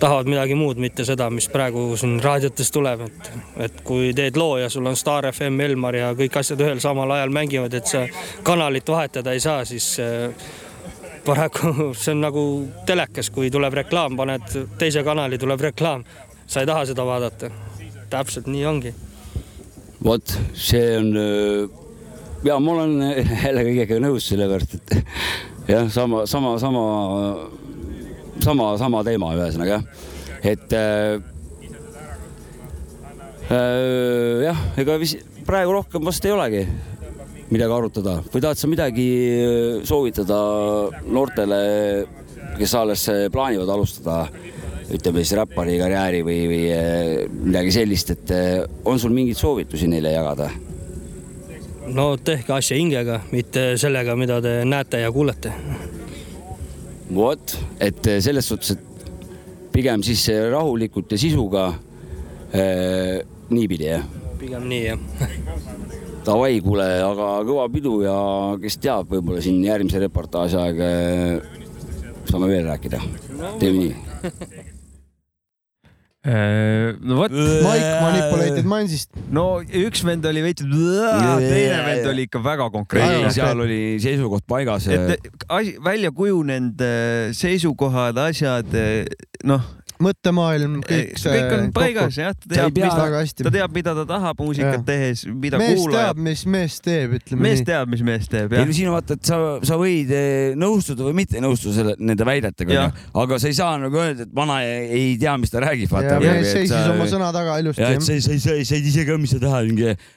tahavad 0.00 0.28
midagi 0.30 0.54
muud, 0.58 0.78
mitte 0.82 1.04
seda, 1.04 1.28
mis 1.30 1.48
praegu 1.52 1.90
siin 1.98 2.18
raadiotes 2.22 2.70
tuleb, 2.74 3.04
et, 3.08 3.30
et 3.68 3.80
kui 3.86 4.12
teed 4.16 4.38
loo 4.38 4.58
ja 4.60 4.70
sul 4.72 4.86
on 4.86 4.96
Star 4.96 5.28
FM, 5.32 5.60
Elmar 5.64 5.96
ja 5.98 6.12
kõik 6.18 6.38
asjad 6.40 6.62
ühel 6.64 6.82
samal 6.82 7.10
ajal 7.16 7.34
mängivad, 7.34 7.74
et 7.74 7.90
sa 7.90 8.04
kanalit 8.46 8.88
vahetada 8.88 9.34
ei 9.34 9.42
saa, 9.42 9.64
siis 9.68 9.90
äh, 10.02 10.30
paraku 11.26 11.72
see 12.00 12.14
on 12.14 12.24
nagu 12.26 12.44
telekas, 12.88 13.32
kui 13.34 13.50
tuleb 13.54 13.80
reklaam, 13.82 14.16
paned 14.18 14.48
teise 14.80 15.04
kanali, 15.06 15.40
tuleb 15.40 15.68
reklaam, 15.70 16.06
sa 16.46 16.64
ei 16.64 16.70
taha 16.70 16.86
seda 16.92 17.06
vaadata. 17.06 17.50
täpselt 18.10 18.46
nii 18.48 18.64
ongi. 18.66 18.94
vot 20.04 20.38
see 20.54 20.96
on 20.96 21.12
ja 22.44 22.58
ma 22.60 22.72
olen 22.72 23.00
jälle 23.44 23.64
kõigega 23.66 23.98
nõus, 24.02 24.28
sellepärast 24.30 24.76
et 24.78 24.94
jah, 25.68 25.88
sama, 25.92 26.24
sama, 26.26 26.54
sama, 26.58 26.84
sama, 28.44 28.72
sama 28.80 29.02
teema 29.06 29.32
ühesõnaga 29.36 29.78
jah, 29.78 29.84
et 30.52 30.76
äh, 30.76 31.18
äh, 33.50 34.44
jah, 34.48 34.60
ega 34.80 34.98
vis- 35.00 35.18
praegu 35.48 35.72
rohkem 35.78 36.04
vast 36.04 36.24
ei 36.28 36.34
olegi 36.34 36.62
midagi 37.48 37.72
arutada 37.72 38.18
või 38.28 38.44
tahad 38.44 38.60
sa 38.60 38.68
midagi 38.68 39.08
soovitada 39.88 40.38
noortele, 41.08 41.60
kes 42.58 42.74
alles 42.76 43.06
plaanivad 43.32 43.70
alustada, 43.72 44.18
ütleme 44.92 45.22
siis 45.24 45.36
räppari 45.38 45.78
karjääri 45.80 46.20
või, 46.26 46.38
või 46.50 46.62
eh, 46.74 47.24
midagi 47.32 47.72
sellist, 47.72 48.12
et 48.12 48.34
on 48.84 49.00
sul 49.00 49.14
mingeid 49.16 49.40
soovitusi 49.40 49.88
neile 49.88 50.12
jagada? 50.12 50.50
no 51.88 52.10
tehke 52.20 52.52
asja 52.52 52.76
hingega, 52.76 53.22
mitte 53.32 53.70
sellega, 53.80 54.12
mida 54.18 54.42
te 54.44 54.58
näete 54.68 55.00
ja 55.00 55.08
kuulete. 55.12 55.52
vot, 57.14 57.56
et 57.80 58.06
eh, 58.06 58.20
selles 58.24 58.48
suhtes, 58.48 58.76
et 58.76 59.68
pigem 59.74 60.02
siis 60.06 60.24
eh, 60.32 60.48
rahulikult 60.52 61.12
ja 61.14 61.20
sisuga 61.20 61.68
äh, 62.52 63.18
niipidi 63.52 63.90
jah? 63.90 64.04
pigem 64.38 64.68
nii 64.70 64.84
jah. 64.84 64.98
Davai, 66.28 66.58
kuule, 66.60 66.84
aga 67.00 67.28
kõva 67.46 67.64
pidu 67.72 68.02
ja 68.04 68.14
kes 68.60 68.76
teab, 68.82 69.08
võib-olla 69.08 69.40
siin 69.42 69.62
järgmise 69.64 70.02
reportaaži 70.02 70.58
aeg 70.60 70.82
eh, 70.84 71.58
saame 72.28 72.50
veel 72.50 72.68
rääkida. 72.68 73.00
teeme 73.58 73.86
nii. 73.86 74.57
no 76.28 77.18
vot. 77.22 77.32
Mike 77.32 77.92
Manipulated 78.02 78.68
Mindsist. 78.68 79.14
no 79.32 79.46
üks 79.62 80.04
vend 80.06 80.26
oli 80.28 80.42
veits, 80.44 80.64
teine 80.64 81.80
vend 81.86 82.10
oli 82.12 82.26
ikka 82.28 82.42
väga 82.44 82.68
konkreetne. 82.74 83.32
seal 83.34 83.64
oli 83.64 83.80
seisukoht 84.02 84.46
paigas. 84.48 84.88
et 84.92 85.28
asi, 85.48 85.76
välja 85.84 86.12
kujunenud 86.14 86.84
äh, 86.84 87.32
seisukohad, 87.36 88.20
asjad, 88.28 88.78
noh. 89.48 89.74
mõttemaailm, 90.02 90.78
kõik 90.86 91.18
see. 91.20 91.32
kõik 91.34 91.54
on 91.56 91.70
paigas 91.76 92.18
jah, 92.20 92.34
ta 92.34 92.50
teab, 92.52 92.78
väga 92.78 93.22
hästi. 93.22 93.46
ta 93.46 93.52
teab, 93.54 93.74
mida 93.74 93.94
ta 93.96 94.04
tahab 94.08 94.42
muusikat 94.42 94.78
Jah. 94.78 94.84
tehes, 94.86 95.24
mida 95.28 95.60
mees 95.60 95.80
kuulajad 95.80 96.12
teab, 96.12 96.22
mis 96.28 96.44
mees 96.50 96.78
teeb, 96.84 97.16
ütleme 97.18 97.46
mees 97.46 97.62
nii. 97.62 97.68
teab, 97.70 97.92
mis 97.92 98.04
mees 98.06 98.30
teeb, 98.30 98.54
ei 98.54 98.62
jah 98.62 98.68
no. 98.68 98.76
siin 98.78 98.90
on 98.90 98.96
vaata, 98.96 99.18
et 99.18 99.30
sa, 99.30 99.38
sa 99.70 99.78
võid 99.80 100.12
eh, 100.14 100.56
nõustuda 100.58 101.06
või 101.08 101.16
mitte 101.22 101.42
nõustuda 101.42 101.76
selle, 101.78 101.96
nende 101.98 102.26
väidetega 102.28 102.88
aga 103.22 103.40
sa 103.42 103.50
ei 103.50 103.58
saa 103.58 103.78
nagu 103.82 104.00
öelda, 104.02 104.26
et 104.28 104.34
vana 104.34 104.60
ei, 104.66 104.84
ei 104.98 105.16
tea, 105.20 105.36
mis 105.40 105.54
ta 105.54 105.62
räägib, 105.64 105.90
ja 105.90 105.96
vaata. 105.96 106.20
mees 106.24 106.52
seisis 106.54 106.92
oma 106.92 107.08
sõna 107.10 107.32
taga 107.34 107.58
ilusti 107.62 107.84
ja 107.84 107.94
et. 107.96 108.04
sa 108.04 108.14
ei, 108.14 108.24
sa 108.24 108.34
ei, 108.34 108.42
sa 108.42 108.54
ei, 108.54 108.68
sa 108.68 108.78
ei 108.78 108.84
tea 108.86 108.94
ise 108.94 109.06
ka, 109.08 109.18
mis 109.20 109.34
sa 109.34 109.42
tahad, 109.42 109.72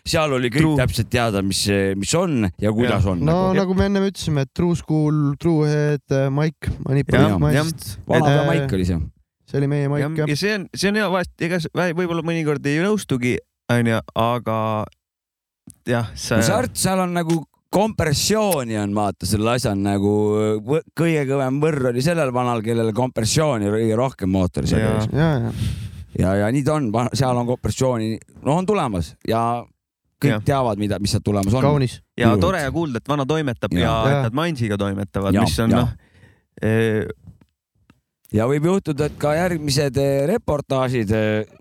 seal 0.07 0.37
oli 0.37 0.51
kõik 0.53 0.65
True. 0.65 0.81
täpselt 0.81 1.11
teada, 1.13 1.41
mis, 1.45 1.63
mis 1.97 2.13
on 2.17 2.45
ja 2.61 2.73
kuidas 2.75 3.07
on. 3.09 3.23
no 3.25 3.39
nagu 3.57 3.77
me 3.77 3.89
ennem 3.89 4.09
ütlesime, 4.11 4.45
et 4.45 4.53
True 4.57 4.77
School, 4.77 5.33
True 5.41 5.69
Head, 5.69 6.19
Mike 6.33 6.71
Manipulated 6.85 7.31
Jah, 7.31 7.41
Mindsist. 7.41 7.97
vanapea 8.07 8.45
Maik 8.47 8.77
oli 8.77 8.87
see. 8.87 9.01
See 9.51 9.59
oli 9.59 9.67
meie 9.71 9.85
ja, 9.85 9.91
Mike 9.91 10.23
ja 10.23 10.27
jah. 10.31 10.39
see 10.39 10.55
on, 10.55 10.65
see 10.73 10.91
on 10.91 10.99
hea 11.01 11.11
vahest, 11.11 11.33
ega 11.43 11.59
võib-olla 11.99 12.23
mõnikord 12.25 12.65
ei 12.71 12.81
nõustugi, 12.85 13.35
onju, 13.71 14.01
aga 14.23 14.57
jah, 15.89 16.11
sa 16.15 16.39
no 16.39 16.47
see 16.47 16.55
art 16.55 16.77
seal 16.79 17.03
on 17.03 17.15
nagu 17.19 17.41
kompressiooni 17.71 18.75
on 18.81 18.95
vaata 18.95 19.27
selle 19.29 19.53
asja 19.53 19.71
on 19.71 19.83
nagu 19.85 20.13
kõige 20.97 21.23
kõvem 21.29 21.61
võrr 21.63 21.91
oli 21.93 22.03
sellel 22.03 22.33
vanal, 22.35 22.63
kellel 22.65 22.91
kompressiooni 22.95 23.69
oli 23.69 23.85
kõige 23.85 23.99
rohkem 23.99 24.33
mootoris. 24.33 24.73
Ja, 24.75 24.97
ja, 25.15 25.29
ja 25.39 25.53
ja, 26.19 26.33
ja 26.41 26.49
nii 26.51 26.63
ta 26.67 26.75
on, 26.75 26.89
seal 27.15 27.37
on 27.39 27.47
kompressiooni, 27.47 28.17
no 28.43 28.57
on 28.59 28.67
tulemas 28.67 29.13
ja 29.27 29.63
kõik 30.21 30.35
Jah. 30.35 30.43
teavad, 30.45 30.81
mida, 30.81 30.99
mis 31.01 31.15
sealt 31.15 31.23
tulemas 31.25 31.53
on. 31.55 31.63
kaunis. 31.63 32.01
ja 32.19 32.33
tore 32.37 32.59
ja 32.61 32.71
kuulda, 32.75 32.99
et 33.01 33.07
vana 33.09 33.25
toimetab 33.25 33.73
ja, 33.73 33.79
Ja. 33.79 33.85
ja 33.87 34.11
Ja. 34.11 34.17
et 34.17 34.23
nad 34.27 34.33
Mainsiga 34.37 34.77
toimetavad, 34.77 35.33
Ja, 35.33 35.41
mis 35.47 35.59
on 35.59 35.71
ja. 35.71 35.77
noh 35.85 35.95
ja 38.35 38.49
võib 38.49 38.67
juhtuda, 38.71 39.09
et 39.09 39.21
ka 39.21 39.35
järgmised 39.37 39.97
eh, 40.01 40.25
reportaažid 40.31 41.15
eh, 41.15 41.55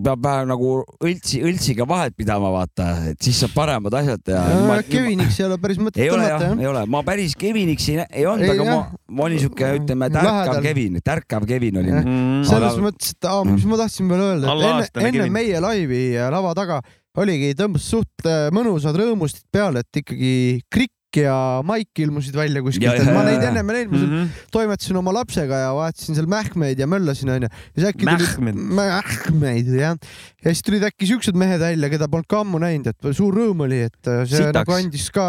peab 0.00 0.22
vähe 0.22 0.44
nagu 0.48 0.68
õltsi, 1.02 1.40
õltsiga 1.44 1.84
vahet 1.88 2.14
pidama, 2.16 2.52
vaata, 2.54 2.86
et 3.10 3.18
siis 3.24 3.40
saab 3.42 3.52
paremad 3.56 3.94
asjad 3.98 4.22
teha. 4.24 4.76
Keviniks 4.88 5.40
ei 5.40 5.46
ole 5.48 5.58
päris 5.60 5.80
mõtet 5.82 6.00
ei 6.04 6.12
ole 6.14 6.28
jah 6.28 6.38
tõmmata, 6.38 6.54
jah. 6.54 6.62
ei 6.62 6.70
ole, 6.70 6.84
ma 6.94 7.02
päris 7.06 7.34
Keviniks 7.40 7.88
ei, 7.90 7.98
ei 8.22 8.28
olnud, 8.30 8.52
aga 8.54 8.68
ma 8.68 8.76
jah., 8.76 8.94
ma 9.18 9.26
olin 9.26 9.42
siuke, 9.42 9.72
ütleme, 9.80 10.08
tärkav 10.14 10.30
Lähedal. 10.30 10.62
Kevin, 10.68 11.00
tärkav 11.10 11.48
Kevin 11.50 11.82
olin. 11.82 11.98
mm, 12.00 12.38
selles 12.48 12.78
mõttes, 12.86 13.12
et 13.16 13.28
aa, 13.32 13.42
mis 13.50 13.66
ma 13.68 13.80
tahtsin 13.82 14.14
veel 14.14 14.24
öelda, 14.28 14.54
et 14.54 14.70
enne, 14.70 14.88
enne 15.02 15.12
Kevin. 15.18 15.36
meie 15.36 15.64
laivi 15.66 16.02
lava 16.36 16.54
taga 16.56 16.80
oligi, 17.18 17.52
tõmbas 17.58 17.90
suht 17.90 18.30
äh, 18.30 18.48
mõnusad 18.54 18.96
rõõmustid 18.96 19.48
peale, 19.52 19.82
et 19.82 20.02
ikkagi 20.02 20.32
Krikk 20.70 20.94
ja 21.16 21.60
Maik 21.66 21.98
ilmusid 21.98 22.34
välja 22.36 22.60
Ja, 22.60 22.62
kuskilt, 22.62 22.84
ja, 22.86 22.94
et 23.02 23.08
ma 23.10 23.22
ja, 23.24 23.28
neid 23.30 23.42
ja. 23.42 23.48
ennem 23.50 23.70
ei 23.70 23.76
näinud, 23.80 23.92
ma 23.92 23.98
seal 23.98 24.10
Mhm. 24.10 24.28
toimetasin 24.52 24.96
oma 25.00 25.12
lapsega 25.14 25.58
ja 25.64 25.70
vahetasin 25.74 26.14
seal 26.18 26.26
mähkmeid 26.30 26.78
ja 26.78 26.86
möllasin 26.86 27.30
onju. 27.34 27.48
ja 27.50 27.82
siis 27.82 27.88
äkki 27.90 28.06
tulid, 28.06 28.60
mähkmeid 28.78 29.70
jah. 29.74 29.96
ja 30.44 30.52
siis 30.54 30.62
tulid 30.66 30.84
äkki 30.86 31.06
siuksed 31.10 31.34
mehed 31.38 31.60
välja, 31.62 31.90
keda 31.92 32.08
polnud 32.08 32.28
ka 32.30 32.40
ammu 32.44 32.58
näinud, 32.62 32.86
et 32.92 33.10
suur 33.16 33.34
rõõm 33.34 33.64
oli, 33.66 33.80
et 33.88 33.98
see 34.04 34.36
Sitaks. 34.40 34.54
nagu 34.60 34.72
andis 34.76 35.08
ka 35.14 35.26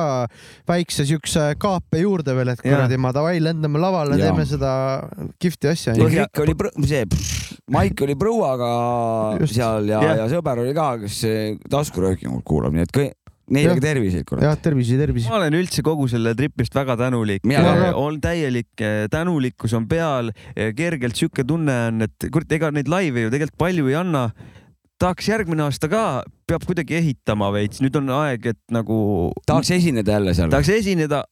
väikse 0.69 1.05
siukse 1.09 1.47
kaape 1.61 2.01
juurde 2.03 2.35
veel, 2.37 2.53
et 2.53 2.61
kuradi 2.61 2.97
ma 3.01 3.11
davai, 3.15 3.39
lendame 3.41 3.79
lavale, 3.81 4.17
teeme 4.21 4.45
seda 4.45 4.73
kihvti 5.41 5.67
asja. 5.71 5.95
ja 5.97 6.27
Krikk 6.27 6.39
oli, 6.45 6.55
see, 6.87 7.05
Maik 7.71 8.01
oli 8.03 8.15
prouaga 8.19 8.71
seal 9.47 9.87
ja, 9.87 10.01
Jah. 10.03 10.17
ja 10.23 10.25
sõber 10.31 10.59
oli 10.63 10.73
ka, 10.75 10.97
kes 11.05 11.21
taskuröökingut 11.71 12.43
kuulab, 12.47 12.73
nii 12.75 12.83
et 12.87 12.91
kõik, 12.95 13.13
neile 13.55 13.75
ka 13.77 13.83
terviseid, 13.83 14.25
kurat. 14.27 14.45
jah, 14.45 14.57
tervisi, 14.59 14.97
tervisi. 14.99 15.29
ma 15.31 15.39
olen 15.39 15.57
üldse 15.59 15.83
kogu 15.85 16.07
selle 16.11 16.33
tripist 16.37 16.75
väga 16.75 16.97
tänulik 16.99 17.45
ka.. 17.45 17.91
on 17.99 18.19
täielik 18.23 18.83
eh, 18.83 19.05
tänulikkus 19.11 19.75
on 19.77 19.87
peal, 19.91 20.31
kergelt 20.77 21.19
sihuke 21.19 21.45
tunne 21.47 21.77
on, 21.91 22.07
et 22.07 22.31
kurat, 22.31 22.57
ega 22.57 22.71
neid 22.75 22.91
laive 22.91 23.27
ju 23.27 23.33
tegelikult 23.33 23.59
palju 23.61 23.91
ei 23.91 23.97
anna. 23.99 24.29
tahaks 25.01 25.31
järgmine 25.31 25.65
aasta 25.65 25.89
ka, 25.91 26.03
peab 26.47 26.65
kuidagi 26.67 26.99
ehitama 26.99 27.49
veits, 27.55 27.81
nüüd 27.83 27.95
on 27.97 28.11
aeg, 28.21 28.51
et 28.53 28.61
nagu 28.73 29.31
tahaks 29.49 29.73
esineda 29.77 30.19
jälle 30.19 30.35
seal. 30.37 30.53
tahaks 30.53 30.71
esineda, 30.75 31.23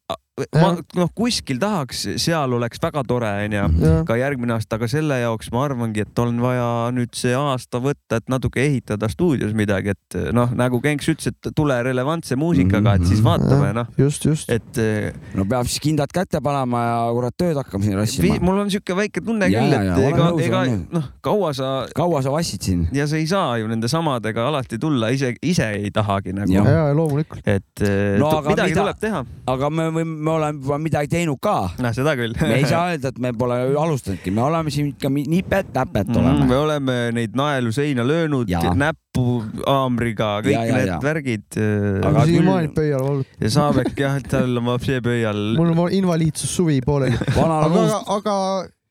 Jah. 0.53 0.77
noh 0.95 1.09
kuskil 1.15 1.59
tahaks, 1.61 2.05
seal 2.21 2.53
oleks 2.55 2.79
väga 2.81 3.03
tore 3.07 3.29
onju, 3.45 3.63
Jah. 3.83 4.03
ka 4.07 4.15
järgmine 4.19 4.53
aasta, 4.55 4.77
aga 4.79 4.87
selle 4.91 5.17
jaoks 5.21 5.51
ma 5.53 5.65
arvangi, 5.67 6.01
et 6.05 6.19
on 6.23 6.39
vaja 6.43 6.67
nüüd 6.95 7.13
see 7.17 7.33
aasta 7.35 7.81
võtta, 7.83 8.19
et 8.21 8.29
natuke 8.31 8.61
ehitada 8.63 9.09
stuudios 9.11 9.53
midagi, 9.57 9.93
et 9.95 10.17
noh, 10.35 10.51
nagu 10.55 10.79
Genks 10.83 11.09
ütles, 11.11 11.27
et 11.33 11.49
tule 11.55 11.75
relevantse 11.83 12.37
muusikaga, 12.39 12.95
et 12.99 13.05
siis 13.09 13.21
vaatame 13.25 13.73
noh, 13.75 13.87
just, 13.99 14.25
just. 14.25 14.49
et 14.49 14.77
eh, 14.81 15.11
no 15.35 15.45
peab 15.49 15.67
siis 15.69 15.79
kindad 15.83 16.11
kätte 16.15 16.41
panema 16.43 16.83
ja 16.85 16.97
kurat 17.17 17.35
tööd 17.39 17.57
hakkama 17.59 17.83
siin 17.85 17.97
rassima. 17.99 18.39
mul 18.41 18.61
on 18.63 18.71
siuke 18.73 18.95
väike 18.97 19.23
tunne 19.25 19.49
Ja, 19.49 19.61
küll, 19.63 19.73
et 19.73 19.87
ja, 19.89 20.09
ega, 20.13 20.29
ega 20.45 20.63
noh, 20.93 21.09
kaua 21.25 21.51
sa 21.57 21.69
kaua 21.95 22.21
sa 22.25 22.31
vassid 22.33 22.61
siin? 22.63 22.87
ja 22.95 23.07
sa 23.09 23.17
ei 23.19 23.27
saa 23.27 23.57
ju 23.61 23.67
nende 23.67 23.87
samadega 23.91 24.47
alati 24.49 24.77
tulla, 24.79 25.09
ise, 25.15 25.33
ise 25.43 25.67
ei 25.79 25.91
tahagi 25.91 26.33
nagu 26.37 26.51
ja, 26.53 26.63
ja 26.63 26.83
loomulikult. 26.95 27.41
et 27.45 27.83
eh, 27.83 28.17
No 28.19 28.29
midagi 28.45 28.73
mida- 28.73 28.81
tuleb 28.83 28.99
teha. 29.01 29.23
aga 29.47 29.69
me 29.69 29.87
võime, 29.93 30.15
me 30.29 30.35
oleme 30.37 30.61
juba 30.61 30.77
midagi 30.81 31.09
teinud 31.15 31.39
ka. 31.41 31.55
noh, 31.81 31.93
seda 31.97 32.13
küll. 32.19 32.35
me 32.37 32.59
ei 32.61 32.65
saa 32.69 32.85
öelda, 32.93 33.09
et 33.13 33.17
me 33.25 33.31
pole 33.33 33.57
alustanudki, 33.81 34.31
me 34.35 34.43
oleme 34.45 34.71
siin 34.73 34.91
ikka 34.93 35.09
nipet-näpet 35.17 36.09
Mm, 36.09 36.21
oleme 36.21 36.45
me. 36.49 36.55
oleme 36.57 36.97
neid 37.17 37.35
naelu 37.37 37.71
seina 37.75 38.05
löönud, 38.07 38.49
näppu 38.77 39.25
haamriga, 39.65 40.29
kõik 40.45 40.53
Ja, 40.53 40.63
ja, 40.69 40.75
need 40.79 40.91
ja. 40.93 40.99
värgid. 41.03 41.59
Aga 42.05 42.25
siiamaani 42.29 42.71
pöial 42.77 43.01
olnud. 43.09 43.25
ja 43.41 43.49
Saabek 43.57 43.93
jah, 43.99 44.19
tal 44.29 44.57
on 44.61 44.69
vapsi 44.69 44.99
pöial. 45.05 45.41
mul 45.57 45.73
on 45.75 45.91
invaliidsus 45.97 46.53
suvi 46.59 46.79
pooleli. 46.85 47.17
aga 47.35 47.69
muust,, 47.73 48.09
aga 48.19 48.35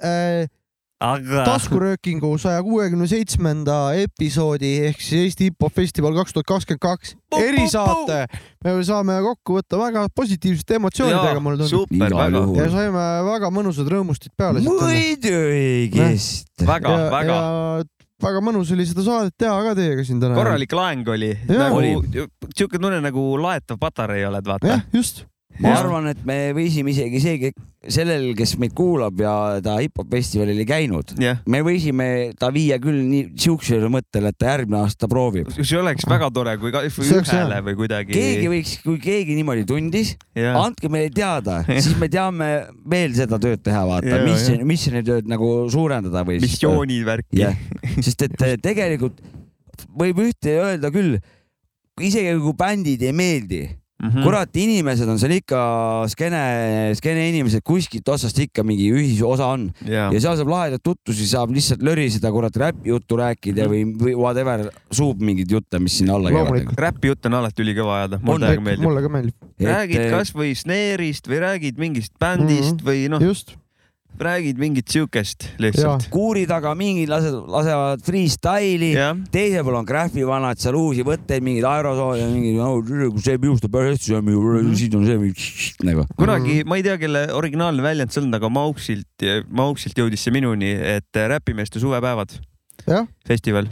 äh, 0.02 0.46
aga 0.98 1.44
taskuröökingu 1.46 2.30
saja 2.42 2.58
kuuekümne 2.66 3.06
seitsmenda 3.10 3.76
episoodi 4.02 4.70
ehk 4.88 5.02
siis 5.02 5.28
Eesti 5.28 5.48
hip-hop 5.48 5.74
festival 5.76 6.16
kaks 6.16 6.34
tuhat 6.34 6.48
kakskümmend 6.48 6.82
kaks 6.82 7.14
erisaate. 7.38 8.24
me 8.64 8.74
saame 8.86 9.20
kokku 9.22 9.60
võtta 9.60 9.78
väga 9.78 10.02
positiivsete 10.14 10.78
emotsioonidega, 10.80 11.38
mulle 11.44 11.62
tundub. 11.62 12.58
ja 12.58 12.66
saime 12.72 13.06
väga 13.28 13.52
mõnusad 13.54 13.90
rõõmustid 13.94 14.34
peale. 14.36 14.64
muidugi. 14.66 16.02
väga, 16.66 16.96
väga. 17.14 17.38
väga 18.18 18.42
mõnus 18.42 18.74
oli 18.74 18.86
seda 18.90 19.06
saadet 19.06 19.38
teha 19.38 19.54
ka 19.68 19.78
teiega 19.78 20.04
siin 20.04 20.18
täna. 20.18 20.34
korralik 20.38 20.74
laeng 20.74 21.14
oli, 21.14 21.30
nagu 21.46 21.82
siuke 22.50 22.82
tunne 22.82 22.98
nagu 23.04 23.30
laetav 23.38 23.78
patarei 23.78 24.26
oled, 24.26 24.50
vaata 24.50 24.74
jah, 24.74 24.86
just. 24.98 25.28
Ma 25.62 25.74
arvan, 25.78 26.08
et 26.12 26.20
me 26.26 26.36
võisime 26.56 26.92
isegi 26.92 27.20
see, 27.22 27.50
sellel, 27.94 28.30
kes 28.38 28.56
meid 28.60 28.74
kuulab 28.76 29.20
ja 29.22 29.32
ta 29.64 29.76
hip-hop 29.78 30.10
festivalil 30.12 30.58
ei 30.58 30.66
käinud, 30.68 31.14
jah, 31.22 31.40
me 31.50 31.60
võisime 31.66 32.08
ta 32.38 32.50
viia 32.54 32.78
küll 32.82 33.00
nii 33.06 33.38
siuksele 33.38 33.90
mõttele, 33.92 34.32
et 34.32 34.38
ta 34.38 34.52
järgmine 34.52 34.80
aasta 34.82 35.08
proovib. 35.10 35.50
see 35.58 35.78
oleks 35.78 36.06
väga 36.08 36.30
tore, 36.34 36.56
kui 36.60 36.74
ka 36.74 36.82
ühele 36.88 37.62
või 37.68 37.78
kuidagi. 37.78 38.14
keegi 38.14 38.52
võiks, 38.52 38.74
kui 38.84 39.00
keegi 39.02 39.38
niimoodi 39.38 39.66
tundis, 39.68 40.14
jah, 40.38 40.58
andke 40.60 40.90
meile 40.92 41.12
teada, 41.14 41.60
siis 41.70 41.94
me 42.00 42.10
teame 42.12 42.50
veel 42.90 43.16
seda 43.18 43.40
tööd 43.42 43.62
teha, 43.64 43.84
vaata 43.88 44.14
Jaa,, 44.14 44.22
mis 44.26 44.46
jah., 44.50 44.68
mis 44.68 44.86
need 44.94 45.08
tööd 45.08 45.30
nagu 45.30 45.50
suurendada 45.72 46.24
või. 46.28 46.42
missiooni 46.44 47.02
värki 47.06 47.44
jah, 47.44 47.58
sest 48.02 48.26
et 48.28 48.46
eh, 48.46 48.56
tegelikult 48.62 49.22
võib 49.98 50.22
ühte 50.26 50.54
öelda 50.58 50.90
küll, 50.94 51.18
isegi 52.02 52.34
kui 52.42 52.56
bändid 52.58 53.04
ei 53.06 53.14
meeldi 53.14 53.62
Mhm. 53.98 54.22
kurat, 54.22 54.54
inimesed 54.54 55.08
on 55.10 55.18
seal 55.18 55.32
ikka 55.34 55.60
skeene, 56.12 56.94
skeene 56.94 57.24
inimesed 57.32 57.64
kuskilt 57.66 58.06
otsast 58.08 58.38
ikka 58.38 58.62
mingi 58.62 58.86
ühisosa 58.94 59.48
on 59.50 59.64
ja 59.84 60.04
ja 60.14 60.20
seal 60.22 60.36
saab 60.38 60.52
lahedaid 60.52 60.84
tutvusi, 60.86 61.26
saab 61.26 61.50
lihtsalt 61.50 61.82
löriseda 61.82 62.30
kurat 62.30 62.54
räpi 62.62 62.92
juttu 62.92 63.18
rääkida 63.18 63.66
või, 63.66 63.82
või 63.98 64.14
whatever, 64.14 64.68
suub 64.94 65.18
mingeid 65.20 65.50
jutte, 65.50 65.80
mis 65.82 65.98
sinna 65.98 66.14
alla 66.14 66.30
käivad. 66.30 66.46
Loomulikult. 66.46 66.78
räpi 66.78 67.10
jutt 67.10 67.26
on 67.26 67.34
alati 67.40 67.62
ülikõva 67.66 67.96
ajada, 67.98 68.20
mulle 68.22 68.46
täiega 68.46 68.62
meeldib. 68.68 68.86
mulle 68.86 69.02
ka 69.02 69.08
meeldib. 69.08 69.34
räägid 69.66 70.00
eh, 70.04 70.10
kasvõi 70.14 70.52
snare'ist 70.54 71.26
või 71.26 71.40
räägid 71.42 71.78
mingist 71.82 72.12
bändist 72.22 72.76
Mhm. 72.78 72.86
või 72.86 73.08
noh, 73.10 73.20
just. 73.20 73.56
Räägid 74.22 74.60
mingit 74.60 74.88
siukest 74.92 75.48
lihtsalt. 75.62 76.08
kuuri 76.12 76.44
taga 76.50 76.74
mingid 76.78 77.10
lasevad, 77.10 77.48
lasevad 77.52 78.04
freestyle'i, 78.06 78.92
teisel 79.34 79.66
pool 79.66 79.78
on 79.80 79.88
graafivanad 79.88 80.60
seal 80.60 80.78
uusi 80.78 81.04
võtteid, 81.06 81.44
mingeid 81.44 81.66
aerosoole, 81.68 82.28
mingid 82.32 82.58
no,, 82.58 83.16
see 83.24 83.40
piustab 83.42 83.74
päris 83.74 83.96
hästi, 83.96 84.10
see 84.12 84.20
on 84.20 84.32
ju, 84.32 84.64
siit 84.78 84.96
on 84.98 85.06
see 85.08 85.84
nagu. 85.88 86.06
kunagi, 86.18 86.62
ma 86.68 86.80
ei 86.80 86.86
tea, 86.86 86.98
kelle 87.00 87.26
originaalne 87.36 87.84
väljend 87.84 88.14
see 88.14 88.24
on, 88.24 88.32
aga 88.38 88.52
Mauksilt, 88.52 89.28
Mauksilt 89.50 89.98
jõudis 89.98 90.26
see 90.26 90.34
minuni, 90.34 90.72
et 90.96 91.22
Räpimeeste 91.34 91.82
suvepäevad 91.82 92.38
festival. 93.28 93.68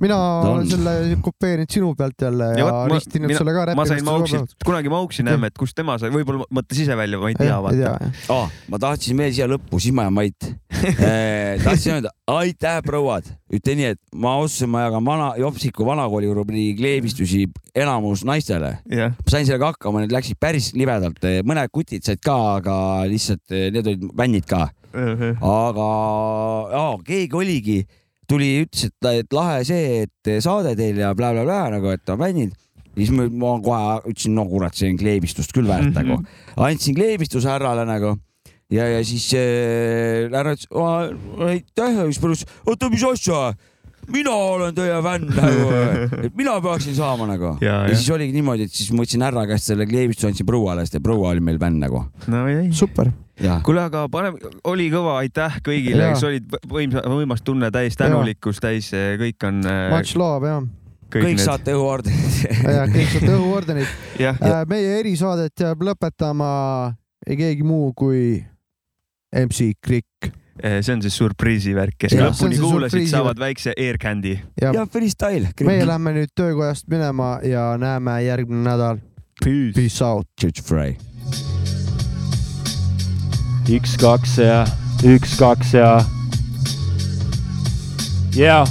Mina 0.00 0.16
on. 0.18 0.46
olen 0.50 0.66
selle 0.70 1.16
kopeerinud 1.24 1.70
sinu 1.72 1.94
pealt 1.96 2.20
jälle 2.22 2.44
ja, 2.52 2.58
Ja 2.58 2.64
ja 2.64 2.66
vot 2.72 2.90
ma- 2.90 2.98
ristinud 2.98 3.30
mina- 3.30 3.38
selle 3.38 3.52
ka 3.56 3.74
ma 3.78 3.86
sain 3.88 4.04
Mauksilt, 4.04 4.56
kunagi 4.64 4.88
Mauksi 4.92 5.22
näeme, 5.26 5.46
et 5.52 5.56
kust 5.58 5.76
tema 5.78 5.96
sai, 5.98 6.10
võib-olla 6.14 6.44
mõtles 6.52 6.82
ise 6.84 6.96
välja, 6.98 7.18
ma 7.22 7.30
ei 7.32 7.38
tea, 7.38 7.56
vaata. 7.62 8.10
Oh, 8.32 8.50
ma 8.72 8.78
tahtsin 8.82 9.16
veel 9.18 9.32
siia 9.32 9.48
lõppu, 9.50 9.80
siis 9.80 9.94
ma 9.96 10.04
jään 10.08 10.18
vait 10.20 10.48
eh,. 10.84 11.56
tahtsin 11.64 11.96
öelda 11.96 12.12
aitäh, 12.36 12.80
prouad, 12.84 13.28
ütlen 13.52 13.78
nii, 13.80 13.90
et 13.96 14.00
ma 14.14 14.36
otsustasin, 14.42 14.70
ma 14.74 14.84
jagan 14.86 15.04
vana, 15.06 15.28
Jopsiku 15.40 15.86
vanakooli 15.88 16.28
rubriigi 16.34 16.74
kleebistusi 16.80 17.44
enamus 17.74 18.24
naistele. 18.28 18.76
jah, 18.90 19.12
ma 19.16 19.30
sain 19.32 19.46
sellega 19.48 19.72
hakkama, 19.72 20.02
need 20.04 20.12
läksid 20.12 20.36
päris 20.40 20.72
libedalt, 20.76 21.22
mõned 21.46 21.72
kutid 21.72 22.04
said 22.04 22.20
ka, 22.24 22.36
aga 22.60 22.76
lihtsalt 23.08 23.48
eh, 23.54 23.70
need 23.72 23.86
olid 23.86 24.10
vännid 24.18 24.44
ka. 24.50 24.66
aga 25.40 25.86
jaa, 26.72 26.92
keegi 27.06 27.36
oligi, 27.36 27.78
tuli, 28.30 28.50
ütles, 28.64 28.90
et, 28.90 29.26
lahe 29.32 29.64
see, 29.68 30.04
et 30.06 30.30
saade 30.44 30.76
teil 30.78 30.98
ja 31.00 31.12
blablabla 31.16 31.66
nagu, 31.76 31.92
et 31.94 32.14
on 32.14 32.20
vännid. 32.20 32.54
siis 32.96 33.10
ma, 33.12 33.26
ma 33.28 33.56
kohe 33.62 34.12
ütlesin, 34.12 34.36
no 34.36 34.46
kurat, 34.48 34.76
see 34.76 34.90
on 34.92 35.00
kleebistust 35.00 35.52
küll 35.56 35.68
väärt 35.68 35.94
nagu. 35.96 36.22
andsin 36.56 36.96
kleebistuse 36.96 37.50
härrale 37.50 37.86
nagu 37.88 38.16
ja, 38.72 38.86
ja 38.96 39.04
siis 39.04 39.28
äh, 39.34 40.26
härra 40.32 40.56
ütles, 40.56 40.74
aitäh, 41.48 42.02
siis 42.08 42.20
pärast, 42.22 42.52
oota, 42.66 42.90
mis 42.90 43.04
asja 43.06 43.50
mina 44.12 44.32
olen 44.34 44.74
teie 44.76 44.96
fänn 45.04 45.28
nagu, 45.36 45.68
et 46.26 46.34
mina 46.38 46.56
peaksin 46.64 46.96
saama 46.98 47.28
nagu. 47.30 47.56
Ja, 47.64 47.82
ja 47.88 47.94
siis 47.94 48.08
oligi 48.14 48.34
niimoodi, 48.36 48.68
et 48.68 48.74
siis 48.74 48.90
ma 48.94 49.04
võtsin 49.04 49.24
härra 49.26 49.46
käest 49.50 49.70
selle 49.72 49.86
kleebistuse, 49.88 50.32
andsin 50.32 50.48
prouale, 50.48 50.86
sest 50.86 50.98
proua 51.04 51.34
oli 51.34 51.44
meil 51.44 51.60
fänn 51.62 51.80
nagu. 51.82 52.04
no 52.32 52.46
jäi. 52.50 52.70
super. 52.76 53.12
kuule, 53.66 53.84
aga 53.90 54.06
paneme, 54.12 54.54
oli 54.70 54.88
kõva, 54.92 55.18
aitäh 55.24 55.60
kõigile, 55.66 56.12
kes 56.14 56.26
olid 56.28 56.58
võimsa, 56.70 57.04
võimas 57.12 57.44
tunne, 57.44 57.70
täis 57.74 57.98
tänulikkus, 58.00 58.62
täis 58.62 58.90
kõik 59.20 59.48
on. 59.48 59.62
Much 59.92 60.16
love 60.20 60.50
jah. 60.50 60.66
kõik 61.14 61.40
saate 61.42 61.74
õhuordenit. 61.76 62.38
ja 62.76 62.86
kõik 62.90 63.10
saate 63.14 63.34
õhuordenit. 63.34 63.98
jah, 64.22 64.40
meie 64.68 64.98
erisaadet 65.00 65.66
jääb 65.66 65.84
lõpetama 65.86 66.50
ei 67.26 67.38
keegi 67.38 67.66
muu 67.66 67.92
kui 67.96 68.38
MC 69.36 69.72
Krikk. 69.82 70.30
See 70.62 70.92
on 70.94 71.02
see 71.04 71.12
surpriisi 71.12 71.74
värk, 71.76 71.96
kes 71.98 72.14
on 72.16 72.24
lõpuni 72.28 72.60
kuulasid, 72.60 73.08
saavad 73.10 73.40
väikse 73.40 73.74
air 73.76 73.98
candy. 74.02 74.36
ja 74.60 74.86
freestyle. 74.92 75.52
meie 75.64 75.86
lähme 75.86 76.14
nüüd 76.16 76.32
töökojast 76.34 76.88
minema 76.88 77.36
ja 77.44 77.74
näeme 77.80 78.22
järgmine 78.24 78.64
nädal. 78.70 79.02
Peace 79.44 80.04
out. 80.04 80.28
Church 80.40 80.62
Fry. 80.64 80.96
üks, 83.68 83.96
kaks 84.00 84.38
ja 84.38 84.64
üks, 85.04 85.36
kaks 85.36 85.74
ja. 85.74 85.90
jaa, 88.36 88.64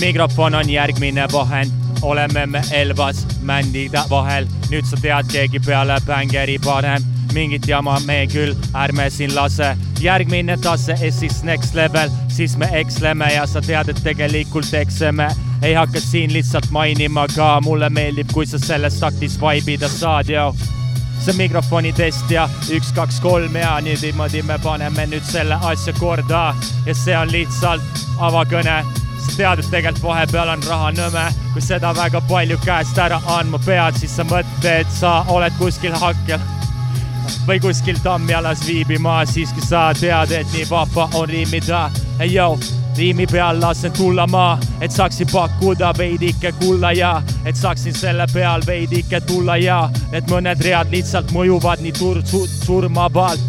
mikrofon 0.00 0.54
on 0.54 0.70
järgmine 0.70 1.26
vahend, 1.32 1.74
oleme 2.02 2.46
me 2.46 2.62
Elvas 2.72 3.26
mändide 3.42 4.02
vahel, 4.10 4.48
nüüd 4.70 4.86
sa 4.88 4.96
tead, 5.00 5.28
keegi 5.32 5.60
peale 5.66 5.98
bängeri 6.06 6.58
parem, 6.64 7.04
mingit 7.34 7.68
jama 7.68 7.98
me 8.06 8.24
küll 8.30 8.54
ärme 8.74 9.10
siin 9.10 9.34
lase, 9.34 9.76
järgmine 10.00 10.56
tase 10.62 10.96
ja 11.00 11.12
siis 11.12 11.42
next 11.44 11.74
level, 11.74 12.10
siis 12.28 12.56
me 12.56 12.68
eksleme 12.72 13.32
ja 13.34 13.46
sa 13.46 13.60
tead, 13.60 13.92
et 13.92 14.02
tegelikult 14.04 14.74
ekseme, 14.74 15.30
ei 15.62 15.74
hakka 15.74 16.00
siin 16.00 16.32
lihtsalt 16.32 16.70
mainima 16.70 17.26
ka, 17.36 17.58
mulle 17.64 17.90
meeldib, 17.90 18.32
kui 18.32 18.46
sa 18.46 18.58
selles 18.58 19.00
taktis 19.00 19.40
vaibida 19.40 19.88
saad, 19.88 20.28
joo 20.28 20.54
see 21.20 21.36
mikrofoni 21.36 21.92
test 21.96 22.30
ja 22.32 22.46
üks, 22.72 22.92
kaks, 22.96 23.20
kolm 23.20 23.56
ja 23.56 23.76
nüüd 23.84 24.00
niimoodi 24.04 24.42
me 24.46 24.56
paneme 24.62 25.06
nüüd 25.10 25.26
selle 25.28 25.58
asja 25.68 25.92
korda 25.98 26.54
ja 26.86 26.94
see 26.96 27.16
on 27.16 27.32
lihtsalt 27.32 28.04
avakõne. 28.18 28.80
sa 29.20 29.36
tead, 29.36 29.60
et 29.60 29.70
tegelikult 29.70 30.02
vahepeal 30.02 30.48
on 30.48 30.62
raha 30.68 30.92
nõme, 30.96 31.26
kui 31.52 31.62
seda 31.62 31.92
väga 31.96 32.22
palju 32.28 32.56
käest 32.64 32.98
ära 32.98 33.20
andma 33.36 33.60
pead, 33.66 33.98
siis 34.00 34.16
sa 34.16 34.24
mõtled, 34.24 34.88
sa 34.96 35.24
oled 35.28 35.52
kuskil 35.58 35.92
hakkel 35.92 36.40
või 37.46 37.60
kuskil 37.60 38.00
Tammjalas 38.02 38.64
viibimas, 38.66 39.34
siiski 39.34 39.60
sa 39.64 39.90
tead, 40.00 40.32
et 40.32 40.52
nii 40.56 40.68
vahva 40.70 41.08
on 41.14 41.28
riimida. 41.28 41.90
joo, 42.24 42.58
riimi 42.96 43.26
peal 43.26 43.60
lasen 43.60 43.92
tulla 43.92 44.26
ma, 44.26 44.58
et 44.80 44.90
saaksin 44.90 45.28
pakkuda 45.32 45.92
veidike 45.98 46.52
kulla 46.60 46.92
ja 46.92 47.22
et 47.44 47.56
saaksin 47.56 47.94
selle 47.94 48.26
peal 48.32 48.66
veidike 48.66 49.20
tulla 49.28 49.56
ja 49.56 49.80
need 50.12 50.28
mõned 50.30 50.64
read 50.64 50.92
lihtsalt 50.92 51.32
mõjuvad 51.36 51.82
nii 51.84 51.96
tur-, 51.98 52.22
surmavalt 52.64 53.48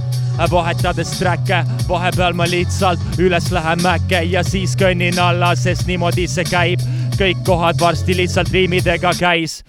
vahetades 0.52 1.12
track'e, 1.20 1.62
vahepeal 1.90 2.34
ma 2.34 2.48
lihtsalt 2.50 3.20
üles 3.22 3.52
lähen 3.52 3.84
mäkke 3.84 4.24
ja 4.32 4.44
siis 4.44 4.74
kõnnin 4.80 5.20
alla, 5.20 5.54
sest 5.56 5.88
niimoodi 5.88 6.28
see 6.28 6.48
käib. 6.48 6.80
kõik 7.22 7.44
kohad 7.46 7.78
varsti 7.80 8.16
lihtsalt 8.18 8.50
riimidega 8.50 9.12
käis 9.20 9.62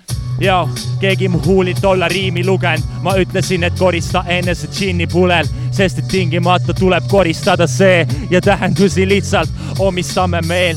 ja 0.42 0.68
keegi 1.00 1.28
mu 1.28 1.40
huulilt 1.46 1.84
olla 1.84 2.08
riimi 2.08 2.44
lugenud, 2.46 2.84
ma 3.02 3.14
ütlesin, 3.18 3.64
et 3.64 3.78
korista 3.78 4.24
enese 4.28 4.68
džinni 4.72 5.06
pulel, 5.06 5.48
sest 5.70 6.02
et 6.02 6.08
tingimata 6.08 6.74
tuleb 6.74 7.06
koristada 7.10 7.66
see 7.66 8.06
ja 8.30 8.40
tähendusi 8.40 9.08
lihtsalt 9.08 9.50
omistame 9.78 10.40
meil 10.46 10.76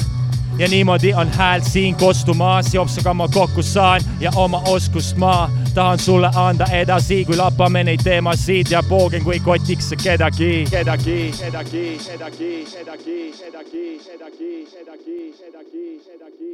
ja 0.59 0.67
niimoodi 0.67 1.13
on 1.13 1.29
hääl 1.29 1.61
siin 1.61 1.95
kostumas, 1.95 2.73
jopsaga 2.73 3.13
ma 3.13 3.27
kokku 3.27 3.61
saan 3.61 4.01
ja 4.19 4.31
oma 4.35 4.61
oskust 4.67 5.17
ma 5.17 5.49
tahan 5.73 5.99
sulle 5.99 6.29
anda 6.35 6.65
edasi, 6.71 7.25
kui 7.25 7.37
lapame 7.37 7.83
neid 7.83 8.03
teemasid 8.03 8.71
ja 8.71 8.83
poogen, 8.89 9.23
kui 9.23 9.39
kotiks 9.39 9.93
kedagi, 10.03 10.65
kedagi, 10.71 11.31
kedagi, 11.39 11.97
kedagi, 11.99 11.99
kedagi, 12.01 12.65
kedagi, 12.71 13.33
kedagi, 13.41 14.01
kedagi, 14.05 14.67
kedagi, 14.71 15.33
kedagi, 15.39 16.01
kedagi, 16.07 16.44